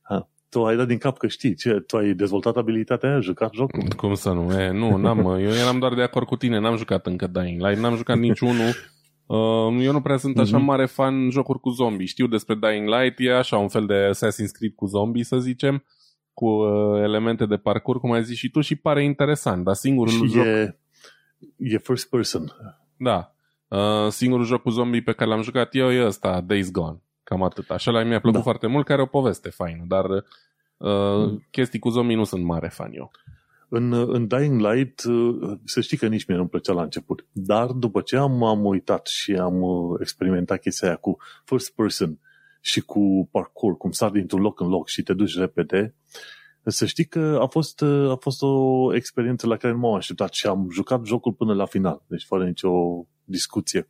Ha. 0.01 0.29
Tu 0.49 0.65
ai 0.65 0.75
dat 0.75 0.87
din 0.87 0.97
cap 0.97 1.17
că 1.17 1.27
știi 1.27 1.55
ce? 1.55 1.79
Tu 1.87 1.97
ai 1.97 2.13
dezvoltat 2.13 2.55
abilitatea 2.57 3.09
aia, 3.09 3.17
ai 3.17 3.23
jucat 3.23 3.53
jocul? 3.53 3.83
Cum 3.95 4.13
să 4.13 4.29
nu? 4.29 4.59
E, 4.59 4.71
nu, 4.71 4.95
n-am, 4.97 5.19
eu 5.25 5.49
eram 5.49 5.79
doar 5.79 5.93
de 5.93 6.01
acord 6.01 6.25
cu 6.25 6.35
tine, 6.35 6.59
n-am 6.59 6.77
jucat 6.77 7.05
încă 7.05 7.27
Dying 7.27 7.61
Light, 7.61 7.81
n-am 7.81 7.95
jucat 7.95 8.17
niciunul. 8.17 8.73
Uh, 9.29 9.77
eu 9.81 9.91
nu 9.91 10.01
prea 10.01 10.17
sunt 10.17 10.37
așa 10.37 10.57
mm-hmm. 10.57 10.63
mare 10.63 10.85
fan 10.85 11.29
jocuri 11.29 11.59
cu 11.59 11.69
zombie. 11.69 12.05
Știu 12.05 12.27
despre 12.27 12.55
Dying 12.55 12.87
Light, 12.87 13.15
e 13.19 13.37
așa 13.37 13.57
un 13.57 13.67
fel 13.67 13.85
de 13.85 14.09
Assassin's 14.13 14.51
Creed 14.51 14.73
cu 14.75 14.85
zombie, 14.85 15.23
să 15.23 15.37
zicem, 15.37 15.83
cu 16.33 16.45
uh, 16.45 17.01
elemente 17.01 17.45
de 17.45 17.57
parcurs, 17.57 17.99
cum 17.99 18.11
ai 18.11 18.23
zis 18.23 18.37
și 18.37 18.49
tu, 18.49 18.61
și 18.61 18.75
pare 18.75 19.03
interesant, 19.03 19.63
dar 19.63 19.73
singurul 19.73 20.13
și 20.13 20.25
joc... 20.25 20.45
E, 20.45 20.77
e 21.57 21.77
first 21.77 22.09
person. 22.09 22.53
Da. 22.97 23.33
Uh, 23.67 24.07
singurul 24.09 24.45
joc 24.45 24.61
cu 24.61 24.69
zombie 24.69 25.01
pe 25.01 25.13
care 25.13 25.29
l-am 25.29 25.41
jucat 25.41 25.75
eu 25.75 25.91
e 25.91 26.05
ăsta, 26.05 26.41
Days 26.41 26.71
Gone. 26.71 27.01
Cam 27.23 27.43
atât. 27.43 27.69
Așa 27.69 27.91
la 27.91 28.03
mi-a 28.03 28.19
plăcut 28.19 28.39
da. 28.39 28.43
foarte 28.43 28.67
mult, 28.67 28.85
care 28.85 29.01
are 29.01 29.09
o 29.13 29.19
poveste 29.19 29.49
faină, 29.49 29.83
dar 29.87 30.05
uh, 30.09 31.27
mm. 31.27 31.47
chestii 31.51 31.79
cu 31.79 31.89
zombie 31.89 32.15
nu 32.15 32.23
sunt 32.23 32.43
mare 32.43 32.67
fan 32.67 32.91
eu. 32.93 33.11
În, 33.69 33.93
în 33.93 34.27
Dying 34.27 34.61
Light, 34.61 35.03
uh, 35.03 35.57
să 35.63 35.81
știi 35.81 35.97
că 35.97 36.07
nici 36.07 36.25
mie 36.25 36.37
nu-mi 36.37 36.49
plăcea 36.49 36.73
la 36.73 36.81
început. 36.81 37.25
Dar 37.31 37.65
după 37.65 38.01
ce 38.01 38.17
am, 38.17 38.43
am 38.43 38.65
uitat 38.65 39.07
și 39.07 39.33
am 39.33 39.61
uh, 39.61 39.97
experimentat 39.99 40.59
chestia 40.59 40.87
aia 40.87 40.97
cu 40.97 41.17
first 41.45 41.75
person 41.75 42.19
și 42.61 42.81
cu 42.81 43.29
parkour, 43.31 43.77
cum 43.77 43.91
sar 43.91 44.09
dintr-un 44.09 44.41
loc 44.41 44.59
în 44.59 44.67
loc 44.67 44.87
și 44.87 45.03
te 45.03 45.13
duci 45.13 45.37
repede, 45.37 45.95
să 46.63 46.85
știi 46.85 47.05
că 47.05 47.39
a 47.41 47.45
fost, 47.45 47.81
uh, 47.81 48.11
a 48.11 48.15
fost 48.15 48.41
o 48.41 48.95
experiență 48.95 49.47
la 49.47 49.57
care 49.57 49.73
nu 49.73 49.79
m-am 49.79 49.93
așteptat 49.93 50.33
și 50.33 50.47
am 50.47 50.67
jucat 50.71 51.05
jocul 51.05 51.33
până 51.33 51.53
la 51.53 51.65
final, 51.65 52.03
deci 52.07 52.25
fără 52.25 52.45
nicio 52.45 52.71
discuție. 53.23 53.89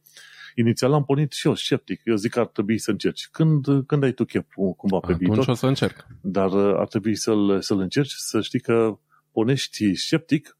Inițial 0.55 0.93
am 0.93 1.05
pornit 1.05 1.31
și 1.31 1.47
eu 1.47 1.55
sceptic. 1.55 2.01
Eu 2.03 2.15
zic 2.15 2.31
că 2.31 2.39
ar 2.39 2.47
trebui 2.47 2.77
să 2.77 2.91
încerci. 2.91 3.27
Când, 3.31 3.65
când 3.85 4.03
ai 4.03 4.11
tu 4.11 4.25
chef 4.25 4.45
cumva 4.53 4.99
pe 4.99 5.11
Atunci 5.11 5.19
viitor? 5.19 5.47
o 5.47 5.53
să 5.53 5.67
încerc. 5.67 6.07
Dar 6.21 6.53
ar 6.53 6.87
trebui 6.87 7.15
să-l, 7.15 7.61
să-l 7.61 7.79
încerci, 7.79 8.11
să 8.11 8.41
știi 8.41 8.59
că 8.59 8.99
pornești 9.31 9.95
sceptic 9.95 10.57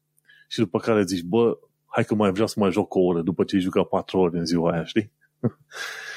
și 0.48 0.58
după 0.58 0.78
care 0.78 1.04
zici, 1.04 1.22
bă, 1.22 1.58
hai 1.86 2.04
că 2.04 2.14
mai 2.14 2.30
vreau 2.30 2.46
să 2.46 2.60
mai 2.60 2.70
joc 2.70 2.94
o 2.94 3.00
oră 3.00 3.22
după 3.22 3.44
ce 3.44 3.56
ai 3.56 3.62
jucat 3.62 3.88
4 3.88 4.18
ore 4.18 4.38
în 4.38 4.44
ziua 4.44 4.72
aia, 4.72 4.84
știi? 4.84 5.12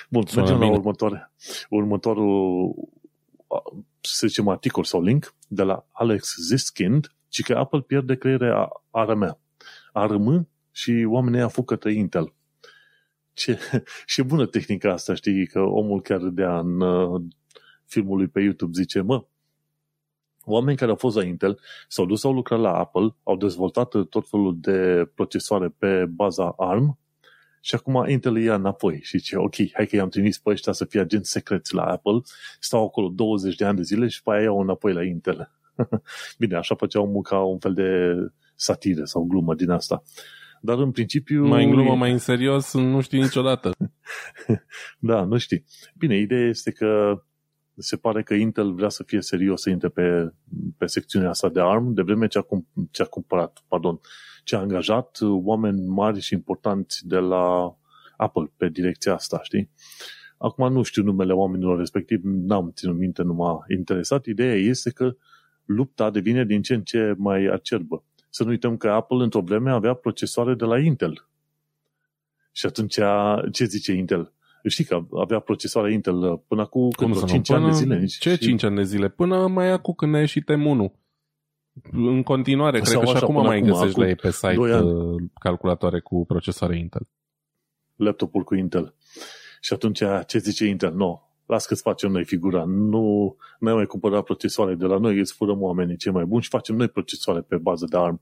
Bun, 0.09 0.25
Sună 0.25 0.41
mergem 0.41 0.59
bine. 0.59 0.71
la 0.71 0.77
următoare. 0.77 1.31
următorul, 1.69 2.73
să 4.01 4.27
zicem, 4.27 4.47
articol 4.47 4.83
sau 4.83 5.01
link 5.01 5.33
de 5.47 5.63
la 5.63 5.87
Alex 5.91 6.35
Ziskind, 6.47 7.11
ci 7.27 7.41
că 7.41 7.57
Apple 7.57 7.81
pierde 7.81 8.15
creierea 8.15 8.69
ARM. 8.91 9.39
ARM 9.91 10.49
și 10.71 11.05
oamenii 11.07 11.41
a 11.41 11.47
făcut 11.47 11.67
către 11.67 11.93
Intel. 11.93 12.33
Ce, 13.33 13.59
și 14.05 14.21
bună 14.21 14.45
tehnica 14.45 14.91
asta, 14.91 15.13
știi, 15.13 15.47
că 15.47 15.59
omul 15.59 16.01
chiar 16.01 16.19
râdea 16.19 16.59
în 16.59 16.81
uh, 16.81 17.21
filmul 17.85 18.17
lui 18.17 18.27
pe 18.27 18.41
YouTube, 18.41 18.71
zice, 18.75 19.01
mă, 19.01 19.25
oameni 20.45 20.77
care 20.77 20.89
au 20.89 20.97
fost 20.97 21.15
la 21.15 21.23
Intel 21.23 21.59
s-au 21.87 22.05
dus, 22.05 22.23
au 22.23 22.33
lucrat 22.33 22.59
la 22.59 22.73
Apple, 22.73 23.15
au 23.23 23.37
dezvoltat 23.37 23.89
tot 24.09 24.29
felul 24.29 24.57
de 24.59 25.09
procesoare 25.15 25.75
pe 25.77 26.05
baza 26.05 26.53
ARM 26.57 26.97
și 27.61 27.75
acum 27.75 28.05
Intel 28.07 28.37
ia 28.37 28.55
înapoi 28.55 28.99
și 29.01 29.17
zice, 29.17 29.37
ok, 29.37 29.55
hai 29.73 29.85
că 29.85 29.95
i-am 29.95 30.09
trimis 30.09 30.37
pe 30.37 30.49
ăștia 30.49 30.73
să 30.73 30.85
fie 30.85 30.99
agenți 30.99 31.31
secreți 31.31 31.73
la 31.73 31.83
Apple, 31.83 32.21
stau 32.59 32.85
acolo 32.85 33.07
20 33.07 33.55
de 33.55 33.65
ani 33.65 33.75
de 33.75 33.83
zile 33.83 34.07
și 34.07 34.21
pe 34.21 34.31
aia 34.31 34.41
iau 34.41 34.59
înapoi 34.59 34.93
la 34.93 35.03
Intel. 35.03 35.51
Bine, 36.39 36.55
așa 36.55 36.75
făceau 36.75 37.07
munca 37.07 37.37
un 37.37 37.59
fel 37.59 37.73
de 37.73 38.15
satire 38.55 39.05
sau 39.05 39.23
glumă 39.23 39.55
din 39.55 39.69
asta. 39.69 40.03
Dar 40.61 40.77
în 40.77 40.91
principiu... 40.91 41.47
Mai 41.47 41.63
în 41.63 41.69
glumă, 41.69 41.95
mai 41.95 42.11
în 42.11 42.17
serios, 42.17 42.73
nu 42.73 43.01
știi 43.01 43.19
niciodată. 43.19 43.71
da, 44.99 45.23
nu 45.23 45.37
știi. 45.37 45.63
Bine, 45.97 46.17
ideea 46.17 46.47
este 46.47 46.71
că 46.71 47.21
se 47.77 47.97
pare 47.97 48.23
că 48.23 48.33
Intel 48.33 48.73
vrea 48.73 48.89
să 48.89 49.03
fie 49.03 49.21
serios 49.21 49.61
să 49.61 49.69
intre 49.69 49.89
pe, 49.89 50.33
pe 50.77 50.85
secțiunea 50.85 51.29
asta 51.29 51.49
de 51.49 51.59
ARM, 51.59 51.93
de 51.93 52.01
vreme 52.01 52.27
ce 52.27 52.37
a, 52.37 52.45
ce 52.91 53.01
a 53.01 53.05
cumpărat, 53.05 53.63
pardon, 53.67 53.99
ce 54.43 54.55
a 54.55 54.59
angajat 54.59 55.17
oameni 55.21 55.87
mari 55.87 56.19
și 56.19 56.33
importanți 56.33 57.07
de 57.07 57.17
la 57.17 57.75
Apple 58.17 58.51
pe 58.57 58.69
direcția 58.69 59.13
asta, 59.13 59.39
știi? 59.43 59.69
Acum 60.37 60.71
nu 60.71 60.83
știu 60.83 61.03
numele 61.03 61.33
oamenilor 61.33 61.77
respectiv, 61.77 62.19
n-am 62.23 62.71
ținut 62.75 62.97
minte, 62.97 63.23
nu 63.23 63.33
m-a 63.33 63.65
interesat. 63.67 64.25
Ideea 64.25 64.55
este 64.55 64.89
că 64.89 65.15
lupta 65.65 66.09
devine 66.09 66.45
din 66.45 66.61
ce 66.61 66.73
în 66.73 66.83
ce 66.83 67.13
mai 67.17 67.45
acerbă. 67.45 68.03
Să 68.29 68.43
nu 68.43 68.49
uităm 68.49 68.77
că 68.77 68.89
Apple 68.89 69.23
într-o 69.23 69.41
vreme 69.41 69.71
avea 69.71 69.93
procesoare 69.93 70.53
de 70.53 70.65
la 70.65 70.79
Intel. 70.79 71.27
Și 72.51 72.65
atunci, 72.65 72.99
ce 73.51 73.65
zice 73.65 73.91
Intel? 73.91 74.33
Știi 74.67 74.83
că 74.83 75.05
avea 75.11 75.39
procesoare 75.39 75.93
Intel 75.93 76.37
până 76.47 76.61
acum 76.61 76.89
Cum 76.89 77.13
5 77.25 77.49
ani 77.49 77.65
de 77.65 77.71
zile. 77.71 78.05
Ce 78.05 78.35
5 78.35 78.63
ani 78.63 78.75
de 78.75 78.83
zile? 78.83 79.09
Până 79.09 79.47
mai 79.47 79.71
acum 79.71 79.93
când 79.93 80.11
ne 80.11 80.25
și 80.25 80.41
M1. 80.41 81.01
În 81.91 82.23
continuare, 82.23 82.83
Sau 82.83 82.99
cred 82.99 83.11
că 83.11 83.17
și 83.17 83.23
acum 83.23 83.43
mai 83.43 83.57
acum, 83.57 83.69
găsești 83.69 83.99
la 83.99 84.07
ei 84.07 84.15
pe 84.15 84.31
site 84.31 84.57
uh, 84.57 85.21
calculatoare 85.39 85.99
cu 85.99 86.25
procesoare 86.25 86.77
Intel. 86.77 87.07
Laptopul 87.95 88.43
cu 88.43 88.55
Intel. 88.55 88.95
Și 89.61 89.73
atunci, 89.73 90.01
ce 90.27 90.37
zice 90.37 90.65
Intel? 90.65 90.93
No, 90.93 91.19
las 91.45 91.65
că-ți 91.65 91.81
facem 91.81 92.11
noi 92.11 92.25
figura. 92.25 92.63
Nu 92.67 93.35
ne 93.59 93.73
mai 93.73 93.85
cumpărat 93.85 94.23
procesoare 94.23 94.75
de 94.75 94.85
la 94.85 94.97
noi, 94.97 95.19
îți 95.19 95.33
furăm 95.33 95.61
oamenii 95.61 95.97
cei 95.97 96.11
mai 96.11 96.25
buni 96.25 96.41
și 96.41 96.49
facem 96.49 96.75
noi 96.75 96.87
procesoare 96.87 97.41
pe 97.41 97.57
bază 97.57 97.85
de 97.89 97.97
ARM. 97.97 98.21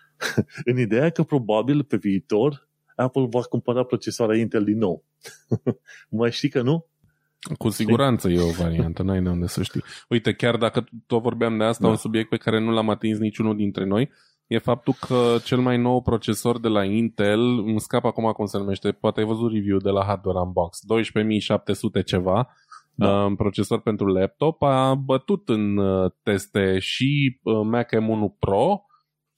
în 0.70 0.78
ideea 0.78 1.10
că 1.10 1.22
probabil 1.22 1.84
pe 1.84 1.96
viitor 1.96 2.68
Apple 2.96 3.26
va 3.30 3.40
cumpăra 3.40 3.82
procesoare 3.82 4.38
Intel 4.38 4.64
din 4.64 4.78
nou. 4.78 5.04
mai 6.18 6.30
știi 6.30 6.48
că 6.48 6.62
nu? 6.62 6.86
Cu 7.58 7.68
siguranță 7.68 8.28
e 8.28 8.40
o 8.40 8.50
variantă, 8.50 9.02
n-ai 9.02 9.22
de 9.22 9.28
unde 9.28 9.46
să 9.46 9.62
știi. 9.62 9.82
Uite, 10.08 10.32
chiar 10.32 10.56
dacă 10.56 10.84
tot 11.06 11.22
vorbeam 11.22 11.58
de 11.58 11.64
asta, 11.64 11.84
da. 11.84 11.90
un 11.90 11.96
subiect 11.96 12.28
pe 12.28 12.36
care 12.36 12.60
nu 12.60 12.70
l-am 12.70 12.90
atins 12.90 13.18
niciunul 13.18 13.56
dintre 13.56 13.84
noi, 13.84 14.10
e 14.46 14.58
faptul 14.58 14.94
că 15.00 15.36
cel 15.44 15.58
mai 15.58 15.78
nou 15.78 16.02
procesor 16.02 16.60
de 16.60 16.68
la 16.68 16.84
Intel, 16.84 17.40
îmi 17.58 17.80
scap 17.80 18.04
acum 18.04 18.32
cum 18.32 18.46
se 18.46 18.58
numește, 18.58 18.92
poate 18.92 19.20
ai 19.20 19.26
văzut 19.26 19.52
review 19.52 19.78
de 19.78 19.90
la 19.90 20.04
Hardware 20.04 20.38
Unbox, 20.38 20.78
12700 20.82 22.02
ceva, 22.02 22.48
da. 22.94 23.24
uh, 23.24 23.32
procesor 23.36 23.80
pentru 23.80 24.06
laptop, 24.06 24.62
a 24.62 24.94
bătut 24.94 25.48
în 25.48 25.76
uh, 25.76 26.10
teste 26.22 26.78
și 26.78 27.40
uh, 27.42 27.60
Mac 27.62 27.88
M1 27.94 28.38
Pro 28.38 28.84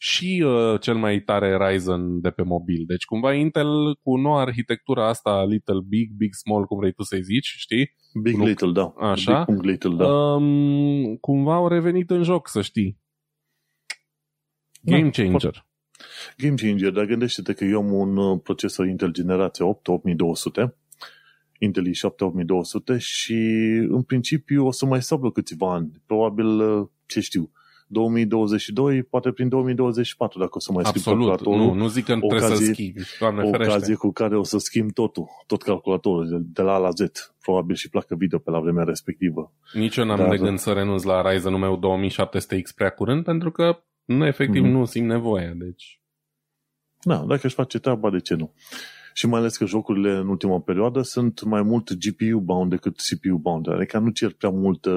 și 0.00 0.44
uh, 0.46 0.80
cel 0.80 0.94
mai 0.94 1.20
tare 1.20 1.56
Ryzen 1.56 2.20
de 2.20 2.30
pe 2.30 2.42
mobil. 2.42 2.84
Deci 2.86 3.04
cumva 3.04 3.32
Intel 3.32 3.98
cu 4.02 4.16
noua 4.16 4.40
arhitectura 4.40 5.08
asta 5.08 5.44
Little 5.44 5.80
Big, 5.88 6.10
Big 6.16 6.34
Small, 6.34 6.64
cum 6.64 6.78
vrei 6.78 6.92
tu 6.92 7.02
să-i 7.02 7.22
zici, 7.22 7.54
știi? 7.56 7.96
Big 8.22 8.36
nu, 8.36 8.44
Little, 8.44 8.72
da. 8.72 8.94
Așa. 8.96 9.44
Big 9.44 9.62
Little, 9.62 9.96
da. 9.96 10.06
Um, 10.06 11.16
cumva 11.16 11.54
au 11.54 11.68
revenit 11.68 12.10
în 12.10 12.22
joc, 12.22 12.48
să 12.48 12.62
știi. 12.62 12.98
Game 14.82 15.10
changer. 15.10 15.66
Game 16.36 16.54
changer, 16.54 16.90
dar 16.90 17.04
gândește-te 17.04 17.52
că 17.52 17.64
eu 17.64 17.78
am 17.78 17.92
un 17.92 18.16
uh, 18.16 18.40
procesor 18.42 18.86
Intel 18.86 19.12
generație 19.12 19.64
8, 19.64 19.88
8200, 19.88 20.76
Intel 21.58 21.86
i7 21.86 22.18
8200 22.18 22.98
și 22.98 23.34
în 23.88 24.02
principiu 24.02 24.66
o 24.66 24.70
să 24.70 24.86
mai 24.86 25.02
stau 25.02 25.30
câțiva 25.30 25.72
ani. 25.72 26.02
Probabil, 26.06 26.46
uh, 26.46 26.88
ce 27.06 27.20
știu, 27.20 27.52
2022, 27.89 29.02
poate 29.02 29.31
prin 29.31 29.48
2024, 29.48 30.39
dacă 30.39 30.51
o 30.52 30.59
să 30.59 30.73
mai 30.73 30.85
schimb 30.85 31.05
calculatorul. 31.05 31.56
Nu, 31.56 31.73
nu 31.73 31.89
zic 31.89 32.05
că 32.05 32.12
ocazie, 32.20 32.39
trebuie 32.39 32.66
să 32.66 32.73
schimbi, 32.73 33.01
Doamne 33.19 33.43
o 33.43 33.48
ocazie 33.48 33.94
cu 33.94 34.12
care 34.12 34.36
o 34.36 34.43
să 34.43 34.59
schimb 34.59 34.93
totul, 34.93 35.27
tot 35.47 35.62
calculatorul, 35.62 36.28
de, 36.28 36.36
de 36.40 36.62
la 36.62 36.74
A 36.74 36.78
la 36.78 36.90
Z. 36.90 37.02
Probabil 37.40 37.74
și 37.74 37.89
placă 37.89 38.15
video 38.15 38.39
pe 38.39 38.51
la 38.51 38.60
vremea 38.60 38.85
respectivă. 38.85 39.52
Nici 39.73 39.97
eu 39.97 40.05
n-am 40.05 40.16
Dar, 40.16 40.28
de 40.28 40.36
gând 40.36 40.59
să 40.59 40.73
renunț 40.73 41.02
la 41.02 41.31
Ryzen-ul 41.31 41.59
meu 41.59 41.78
2700X 41.78 42.74
prea 42.74 42.90
curând, 42.90 43.24
pentru 43.24 43.51
că 43.51 43.82
nu, 44.05 44.27
efectiv, 44.27 44.62
mm-hmm. 44.62 44.70
nu 44.70 44.85
simt 44.85 45.09
nevoia, 45.09 45.52
deci... 45.55 46.01
Da, 47.01 47.24
dacă 47.28 47.40
își 47.43 47.55
face 47.55 47.78
treaba, 47.78 48.10
de 48.10 48.19
ce 48.19 48.35
nu? 48.35 48.55
Și 49.18 49.26
mai 49.26 49.38
ales 49.38 49.56
că 49.56 49.64
jocurile 49.64 50.16
în 50.16 50.28
ultima 50.28 50.60
perioadă 50.60 51.02
sunt 51.02 51.42
mai 51.42 51.62
mult 51.62 51.92
GPU-bound 51.92 52.70
decât 52.70 52.96
CPU-bound. 52.96 53.68
Adică 53.68 53.98
nu 53.98 54.10
cer 54.10 54.32
prea 54.32 54.50
multă 54.50 54.90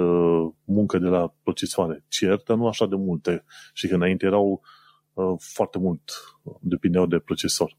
muncă 0.63 0.97
de 0.97 1.07
la 1.07 1.33
procesoare. 1.43 2.05
Cer, 2.07 2.41
dar 2.45 2.57
nu 2.57 2.67
așa 2.67 2.85
de 2.85 2.95
multe. 2.95 3.43
Și 3.73 3.87
că 3.87 3.95
înainte 3.95 4.25
erau 4.25 4.61
uh, 5.13 5.25
foarte 5.39 5.77
mult, 5.77 6.01
depindeau 6.59 7.05
de 7.05 7.19
procesor. 7.19 7.77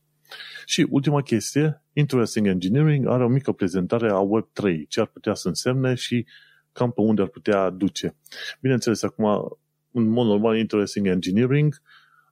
Și 0.66 0.86
ultima 0.90 1.22
chestie, 1.22 1.84
Interesting 1.92 2.46
Engineering 2.46 3.06
are 3.06 3.24
o 3.24 3.28
mică 3.28 3.52
prezentare 3.52 4.10
a 4.10 4.22
Web3, 4.22 4.88
ce 4.88 5.00
ar 5.00 5.06
putea 5.06 5.34
să 5.34 5.48
însemne 5.48 5.94
și 5.94 6.26
cam 6.72 6.90
pe 6.90 7.00
unde 7.00 7.22
ar 7.22 7.28
putea 7.28 7.70
duce. 7.70 8.16
Bineînțeles, 8.60 9.02
acum, 9.02 9.58
în 9.90 10.08
mod 10.08 10.26
normal, 10.26 10.58
Interesting 10.58 11.06
Engineering 11.06 11.82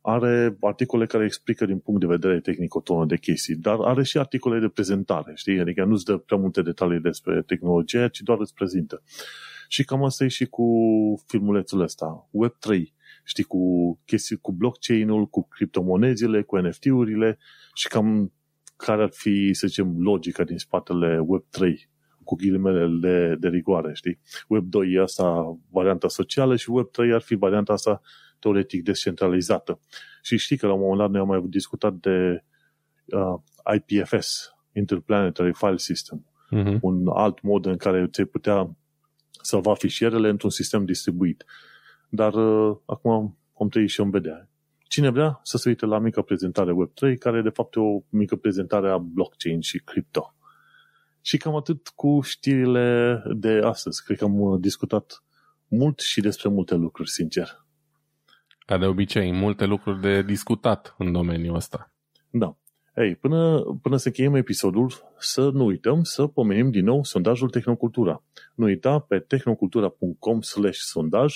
are 0.00 0.56
articole 0.60 1.06
care 1.06 1.24
explică 1.24 1.66
din 1.66 1.78
punct 1.78 2.00
de 2.00 2.06
vedere 2.06 2.40
tehnic 2.40 2.74
o 2.74 2.80
tonă 2.80 3.06
de 3.06 3.16
chestii, 3.16 3.54
dar 3.54 3.78
are 3.80 4.02
și 4.02 4.18
articole 4.18 4.58
de 4.58 4.68
prezentare, 4.68 5.32
știi? 5.34 5.60
Adică 5.60 5.84
nu-ți 5.84 6.04
dă 6.04 6.16
prea 6.16 6.38
multe 6.38 6.62
detalii 6.62 7.00
despre 7.00 7.42
tehnologie, 7.42 8.08
ci 8.08 8.20
doar 8.20 8.38
îți 8.40 8.54
prezintă. 8.54 9.02
Și 9.68 9.84
cam 9.84 10.04
asta 10.04 10.24
e 10.24 10.28
și 10.28 10.46
cu 10.46 10.66
filmulețul 11.26 11.80
ăsta, 11.80 12.28
Web3, 12.30 12.82
știi, 13.24 13.44
cu 13.44 13.58
chestii 14.04 14.36
cu 14.36 14.52
blockchain-ul, 14.52 15.26
cu 15.26 15.48
criptomonezile, 15.48 16.42
cu 16.42 16.56
NFT-urile 16.56 17.38
și 17.74 17.88
cam 17.88 18.32
care 18.76 19.02
ar 19.02 19.10
fi, 19.12 19.52
să 19.52 19.66
zicem, 19.66 19.94
logica 19.98 20.44
din 20.44 20.58
spatele 20.58 21.18
Web3 21.18 21.88
cu 22.24 22.34
ghilimele 22.34 22.86
de, 23.00 23.36
de 23.38 23.48
rigoare, 23.48 23.94
știi? 23.94 24.18
Web2 24.42 24.94
e 24.94 25.00
asta 25.00 25.58
varianta 25.70 26.08
socială 26.08 26.56
și 26.56 26.70
Web3 26.70 27.12
ar 27.12 27.20
fi 27.20 27.34
varianta 27.34 27.72
asta 27.72 28.00
teoretic 28.40 28.84
descentralizată. 28.84 29.80
Și 30.22 30.36
știi 30.36 30.56
că 30.56 30.66
la 30.66 30.72
un 30.72 30.80
moment 30.80 30.98
dat 30.98 31.10
noi 31.10 31.20
am 31.20 31.26
mai 31.26 31.42
discutat 31.48 31.94
de 31.94 32.44
uh, 33.06 33.74
IPFS, 33.74 34.54
Interplanetary 34.72 35.52
File 35.52 35.76
System, 35.76 36.26
uh-huh. 36.56 36.78
un 36.80 37.08
alt 37.08 37.42
mod 37.42 37.66
în 37.66 37.76
care 37.76 38.08
ți 38.12 38.24
putea 38.24 38.76
salva 39.42 39.74
fișierele 39.74 40.28
într-un 40.28 40.50
sistem 40.50 40.84
distribuit. 40.84 41.44
Dar 42.08 42.34
uh, 42.34 42.76
acum 42.86 43.38
om 43.52 43.68
trăi 43.68 43.88
și 43.88 44.00
om 44.00 44.10
vedea. 44.10 44.48
Cine 44.82 45.10
vrea 45.10 45.40
să 45.42 45.56
se 45.56 45.68
uite 45.68 45.86
la 45.86 45.98
mică 45.98 46.22
prezentare 46.22 46.72
Web3, 46.72 47.18
care 47.18 47.38
e 47.38 47.42
de 47.42 47.48
fapt 47.48 47.76
o 47.76 48.02
mică 48.08 48.36
prezentare 48.36 48.90
a 48.90 48.98
blockchain 48.98 49.60
și 49.60 49.78
crypto. 49.78 50.34
Și 51.20 51.36
cam 51.36 51.56
atât 51.56 51.88
cu 51.88 52.20
știrile 52.20 53.22
de 53.36 53.60
astăzi. 53.64 54.04
Cred 54.04 54.18
că 54.18 54.24
am 54.24 54.40
uh, 54.40 54.60
discutat 54.60 55.24
mult 55.68 55.98
și 55.98 56.20
despre 56.20 56.48
multe 56.48 56.74
lucruri, 56.74 57.10
sincer. 57.10 57.59
Ca 58.70 58.78
de 58.78 58.86
obicei, 58.86 59.32
multe 59.32 59.64
lucruri 59.64 60.00
de 60.00 60.22
discutat 60.22 60.94
în 60.98 61.12
domeniul 61.12 61.54
ăsta. 61.54 61.92
Da. 62.30 62.56
Ei, 62.96 63.14
până, 63.14 63.60
până 63.82 63.96
să 63.96 64.06
încheiem 64.06 64.34
episodul, 64.34 64.90
să 65.18 65.50
nu 65.52 65.64
uităm 65.64 66.02
să 66.02 66.26
pomenim 66.26 66.70
din 66.70 66.84
nou 66.84 67.04
sondajul 67.04 67.50
Tehnocultura. 67.50 68.22
Nu 68.54 68.64
uita 68.64 68.98
pe 68.98 69.18
tehnocultura.com 69.18 70.40
slash 70.40 70.78
sondaj, 70.78 71.34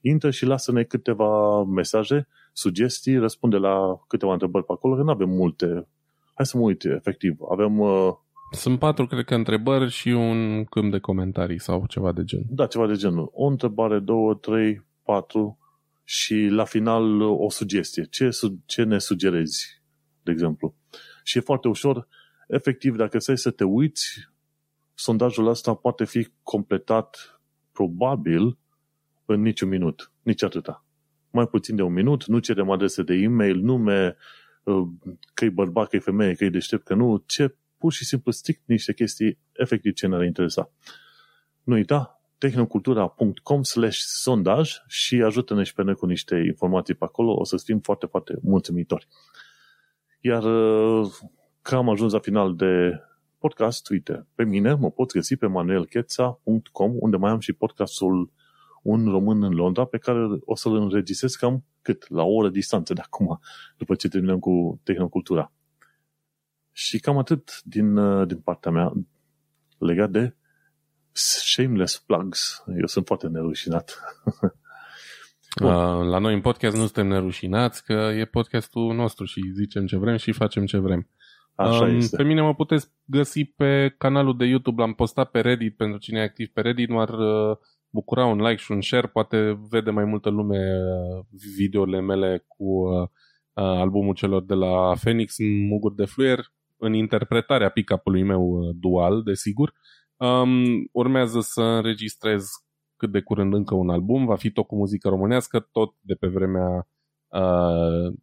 intră 0.00 0.30
și 0.30 0.46
lasă-ne 0.46 0.82
câteva 0.82 1.62
mesaje, 1.62 2.28
sugestii, 2.52 3.18
răspunde 3.18 3.56
la 3.56 4.00
câteva 4.08 4.32
întrebări 4.32 4.64
pe 4.64 4.72
acolo, 4.72 4.94
că 4.94 5.02
nu 5.02 5.10
avem 5.10 5.28
multe. 5.28 5.88
Hai 6.34 6.46
să 6.46 6.56
mă 6.56 6.62
uit, 6.62 6.84
efectiv. 6.84 7.36
Avem... 7.50 7.78
Uh... 7.78 8.12
Sunt 8.50 8.78
patru, 8.78 9.06
cred 9.06 9.24
că, 9.24 9.34
întrebări 9.34 9.90
și 9.90 10.08
un 10.08 10.64
câmp 10.64 10.90
de 10.90 10.98
comentarii 10.98 11.60
sau 11.60 11.84
ceva 11.88 12.12
de 12.12 12.24
gen. 12.24 12.42
Da, 12.48 12.66
ceva 12.66 12.86
de 12.86 12.94
genul. 12.94 13.30
O 13.32 13.46
întrebare, 13.46 13.98
două, 13.98 14.34
trei, 14.34 14.84
patru, 15.04 15.58
și 16.04 16.34
la 16.34 16.64
final 16.64 17.20
o 17.20 17.50
sugestie. 17.50 18.04
Ce, 18.04 18.28
ce 18.66 18.82
ne 18.82 18.98
sugerezi, 18.98 19.82
de 20.22 20.30
exemplu? 20.30 20.76
Și 21.22 21.38
e 21.38 21.40
foarte 21.40 21.68
ușor. 21.68 22.08
Efectiv, 22.48 22.96
dacă 22.96 23.18
stai 23.18 23.38
să 23.38 23.50
te 23.50 23.64
uiți, 23.64 24.28
sondajul 24.94 25.46
ăsta 25.46 25.74
poate 25.74 26.04
fi 26.04 26.28
completat 26.42 27.40
probabil 27.72 28.58
în 29.24 29.40
niciun 29.40 29.68
minut, 29.68 30.12
nici 30.22 30.42
atâta. 30.42 30.84
Mai 31.30 31.46
puțin 31.46 31.76
de 31.76 31.82
un 31.82 31.92
minut, 31.92 32.26
nu 32.26 32.38
cerem 32.38 32.70
adrese 32.70 33.02
de 33.02 33.14
e-mail, 33.14 33.56
nume, 33.56 34.16
uh, 34.62 34.88
că 35.34 35.44
e 35.44 35.50
bărbat, 35.50 35.88
că 35.88 35.96
e 35.96 35.98
femeie, 35.98 36.34
că 36.34 36.44
e 36.44 36.48
deștept, 36.48 36.84
că 36.84 36.94
nu, 36.94 37.22
ce 37.26 37.56
pur 37.78 37.92
și 37.92 38.04
simplu 38.04 38.30
strict 38.30 38.62
niște 38.64 38.94
chestii 38.94 39.38
efectiv 39.52 39.92
ce 39.92 40.06
ne-ar 40.06 40.24
interesa. 40.24 40.72
Nu 41.62 41.74
uita, 41.74 42.20
tehnocultura.com 42.44 43.62
slash 43.62 43.98
sondaj 43.98 44.72
și 44.86 45.22
ajută-ne 45.22 45.62
și 45.62 45.74
pe 45.74 45.82
noi 45.82 45.94
cu 45.94 46.06
niște 46.06 46.36
informații 46.46 46.94
pe 46.94 47.04
acolo, 47.04 47.32
o 47.32 47.44
să 47.44 47.56
fim 47.64 47.78
foarte, 47.78 48.06
foarte 48.06 48.38
mulțumitori. 48.42 49.08
Iar 50.20 50.42
uh, 50.42 51.10
că 51.62 51.74
am 51.74 51.88
ajuns 51.88 52.12
la 52.12 52.18
final 52.18 52.56
de 52.56 53.00
podcast, 53.38 53.90
uite, 53.90 54.26
pe 54.34 54.44
mine 54.44 54.74
mă 54.74 54.90
poți 54.90 55.14
găsi 55.14 55.36
pe 55.36 55.46
manuelcheța.com 55.46 56.92
unde 56.94 57.16
mai 57.16 57.30
am 57.30 57.38
și 57.38 57.52
podcastul 57.52 58.32
Un 58.82 59.08
român 59.10 59.42
în 59.42 59.52
Londra 59.52 59.84
pe 59.84 59.98
care 59.98 60.18
o 60.44 60.54
să-l 60.54 60.74
înregistrez 60.74 61.34
cam 61.34 61.64
cât? 61.82 62.08
La 62.08 62.22
o 62.22 62.32
oră 62.32 62.48
distanță 62.48 62.92
de 62.92 63.00
acum, 63.04 63.40
după 63.76 63.94
ce 63.94 64.08
terminăm 64.08 64.38
cu 64.38 64.80
Tehnocultura. 64.82 65.52
Și 66.72 66.98
cam 67.00 67.18
atât 67.18 67.60
din, 67.62 67.96
uh, 67.96 68.26
din 68.26 68.38
partea 68.38 68.70
mea 68.70 68.92
legat 69.78 70.10
de 70.10 70.34
shameless 71.16 71.98
plugs. 71.98 72.64
Eu 72.80 72.86
sunt 72.86 73.06
foarte 73.06 73.28
nerușinat. 73.28 73.98
Uh, 75.62 76.06
la 76.10 76.18
noi 76.18 76.34
în 76.34 76.40
podcast 76.40 76.76
nu 76.76 76.82
suntem 76.82 77.06
nerușinați, 77.06 77.84
că 77.84 77.92
e 77.92 78.24
podcastul 78.24 78.94
nostru 78.94 79.24
și 79.24 79.40
zicem 79.52 79.86
ce 79.86 79.96
vrem 79.96 80.16
și 80.16 80.32
facem 80.32 80.64
ce 80.66 80.78
vrem. 80.78 81.08
Așa 81.54 81.84
um, 81.84 81.96
este. 81.96 82.16
Pe 82.16 82.22
mine 82.22 82.40
mă 82.40 82.54
puteți 82.54 82.90
găsi 83.04 83.44
pe 83.44 83.94
canalul 83.98 84.36
de 84.36 84.44
YouTube, 84.44 84.82
l-am 84.82 84.94
postat 84.94 85.30
pe 85.30 85.40
Reddit, 85.40 85.76
pentru 85.76 85.98
cine 85.98 86.20
e 86.20 86.22
activ 86.22 86.48
pe 86.48 86.60
Reddit, 86.60 86.88
m-ar 86.88 87.08
uh, 87.08 87.56
bucura 87.90 88.24
un 88.24 88.40
like 88.40 88.56
și 88.56 88.72
un 88.72 88.80
share, 88.80 89.06
poate 89.06 89.58
vede 89.70 89.90
mai 89.90 90.04
multă 90.04 90.28
lume 90.28 90.58
uh, 90.58 91.24
videourile 91.56 92.00
mele 92.00 92.44
cu 92.48 92.64
uh, 92.64 93.08
albumul 93.52 94.14
celor 94.14 94.44
de 94.44 94.54
la 94.54 94.94
Phoenix, 95.00 95.36
Muguri 95.68 95.96
de 95.96 96.04
Fluier, 96.04 96.52
în 96.76 96.92
interpretarea 96.92 97.68
pick-up-ului 97.68 98.22
meu 98.22 98.72
dual, 98.80 99.22
desigur. 99.22 99.72
Um, 100.24 100.88
urmează 100.92 101.40
să 101.40 101.62
înregistrez 101.62 102.48
cât 102.96 103.12
de 103.12 103.20
curând 103.20 103.54
încă 103.54 103.74
un 103.74 103.90
album, 103.90 104.26
va 104.26 104.36
fi 104.36 104.50
tot 104.50 104.66
cu 104.66 104.76
muzică 104.76 105.08
românească, 105.08 105.60
tot 105.60 105.94
de 106.00 106.14
pe 106.14 106.26
vremea 106.26 106.88
uh, 107.28 108.14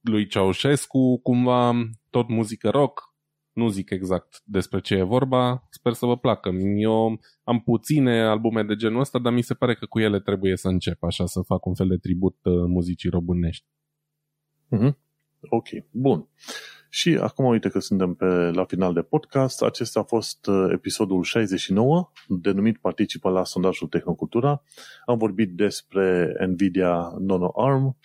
lui 0.00 0.26
Ceaușescu, 0.26 1.20
cumva 1.22 1.72
tot 2.10 2.28
muzică 2.28 2.70
rock, 2.70 3.14
nu 3.52 3.68
zic 3.68 3.90
exact 3.90 4.42
despre 4.44 4.80
ce 4.80 4.94
e 4.94 5.02
vorba, 5.02 5.66
sper 5.70 5.92
să 5.92 6.06
vă 6.06 6.16
placă. 6.16 6.50
Eu 6.76 7.20
am 7.44 7.60
puține 7.60 8.22
albume 8.22 8.62
de 8.62 8.74
genul 8.74 9.00
ăsta, 9.00 9.18
dar 9.18 9.32
mi 9.32 9.42
se 9.42 9.54
pare 9.54 9.74
că 9.74 9.86
cu 9.86 9.98
ele 9.98 10.20
trebuie 10.20 10.56
să 10.56 10.68
încep, 10.68 11.02
așa, 11.02 11.26
să 11.26 11.40
fac 11.40 11.66
un 11.66 11.74
fel 11.74 11.88
de 11.88 11.96
tribut 11.96 12.36
uh, 12.42 12.52
muzicii 12.66 13.10
românești. 13.10 13.66
Mm-hmm. 14.76 14.92
Ok, 15.48 15.68
bun. 15.90 16.28
Și 16.94 17.18
acum 17.20 17.44
uite 17.44 17.68
că 17.68 17.78
suntem 17.78 18.14
pe, 18.14 18.24
la 18.54 18.64
final 18.64 18.92
de 18.92 19.02
podcast. 19.02 19.62
Acesta 19.62 20.00
a 20.00 20.02
fost 20.02 20.46
uh, 20.46 20.70
episodul 20.72 21.22
69, 21.22 22.10
denumit 22.26 22.78
Participă 22.78 23.30
la 23.30 23.44
sondajul 23.44 23.88
Tehnocultura. 23.88 24.62
Am 25.04 25.18
vorbit 25.18 25.50
despre 25.50 26.34
Nvidia 26.46 27.14
Nono 27.18 27.52
ARM, 27.56 27.96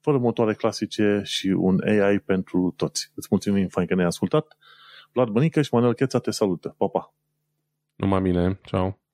fără 0.00 0.18
motoare 0.18 0.54
clasice 0.54 1.20
și 1.24 1.46
un 1.46 1.80
AI 1.84 2.18
pentru 2.18 2.74
toți. 2.76 3.12
Îți 3.14 3.28
mulțumim 3.30 3.68
fain 3.68 3.86
că 3.86 3.94
ne-ai 3.94 4.06
ascultat. 4.06 4.56
Vlad 5.12 5.28
Bănică 5.28 5.62
și 5.62 5.68
Manuel 5.72 5.94
Cheța 5.94 6.18
te 6.18 6.30
salută. 6.30 6.74
Pa, 6.78 6.86
pa! 6.86 7.14
Numai 7.94 8.20
bine, 8.20 8.60
ceau! 8.62 9.05